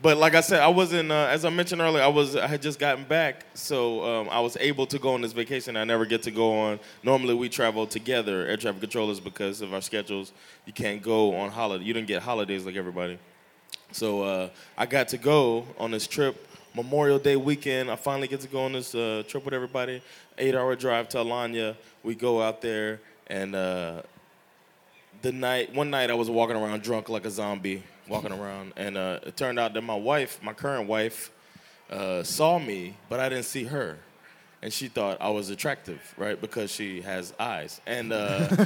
but 0.02 0.18
like 0.18 0.36
I 0.36 0.42
said, 0.42 0.62
I 0.62 0.68
wasn't. 0.68 1.12
Uh, 1.12 1.28
as 1.30 1.44
I 1.44 1.50
mentioned 1.50 1.82
earlier, 1.82 2.04
I 2.04 2.08
was. 2.08 2.36
I 2.36 2.48
had 2.48 2.62
just 2.62 2.78
gotten 2.78 3.04
back, 3.04 3.46
so 3.54 4.04
um, 4.04 4.30
I 4.30 4.40
was 4.40 4.56
able 4.60 4.86
to 4.88 5.00
go 5.00 5.14
on 5.14 5.22
this 5.22 5.34
vacation. 5.34 5.76
I 5.76 5.84
never 5.84 6.06
get 6.06 6.22
to 6.24 6.32
go 6.32 6.60
on. 6.60 6.80
Normally, 7.04 7.34
we 7.34 7.50
travel 7.50 7.88
together, 7.88 8.46
air 8.46 8.58
traffic 8.58 8.82
controllers, 8.82 9.20
because 9.20 9.62
of 9.62 9.74
our 9.74 9.82
schedules. 9.82 10.34
You 10.66 10.74
can't 10.74 11.02
go 11.02 11.36
on 11.36 11.50
holiday. 11.50 11.84
You 11.84 11.94
didn't 11.94 12.08
get 12.08 12.22
holidays 12.22 12.66
like 12.66 12.76
everybody. 12.76 13.18
So 13.92 14.22
uh, 14.22 14.50
I 14.78 14.86
got 14.86 15.08
to 15.10 15.18
go 15.18 15.66
on 15.78 15.92
this 15.92 16.08
trip. 16.08 16.44
Memorial 16.76 17.18
Day 17.18 17.36
weekend, 17.36 17.90
I 17.90 17.96
finally 17.96 18.28
get 18.28 18.42
to 18.42 18.48
go 18.48 18.66
on 18.66 18.74
this 18.74 18.94
uh, 18.94 19.24
trip 19.28 19.44
with 19.44 19.54
everybody. 19.56 20.00
Eight-hour 20.38 20.76
drive 20.76 21.10
to 21.10 21.18
Alanya. 21.18 21.76
We 22.04 22.14
go 22.14 22.40
out 22.40 22.62
there, 22.62 23.00
and 23.26 23.56
uh, 23.56 24.04
the 25.24 25.32
night 25.32 25.74
one 25.74 25.90
night 25.90 26.12
I 26.12 26.14
was 26.14 26.30
walking 26.30 26.56
around 26.56 26.84
drunk 26.84 27.10
like 27.10 27.26
a 27.26 27.32
zombie, 27.32 27.82
walking 28.08 28.32
around, 28.32 28.74
and 28.76 28.98
uh, 28.98 29.20
it 29.24 29.38
turned 29.38 29.60
out 29.60 29.74
that 29.74 29.82
my 29.82 29.96
wife, 29.96 30.40
my 30.42 30.54
current 30.54 30.88
wife, 30.88 31.32
uh, 31.90 32.24
saw 32.24 32.60
me, 32.60 32.98
but 33.10 33.20
I 33.20 33.30
didn't 33.30 33.46
see 33.46 33.66
her, 33.66 33.98
and 34.62 34.74
she 34.74 34.88
thought 34.88 35.18
I 35.22 35.30
was 35.30 35.50
attractive, 35.50 36.02
right? 36.18 36.40
Because 36.40 36.72
she 36.72 37.02
has 37.02 37.34
eyes, 37.40 37.80
and 37.86 38.12
uh, 38.12 38.48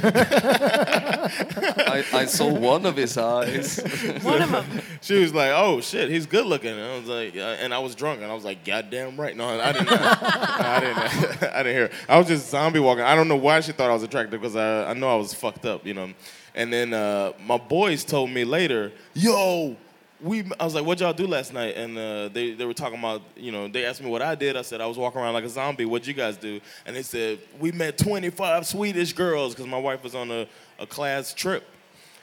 I, 1.86 2.04
I 2.12 2.24
saw 2.24 2.52
one 2.52 2.86
of 2.86 2.96
his 2.96 3.16
eyes. 3.18 3.78
One 4.22 4.42
of 4.42 4.50
them. 4.50 4.64
she 5.00 5.20
was 5.20 5.34
like, 5.34 5.50
"Oh 5.54 5.80
shit, 5.80 6.08
he's 6.10 6.26
good 6.26 6.46
looking." 6.46 6.70
And 6.70 6.80
I 6.80 6.98
was 6.98 7.08
like, 7.08 7.36
uh, 7.36 7.56
and 7.60 7.74
I 7.74 7.78
was 7.78 7.94
drunk, 7.94 8.22
and 8.22 8.30
I 8.30 8.34
was 8.34 8.44
like, 8.44 8.64
"Goddamn 8.64 9.20
right." 9.20 9.36
No, 9.36 9.48
I 9.48 9.72
didn't. 9.72 9.88
I 9.90 10.80
didn't. 10.80 11.42
I 11.42 11.62
didn't 11.62 11.74
hear. 11.74 11.90
I 12.08 12.18
was 12.18 12.28
just 12.28 12.50
zombie 12.50 12.80
walking. 12.80 13.04
I 13.04 13.14
don't 13.14 13.28
know 13.28 13.36
why 13.36 13.60
she 13.60 13.72
thought 13.72 13.90
I 13.90 13.94
was 13.94 14.02
attractive 14.02 14.40
because 14.40 14.56
I, 14.56 14.90
I 14.90 14.94
know 14.94 15.12
I 15.12 15.16
was 15.16 15.34
fucked 15.34 15.66
up, 15.66 15.86
you 15.86 15.94
know. 15.94 16.12
And 16.54 16.72
then 16.72 16.92
uh, 16.92 17.32
my 17.44 17.56
boys 17.56 18.04
told 18.04 18.30
me 18.30 18.44
later, 18.44 18.92
"Yo, 19.14 19.76
we, 20.20 20.44
I 20.60 20.64
was 20.64 20.74
like, 20.74 20.84
"What 20.84 21.00
y'all 21.00 21.12
do 21.12 21.26
last 21.26 21.52
night?" 21.52 21.76
And 21.76 21.96
uh, 21.96 22.28
they 22.28 22.52
they 22.52 22.64
were 22.64 22.74
talking 22.74 22.98
about, 22.98 23.22
you 23.36 23.52
know, 23.52 23.68
they 23.68 23.84
asked 23.84 24.02
me 24.02 24.10
what 24.10 24.22
I 24.22 24.34
did. 24.34 24.56
I 24.56 24.62
said 24.62 24.80
I 24.80 24.86
was 24.86 24.98
walking 24.98 25.20
around 25.20 25.34
like 25.34 25.44
a 25.44 25.48
zombie. 25.48 25.84
What'd 25.84 26.06
you 26.06 26.14
guys 26.14 26.36
do? 26.36 26.60
And 26.86 26.94
they 26.94 27.02
said 27.02 27.38
we 27.58 27.72
met 27.72 27.96
25 27.98 28.66
Swedish 28.66 29.12
girls 29.12 29.54
because 29.54 29.66
my 29.66 29.78
wife 29.78 30.02
was 30.02 30.14
on 30.14 30.30
a, 30.30 30.46
a 30.78 30.86
class 30.86 31.32
trip, 31.32 31.64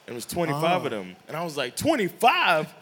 and 0.05 0.13
it 0.13 0.15
was 0.15 0.25
25 0.25 0.85
of 0.85 0.91
them. 0.91 1.15
And 1.27 1.35
I 1.35 1.43
was 1.43 1.57
like, 1.57 1.75
25. 1.75 2.73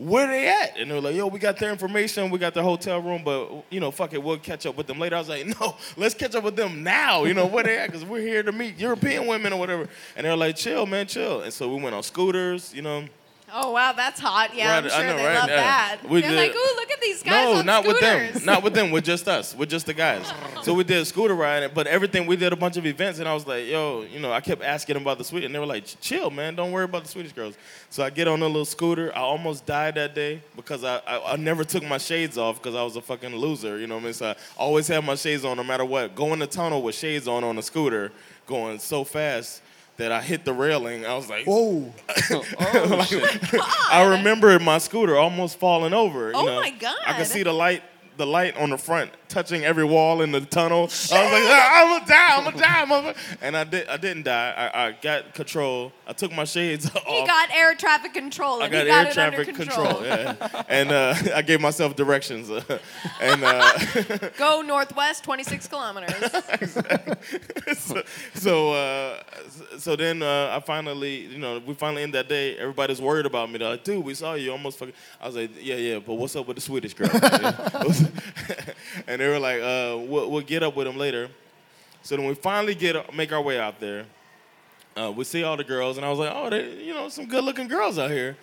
Where 0.00 0.26
they 0.28 0.48
at? 0.48 0.78
And 0.78 0.90
they 0.90 0.94
were 0.94 1.02
like, 1.02 1.14
yo, 1.14 1.26
we 1.26 1.38
got 1.38 1.58
their 1.58 1.70
information, 1.70 2.30
we 2.30 2.38
got 2.38 2.54
their 2.54 2.62
hotel 2.62 3.02
room, 3.02 3.20
but 3.22 3.64
you 3.68 3.80
know, 3.80 3.90
fuck 3.90 4.14
it, 4.14 4.22
we'll 4.22 4.38
catch 4.38 4.64
up 4.64 4.74
with 4.74 4.86
them 4.86 4.98
later. 4.98 5.16
I 5.16 5.18
was 5.18 5.28
like, 5.28 5.44
no, 5.60 5.76
let's 5.98 6.14
catch 6.14 6.34
up 6.34 6.42
with 6.42 6.56
them 6.56 6.82
now. 6.82 7.24
You 7.24 7.34
know, 7.34 7.44
where 7.44 7.64
they 7.64 7.76
at? 7.76 7.88
Because 7.88 8.06
we're 8.06 8.22
here 8.22 8.42
to 8.42 8.50
meet 8.50 8.78
European 8.78 9.26
women 9.26 9.52
or 9.52 9.58
whatever. 9.58 9.88
And 10.16 10.24
they're 10.24 10.36
like, 10.36 10.56
chill, 10.56 10.86
man, 10.86 11.06
chill. 11.06 11.42
And 11.42 11.52
so 11.52 11.74
we 11.74 11.82
went 11.82 11.94
on 11.94 12.02
scooters, 12.02 12.72
you 12.72 12.80
know. 12.80 13.04
Oh 13.52 13.72
wow, 13.72 13.92
that's 13.92 14.20
hot. 14.20 14.54
Yeah, 14.54 14.76
I'm 14.78 14.84
Right, 14.84 14.92
I 14.92 14.96
sure 14.98 15.06
know, 15.06 15.16
they 15.16 15.24
right? 15.26 15.34
love 15.34 15.48
Yeah. 15.48 15.56
that. 15.56 15.98
We 16.08 16.20
They're 16.20 16.30
did- 16.30 16.36
like, 16.36 16.50
ooh, 16.56 16.74
look 16.76 16.90
at 16.90 17.00
these 17.00 17.22
guys 17.22 17.32
no, 17.56 17.62
not 17.62 17.86
with 17.86 18.00
them. 18.00 18.32
Not 18.44 18.62
with 18.62 18.74
them. 18.74 18.90
With 18.90 19.04
just 19.04 19.26
us. 19.28 19.54
With 19.54 19.68
just 19.70 19.86
the 19.86 19.94
guys. 19.94 20.30
So 20.62 20.74
we 20.74 20.84
did 20.84 20.98
a 20.98 21.04
scooter 21.06 21.34
ride, 21.34 21.72
but 21.72 21.86
everything 21.86 22.26
we 22.26 22.36
did 22.36 22.52
a 22.52 22.56
bunch 22.56 22.76
of 22.76 22.84
events, 22.84 23.18
and 23.18 23.26
I 23.26 23.32
was 23.32 23.46
like, 23.46 23.66
yo, 23.66 24.02
you 24.02 24.20
know, 24.20 24.30
I 24.30 24.42
kept 24.42 24.62
asking 24.62 24.92
them 24.92 25.02
about 25.04 25.16
the 25.16 25.24
Swedish, 25.24 25.46
and 25.46 25.54
they 25.54 25.58
were 25.58 25.64
like, 25.64 25.84
chill, 26.02 26.30
man, 26.30 26.54
don't 26.54 26.70
worry 26.70 26.84
about 26.84 27.04
the 27.04 27.08
Swedish 27.08 27.32
girls. 27.32 27.54
So 27.88 28.02
I 28.02 28.10
get 28.10 28.28
on 28.28 28.42
a 28.42 28.46
little 28.46 28.66
scooter. 28.66 29.10
I 29.16 29.20
almost 29.20 29.64
died 29.64 29.94
that 29.94 30.14
day 30.14 30.42
because 30.56 30.84
I 30.84 30.98
I, 31.06 31.32
I 31.32 31.36
never 31.36 31.64
took 31.64 31.82
my 31.82 31.96
shades 31.96 32.36
off 32.36 32.56
because 32.62 32.74
I 32.74 32.82
was 32.82 32.96
a 32.96 33.00
fucking 33.00 33.34
loser. 33.34 33.78
You 33.78 33.86
know 33.86 33.94
what 33.94 34.02
I 34.02 34.04
mean? 34.04 34.12
So 34.12 34.26
I 34.26 34.36
always 34.58 34.86
had 34.86 35.02
my 35.02 35.14
shades 35.14 35.46
on 35.46 35.56
no 35.56 35.64
matter 35.64 35.86
what. 35.86 36.14
Going 36.14 36.40
the 36.40 36.46
tunnel 36.46 36.82
with 36.82 36.94
shades 36.94 37.26
on 37.26 37.42
on 37.42 37.56
a 37.56 37.62
scooter, 37.62 38.12
going 38.46 38.78
so 38.80 39.02
fast. 39.02 39.62
That 40.00 40.12
I 40.12 40.22
hit 40.22 40.46
the 40.46 40.54
railing. 40.54 41.04
I 41.04 41.14
was 41.14 41.28
like, 41.28 41.44
Whoa. 41.44 41.92
Oh, 42.30 43.02
shit. 43.06 43.22
I 43.90 44.16
remember 44.16 44.58
my 44.58 44.78
scooter 44.78 45.16
almost 45.16 45.58
falling 45.58 45.92
over. 45.92 46.30
You 46.30 46.36
Oh 46.36 46.46
know. 46.46 46.60
my 46.60 46.70
God. 46.70 46.96
I 47.06 47.12
could 47.18 47.26
see 47.26 47.42
the 47.42 47.52
light, 47.52 47.82
the 48.16 48.26
light 48.26 48.56
on 48.56 48.70
the 48.70 48.78
front 48.78 49.10
touching 49.30 49.64
every 49.64 49.84
wall 49.84 50.20
in 50.20 50.32
the 50.32 50.40
tunnel. 50.40 50.80
I 50.80 50.84
was 50.84 51.10
like, 51.12 51.22
"Ah, 51.46 51.80
I'm 51.82 51.98
gonna 51.98 52.06
die, 52.06 52.36
I'm 52.36 52.44
gonna 52.44 52.58
die, 52.58 52.84
mother. 52.84 53.14
And 53.40 53.56
I 53.56 53.64
did, 53.64 53.88
I 53.88 53.96
didn't 53.96 54.24
die. 54.24 54.70
I, 54.74 54.86
I 54.88 54.92
got 55.00 55.32
control. 55.34 55.92
I 56.06 56.12
took 56.12 56.32
my 56.32 56.44
shades 56.44 56.86
off. 56.94 57.04
He 57.06 57.26
got 57.26 57.48
air 57.54 57.74
traffic 57.74 58.12
control. 58.12 58.62
I 58.62 58.68
got 58.68 58.82
he 58.82 58.88
got 58.88 59.06
air 59.06 59.12
traffic 59.12 59.54
control. 59.54 60.04
yeah. 60.04 60.34
and 60.68 60.90
uh, 60.90 61.14
I 61.34 61.42
gave 61.42 61.60
myself 61.60 61.96
directions. 61.96 62.50
and 62.50 63.44
uh, 63.44 63.78
Go 64.36 64.62
northwest, 64.62 65.24
26 65.24 65.68
kilometers. 65.68 66.32
so, 67.78 68.02
so, 68.34 68.72
uh, 68.72 69.22
so 69.78 69.96
then 69.96 70.22
uh, 70.22 70.56
I 70.56 70.60
finally, 70.60 71.26
you 71.26 71.38
know, 71.38 71.60
we 71.64 71.74
finally 71.74 72.02
end 72.02 72.14
that 72.14 72.28
day. 72.28 72.56
Everybody's 72.58 73.00
worried 73.00 73.26
about 73.26 73.50
me. 73.50 73.58
They're 73.58 73.70
like, 73.70 73.84
dude, 73.84 74.04
we 74.04 74.14
saw 74.14 74.34
you 74.34 74.50
almost 74.52 74.78
fucking. 74.78 74.94
I 75.20 75.26
was 75.26 75.36
like, 75.36 75.50
yeah, 75.60 75.76
yeah, 75.76 75.98
but 76.00 76.14
what's 76.14 76.34
up 76.36 76.46
with 76.48 76.56
the 76.56 76.60
Swedish 76.60 76.94
girl? 76.94 77.08
and 79.06 79.19
they 79.20 79.28
were 79.28 79.38
like, 79.38 79.60
uh, 79.60 79.98
we'll, 79.98 80.30
we'll 80.30 80.42
get 80.42 80.62
up 80.62 80.76
with 80.76 80.86
them 80.86 80.96
later. 80.96 81.28
So 82.02 82.16
then 82.16 82.26
we 82.26 82.34
finally 82.34 82.74
get 82.74 83.14
make 83.14 83.32
our 83.32 83.42
way 83.42 83.58
out 83.58 83.78
there. 83.78 84.06
Uh, 84.96 85.12
we 85.14 85.24
see 85.24 85.42
all 85.42 85.56
the 85.56 85.64
girls, 85.64 85.96
and 85.96 86.04
I 86.04 86.10
was 86.10 86.18
like, 86.18 86.32
oh, 86.34 86.50
they, 86.50 86.82
you 86.82 86.94
know, 86.94 87.08
some 87.08 87.26
good 87.26 87.44
looking 87.44 87.68
girls 87.68 87.98
out 87.98 88.10
here. 88.10 88.36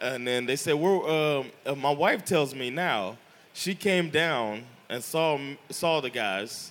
And 0.00 0.26
then 0.26 0.46
they 0.46 0.56
said, 0.56 0.74
we're, 0.74 1.38
um, 1.38 1.50
uh, 1.66 1.74
my 1.74 1.90
wife 1.90 2.24
tells 2.24 2.54
me 2.54 2.70
now, 2.70 3.16
she 3.52 3.74
came 3.74 4.10
down 4.10 4.62
and 4.88 5.02
saw 5.02 5.38
saw 5.70 6.00
the 6.00 6.10
guys, 6.10 6.70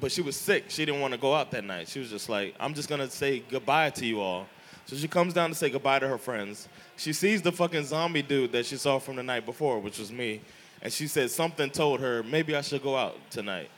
but 0.00 0.12
she 0.12 0.20
was 0.20 0.36
sick. 0.36 0.64
She 0.68 0.84
didn't 0.84 1.00
want 1.00 1.14
to 1.14 1.18
go 1.18 1.34
out 1.34 1.50
that 1.52 1.64
night. 1.64 1.88
She 1.88 2.00
was 2.00 2.10
just 2.10 2.28
like, 2.28 2.54
I'm 2.60 2.74
just 2.74 2.88
gonna 2.88 3.08
say 3.08 3.42
goodbye 3.48 3.90
to 3.90 4.04
you 4.04 4.20
all. 4.20 4.46
So 4.86 4.96
she 4.96 5.08
comes 5.08 5.32
down 5.32 5.48
to 5.48 5.54
say 5.54 5.70
goodbye 5.70 6.00
to 6.00 6.08
her 6.08 6.18
friends. 6.18 6.68
She 6.96 7.12
sees 7.12 7.40
the 7.40 7.52
fucking 7.52 7.84
zombie 7.84 8.22
dude 8.22 8.52
that 8.52 8.66
she 8.66 8.76
saw 8.76 8.98
from 8.98 9.16
the 9.16 9.22
night 9.22 9.46
before, 9.46 9.78
which 9.78 9.98
was 9.98 10.12
me, 10.12 10.42
and 10.84 10.92
she 10.92 11.08
said 11.08 11.30
something 11.30 11.70
told 11.70 12.00
her 12.00 12.22
maybe 12.22 12.54
I 12.54 12.60
should 12.60 12.82
go 12.82 12.96
out 12.96 13.16
tonight. 13.30 13.70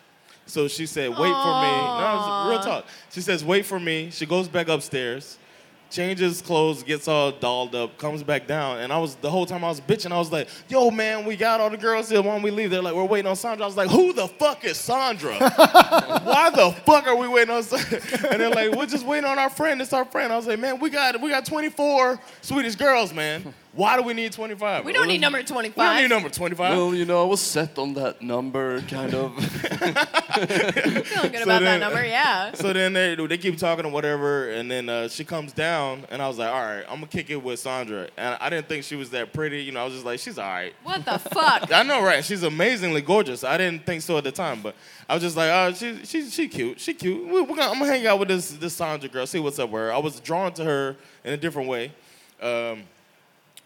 So 0.47 0.69
she 0.69 0.87
said, 0.87 1.11
wait 1.11 1.17
for 1.17 1.23
me. 1.23 1.31
No, 1.33 2.47
real 2.49 2.61
talk. 2.61 2.87
She 3.11 3.21
says, 3.21 3.45
wait 3.45 3.65
for 3.67 3.81
me. 3.81 4.11
She 4.13 4.27
goes 4.27 4.47
back 4.47 4.69
upstairs, 4.69 5.39
changes 5.91 6.41
clothes, 6.41 6.85
gets 6.85 7.09
all 7.09 7.33
dolled 7.33 7.75
up, 7.75 7.99
comes 7.99 8.23
back 8.23 8.47
down. 8.47 8.79
And 8.79 8.93
I 8.93 8.99
was, 8.99 9.17
the 9.17 9.29
whole 9.29 9.45
time 9.45 9.65
I 9.65 9.69
was 9.69 9.81
bitching, 9.81 10.13
I 10.13 10.19
was 10.19 10.31
like, 10.31 10.49
yo, 10.69 10.93
man, 10.93 11.25
we 11.25 11.37
got 11.37 11.61
all 11.61 11.69
the 11.69 11.77
girls 11.77 12.09
here. 12.09 12.23
Why 12.23 12.33
don't 12.33 12.43
we 12.43 12.53
leave? 12.53 12.71
They're 12.71 12.81
like, 12.81 12.95
we're 12.95 13.05
waiting 13.05 13.29
on 13.29 13.35
Sandra. 13.35 13.65
I 13.65 13.67
was 13.67 13.77
like, 13.77 13.91
who 13.91 14.13
the 14.13 14.29
fuck 14.29 14.65
is 14.65 14.77
Sandra? 14.77 15.35
Why 15.39 16.51
the 16.55 16.73
fuck 16.85 17.09
are 17.09 17.17
we 17.17 17.27
waiting 17.27 17.53
on 17.53 17.65
Sandra? 17.65 18.01
And 18.31 18.41
they're 18.41 18.51
like, 18.51 18.71
we're 18.71 18.87
just 18.87 19.05
waiting 19.05 19.29
on 19.29 19.41
our 19.41 19.51
friend. 19.51 19.83
It's 19.83 19.93
our 19.93 20.05
friend. 20.05 20.33
I 20.33 20.37
was 20.37 20.47
like, 20.47 20.61
man, 20.61 20.79
we 20.79 20.91
got, 20.91 21.21
we 21.21 21.31
got 21.31 21.45
24 21.45 22.21
Swedish 22.41 22.77
girls, 22.77 23.13
man. 23.13 23.53
Why 23.77 23.97
do 23.99 24.03
we 24.03 24.15
need 24.15 24.33
25? 24.33 24.87
We 24.87 24.93
don't 24.95 25.07
need 25.07 25.21
number 25.21 25.43
25. 25.43 25.77
We 25.77 25.85
don't 25.85 26.03
need 26.09 26.15
number 26.15 26.31
25. 26.31 26.77
Well, 26.77 26.95
you 26.95 27.05
know, 27.05 27.23
I 27.23 27.27
was 27.27 27.43
set 27.43 27.79
on 27.79 27.93
that 27.95 28.23
number, 28.23 28.81
kind 28.83 29.15
of. 29.15 29.35
feeling 29.45 29.93
good 29.93 31.05
So 31.07 31.43
about 31.43 31.61
then- 31.61 31.63
that 31.63 31.81
number, 31.81 32.05
yeah. 32.05 32.53
So 32.55 32.73
then 32.73 32.95
they, 32.95 33.15
they 33.15 33.37
keep 33.39 33.59
talking 33.59 33.85
or 33.85 33.91
whatever, 33.91 34.51
and 34.51 34.71
then 34.71 34.89
uh, 34.89 35.09
she 35.09 35.25
comes 35.25 35.53
down, 35.53 36.05
and 36.11 36.23
I 36.23 36.29
was 36.29 36.39
like, 36.39 36.49
all 36.49 36.55
right, 36.63 36.85
I'm 36.89 36.97
gonna 36.97 37.07
kick 37.07 37.29
it 37.31 37.37
with 37.43 37.61
Sandra. 37.61 38.09
And 38.17 38.37
I 38.41 38.49
didn't 38.49 38.67
think 38.69 38.85
she 38.85 38.97
was 38.97 39.11
that 39.11 39.33
pretty, 39.35 39.63
you 39.63 39.73
know. 39.73 39.81
I 39.83 39.85
was 39.85 39.93
just 39.93 40.07
like, 40.07 40.21
she's 40.21 40.39
all 40.39 40.49
right. 40.49 40.73
What 40.83 41.05
the 41.05 41.19
fuck? 41.19 41.71
I 41.71 41.83
know, 41.83 42.03
right? 42.03 42.25
She's 42.25 42.43
amazingly 42.45 43.03
gorgeous. 43.03 43.45
I 43.45 43.59
didn't 43.59 43.85
think 43.85 44.01
so 44.03 44.17
at 44.17 44.25
the 44.25 44.33
time, 44.33 44.63
but 44.63 44.75
I 45.09 45.15
was 45.15 45.23
just 45.23 45.37
like, 45.37 45.51
oh, 45.51 45.73
she, 45.75 46.05
she, 46.05 46.31
she 46.31 46.49
cute. 46.49 46.81
She 46.81 46.95
cute. 46.95 47.25
We, 47.27 47.43
we're 47.43 47.47
gonna, 47.57 47.71
I'm 47.71 47.79
gonna 47.79 47.87
hang 47.93 48.07
out 48.07 48.19
with 48.19 48.29
this 48.29 48.51
this 48.53 48.75
Sandra 48.75 49.09
girl, 49.11 49.27
see 49.27 49.39
what's 49.39 49.59
up 49.59 49.69
with 49.71 49.83
her. 49.83 49.93
I 49.93 49.99
was 49.99 50.19
drawn 50.21 50.53
to 50.55 50.65
her 50.65 50.97
in 51.25 51.35
a 51.35 51.37
different 51.37 51.69
way, 51.69 51.93
um, 52.41 52.85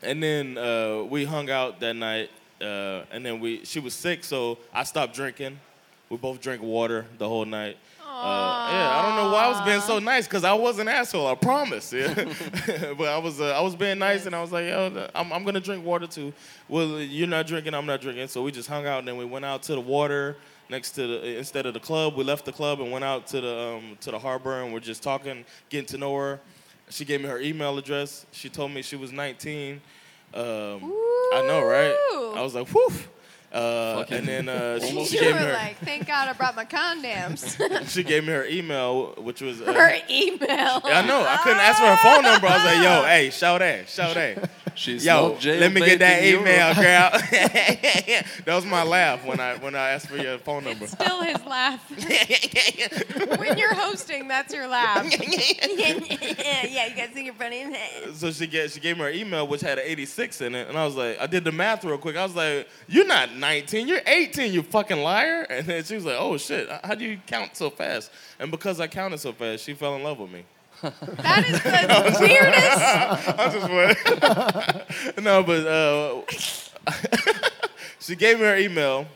and 0.03 0.22
then 0.22 0.59
uh, 0.59 1.03
we 1.09 1.24
hung 1.24 1.51
out 1.51 1.80
that 1.80 1.94
night, 1.94 2.30
uh, 2.61 3.03
and 3.11 3.24
then 3.24 3.40
we 3.40 3.64
she 3.64 3.80
was 3.80 3.94
sick, 3.94 4.24
so 4.24 4.59
I 4.72 4.84
stopped 4.84 5.14
drinking. 5.14 5.59
We 6.09 6.16
both 6.16 6.40
drank 6.40 6.62
water 6.62 7.07
the 7.18 7.28
whole 7.28 7.44
night. 7.44 7.76
Uh, 8.22 8.68
yeah, 8.72 8.98
I 8.98 9.07
don't 9.07 9.16
know 9.16 9.32
why 9.32 9.44
I 9.44 9.48
was 9.48 9.61
being 9.62 9.80
so 9.80 9.98
nice 9.98 10.26
because 10.26 10.44
I 10.44 10.53
was 10.53 10.78
an 10.78 10.88
asshole. 10.88 11.26
I 11.26 11.36
promise. 11.36 11.92
Yeah, 11.92 12.12
but 12.98 13.09
I 13.09 13.16
was 13.16 13.40
uh, 13.40 13.53
I 13.57 13.61
was 13.61 13.74
being 13.76 13.98
nice 13.98 14.26
and 14.26 14.34
I 14.34 14.42
was 14.42 14.53
like, 14.53 14.66
yo, 14.66 15.09
I'm, 15.14 15.32
I'm 15.32 15.44
gonna 15.44 15.61
drink 15.61 15.84
water 15.84 16.07
too. 16.07 16.32
Well, 16.68 17.01
you're 17.01 17.28
not 17.28 17.46
drinking, 17.46 17.72
I'm 17.72 17.86
not 17.86 18.01
drinking. 18.01 18.28
So 18.28 18.42
we 18.42 18.51
just 18.53 18.68
hung 18.68 18.86
out 18.86 18.98
and 18.98 19.09
then 19.09 19.16
we 19.16 19.24
went 19.24 19.44
out 19.44 19.62
to 19.64 19.74
the 19.74 19.80
water 19.80 20.36
next 20.68 20.90
to 20.92 21.07
the 21.07 21.38
instead 21.38 21.64
of 21.64 21.72
the 21.72 21.80
club. 21.80 22.14
We 22.16 22.24
left 22.24 22.44
the 22.44 22.53
club 22.53 22.80
and 22.80 22.90
went 22.90 23.05
out 23.05 23.26
to 23.28 23.40
the 23.40 23.78
um, 23.78 23.96
to 24.01 24.11
the 24.11 24.18
harbor 24.18 24.61
and 24.61 24.72
we're 24.72 24.80
just 24.80 25.03
talking, 25.03 25.44
getting 25.70 25.86
to 25.86 25.96
know 25.96 26.14
her. 26.16 26.40
She 26.91 27.05
gave 27.05 27.20
me 27.20 27.28
her 27.28 27.38
email 27.41 27.78
address. 27.78 28.26
She 28.32 28.49
told 28.49 28.72
me 28.72 28.82
she 28.82 28.97
was 28.97 29.12
19. 29.12 29.80
Um, 30.32 30.43
I 30.43 31.45
know, 31.47 31.62
right? 31.64 31.95
I 32.36 32.43
was 32.43 32.55
like, 32.55 32.68
whew. 32.68 32.93
Uh, 33.53 34.05
and 34.11 34.26
then 34.26 34.48
uh, 34.48 34.78
she, 34.80 35.05
she 35.07 35.18
gave 35.18 35.34
me 35.34 35.40
her, 35.40 35.53
like, 35.53 35.76
thank 35.78 36.07
God 36.07 36.28
I 36.28 36.32
brought 36.34 36.55
my 36.55 36.64
condoms. 36.64 37.88
she 37.88 38.05
gave 38.05 38.24
me 38.24 38.32
her 38.32 38.46
email, 38.46 39.14
which 39.18 39.40
was 39.40 39.61
uh, 39.61 39.72
Her 39.72 39.96
email. 40.09 40.80
I 40.84 41.05
know. 41.07 41.24
I 41.26 41.38
couldn't 41.42 41.59
ask 41.59 41.80
for 41.80 41.86
her 41.86 41.96
phone 41.96 42.22
number. 42.22 42.46
I 42.46 42.55
was 42.55 42.64
like, 42.64 42.82
yo, 42.82 43.03
hey, 43.03 43.30
shout 43.30 43.59
that, 43.61 43.88
shout 43.88 44.14
that. 44.14 44.51
She's 44.76 45.05
Yo, 45.05 45.36
let 45.44 45.72
me 45.72 45.80
get 45.80 45.98
that 45.98 46.22
email, 46.22 46.74
Europe. 46.74 46.76
girl. 46.76 47.11
that 48.44 48.55
was 48.55 48.64
my 48.64 48.84
laugh 48.84 49.26
when 49.26 49.40
I 49.40 49.57
when 49.57 49.74
I 49.74 49.90
asked 49.90 50.07
for 50.07 50.16
your 50.16 50.38
phone 50.38 50.64
number. 50.64 50.86
Still 50.86 51.22
his 51.22 51.44
laugh. 51.44 51.80
when 53.38 53.59
you're 53.59 53.74
hosting, 53.74 54.28
that's 54.28 54.55
your 54.55 54.68
laugh. 54.68 55.05
yeah, 55.05 56.86
you 56.86 56.94
guys 56.96 57.11
think 57.12 57.26
you're 57.26 57.34
funny. 57.34 57.66
So 58.14 58.30
she 58.30 58.46
get 58.46 58.70
she 58.70 58.80
gave 58.80 58.96
me 58.96 59.03
her 59.03 59.11
email, 59.11 59.46
which 59.46 59.61
had 59.61 59.78
an 59.78 59.84
86 59.86 60.40
in 60.40 60.55
it, 60.55 60.68
and 60.68 60.78
I 60.78 60.84
was 60.86 60.96
like, 60.96 61.20
I 61.20 61.26
did 61.26 61.44
the 61.44 61.53
math 61.53 61.84
real 61.84 61.98
quick. 61.98 62.16
I 62.16 62.22
was 62.22 62.36
like, 62.36 62.68
you're 62.86 63.07
not 63.07 63.34
19, 63.41 63.88
you're 63.88 64.01
18, 64.07 64.53
you 64.53 64.62
fucking 64.62 65.03
liar. 65.03 65.47
And 65.51 65.66
then 65.66 65.82
she 65.84 65.95
was 65.95 66.05
like, 66.05 66.16
oh 66.18 66.36
shit, 66.36 66.68
how 66.84 66.95
do 66.95 67.05
you 67.05 67.18
count 67.26 67.57
so 67.57 67.70
fast? 67.70 68.11
And 68.38 68.51
because 68.51 68.78
I 68.80 68.86
counted 68.86 69.18
so 69.18 69.32
fast, 69.32 69.64
she 69.64 69.74
fell 69.74 69.97
in 69.97 70.03
love 70.03 70.18
with 70.18 70.30
me. 70.30 70.45
That 70.82 71.45
is 71.47 71.61
the 71.62 72.18
weirdest. 72.20 72.78
I 73.38 73.51
just 73.53 73.68
went. 75.16 75.24
no, 75.24 75.43
but 75.43 75.66
uh, 75.66 76.22
she 78.01 78.16
gave 78.16 78.38
me 78.38 78.45
her 78.45 78.57
email. 78.57 79.07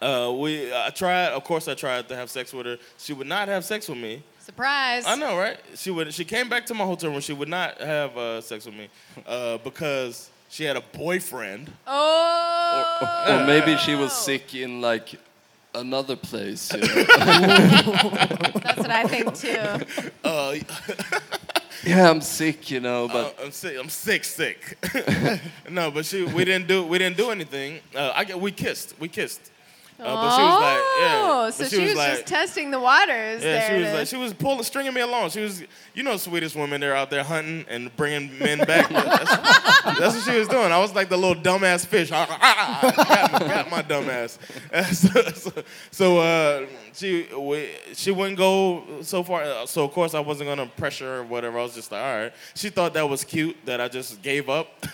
Uh, 0.00 0.32
we 0.38 0.72
I 0.72 0.90
tried, 0.90 1.28
of 1.28 1.44
course, 1.44 1.68
I 1.68 1.74
tried 1.74 2.08
to 2.08 2.16
have 2.16 2.30
sex 2.30 2.52
with 2.52 2.66
her. 2.66 2.78
She 2.98 3.12
would 3.12 3.26
not 3.26 3.48
have 3.48 3.64
sex 3.64 3.88
with 3.88 3.98
me. 3.98 4.22
Surprise. 4.38 5.04
I 5.06 5.16
know, 5.16 5.36
right? 5.36 5.58
She 5.74 5.90
would. 5.90 6.12
She 6.14 6.24
came 6.24 6.48
back 6.48 6.64
to 6.66 6.74
my 6.74 6.84
hotel 6.84 7.10
room. 7.10 7.20
She 7.20 7.32
would 7.32 7.48
not 7.48 7.78
have 7.80 8.16
uh, 8.16 8.40
sex 8.40 8.64
with 8.64 8.74
me 8.74 8.88
uh, 9.26 9.58
because 9.58 10.29
she 10.50 10.64
had 10.64 10.76
a 10.76 10.80
boyfriend. 10.80 11.72
Oh. 11.86 13.24
Or 13.28 13.46
maybe 13.46 13.76
she 13.76 13.94
was 13.94 14.12
sick 14.12 14.54
in 14.54 14.80
like 14.80 15.14
another 15.74 16.16
place. 16.16 16.72
You 16.72 16.80
know? 16.80 16.86
That's 17.14 18.78
what 18.78 18.90
I 18.90 19.04
think 19.04 19.34
too. 19.34 20.10
Uh, 20.24 20.56
yeah, 21.84 22.10
I'm 22.10 22.20
sick, 22.20 22.68
you 22.70 22.80
know, 22.80 23.06
but 23.06 23.38
Uh, 23.38 23.44
I'm 23.44 23.52
sick. 23.52 23.76
I'm 23.78 23.88
sick, 23.88 24.24
sick. 24.24 24.76
no, 25.70 25.92
but 25.92 26.04
she, 26.04 26.24
we 26.24 26.44
didn't 26.44 26.66
do, 26.66 26.84
we 26.84 26.98
didn't 26.98 27.16
do 27.16 27.30
anything. 27.30 27.78
Uh, 27.94 28.12
I 28.14 28.34
we 28.34 28.50
kissed, 28.50 28.94
we 28.98 29.08
kissed, 29.08 29.52
Uh, 30.02 30.14
but 30.14 30.36
she 30.36 30.42
was 30.42 30.60
like, 30.60 30.78
yeah. 31.00 31.20
Oh, 31.22 31.44
but 31.46 31.50
so 31.54 31.64
she, 31.64 31.84
was, 31.84 31.94
like, 31.94 32.12
just 32.14 32.26
testing 32.26 32.70
the 32.70 32.80
waters. 32.80 33.42
Yeah, 33.42 33.52
there 33.52 33.68
she 33.68 33.74
was 33.82 33.88
to- 33.90 33.94
like, 33.94 34.08
she 34.08 34.16
was 34.16 34.32
pulling, 34.32 34.62
stringing 34.62 34.94
me 34.94 35.00
along. 35.00 35.30
She 35.30 35.40
was, 35.40 35.62
you 35.94 36.02
know, 36.02 36.16
Swedish 36.16 36.54
women, 36.54 36.80
they're 36.80 36.96
out 36.96 37.10
there 37.10 37.22
hunting 37.24 37.64
and 37.68 37.94
bringing 37.96 38.36
men 38.38 38.58
back. 38.66 38.88
that's, 38.88 39.98
that's 39.98 40.14
what 40.16 40.24
she 40.32 40.38
was 40.38 40.48
doing. 40.48 40.72
I 40.72 40.78
was 40.78 40.94
like 40.94 41.08
the 41.08 41.16
little 41.16 41.40
dumbass 41.40 41.86
fish. 41.86 42.10
got, 42.10 42.28
my, 42.30 43.38
got 43.38 43.70
my 43.70 43.82
dumbass. 43.82 44.38
so, 44.94 45.22
so, 45.50 45.62
so, 45.90 46.18
uh, 46.18 46.66
she, 46.92 47.26
we, 47.38 47.70
she 47.94 48.10
wouldn't 48.10 48.36
go 48.38 48.84
so 49.02 49.22
far. 49.22 49.42
Uh, 49.42 49.66
So 49.66 49.84
of 49.84 49.92
course 49.92 50.14
I 50.14 50.20
wasn't 50.20 50.48
gonna 50.48 50.66
pressure 50.66 51.04
her 51.06 51.18
or 51.20 51.24
whatever. 51.24 51.58
I 51.58 51.62
was 51.62 51.74
just 51.74 51.92
like, 51.92 52.02
all 52.02 52.16
right. 52.22 52.32
She 52.54 52.68
thought 52.70 52.94
that 52.94 53.08
was 53.08 53.22
cute 53.24 53.56
that 53.64 53.80
I 53.80 53.88
just 53.88 54.22
gave 54.22 54.48
up. 54.48 54.86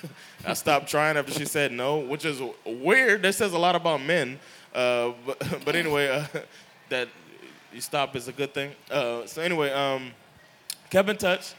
I 0.45 0.53
stopped 0.55 0.89
trying 0.89 1.17
after 1.17 1.33
she 1.33 1.45
said 1.45 1.73
no, 1.73 1.99
which 1.99 2.25
is 2.25 2.41
weird. 2.65 3.23
That 3.23 3.35
says 3.35 3.53
a 3.53 3.59
lot 3.59 3.75
about 3.75 4.03
men. 4.03 4.39
Uh, 4.77 5.13
but, 5.27 5.65
but 5.65 5.75
anyway, 5.75 6.09
uh, 6.09 6.41
that 6.91 7.09
you 7.73 7.81
stop 7.81 8.15
is 8.15 8.29
a 8.29 8.33
good 8.33 8.55
thing. 8.55 8.71
Uh, 8.91 9.27
so 9.27 9.43
anyway, 9.43 9.73
um, 9.73 10.13
kept 10.91 11.09
in 11.09 11.17
touch. 11.17 11.55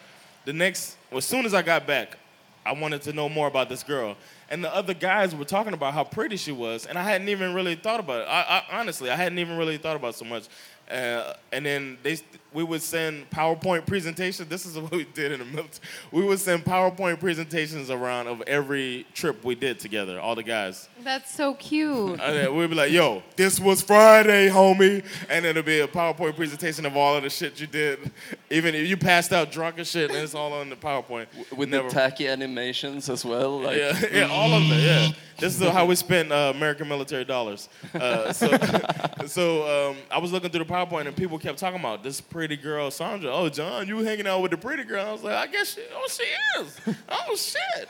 The 0.45 0.53
next, 0.53 0.95
as 1.11 1.25
soon 1.25 1.45
as 1.45 1.53
I 1.53 1.61
got 1.61 1.85
back, 1.85 2.17
I 2.65 2.73
wanted 2.73 3.01
to 3.03 3.13
know 3.13 3.27
more 3.27 3.47
about 3.47 3.69
this 3.69 3.83
girl. 3.83 4.15
And 4.49 4.63
the 4.63 4.73
other 4.73 4.93
guys 4.93 5.35
were 5.35 5.45
talking 5.45 5.73
about 5.73 5.93
how 5.93 6.03
pretty 6.03 6.37
she 6.37 6.51
was, 6.51 6.85
and 6.85 6.97
I 6.97 7.03
hadn't 7.03 7.27
even 7.29 7.53
really 7.53 7.75
thought 7.75 7.99
about 7.99 8.21
it. 8.21 8.27
I, 8.29 8.63
I, 8.71 8.79
honestly, 8.79 9.09
I 9.09 9.15
hadn't 9.15 9.39
even 9.39 9.57
really 9.57 9.77
thought 9.77 9.95
about 9.95 10.15
so 10.15 10.25
much. 10.25 10.47
Uh, 10.89 11.33
and 11.51 11.65
then 11.65 11.97
they, 12.01 12.17
we 12.53 12.63
would 12.63 12.81
send 12.81 13.29
PowerPoint 13.29 13.85
presentations. 13.85 14.47
This 14.47 14.65
is 14.65 14.77
what 14.79 14.91
we 14.91 15.03
did 15.03 15.33
in 15.33 15.39
the 15.39 15.45
military. 15.45 15.87
We 16.11 16.23
would 16.23 16.39
send 16.39 16.63
PowerPoint 16.63 17.19
presentations 17.19 17.89
around 17.89 18.27
of 18.27 18.41
every 18.43 19.05
trip 19.13 19.43
we 19.43 19.55
did 19.55 19.79
together, 19.79 20.19
all 20.19 20.35
the 20.35 20.43
guys. 20.43 20.87
That's 21.07 21.33
so 21.33 21.53
cute. 21.53 22.19
And 22.19 22.35
then 22.35 22.53
we'd 22.53 22.69
be 22.69 22.75
like, 22.75 22.91
yo, 22.91 23.23
this 23.37 23.61
was 23.61 23.81
Friday, 23.81 24.49
homie. 24.49 25.05
And 25.29 25.45
it'll 25.45 25.63
be 25.63 25.79
a 25.79 25.87
PowerPoint 25.87 26.35
presentation 26.35 26.85
of 26.85 26.97
all 26.97 27.15
of 27.15 27.23
the 27.23 27.29
shit 27.29 27.61
you 27.61 27.65
did. 27.65 28.11
Even 28.49 28.75
if 28.75 28.89
you 28.89 28.97
passed 28.97 29.31
out 29.31 29.49
drunk 29.49 29.77
and 29.77 29.87
shit, 29.87 30.09
and 30.09 30.19
it's 30.19 30.35
all 30.35 30.51
on 30.51 30.69
the 30.69 30.75
PowerPoint. 30.75 31.27
With 31.55 31.69
Never- 31.69 31.87
the 31.87 31.93
tacky 31.93 32.27
animations 32.27 33.09
as 33.09 33.23
well. 33.23 33.61
Like, 33.61 33.77
yeah, 33.77 34.01
yeah, 34.11 34.27
all 34.29 34.53
of 34.53 34.63
it. 34.63 34.83
Yeah, 34.83 35.11
this 35.39 35.57
is 35.57 35.65
how 35.69 35.85
we 35.85 35.95
spent 35.95 36.29
uh, 36.29 36.51
American 36.53 36.89
military 36.89 37.23
dollars. 37.23 37.69
Uh, 37.93 38.33
so, 38.33 38.57
so 39.27 39.91
um, 39.91 39.97
I 40.11 40.17
was 40.17 40.33
looking 40.33 40.49
through 40.49 40.65
the 40.65 40.73
PowerPoint, 40.73 41.07
and 41.07 41.15
people 41.15 41.39
kept 41.39 41.57
talking 41.57 41.79
about 41.79 42.03
this 42.03 42.19
pretty 42.19 42.57
girl, 42.57 42.91
Sandra. 42.91 43.33
Oh, 43.33 43.47
John, 43.47 43.87
you 43.87 43.99
hanging 43.99 44.27
out 44.27 44.41
with 44.41 44.51
the 44.51 44.57
pretty 44.57 44.83
girl? 44.83 45.07
I 45.07 45.11
was 45.13 45.23
like, 45.23 45.35
I 45.35 45.47
guess 45.49 45.73
she. 45.73 45.83
Oh, 45.95 46.07
she 46.09 46.61
is. 46.61 46.95
Oh 47.07 47.33
shit. 47.37 47.87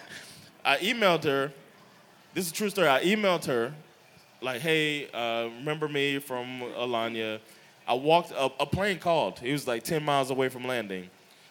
I 0.64 0.78
emailed 0.78 1.24
her. 1.24 1.52
This 2.34 2.46
is 2.46 2.52
a 2.52 2.56
true 2.56 2.70
story. 2.70 2.88
I 2.88 3.04
emailed 3.04 3.46
her, 3.46 3.74
like, 4.42 4.62
hey, 4.62 5.10
uh, 5.12 5.50
remember 5.58 5.88
me 5.88 6.20
from 6.20 6.62
Alanya? 6.78 7.40
I 7.88 7.94
walked. 7.94 8.32
A, 8.32 8.52
a 8.60 8.66
plane 8.66 9.00
called. 9.00 9.40
He 9.40 9.52
was 9.52 9.68
like 9.68 9.84
10 9.84 10.04
miles 10.04 10.30
away 10.30 10.50
from 10.50 10.66
landing. 10.66 11.10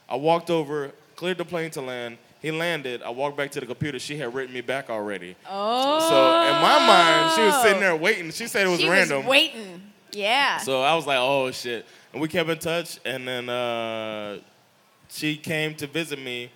I 0.08 0.16
walked 0.16 0.50
over, 0.50 0.92
cleared 1.16 1.38
the 1.38 1.44
plane 1.44 1.70
to 1.72 1.80
land. 1.80 2.18
He 2.40 2.50
landed. 2.50 3.02
I 3.02 3.10
walked 3.10 3.36
back 3.36 3.50
to 3.52 3.60
the 3.60 3.66
computer. 3.66 3.98
She 3.98 4.16
had 4.16 4.32
written 4.34 4.54
me 4.54 4.60
back 4.60 4.90
already. 4.90 5.34
Oh. 5.50 5.98
So 6.00 6.14
in 6.14 6.62
my 6.62 6.86
mind, 6.86 7.32
she 7.34 7.42
was 7.42 7.62
sitting 7.62 7.80
there 7.80 7.96
waiting. 7.96 8.30
She 8.30 8.46
said 8.46 8.66
it 8.66 8.70
was 8.70 8.80
she 8.80 8.88
random. 8.88 9.18
was 9.18 9.26
waiting. 9.26 9.82
Yeah. 10.12 10.58
So 10.58 10.82
I 10.82 10.94
was 10.94 11.06
like, 11.06 11.18
oh 11.18 11.50
shit. 11.50 11.86
And 12.12 12.22
we 12.22 12.28
kept 12.28 12.48
in 12.48 12.58
touch. 12.58 13.00
And 13.04 13.26
then 13.26 13.48
uh, 13.48 14.38
she 15.08 15.36
came 15.36 15.74
to 15.76 15.86
visit 15.86 16.20
me 16.20 16.50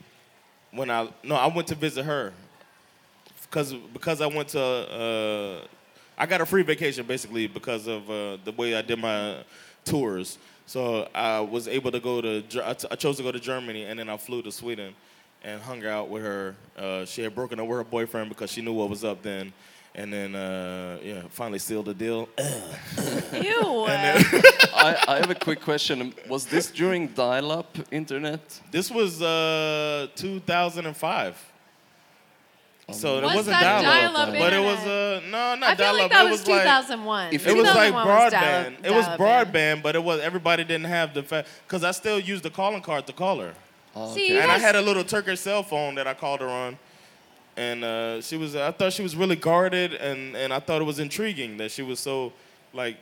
when 0.71 0.91
I 0.91 1.09
no, 1.25 1.35
I 1.35 1.47
went 1.47 1.68
to 1.68 1.75
visit 1.75 2.05
her 2.05 2.33
because 3.51 3.74
because 3.92 4.20
I 4.20 4.26
went 4.26 4.48
to 4.51 4.61
uh, 4.61 5.66
I 6.16 6.26
got 6.26 6.40
a 6.40 6.46
free 6.46 6.62
vacation 6.62 7.05
basically 7.07 7.46
because 7.46 7.86
of 7.86 8.09
uh, 8.09 8.38
the 8.44 8.53
way 8.57 8.76
I 8.76 8.82
did 8.82 8.98
my 8.98 9.42
tours. 9.84 10.38
So 10.66 11.09
I 11.14 11.40
was 11.40 11.66
able 11.66 11.90
to 11.90 12.01
go 12.01 12.20
to 12.20 12.44
I, 12.62 12.70
I, 12.70 12.74
t- 12.74 12.88
I 12.90 12.94
chose 12.94 13.16
to 13.16 13.22
go 13.22 13.32
to 13.32 13.40
Germany 13.40 13.84
and 13.84 13.98
then 13.98 14.09
I 14.09 14.16
flew 14.16 14.40
to 14.42 14.53
Sweden 14.53 14.94
and 15.42 15.61
hung 15.61 15.84
out 15.84 16.09
with 16.09 16.22
her. 16.22 16.55
Uh, 16.78 17.05
she 17.05 17.22
had 17.22 17.34
broken 17.34 17.59
up 17.59 17.66
with 17.66 17.78
her 17.78 17.84
boyfriend 17.84 18.28
because 18.28 18.51
she 18.51 18.61
knew 18.61 18.72
what 18.72 18.88
was 18.88 19.05
up 19.05 19.22
then. 19.22 19.53
And 19.92 20.12
then, 20.12 20.36
uh, 20.36 20.98
yeah, 21.03 21.22
finally 21.30 21.59
sealed 21.59 21.86
the 21.86 21.94
deal. 21.94 22.28
Ew. 22.38 22.40
I, 23.88 25.05
I 25.09 25.16
have 25.16 25.30
a 25.30 25.34
quick 25.34 25.61
question. 25.61 26.14
Was 26.28 26.46
this 26.46 26.70
during 26.70 27.09
dial-up 27.09 27.76
internet? 27.90 28.61
This 28.70 28.88
was 28.88 29.20
uh, 29.20 30.07
2005. 30.14 31.49
So 32.93 33.18
it 33.18 33.22
Was 33.24 33.34
wasn't 33.34 33.59
that 33.61 33.82
dial-up, 33.82 34.14
dial-up 34.26 34.28
but 34.38 34.53
it 34.53 34.61
was 34.61 34.86
a 34.86 35.16
uh, 35.16 35.20
no, 35.30 35.55
not 35.55 35.62
I 35.62 35.74
feel 35.76 35.84
dial-up. 35.86 36.01
like 36.01 36.11
that 36.12 36.26
it 36.26 36.30
was 36.30 36.41
was 36.41 36.49
like 36.49 36.62
2001. 36.62 37.34
If 37.34 37.47
it 37.47 37.57
was 37.57 37.64
like 37.64 37.93
2001 37.93 38.07
broadband. 38.07 38.30
dial-up- 38.30 38.86
it 38.86 38.91
was 38.95 39.07
broadband, 39.18 39.82
but 39.82 39.95
it 39.97 40.03
was 40.05 40.20
everybody 40.20 40.64
didn't 40.64 40.86
have 40.86 41.14
the 41.14 41.22
fact 41.22 41.49
because 41.66 41.84
I 41.84 41.91
still 41.93 42.18
used 42.18 42.43
the 42.43 42.51
calling 42.51 42.82
card 42.82 43.07
to 43.07 43.12
call 43.12 43.38
her, 43.41 43.55
Oh, 43.95 44.14
See, 44.14 44.24
okay. 44.26 44.34
you 44.34 44.41
and 44.41 44.51
I 44.53 44.59
had 44.59 44.76
a 44.76 44.82
little 44.82 45.05
Turkish 45.05 45.41
cell 45.41 45.62
phone 45.62 45.95
that 45.97 46.07
I 46.07 46.14
called 46.14 46.41
her 46.41 46.49
on, 46.49 46.78
and 47.57 47.82
uh, 47.84 48.20
she 48.22 48.36
was. 48.36 48.55
I 48.57 48.70
thought 48.70 48.93
she 48.93 49.03
was 49.03 49.16
really 49.16 49.36
guarded, 49.36 49.95
and 49.95 50.36
and 50.36 50.53
I 50.53 50.61
thought 50.61 50.80
it 50.80 50.84
was 50.84 50.99
intriguing 51.01 51.57
that 51.59 51.70
she 51.72 51.82
was 51.82 51.99
so 52.01 52.32
like 52.72 52.97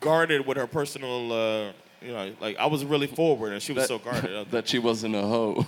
guarded 0.00 0.46
with 0.46 0.56
her 0.56 0.66
personal. 0.66 1.32
Uh, 1.32 1.72
you 2.02 2.12
know, 2.12 2.32
like 2.40 2.56
I 2.58 2.66
was 2.66 2.84
really 2.84 3.06
forward, 3.06 3.52
and 3.54 3.62
she 3.62 3.72
was 3.72 3.84
That- 3.84 3.88
so 3.88 3.98
guarded. 3.98 4.50
that 4.52 4.68
she 4.68 4.78
wasn't 4.78 5.14
a 5.16 5.22
hoe. 5.22 5.66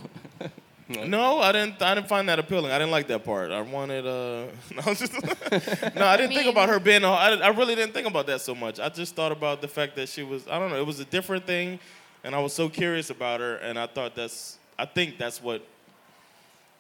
No, 0.89 1.41
I 1.41 1.51
didn't. 1.51 1.83
I 1.83 1.97
didn't 1.97 2.07
find 2.09 2.29
that 2.29 2.39
appealing. 2.39 2.71
I 2.71 2.79
didn't 2.79 2.93
like 2.93 3.09
that 3.09 3.25
part. 3.25 3.51
I 3.51 3.61
wanted. 3.61 4.07
Uh, 4.07 4.47
no, 4.75 4.83
I 4.85 4.89
was 4.91 5.01
just, 5.01 5.13
no, 5.97 6.07
I 6.07 6.17
didn't 6.17 6.33
think 6.33 6.47
mean- 6.47 6.49
about 6.49 6.69
her 6.69 6.79
being. 6.79 7.03
A, 7.03 7.11
I, 7.11 7.31
I 7.35 7.49
really 7.49 7.75
didn't 7.75 7.93
think 7.93 8.07
about 8.07 8.27
that 8.29 8.41
so 8.41 8.55
much. 8.55 8.79
I 8.79 8.89
just 8.89 9.17
thought 9.17 9.33
about 9.33 9.61
the 9.61 9.69
fact 9.69 9.97
that 9.97 10.09
she 10.09 10.23
was. 10.23 10.47
I 10.47 10.59
don't 10.61 10.71
know. 10.71 10.77
It 10.77 10.87
was 10.87 11.01
a 11.01 11.05
different 11.05 11.45
thing, 11.45 11.81
and 12.23 12.37
I 12.37 12.39
was 12.39 12.53
so 12.53 12.69
curious 12.69 13.11
about 13.11 13.41
her, 13.41 13.57
and 13.57 13.79
I 13.79 13.87
thought 13.87 14.15
that's. 14.15 14.59
I 14.79 14.85
think 14.85 15.19
that's 15.19 15.43
what. 15.43 15.67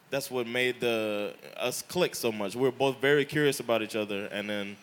That's 0.09 0.31
what 0.31 0.47
made 0.47 0.81
the 0.81 1.35
us 1.57 1.83
click 1.83 2.15
so 2.15 2.31
much. 2.31 2.55
We 2.55 2.63
were 2.63 2.71
both 2.71 3.01
very 3.01 3.25
curious 3.25 3.59
about 3.59 3.83
each 3.83 3.97
other, 3.97 4.27
and 4.27 4.49
then 4.49 4.77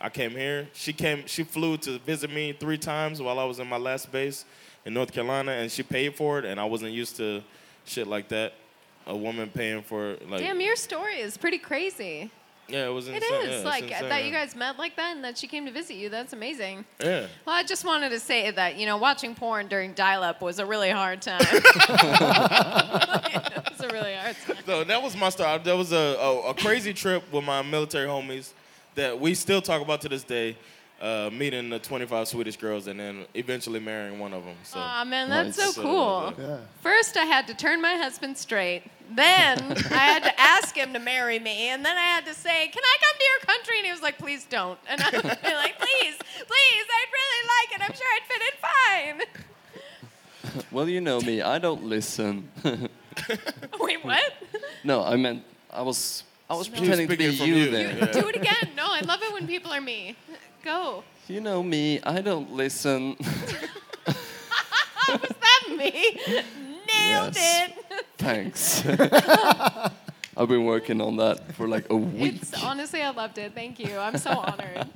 I 0.00 0.08
came 0.08 0.30
here. 0.30 0.68
She 0.72 0.94
came. 0.94 1.24
She 1.26 1.44
flew 1.44 1.76
to 1.78 1.98
visit 1.98 2.30
me 2.32 2.54
three 2.54 2.78
times 2.78 3.20
while 3.20 3.38
I 3.38 3.44
was 3.44 3.58
in 3.58 3.66
my 3.66 3.76
last 3.76 4.10
base 4.10 4.46
in 4.86 4.94
North 4.94 5.12
Carolina, 5.12 5.52
and 5.52 5.70
she 5.70 5.82
paid 5.82 6.14
for 6.14 6.38
it, 6.38 6.46
and 6.46 6.58
I 6.58 6.64
wasn't 6.64 6.92
used 6.92 7.16
to 7.16 7.42
shit 7.84 8.06
like 8.06 8.28
that. 8.28 8.54
A 9.06 9.16
woman 9.16 9.50
paying 9.54 9.82
for 9.82 10.16
like 10.28 10.40
Damn, 10.40 10.60
your 10.60 10.76
story 10.76 11.16
is 11.18 11.36
pretty 11.36 11.58
crazy. 11.58 12.30
yeah, 12.68 12.86
it 12.86 12.88
was 12.88 13.06
It 13.06 13.16
insane. 13.16 13.50
yeah, 13.50 13.58
like 13.64 13.82
insane, 13.84 14.08
that 14.08 14.24
you 14.24 14.30
guys 14.30 14.56
met 14.56 14.78
like 14.78 14.96
that 14.96 15.14
and 15.14 15.22
that 15.24 15.36
she 15.36 15.46
came 15.46 15.66
to 15.66 15.72
visit 15.72 15.96
you. 15.96 16.08
That's 16.08 16.32
amazing. 16.32 16.86
Yeah. 16.98 17.26
Well, 17.44 17.54
I 17.54 17.64
just 17.64 17.84
wanted 17.84 18.08
to 18.10 18.20
say 18.20 18.50
that 18.50 18.76
you 18.76 18.86
know 18.86 18.96
watching 18.96 19.34
porn 19.34 19.68
during 19.68 19.92
dial-up 19.92 20.40
was 20.40 20.58
a 20.58 20.64
really 20.64 20.88
hard 20.90 21.20
time. 21.20 21.42
it 21.52 21.62
was 23.70 23.80
a 23.80 23.88
really 23.92 24.14
hard 24.14 24.36
time. 24.46 24.56
So 24.66 24.84
that 24.84 25.02
was 25.02 25.14
my 25.16 25.28
story. 25.28 25.58
That 25.58 25.76
was 25.76 25.92
a, 25.92 26.16
a, 26.18 26.50
a 26.50 26.54
crazy 26.54 26.94
trip 26.94 27.22
with 27.32 27.44
my 27.44 27.60
military 27.62 28.08
homies 28.08 28.52
that 28.94 29.18
we 29.20 29.34
still 29.34 29.60
talk 29.60 29.82
about 29.82 30.00
to 30.02 30.08
this 30.08 30.22
day. 30.24 30.56
Uh, 31.00 31.28
meeting 31.32 31.68
the 31.68 31.78
25 31.78 32.28
Swedish 32.28 32.56
girls 32.56 32.86
and 32.86 32.98
then 32.98 33.26
eventually 33.34 33.80
marrying 33.80 34.18
one 34.18 34.32
of 34.32 34.42
them. 34.44 34.54
So 34.62 34.78
Aw, 34.78 35.04
man, 35.04 35.28
that's 35.28 35.58
Nice. 35.58 35.74
so 35.74 35.82
cool. 35.82 36.32
Yeah. 36.38 36.58
First, 36.82 37.16
I 37.18 37.24
had 37.24 37.46
to 37.48 37.54
turn 37.54 37.82
my 37.82 37.94
husband 37.96 38.38
straight. 38.38 38.84
Then 39.10 39.58
I 39.90 39.98
had 39.98 40.22
to 40.22 40.40
ask 40.40 40.74
him 40.74 40.94
to 40.94 40.98
marry 40.98 41.38
me, 41.38 41.68
and 41.68 41.84
then 41.84 41.94
I 41.96 42.00
had 42.04 42.24
to 42.24 42.32
say, 42.32 42.68
"Can 42.68 42.82
I 42.82 42.96
come 43.02 43.18
to 43.18 43.24
your 43.24 43.40
country?" 43.54 43.76
And 43.78 43.86
he 43.86 43.92
was 43.92 44.00
like, 44.00 44.16
"Please 44.18 44.46
don't." 44.48 44.78
And 44.88 44.98
I'd 45.02 45.12
be 45.12 45.18
like, 45.54 45.78
"Please, 45.78 46.14
please, 46.16 46.86
I'd 46.96 47.12
really 47.12 47.42
like 47.54 47.70
it. 47.74 47.80
I'm 47.82 47.92
sure 47.92 48.06
I'd 48.14 48.26
fit 48.30 48.42
in 48.48 49.24
fine." 50.54 50.64
well, 50.70 50.88
you 50.88 51.02
know 51.02 51.20
me. 51.20 51.42
I 51.42 51.58
don't 51.58 51.84
listen. 51.84 52.48
Wait, 53.78 54.02
what? 54.04 54.32
no, 54.84 55.02
I 55.04 55.16
meant 55.16 55.42
I 55.70 55.82
was 55.82 56.22
I 56.54 56.58
was 56.58 56.66
She 56.66 56.72
pretending 56.72 57.08
to 57.08 57.16
be 57.16 57.24
speaking 57.24 57.38
from 57.38 57.48
you 57.48 57.54
you. 57.56 57.70
then. 57.70 57.98
Yeah. 57.98 58.06
Do 58.12 58.28
it 58.28 58.36
again. 58.42 58.70
No, 58.76 58.86
I 58.88 59.00
love 59.00 59.22
it 59.22 59.32
when 59.32 59.46
people 59.46 59.72
are 59.72 59.80
me. 59.80 60.16
Go. 60.64 61.04
You 61.28 61.40
know 61.40 61.62
me. 61.62 62.00
I 62.02 62.20
don't 62.20 62.52
listen. 62.52 63.16
Was 64.06 65.20
that 65.40 65.62
me? 65.76 66.18
Nailed 66.26 67.34
Yes. 67.36 67.70
it. 67.90 68.06
Thanks. 68.16 68.84
I've 70.36 70.48
been 70.48 70.64
working 70.64 71.00
on 71.00 71.16
that 71.18 71.54
for 71.54 71.68
like 71.68 71.88
a 71.90 71.96
week. 71.96 72.36
It's 72.42 72.62
honestly, 72.62 73.02
I 73.02 73.10
loved 73.10 73.38
it. 73.38 73.52
Thank 73.54 73.78
you. 73.78 73.96
I'm 73.98 74.16
so 74.18 74.30
honored. 74.30 74.88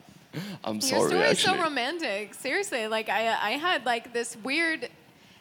I'm 0.65 0.81
sorry. 0.81 1.01
Your 1.01 1.11
sorry, 1.11 1.35
story 1.35 1.55
is 1.55 1.59
so 1.59 1.63
romantic. 1.63 2.35
Seriously, 2.35 2.87
like 2.89 3.09
I, 3.09 3.29
I 3.29 3.51
had 3.53 3.85
like 3.87 4.13
this 4.13 4.37
weird, 4.43 4.89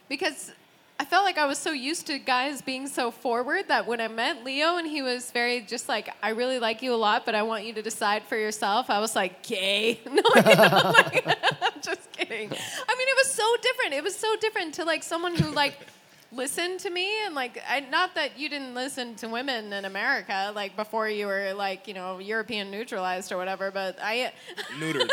because 0.10 0.52
I 0.99 1.06
felt 1.06 1.26
like 1.26 1.38
I 1.38 1.45
was 1.45 1.60
so 1.60 1.72
used 1.72 2.07
to 2.07 2.18
guys 2.18 2.61
being 2.64 2.88
so 2.88 3.11
forward 3.11 3.65
that 3.68 3.86
when 3.86 4.02
I 4.02 4.07
met 4.07 4.44
Leo 4.44 4.78
and 4.78 4.88
he 4.88 5.03
was 5.03 5.30
very 5.30 5.61
just 5.61 5.88
like, 5.88 6.10
I 6.24 6.30
really 6.30 6.57
like 6.60 6.82
you 6.82 6.91
a 6.94 6.95
lot, 6.98 7.24
but 7.24 7.36
I 7.36 7.44
want 7.44 7.65
you 7.65 7.74
to 7.74 7.84
decide 7.84 8.24
for 8.24 8.36
yourself. 8.36 8.90
I 8.90 8.99
was 8.99 9.15
like, 9.15 9.44
gay. 9.44 9.99
No, 10.07 10.24
you 10.36 10.41
know, 10.41 10.91
like, 10.95 11.28
I'm 11.61 11.82
just 11.84 12.11
kidding. 12.14 12.49
I 12.49 12.95
mean, 12.98 13.07
it 13.07 13.18
was 13.18 13.32
so 13.32 13.44
different. 13.61 13.94
It 13.94 14.03
was 14.03 14.15
so 14.15 14.36
different 14.41 14.74
to 14.76 14.86
like 14.86 15.03
someone 15.03 15.36
who 15.36 15.52
like 15.52 15.76
listened 16.32 16.80
to 16.82 16.90
me 16.90 17.07
and 17.26 17.36
like 17.36 17.61
I, 17.69 17.80
not 17.80 18.15
that 18.15 18.38
you 18.38 18.49
didn't 18.49 18.74
listen 18.74 19.15
to 19.15 19.30
women 19.30 19.72
in 19.72 19.86
America 19.86 20.52
like 20.53 20.76
before 20.76 21.07
you 21.07 21.26
were 21.26 21.53
like 21.53 21.88
you 21.88 21.94
know 21.94 22.19
European 22.19 22.69
neutralized 22.69 23.32
or 23.32 23.38
whatever, 23.38 23.72
but 23.72 23.98
I 24.02 24.34
Neutered. 24.78 25.10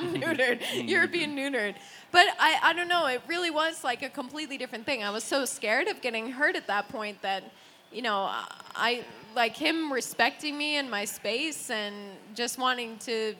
neutered, 0.00 0.88
European 0.88 1.34
neutered. 1.34 1.74
But 2.10 2.26
I, 2.38 2.58
I 2.62 2.72
don't 2.72 2.88
know, 2.88 3.06
it 3.06 3.20
really 3.26 3.50
was 3.50 3.84
like 3.84 4.02
a 4.02 4.08
completely 4.08 4.56
different 4.56 4.86
thing. 4.86 5.04
I 5.04 5.10
was 5.10 5.24
so 5.24 5.44
scared 5.44 5.88
of 5.88 6.00
getting 6.00 6.30
hurt 6.32 6.56
at 6.56 6.66
that 6.66 6.88
point 6.88 7.20
that, 7.22 7.44
you 7.92 8.02
know, 8.02 8.30
I 8.74 9.04
like 9.36 9.56
him 9.56 9.92
respecting 9.92 10.56
me 10.56 10.76
and 10.76 10.90
my 10.90 11.04
space 11.04 11.70
and 11.70 11.94
just 12.34 12.58
wanting 12.58 12.96
to 12.98 13.34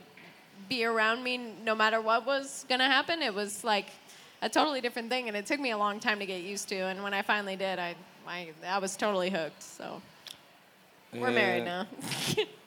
be 0.69 0.85
around 0.85 1.23
me 1.23 1.55
no 1.65 1.75
matter 1.75 2.01
what 2.01 2.27
was 2.27 2.67
going 2.69 2.81
to 2.81 2.87
happen. 2.87 3.23
It 3.23 3.35
was 3.35 3.65
like 3.65 3.87
a 4.43 4.49
totally 4.49 4.81
different 4.81 5.09
thing 5.09 5.29
and 5.29 5.37
it 5.37 5.47
took 5.47 5.61
me 5.61 5.71
a 5.71 5.79
long 5.79 5.99
time 5.99 6.19
to 6.19 6.27
get 6.27 6.43
used 6.43 6.69
to. 6.69 6.77
And 6.77 7.03
when 7.03 7.15
I 7.15 7.23
finally 7.23 7.57
did, 7.57 7.79
I, 7.79 7.95
I, 8.27 8.51
I 8.67 8.79
was 8.79 8.97
totally 8.97 9.31
hooked. 9.31 9.63
So 9.63 10.03
we're 11.15 11.31
married 11.31 11.65
now. 11.65 11.87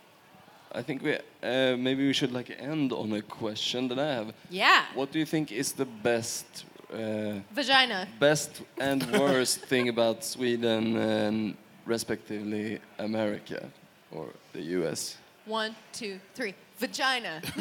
I 0.73 0.81
think 0.81 1.01
we 1.03 1.13
uh, 1.15 1.75
maybe 1.77 2.05
we 2.07 2.13
should 2.13 2.31
like 2.31 2.49
end 2.59 2.91
on 2.93 3.11
a 3.13 3.21
question 3.21 3.87
that 3.89 3.99
I 3.99 4.13
have. 4.15 4.33
yeah. 4.49 4.85
What 4.95 5.11
do 5.11 5.19
you 5.19 5.25
think 5.25 5.51
is 5.51 5.73
the 5.73 5.85
best, 5.85 6.45
uh, 6.93 7.39
Vagina. 7.53 8.07
best 8.19 8.61
and 8.79 9.05
worst 9.19 9.59
thing 9.67 9.89
about 9.89 10.23
Sweden 10.23 10.95
and 10.97 11.55
respectively 11.85 12.79
America 12.97 13.69
or 14.11 14.27
the 14.53 14.61
U.S.? 14.79 15.17
One, 15.45 15.75
two, 15.91 16.19
three. 16.35 16.53
Vagina. 16.79 17.41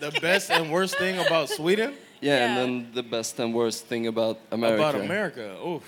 the 0.00 0.18
best 0.20 0.50
and 0.50 0.70
worst 0.70 0.96
thing 0.98 1.18
about 1.26 1.48
Sweden? 1.48 1.94
Yeah, 2.20 2.36
Yeah. 2.36 2.46
and 2.46 2.56
then 2.58 2.92
the 2.94 3.02
best 3.02 3.38
and 3.40 3.54
worst 3.54 3.86
thing 3.86 4.06
about 4.06 4.38
America. 4.50 4.82
About 4.82 4.94
America. 5.00 5.56
Oof. 5.66 5.82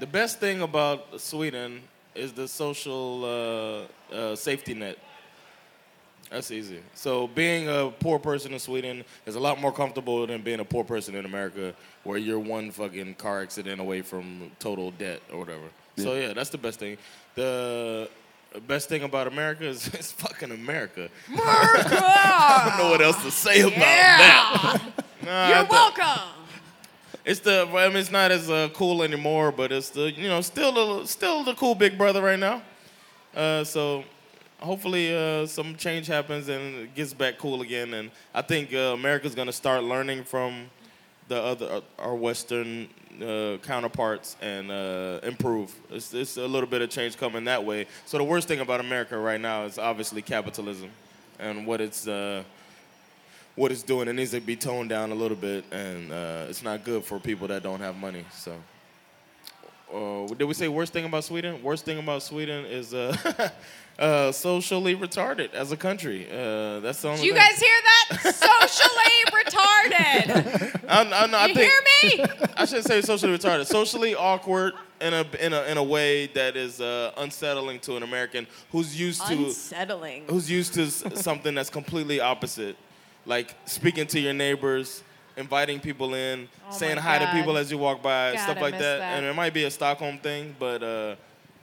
The 0.00 0.06
best 0.06 0.38
thing 0.40 0.60
about 0.62 1.20
Sweden 1.20 1.80
is 2.14 2.32
the 2.32 2.46
social 2.48 3.86
uh, 4.12 4.14
uh, 4.14 4.36
safety 4.36 4.74
net. 4.74 4.98
That's 6.30 6.50
easy. 6.50 6.80
So 6.94 7.28
being 7.28 7.68
a 7.68 7.90
poor 8.00 8.18
person 8.18 8.52
in 8.52 8.58
Sweden 8.58 9.04
is 9.26 9.34
a 9.36 9.40
lot 9.40 9.60
more 9.60 9.70
comfortable 9.72 10.26
than 10.26 10.42
being 10.42 10.58
a 10.60 10.64
poor 10.64 10.82
person 10.82 11.14
in 11.14 11.24
America, 11.26 11.74
where 12.02 12.18
you're 12.18 12.38
one 12.40 12.70
fucking 12.70 13.14
car 13.16 13.42
accident 13.42 13.80
away 13.80 14.02
from 14.02 14.50
total 14.58 14.90
debt 14.92 15.20
or 15.32 15.38
whatever. 15.38 15.64
So 15.96 16.14
yeah, 16.14 16.32
that's 16.32 16.50
the 16.50 16.58
best 16.58 16.80
thing. 16.80 16.96
The 17.36 18.08
best 18.66 18.88
thing 18.88 19.02
about 19.04 19.26
America 19.28 19.64
is 19.64 19.86
it's 19.94 20.10
fucking 20.12 20.50
America. 20.50 21.08
America! 21.28 21.44
I 22.02 22.68
don't 22.68 22.84
know 22.84 22.90
what 22.90 23.00
else 23.02 23.22
to 23.22 23.30
say 23.30 23.60
about 23.60 23.74
that. 23.78 24.80
Nah, 25.24 25.48
You're 25.48 25.64
the- 25.64 25.70
welcome. 25.70 26.43
It's 27.24 27.40
the 27.40 27.66
I 27.72 27.88
mean, 27.88 27.96
it's 27.96 28.10
not 28.10 28.30
as 28.30 28.50
uh, 28.50 28.68
cool 28.74 29.02
anymore, 29.02 29.50
but 29.50 29.72
it's 29.72 29.90
the 29.90 30.12
you 30.12 30.28
know 30.28 30.40
still 30.40 30.72
the 31.00 31.06
still 31.06 31.42
the 31.42 31.54
cool 31.54 31.74
big 31.74 31.96
brother 31.96 32.22
right 32.22 32.38
now. 32.38 32.62
Uh, 33.34 33.64
so 33.64 34.04
hopefully 34.60 35.14
uh, 35.14 35.46
some 35.46 35.74
change 35.76 36.06
happens 36.06 36.48
and 36.48 36.82
it 36.82 36.94
gets 36.94 37.12
back 37.14 37.38
cool 37.38 37.62
again. 37.62 37.94
And 37.94 38.10
I 38.34 38.42
think 38.42 38.72
uh, 38.74 38.92
America's 38.94 39.34
gonna 39.34 39.52
start 39.52 39.84
learning 39.84 40.24
from 40.24 40.70
the 41.28 41.40
other 41.40 41.66
uh, 41.66 41.80
our 41.98 42.14
Western 42.14 42.88
uh, 43.22 43.56
counterparts 43.62 44.36
and 44.42 44.70
improve. 45.24 45.74
It's, 45.90 46.12
it's 46.12 46.36
a 46.36 46.46
little 46.46 46.68
bit 46.68 46.82
of 46.82 46.90
change 46.90 47.16
coming 47.16 47.44
that 47.44 47.64
way. 47.64 47.86
So 48.04 48.18
the 48.18 48.24
worst 48.24 48.48
thing 48.48 48.60
about 48.60 48.80
America 48.80 49.16
right 49.16 49.40
now 49.40 49.64
is 49.64 49.78
obviously 49.78 50.20
capitalism 50.20 50.90
and 51.38 51.66
what 51.66 51.80
it's. 51.80 52.06
What 53.56 53.70
it's 53.70 53.82
doing. 53.84 54.08
It 54.08 54.14
needs 54.14 54.32
to 54.32 54.40
be 54.40 54.56
toned 54.56 54.88
down 54.88 55.12
a 55.12 55.14
little 55.14 55.36
bit, 55.36 55.64
and 55.70 56.10
uh, 56.12 56.46
it's 56.48 56.62
not 56.62 56.82
good 56.84 57.04
for 57.04 57.20
people 57.20 57.46
that 57.48 57.62
don't 57.62 57.78
have 57.80 57.94
money. 57.96 58.24
So, 58.32 58.56
uh, 59.94 60.26
did 60.34 60.44
we 60.44 60.54
say 60.54 60.66
worst 60.66 60.92
thing 60.92 61.04
about 61.04 61.22
Sweden? 61.22 61.62
Worst 61.62 61.84
thing 61.84 61.98
about 62.00 62.22
Sweden 62.24 62.64
is 62.66 62.92
uh, 62.94 63.16
uh, 63.98 64.32
socially 64.32 64.96
retarded 64.96 65.54
as 65.54 65.70
a 65.70 65.76
country. 65.76 66.26
Uh, 66.28 66.80
that's 66.80 67.00
the 67.02 67.08
only. 67.10 67.20
Do 67.20 67.26
you 67.28 67.34
thing. 67.34 67.42
guys 67.42 67.60
hear 67.60 67.76
that? 67.84 68.34
Socially 68.34 69.24
retarded. 69.30 70.80
I, 70.88 71.00
I, 71.22 71.26
know, 71.26 71.38
I 71.38 71.46
You 71.46 71.54
think, 71.54 71.72
hear 72.00 72.18
me? 72.18 72.24
I 72.56 72.64
shouldn't 72.64 72.86
say 72.86 73.00
socially 73.02 73.38
retarded. 73.38 73.66
Socially 73.66 74.16
awkward 74.16 74.72
in 75.00 75.14
a 75.14 75.24
in 75.38 75.52
a 75.52 75.62
in 75.64 75.76
a 75.76 75.82
way 75.82 76.26
that 76.28 76.56
is 76.56 76.80
uh, 76.80 77.12
unsettling 77.18 77.78
to 77.80 77.96
an 77.96 78.02
American 78.02 78.48
who's 78.72 78.98
used 78.98 79.24
to 79.28 79.34
Unsettling. 79.34 80.24
who's 80.28 80.50
used 80.50 80.74
to 80.74 80.90
something 80.90 81.54
that's 81.54 81.70
completely 81.70 82.18
opposite, 82.20 82.76
like 83.26 83.54
speaking 83.64 84.06
to 84.08 84.20
your 84.20 84.32
neighbors, 84.32 85.02
inviting 85.36 85.80
people 85.80 86.14
in, 86.14 86.48
Oh 86.68 86.72
saying 86.72 86.96
my 86.96 87.02
hi 87.02 87.18
to 87.18 87.32
people 87.32 87.56
as 87.56 87.70
you 87.70 87.78
walk 87.78 88.02
by, 88.02 88.32
God, 88.32 88.40
stuff 88.40 88.58
I 88.58 88.60
like 88.60 88.72
that. 88.74 88.98
that. 88.98 89.16
And 89.16 89.26
it 89.26 89.34
might 89.34 89.54
be 89.54 89.64
a 89.64 89.70
Stockholm 89.70 90.18
thing, 90.18 90.54
but 90.58 90.82
uh, 90.82 91.16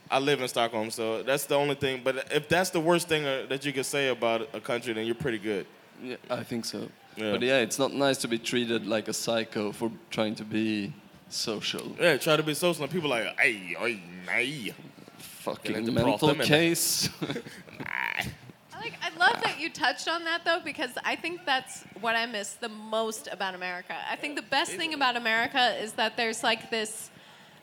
I 0.10 0.20
live 0.20 0.42
in 0.42 0.48
Stockholm, 0.48 0.92
so 0.92 1.24
that's 1.24 1.46
the 1.46 1.56
only 1.56 1.76
thing. 1.76 2.02
But 2.04 2.32
if 2.32 2.50
that's 2.50 2.70
the 2.70 2.80
worst 2.80 3.08
thing 3.08 3.26
uh, 3.26 3.46
that 3.50 3.66
you 3.66 3.72
could 3.74 3.86
say 3.86 4.10
about 4.10 4.50
a 4.54 4.60
country, 4.60 4.94
then 4.94 5.06
you're 5.06 5.16
pretty 5.16 5.40
good. 5.40 5.66
Yeah, 6.04 6.18
I 6.30 6.44
think 6.44 6.66
so. 6.66 6.90
Yeah. 7.16 7.32
But 7.32 7.42
yeah, 7.42 7.60
it's 7.60 7.78
not 7.80 7.94
nice 7.94 8.18
to 8.20 8.28
be 8.28 8.38
treated 8.38 8.88
like 8.88 9.08
a 9.08 9.14
psycho 9.14 9.72
for 9.72 9.92
trying 10.10 10.36
to 10.36 10.44
be 10.44 10.94
social. 11.30 11.96
Yeah, 12.00 12.18
try 12.18 12.38
to 12.38 12.44
be 12.44 12.54
social, 12.54 12.84
and 12.84 12.92
people 12.92 13.10
like, 13.10 13.40
hey, 13.40 13.54
hey, 13.54 14.02
hey. 14.28 14.74
Fucking 15.18 15.94
mental 15.94 16.36
case. 16.36 17.10
I 19.22 19.32
love 19.32 19.44
that 19.44 19.60
you 19.60 19.70
touched 19.70 20.08
on 20.08 20.24
that 20.24 20.44
though, 20.46 20.60
because 20.64 20.92
I 21.04 21.16
think 21.16 21.46
that's 21.46 21.84
what 22.00 22.16
I 22.16 22.26
miss 22.26 22.54
the 22.54 22.70
most 22.70 23.28
about 23.32 23.56
America. 23.56 23.96
I 24.10 24.16
think 24.16 24.36
the 24.36 24.42
best 24.42 24.72
thing 24.74 24.94
about 24.94 25.16
America 25.16 25.76
is 25.82 25.94
that 25.94 26.18
there's 26.18 26.44
like 26.44 26.70
this 26.72 27.10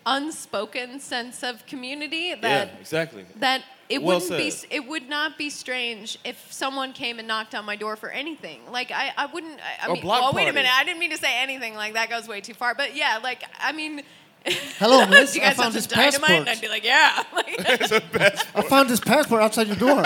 unspoken 0.06 1.00
sense 1.00 1.42
of 1.42 1.66
community 1.66 2.34
that 2.34 2.68
yeah, 2.68 2.78
exactly. 2.80 3.26
that 3.36 3.62
it 3.90 4.02
Well 4.02 4.20
wouldn't 4.20 4.38
be 4.38 4.52
it 4.74 4.86
would 4.88 5.08
not 5.08 5.36
be 5.36 5.50
strange 5.50 6.18
if 6.24 6.50
someone 6.50 6.92
came 6.94 7.18
and 7.18 7.28
knocked 7.28 7.54
on 7.54 7.66
my 7.66 7.76
door 7.76 7.94
for 7.96 8.08
anything 8.08 8.60
like 8.70 8.90
i, 8.90 9.12
I 9.18 9.26
wouldn't 9.26 9.60
i, 9.60 9.84
I 9.84 9.88
Or 9.88 9.94
mean 9.94 10.02
block 10.02 10.22
well 10.22 10.32
wait 10.32 10.48
a 10.48 10.52
minute 10.52 10.70
i 10.72 10.82
didn't 10.84 11.00
mean 11.00 11.10
to 11.10 11.18
say 11.18 11.42
anything 11.42 11.74
like 11.74 11.92
that 11.92 12.08
goes 12.08 12.26
way 12.26 12.40
too 12.40 12.54
far 12.54 12.74
but 12.74 12.96
yeah 12.96 13.18
like 13.22 13.42
i 13.60 13.72
mean 13.72 14.02
Hello, 14.78 15.04
miss. 15.10 15.32
do 15.32 15.40
you 15.40 15.44
I 15.44 15.48
guys 15.48 15.56
found 15.56 15.64
have 15.64 15.72
this 15.74 15.84
some 15.84 15.98
dynamite 15.98 16.30
and 16.30 16.46
passport. 16.46 16.56
i'd 16.56 16.60
be 16.62 16.68
like 16.68 16.84
yeah 16.84 17.24
like, 17.34 18.54
I 18.54 18.62
found 18.62 18.88
this 18.88 19.00
passport 19.00 19.42
outside 19.42 19.66
your 19.66 19.76
door. 19.76 20.04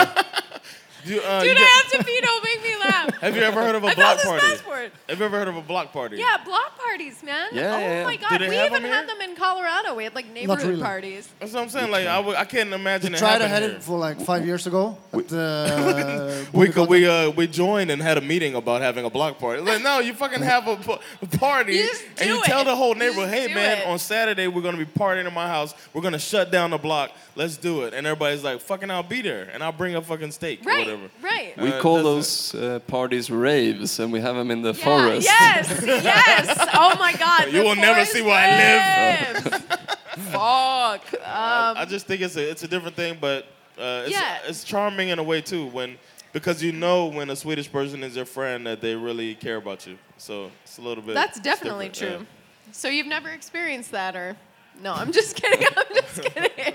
You, 1.04 1.20
uh, 1.20 1.42
dude 1.42 1.58
you 1.58 1.64
i 1.64 1.82
have 1.82 1.90
to 1.98 2.04
pee 2.04 2.20
don't 2.20 2.44
make 2.44 2.62
me 2.62 2.76
laugh 2.80 3.14
have 3.20 3.34
you 3.36 3.42
ever 3.42 3.60
heard 3.62 3.74
of 3.74 3.82
a 3.84 3.88
i 3.88 3.94
block 3.94 4.18
found 4.18 4.18
this 4.18 4.24
party? 4.26 4.46
passport 4.46 4.92
Have 5.08 5.18
you 5.18 5.24
ever 5.24 5.38
heard 5.38 5.48
of 5.48 5.56
a 5.56 5.62
block 5.62 5.92
party? 5.92 6.16
yeah 6.16 6.36
block 6.44 6.78
parties 6.78 7.22
man 7.22 7.48
Yeah, 7.52 7.74
oh 7.74 7.78
yeah, 7.78 7.88
yeah. 8.00 8.04
my 8.04 8.16
Do 8.16 8.22
god 8.28 8.40
they 8.40 8.48
we 8.48 8.54
have 8.56 8.66
even 8.70 8.82
them 8.82 8.90
had 8.92 9.08
here? 9.08 9.18
them 9.18 9.30
in 9.30 9.36
colorado 9.36 9.94
we 9.94 10.04
had 10.04 10.14
like 10.14 10.28
neighborhood 10.32 10.66
really. 10.66 10.82
parties 10.82 11.28
That's 11.40 11.52
what 11.52 11.62
I'm 11.62 11.68
saying. 11.70 11.90
Like 11.90 12.06
I, 12.06 12.16
w- 12.16 12.36
I 12.36 12.44
can't 12.44 12.72
imagine 12.72 13.14
it 13.14 13.18
Tried 13.18 13.38
to 13.38 13.48
happening 13.48 13.50
had 13.50 13.62
here. 13.62 13.72
it 13.78 13.82
for 13.82 13.98
like 13.98 14.20
five 14.20 14.46
years 14.46 14.66
ago. 14.66 14.96
At, 15.12 15.32
uh, 15.32 16.44
We 16.52 16.68
could, 16.68 16.88
we 16.88 17.06
uh 17.08 17.30
we 17.30 17.46
joined 17.46 17.90
and 17.90 18.00
had 18.00 18.18
a 18.18 18.20
meeting 18.20 18.54
about 18.54 18.80
having 18.82 19.04
a 19.04 19.10
block 19.10 19.38
party. 19.38 19.60
Like, 19.62 19.82
no, 19.82 19.98
you 19.98 20.14
fucking 20.14 20.42
have 20.42 20.68
a, 20.68 20.76
p- 20.76 20.96
a 21.22 21.26
party 21.38 21.74
You 21.76 21.86
just 21.86 22.04
and 22.18 22.18
do 22.18 22.34
you 22.34 22.42
tell 22.44 22.64
the 22.64 22.76
whole 22.76 22.94
You 22.94 23.00
neighborhood, 23.00 23.30
just 23.30 23.40
hey 23.42 23.48
do 23.48 23.54
man, 23.54 23.78
it." 23.78 23.86
on 23.86 23.98
Saturday 23.98 24.46
we're 24.48 24.62
gonna 24.62 24.76
be 24.76 24.84
partying 24.86 25.26
in 25.26 25.34
my 25.34 25.48
house. 25.48 25.74
We're 25.92 26.02
gonna 26.02 26.18
shut 26.18 26.50
down 26.52 26.70
the 26.70 26.78
block. 26.78 27.10
Let's 27.34 27.56
do 27.56 27.82
it. 27.82 27.94
And 27.94 28.06
everybody's 28.06 28.44
like, 28.44 28.60
fucking, 28.60 28.90
I'll 28.90 29.02
be 29.02 29.22
there, 29.22 29.48
and 29.54 29.64
I'll 29.64 29.72
bring 29.72 29.94
a 29.94 30.02
fucking 30.02 30.32
steak 30.32 30.60
or 30.66 30.68
right 30.68 30.86
whatever. 30.96 31.10
right 31.22 31.56
we 31.58 31.72
Uh, 31.72 31.80
call 31.80 31.96
that's 32.02 32.52
those 32.52 32.54
uh, 32.54 32.78
parties 32.80 33.30
raves, 33.30 33.98
and 34.00 34.12
we 34.12 34.20
have 34.20 34.36
them 34.36 34.50
in 34.50 34.62
the 34.62 34.72
Yeah, 34.74 34.84
forest. 34.84 35.26
Yes, 35.26 35.82
yes. 35.86 36.68
Oh 36.74 36.96
my 36.98 37.12
God. 37.26 37.52
You 37.52 37.62
will 37.64 37.76
never 37.76 38.04
see 38.04 38.22
where 38.22 38.34
I 38.34 39.32
live. 39.42 39.62
Fuck. 40.32 41.12
Um, 41.14 41.76
I 41.76 41.84
just 41.88 42.06
think 42.06 42.20
it's 42.22 42.36
a 42.36 42.50
it's 42.50 42.62
a 42.62 42.68
different 42.68 42.96
thing, 42.96 43.18
but 43.20 43.44
uh, 43.78 44.02
it's, 44.06 44.10
Yeah. 44.12 44.38
it's 44.46 44.64
charming 44.64 45.08
in 45.08 45.18
a 45.18 45.22
way 45.22 45.40
too 45.40 45.66
when 45.66 45.98
because 46.32 46.62
you 46.62 46.72
know 46.72 47.06
when 47.06 47.30
a 47.30 47.36
Swedish 47.36 47.70
person 47.70 48.02
is 48.02 48.16
your 48.16 48.24
friend 48.24 48.66
that 48.66 48.80
they 48.80 48.94
really 48.94 49.34
care 49.34 49.56
about 49.56 49.86
you. 49.86 49.98
So 50.18 50.50
it's 50.64 50.78
a 50.78 50.82
little 50.82 51.02
bit. 51.02 51.14
that's 51.14 51.40
definitely 51.40 51.88
different, 51.88 52.18
true. 52.20 52.26
So 52.72 52.88
you've 52.88 53.06
never 53.06 53.28
experienced 53.30 53.90
that, 53.92 54.16
or 54.16 54.36
no? 54.82 54.92
I'm 54.94 55.12
just 55.12 55.36
kidding. 55.36 55.66
I'm 55.76 55.94
just 55.94 56.22
kidding. 56.22 56.74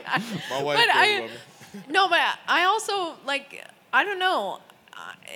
My 0.51 0.61
wife 0.63 0.77
But 0.77 0.95
I- 0.95 1.05
about 1.07 1.29
me. 1.29 1.35
No, 1.89 2.07
but 2.07 2.19
I 2.47 2.63
also 2.63 3.15
like 3.25 3.63
I 3.93 4.03
don't 4.03 4.19
know. 4.19 4.59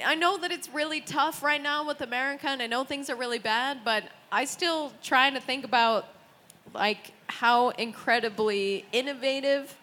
I- 0.05 0.15
know 0.15 0.37
that 0.37 0.51
it's 0.51 0.69
really 0.69 1.01
tough 1.01 1.43
right 1.43 1.61
now 1.61 1.85
with 1.85 2.01
America, 2.01 2.47
and 2.47 2.61
I 2.61 2.67
know 2.67 2.83
things 2.83 3.09
are 3.09 3.15
really 3.15 3.39
bad. 3.39 3.83
But 3.83 4.03
I 4.31 4.45
still 4.45 4.91
try 5.03 5.29
to 5.29 5.39
think 5.39 5.65
about 5.65 6.07
like 6.73 7.11
how 7.27 7.69
incredibly 7.69 8.85
innovative 8.91 9.75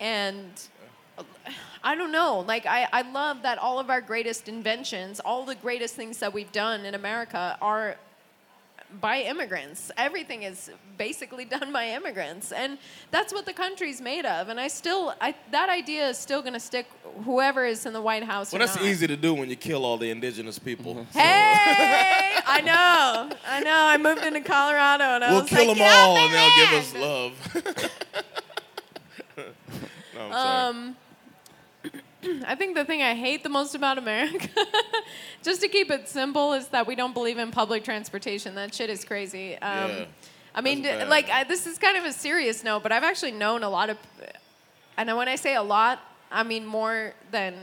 and 0.00 0.50
I 1.84 1.94
don't 1.94 2.12
know. 2.12 2.40
Like 2.40 2.66
I, 2.66 2.88
I 2.92 3.02
love 3.02 3.42
that 3.42 3.58
all 3.58 3.78
of 3.78 3.90
our 3.90 4.00
greatest 4.00 4.48
inventions, 4.48 5.20
all 5.20 5.44
the 5.44 5.54
greatest 5.54 5.94
things 5.94 6.18
that 6.18 6.32
we've 6.32 6.50
done 6.52 6.84
in 6.84 6.94
America 6.94 7.56
are 7.60 7.96
by 9.00 9.22
immigrants. 9.22 9.90
Everything 9.96 10.42
is 10.42 10.70
basically 10.98 11.44
done 11.56 11.72
by 11.72 11.88
immigrants, 11.88 12.52
and 12.52 12.78
that's 13.10 13.32
what 13.32 13.46
the 13.46 13.52
country's 13.52 14.00
made 14.00 14.24
of. 14.24 14.48
And 14.48 14.60
I 14.60 14.68
still, 14.68 15.14
I, 15.20 15.34
that 15.50 15.68
idea 15.68 16.08
is 16.08 16.18
still 16.18 16.40
going 16.40 16.54
to 16.54 16.60
stick. 16.60 16.86
Whoever 17.24 17.64
is 17.66 17.86
in 17.86 17.92
the 17.92 18.00
White 18.00 18.24
House. 18.24 18.52
Well, 18.52 18.62
or 18.62 18.66
that's 18.66 18.76
not. 18.76 18.86
easy 18.86 19.06
to 19.06 19.16
do 19.16 19.34
when 19.34 19.50
you 19.50 19.56
kill 19.56 19.84
all 19.84 19.98
the 19.98 20.10
indigenous 20.10 20.58
people. 20.58 21.06
Hey, 21.12 21.20
I 22.46 22.60
know, 22.64 23.36
I 23.46 23.60
know. 23.60 23.70
I 23.70 23.98
moved 23.98 24.24
into 24.24 24.40
Colorado, 24.40 25.04
and 25.04 25.24
I 25.24 25.30
We'll 25.32 25.42
was 25.42 25.50
kill 25.50 25.68
like, 25.68 25.76
them 25.76 25.86
all, 25.90 26.16
and 26.16 26.34
they'll 26.34 26.56
give 26.56 26.72
us 26.72 26.94
love. 26.94 27.32
no, 30.14 30.20
I'm 30.20 30.32
sorry. 30.32 30.68
Um, 30.68 30.96
I 32.46 32.54
think 32.54 32.74
the 32.76 32.84
thing 32.84 33.02
I 33.02 33.14
hate 33.14 33.42
the 33.42 33.48
most 33.48 33.74
about 33.74 33.98
America, 33.98 34.48
just 35.42 35.60
to 35.62 35.68
keep 35.68 35.90
it 35.90 36.08
simple, 36.08 36.52
is 36.52 36.68
that 36.68 36.86
we 36.86 36.94
don't 36.94 37.14
believe 37.14 37.38
in 37.38 37.50
public 37.50 37.84
transportation. 37.84 38.54
That 38.54 38.74
shit 38.74 38.90
is 38.90 39.04
crazy. 39.04 39.56
Um, 39.58 39.90
Yeah. 39.90 40.04
I 40.54 40.60
mean, 40.60 40.82
bad. 40.82 41.08
like, 41.08 41.30
I, 41.30 41.44
this 41.44 41.66
is 41.66 41.78
kind 41.78 41.96
of 41.96 42.04
a 42.04 42.12
serious 42.12 42.62
note, 42.62 42.82
but 42.82 42.92
I've 42.92 43.04
actually 43.04 43.32
known 43.32 43.62
a 43.62 43.70
lot 43.70 43.88
of, 43.88 43.96
and 44.98 45.16
when 45.16 45.26
I 45.26 45.36
say 45.36 45.54
a 45.54 45.62
lot, 45.62 46.00
I 46.30 46.42
mean 46.42 46.66
more 46.66 47.14
than 47.30 47.54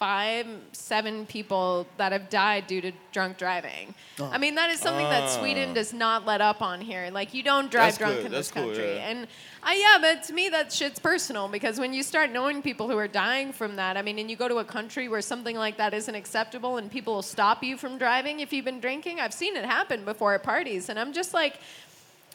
five, 0.00 0.46
seven 0.72 1.26
people 1.26 1.86
that 1.98 2.10
have 2.10 2.30
died 2.30 2.66
due 2.66 2.80
to 2.80 2.90
drunk 3.12 3.36
driving. 3.36 3.94
Oh. 4.18 4.30
I 4.32 4.38
mean, 4.38 4.54
that 4.54 4.70
is 4.70 4.80
something 4.80 5.04
that 5.04 5.24
ah. 5.24 5.38
Sweden 5.38 5.74
does 5.74 5.92
not 5.92 6.24
let 6.24 6.40
up 6.40 6.62
on 6.62 6.80
here. 6.80 7.10
Like, 7.12 7.34
you 7.34 7.42
don't 7.42 7.70
drive 7.70 7.88
That's 7.88 7.98
drunk 7.98 8.16
good. 8.16 8.26
in 8.26 8.32
That's 8.32 8.48
this 8.48 8.54
cool, 8.54 8.64
country. 8.72 8.94
yeah. 8.94 9.10
And 9.10 9.28
I, 9.62 9.74
yeah, 9.74 9.98
but 10.00 10.22
to 10.24 10.32
me, 10.32 10.48
that 10.48 10.72
shit's 10.72 10.98
personal 10.98 11.48
because 11.48 11.78
when 11.78 11.92
you 11.92 12.02
start 12.02 12.32
knowing 12.32 12.62
people 12.62 12.88
who 12.88 12.96
are 12.96 13.08
dying 13.08 13.52
from 13.52 13.76
that, 13.76 13.98
I 13.98 14.02
mean, 14.02 14.18
and 14.18 14.30
you 14.30 14.36
go 14.36 14.48
to 14.48 14.56
a 14.56 14.64
country 14.64 15.06
where 15.06 15.20
something 15.20 15.54
like 15.54 15.76
that 15.76 15.92
isn't 15.92 16.14
acceptable 16.14 16.78
and 16.78 16.90
people 16.90 17.16
will 17.16 17.22
stop 17.22 17.62
you 17.62 17.76
from 17.76 17.98
driving 17.98 18.40
if 18.40 18.54
you've 18.54 18.64
been 18.64 18.80
drinking, 18.80 19.20
I've 19.20 19.34
seen 19.34 19.54
it 19.54 19.66
happen 19.66 20.06
before 20.06 20.32
at 20.32 20.42
parties. 20.42 20.88
And 20.88 20.98
I'm 20.98 21.12
just 21.12 21.34
like, 21.34 21.58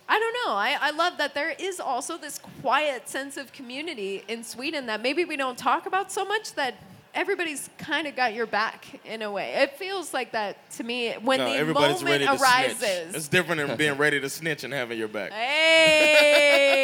I 0.08 0.20
don't 0.20 0.34
know. 0.46 0.54
I, 0.54 0.78
I 0.80 0.92
love 0.92 1.18
that 1.18 1.34
there 1.34 1.56
is 1.58 1.80
also 1.80 2.16
this 2.16 2.38
quiet 2.62 3.10
sense 3.10 3.38
of 3.38 3.52
community 3.54 4.24
in 4.28 4.44
Sweden 4.44 4.86
that 4.86 5.02
maybe 5.02 5.26
we 5.26 5.36
don't 5.36 5.58
talk 5.58 5.88
about 5.88 6.12
so 6.12 6.24
much 6.24 6.54
that 6.54 6.76
everybody's 7.16 7.70
kind 7.78 8.06
of 8.08 8.16
got 8.16 8.34
your 8.34 8.46
back 8.46 8.86
in 9.06 9.22
a 9.22 9.32
way. 9.32 9.54
It 9.56 9.72
feels 9.78 10.14
like 10.14 10.34
that 10.34 10.70
to 10.72 10.84
me 10.84 11.14
when 11.14 11.40
no, 11.40 11.50
the 11.50 11.56
everybody's 11.58 12.04
moment 12.04 12.22
ready 12.22 12.38
to 12.38 12.44
arises. 12.44 12.78
snitch. 12.78 13.16
It's 13.16 13.28
different 13.30 13.66
than 13.68 13.78
being 13.78 13.98
ready 13.98 14.20
to 14.20 14.30
snitch 14.30 14.64
and 14.64 14.74
having 14.74 15.00
your 15.00 15.08
back. 15.08 15.32
Hey! 15.32 16.76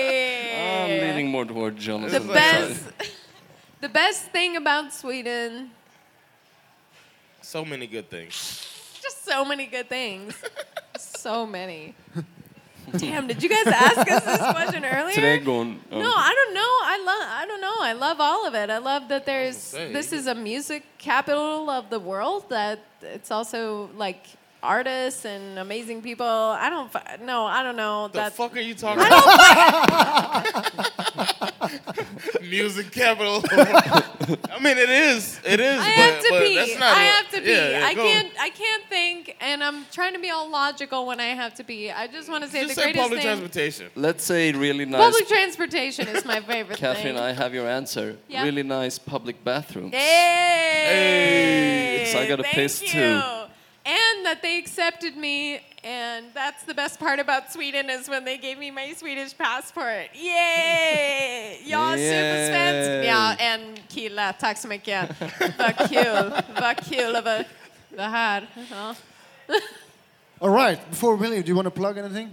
I'm 0.89 0.89
leaning 1.07 1.29
more 1.29 1.45
toward 1.45 1.77
the 1.77 2.19
best 2.33 2.83
the 3.81 3.89
best 3.89 4.23
thing 4.25 4.55
about 4.55 4.93
Sweden, 4.93 5.71
So 7.41 7.65
many 7.65 7.87
good 7.87 8.09
things. 8.09 8.67
just 9.01 9.25
so 9.25 9.43
many 9.43 9.65
good 9.65 9.89
things. 9.89 10.41
so 10.97 11.45
many. 11.45 11.95
Damn, 12.97 13.27
did 13.27 13.41
you 13.41 13.49
guys 13.49 13.67
ask 13.67 14.11
us 14.11 14.23
this 14.23 14.37
question 14.51 14.83
earlier? 14.85 15.15
Trädgården. 15.15 15.79
Um, 15.91 15.99
no, 15.99 16.11
I 16.13 16.33
don't 16.33 16.53
know. 16.53 16.61
I 16.61 17.03
love. 17.05 17.27
I 17.41 17.45
don't 17.45 17.61
know. 17.61 17.75
I 17.79 17.93
love 17.93 18.19
all 18.19 18.47
of 18.47 18.53
it. 18.55 18.69
I 18.69 18.79
love 18.79 19.07
that 19.09 19.25
there's. 19.25 19.71
This 19.71 20.11
is 20.11 20.27
a 20.27 20.35
music 20.35 20.83
capital 20.97 21.69
of 21.69 21.89
the 21.89 21.99
world. 21.99 22.49
That 22.49 22.79
it's 23.01 23.31
also 23.31 23.89
like 23.95 24.25
artists 24.63 25.25
and 25.25 25.59
amazing 25.59 26.01
people. 26.01 26.25
I 26.25 26.69
don't. 26.69 26.91
fi- 26.91 27.17
No, 27.23 27.45
I 27.45 27.63
don't 27.63 27.75
know. 27.75 28.07
The 28.09 28.19
that 28.19 28.33
fuck 28.33 28.55
are 28.55 28.59
you 28.59 28.75
talking 28.75 29.03
about? 29.05 30.45
Music 32.41 32.91
capital. 32.91 33.41
I 33.51 34.59
mean, 34.61 34.77
it 34.77 34.89
is. 34.89 35.39
It 35.45 35.59
is. 35.59 35.79
I 35.81 35.85
but, 35.85 35.95
have 35.95 36.21
to 36.23 36.27
but 36.31 36.41
pee. 36.43 36.55
That's 36.55 36.79
not 36.79 36.97
I 36.97 37.03
a- 37.03 37.11
have 37.11 37.29
to 37.31 37.41
pee. 37.41 37.51
Yeah, 37.51 37.69
yeah, 37.79 37.85
I 37.85 37.93
go. 37.93 38.03
can't. 38.03 38.29
I 38.39 38.49
can't 38.49 38.83
think, 38.89 39.35
and 39.39 39.63
I'm 39.63 39.85
trying 39.91 40.13
to 40.13 40.19
be 40.19 40.29
all 40.29 40.49
logical 40.49 41.05
when 41.07 41.19
I 41.19 41.27
have 41.35 41.53
to 41.55 41.63
pee. 41.63 41.91
I 41.91 42.07
just 42.07 42.29
want 42.29 42.43
to 42.43 42.49
say 42.49 42.61
Just 42.63 42.75
the 42.75 42.81
say 42.81 42.85
greatest 42.87 43.01
public 43.03 43.19
thing. 43.21 43.27
transportation. 43.27 43.89
Let's 43.95 44.23
say 44.23 44.51
really 44.51 44.85
nice. 44.85 45.01
Public 45.01 45.27
transportation 45.27 46.07
is 46.07 46.25
my 46.25 46.39
favorite 46.41 46.77
Catherine, 46.77 47.15
thing. 47.15 47.23
I 47.23 47.31
have 47.33 47.53
your 47.53 47.67
answer. 47.67 48.17
Yeah. 48.27 48.43
Really 48.43 48.63
nice 48.63 48.97
public 48.99 49.43
bathrooms. 49.43 49.93
Hey! 49.95 52.05
So 52.11 52.19
I 52.19 52.27
gotta 52.27 52.43
Thank 52.43 52.55
piss 52.55 52.81
you. 52.81 52.87
too. 52.89 53.21
And 53.83 54.25
that 54.25 54.41
they 54.41 54.59
accepted 54.59 55.17
me, 55.17 55.59
and 55.83 56.31
that's 56.33 56.63
the 56.65 56.73
best 56.73 56.99
part 56.99 57.19
about 57.19 57.51
Sweden 57.51 57.89
is 57.89 58.07
when 58.07 58.25
they 58.25 58.37
gave 58.37 58.59
me 58.59 58.69
my 58.71 58.93
Swedish 58.93 59.35
passport. 59.37 60.09
Yay! 60.13 61.61
Jag 61.65 61.93
är 61.93 61.97
supersvensk. 61.97 62.89
Yay. 62.89 63.05
Ja, 63.05 63.35
en 63.39 63.77
kille. 63.89 64.33
Tack 64.39 64.57
så 64.57 64.67
mycket. 64.67 65.09
Vad 65.57 65.89
kul. 65.89 66.31
Vad 66.61 66.77
kul 66.85 67.15
över 67.15 67.47
det 67.89 68.03
här. 68.03 68.47
Ja. 68.71 68.95
All 70.39 70.49
right, 70.49 70.79
before 70.89 71.17
we 71.17 71.27
leave, 71.27 71.43
do 71.43 71.49
you 71.49 71.55
want 71.55 71.65
to 71.65 71.71
plug 71.71 71.97
anything? 71.97 72.29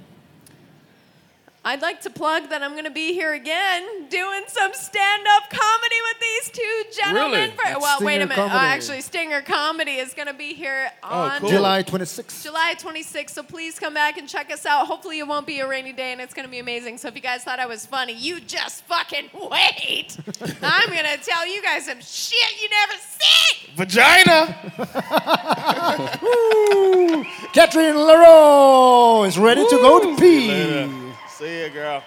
I'd 1.68 1.82
like 1.82 2.00
to 2.00 2.10
plug 2.10 2.48
that 2.48 2.62
I'm 2.62 2.72
going 2.72 2.84
to 2.84 2.90
be 2.90 3.12
here 3.12 3.34
again 3.34 4.08
doing 4.08 4.44
some 4.46 4.72
stand-up 4.72 5.50
comedy 5.50 5.96
with 6.08 6.18
these 6.18 6.50
two 6.50 6.84
gentlemen. 6.98 7.40
Really? 7.40 7.56
For, 7.56 7.66
At 7.66 7.80
well, 7.82 7.98
wait 8.00 8.22
a 8.22 8.26
minute. 8.26 8.38
Uh, 8.38 8.48
actually, 8.52 9.02
Stinger 9.02 9.42
Comedy 9.42 9.96
is 9.96 10.14
going 10.14 10.28
to 10.28 10.32
be 10.32 10.54
here 10.54 10.90
on 11.02 11.40
cool. 11.40 11.50
July 11.50 11.82
26th. 11.82 12.42
July 12.42 12.74
26th. 12.74 13.28
So 13.32 13.42
please 13.42 13.78
come 13.78 13.92
back 13.92 14.16
and 14.16 14.26
check 14.26 14.50
us 14.50 14.64
out. 14.64 14.86
Hopefully, 14.86 15.18
it 15.18 15.28
won't 15.28 15.46
be 15.46 15.60
a 15.60 15.68
rainy 15.68 15.92
day 15.92 16.12
and 16.12 16.22
it's 16.22 16.32
going 16.32 16.46
to 16.46 16.50
be 16.50 16.58
amazing. 16.58 16.96
So 16.96 17.08
if 17.08 17.14
you 17.14 17.20
guys 17.20 17.44
thought 17.44 17.58
I 17.58 17.66
was 17.66 17.84
funny, 17.84 18.14
you 18.14 18.40
just 18.40 18.84
fucking 18.84 19.28
wait. 19.34 20.16
I'm 20.62 20.88
going 20.88 21.04
to 21.04 21.18
tell 21.22 21.46
you 21.46 21.62
guys 21.62 21.84
some 21.84 22.00
shit 22.00 22.62
you 22.62 22.70
never 22.70 22.94
seen. 22.98 23.74
Vagina. 23.76 24.56
Woo! 26.22 27.24
Catherine 27.52 27.98
Leroux 27.98 29.24
is 29.24 29.38
ready 29.38 29.68
to 29.68 29.76
go 29.76 30.00
to 30.00 30.18
pee. 30.18 30.97
See 31.38 31.62
ya, 31.62 31.68
girl. 31.68 32.02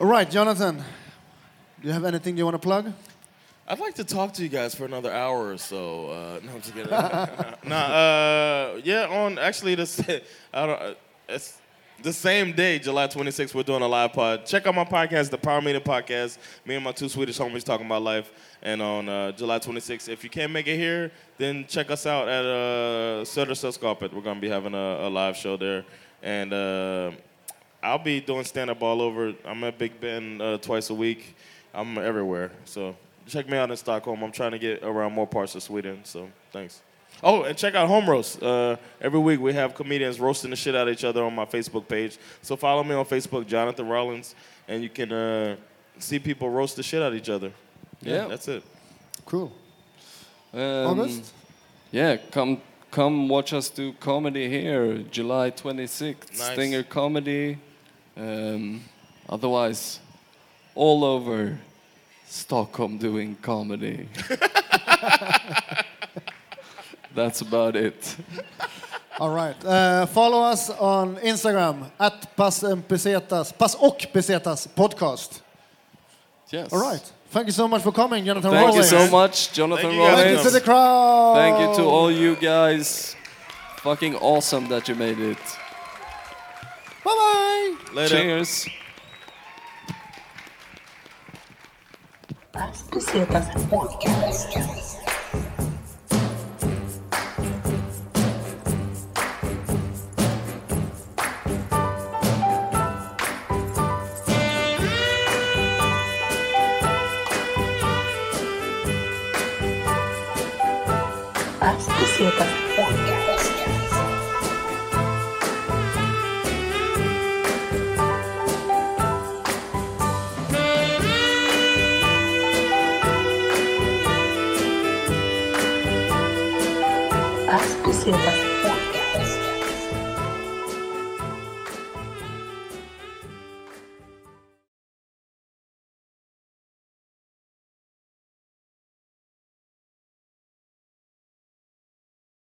All 0.00 0.06
right, 0.08 0.28
Jonathan, 0.28 0.78
do 1.80 1.86
you 1.86 1.92
have 1.92 2.04
anything 2.04 2.36
you 2.36 2.44
want 2.44 2.56
to 2.56 2.58
plug? 2.58 2.92
I'd 3.68 3.78
like 3.78 3.94
to 3.94 4.04
talk 4.04 4.32
to 4.32 4.42
you 4.42 4.48
guys 4.48 4.74
for 4.74 4.84
another 4.84 5.12
hour 5.12 5.52
or 5.52 5.56
so. 5.56 6.08
Uh, 6.08 6.40
no, 6.44 6.54
I'm 6.54 6.60
just 6.60 6.74
kidding. 6.74 6.90
nah, 7.70 7.76
uh, 7.76 8.80
yeah, 8.82 9.06
on 9.06 9.38
actually 9.38 9.76
the 9.76 10.22
I 10.52 10.66
don't. 10.66 10.82
Uh, 10.82 10.94
it's 11.28 11.58
the 12.02 12.12
same 12.12 12.50
day, 12.50 12.80
July 12.80 13.06
26th. 13.06 13.54
We're 13.54 13.62
doing 13.62 13.82
a 13.82 13.86
live 13.86 14.12
pod. 14.12 14.44
Check 14.44 14.66
out 14.66 14.74
my 14.74 14.84
podcast, 14.84 15.30
the 15.30 15.38
Power 15.38 15.62
Meeting 15.62 15.80
Podcast. 15.80 16.38
Me 16.66 16.74
and 16.74 16.82
my 16.82 16.90
two 16.90 17.08
Swedish 17.08 17.38
homies 17.38 17.62
talking 17.62 17.86
about 17.86 18.02
life. 18.02 18.32
And 18.60 18.82
on 18.82 19.08
uh, 19.08 19.30
July 19.30 19.60
26th, 19.60 20.08
if 20.08 20.24
you 20.24 20.30
can't 20.30 20.50
make 20.50 20.66
it 20.66 20.76
here, 20.76 21.12
then 21.38 21.64
check 21.68 21.92
us 21.92 22.06
out 22.06 22.26
at 22.26 22.44
uh, 22.44 23.22
Södersällskapet. 23.22 24.12
We're 24.12 24.20
gonna 24.20 24.40
be 24.40 24.48
having 24.48 24.74
a, 24.74 25.06
a 25.06 25.08
live 25.08 25.36
show 25.36 25.56
there, 25.56 25.84
and 26.24 26.52
uh, 26.52 27.12
I'll 27.82 27.98
be 27.98 28.20
doing 28.20 28.44
stand 28.44 28.70
up 28.70 28.82
all 28.82 29.00
over. 29.00 29.32
I'm 29.44 29.64
at 29.64 29.78
Big 29.78 29.98
Ben 30.00 30.40
uh, 30.40 30.58
twice 30.58 30.90
a 30.90 30.94
week. 30.94 31.34
I'm 31.72 31.98
everywhere. 31.98 32.50
So 32.64 32.96
check 33.26 33.48
me 33.48 33.56
out 33.56 33.70
in 33.70 33.76
Stockholm. 33.76 34.22
I'm 34.22 34.32
trying 34.32 34.52
to 34.52 34.58
get 34.58 34.82
around 34.82 35.12
more 35.12 35.26
parts 35.26 35.54
of 35.54 35.62
Sweden. 35.62 36.00
So 36.04 36.28
thanks. 36.52 36.82
Oh, 37.22 37.42
and 37.42 37.56
check 37.56 37.74
out 37.74 37.88
Home 37.88 38.08
Roast. 38.08 38.42
Uh, 38.42 38.76
every 39.00 39.18
week 39.18 39.40
we 39.40 39.52
have 39.52 39.74
comedians 39.74 40.20
roasting 40.20 40.50
the 40.50 40.56
shit 40.56 40.74
out 40.74 40.88
of 40.88 40.92
each 40.92 41.04
other 41.04 41.22
on 41.22 41.34
my 41.34 41.44
Facebook 41.44 41.86
page. 41.86 42.18
So 42.42 42.56
follow 42.56 42.82
me 42.82 42.94
on 42.94 43.04
Facebook, 43.04 43.46
Jonathan 43.46 43.88
Rollins, 43.88 44.34
and 44.68 44.82
you 44.82 44.88
can 44.88 45.12
uh, 45.12 45.56
see 45.98 46.18
people 46.18 46.48
roast 46.48 46.76
the 46.76 46.82
shit 46.82 47.02
out 47.02 47.12
of 47.12 47.18
each 47.18 47.28
other. 47.28 47.52
Yeah. 48.00 48.26
that's 48.26 48.48
it. 48.48 48.62
Cool. 49.26 49.52
Um, 50.52 50.60
August? 50.60 51.32
Yeah, 51.92 52.16
come 52.16 52.60
come 52.90 53.28
watch 53.28 53.52
us 53.52 53.68
do 53.68 53.92
comedy 53.94 54.48
here, 54.48 54.98
July 54.98 55.50
26th. 55.50 56.38
Nice. 56.38 56.52
Stinger 56.52 56.82
Comedy. 56.82 57.58
Um, 58.16 58.82
otherwise, 59.28 60.00
all 60.74 61.04
over 61.04 61.58
Stockholm 62.26 62.98
doing 62.98 63.36
comedy. 63.42 64.08
That's 67.14 67.40
about 67.40 67.76
it. 67.76 68.16
All 69.18 69.30
right. 69.30 69.64
Uh, 69.64 70.06
follow 70.06 70.42
us 70.42 70.70
on 70.70 71.16
Instagram 71.16 71.90
at 71.98 72.36
Pass, 72.36 72.62
and 72.62 72.86
Pesetas, 72.86 73.52
Pass 73.52 73.74
och 73.74 74.06
Pesetas 74.12 74.68
podcast. 74.74 75.42
Yes. 76.50 76.72
All 76.72 76.80
right. 76.80 77.12
Thank 77.30 77.46
you 77.46 77.52
so 77.52 77.68
much 77.68 77.82
for 77.82 77.92
coming, 77.92 78.24
Jonathan 78.24 78.50
Thank 78.50 78.74
you 78.74 78.82
so 78.82 79.08
much, 79.08 79.52
Jonathan 79.52 79.90
Thank 79.90 79.94
you. 79.94 80.16
Thank 80.16 80.38
you 80.38 80.42
to 80.42 80.50
the 80.50 80.60
crowd. 80.60 81.34
Thank 81.36 81.60
you 81.60 81.76
to 81.76 81.88
all 81.88 82.10
you 82.10 82.34
guys. 82.36 83.14
Fucking 83.82 84.16
awesome 84.16 84.68
that 84.68 84.88
you 84.88 84.94
made 84.94 85.18
it. 85.20 85.38
Bye 87.04 87.14
bye. 87.16 87.76
Later. 87.94 88.16
Cheers. 88.16 88.68
Paz 92.52 92.82
Pesetas 92.90 93.48
Podcast. 93.70 94.99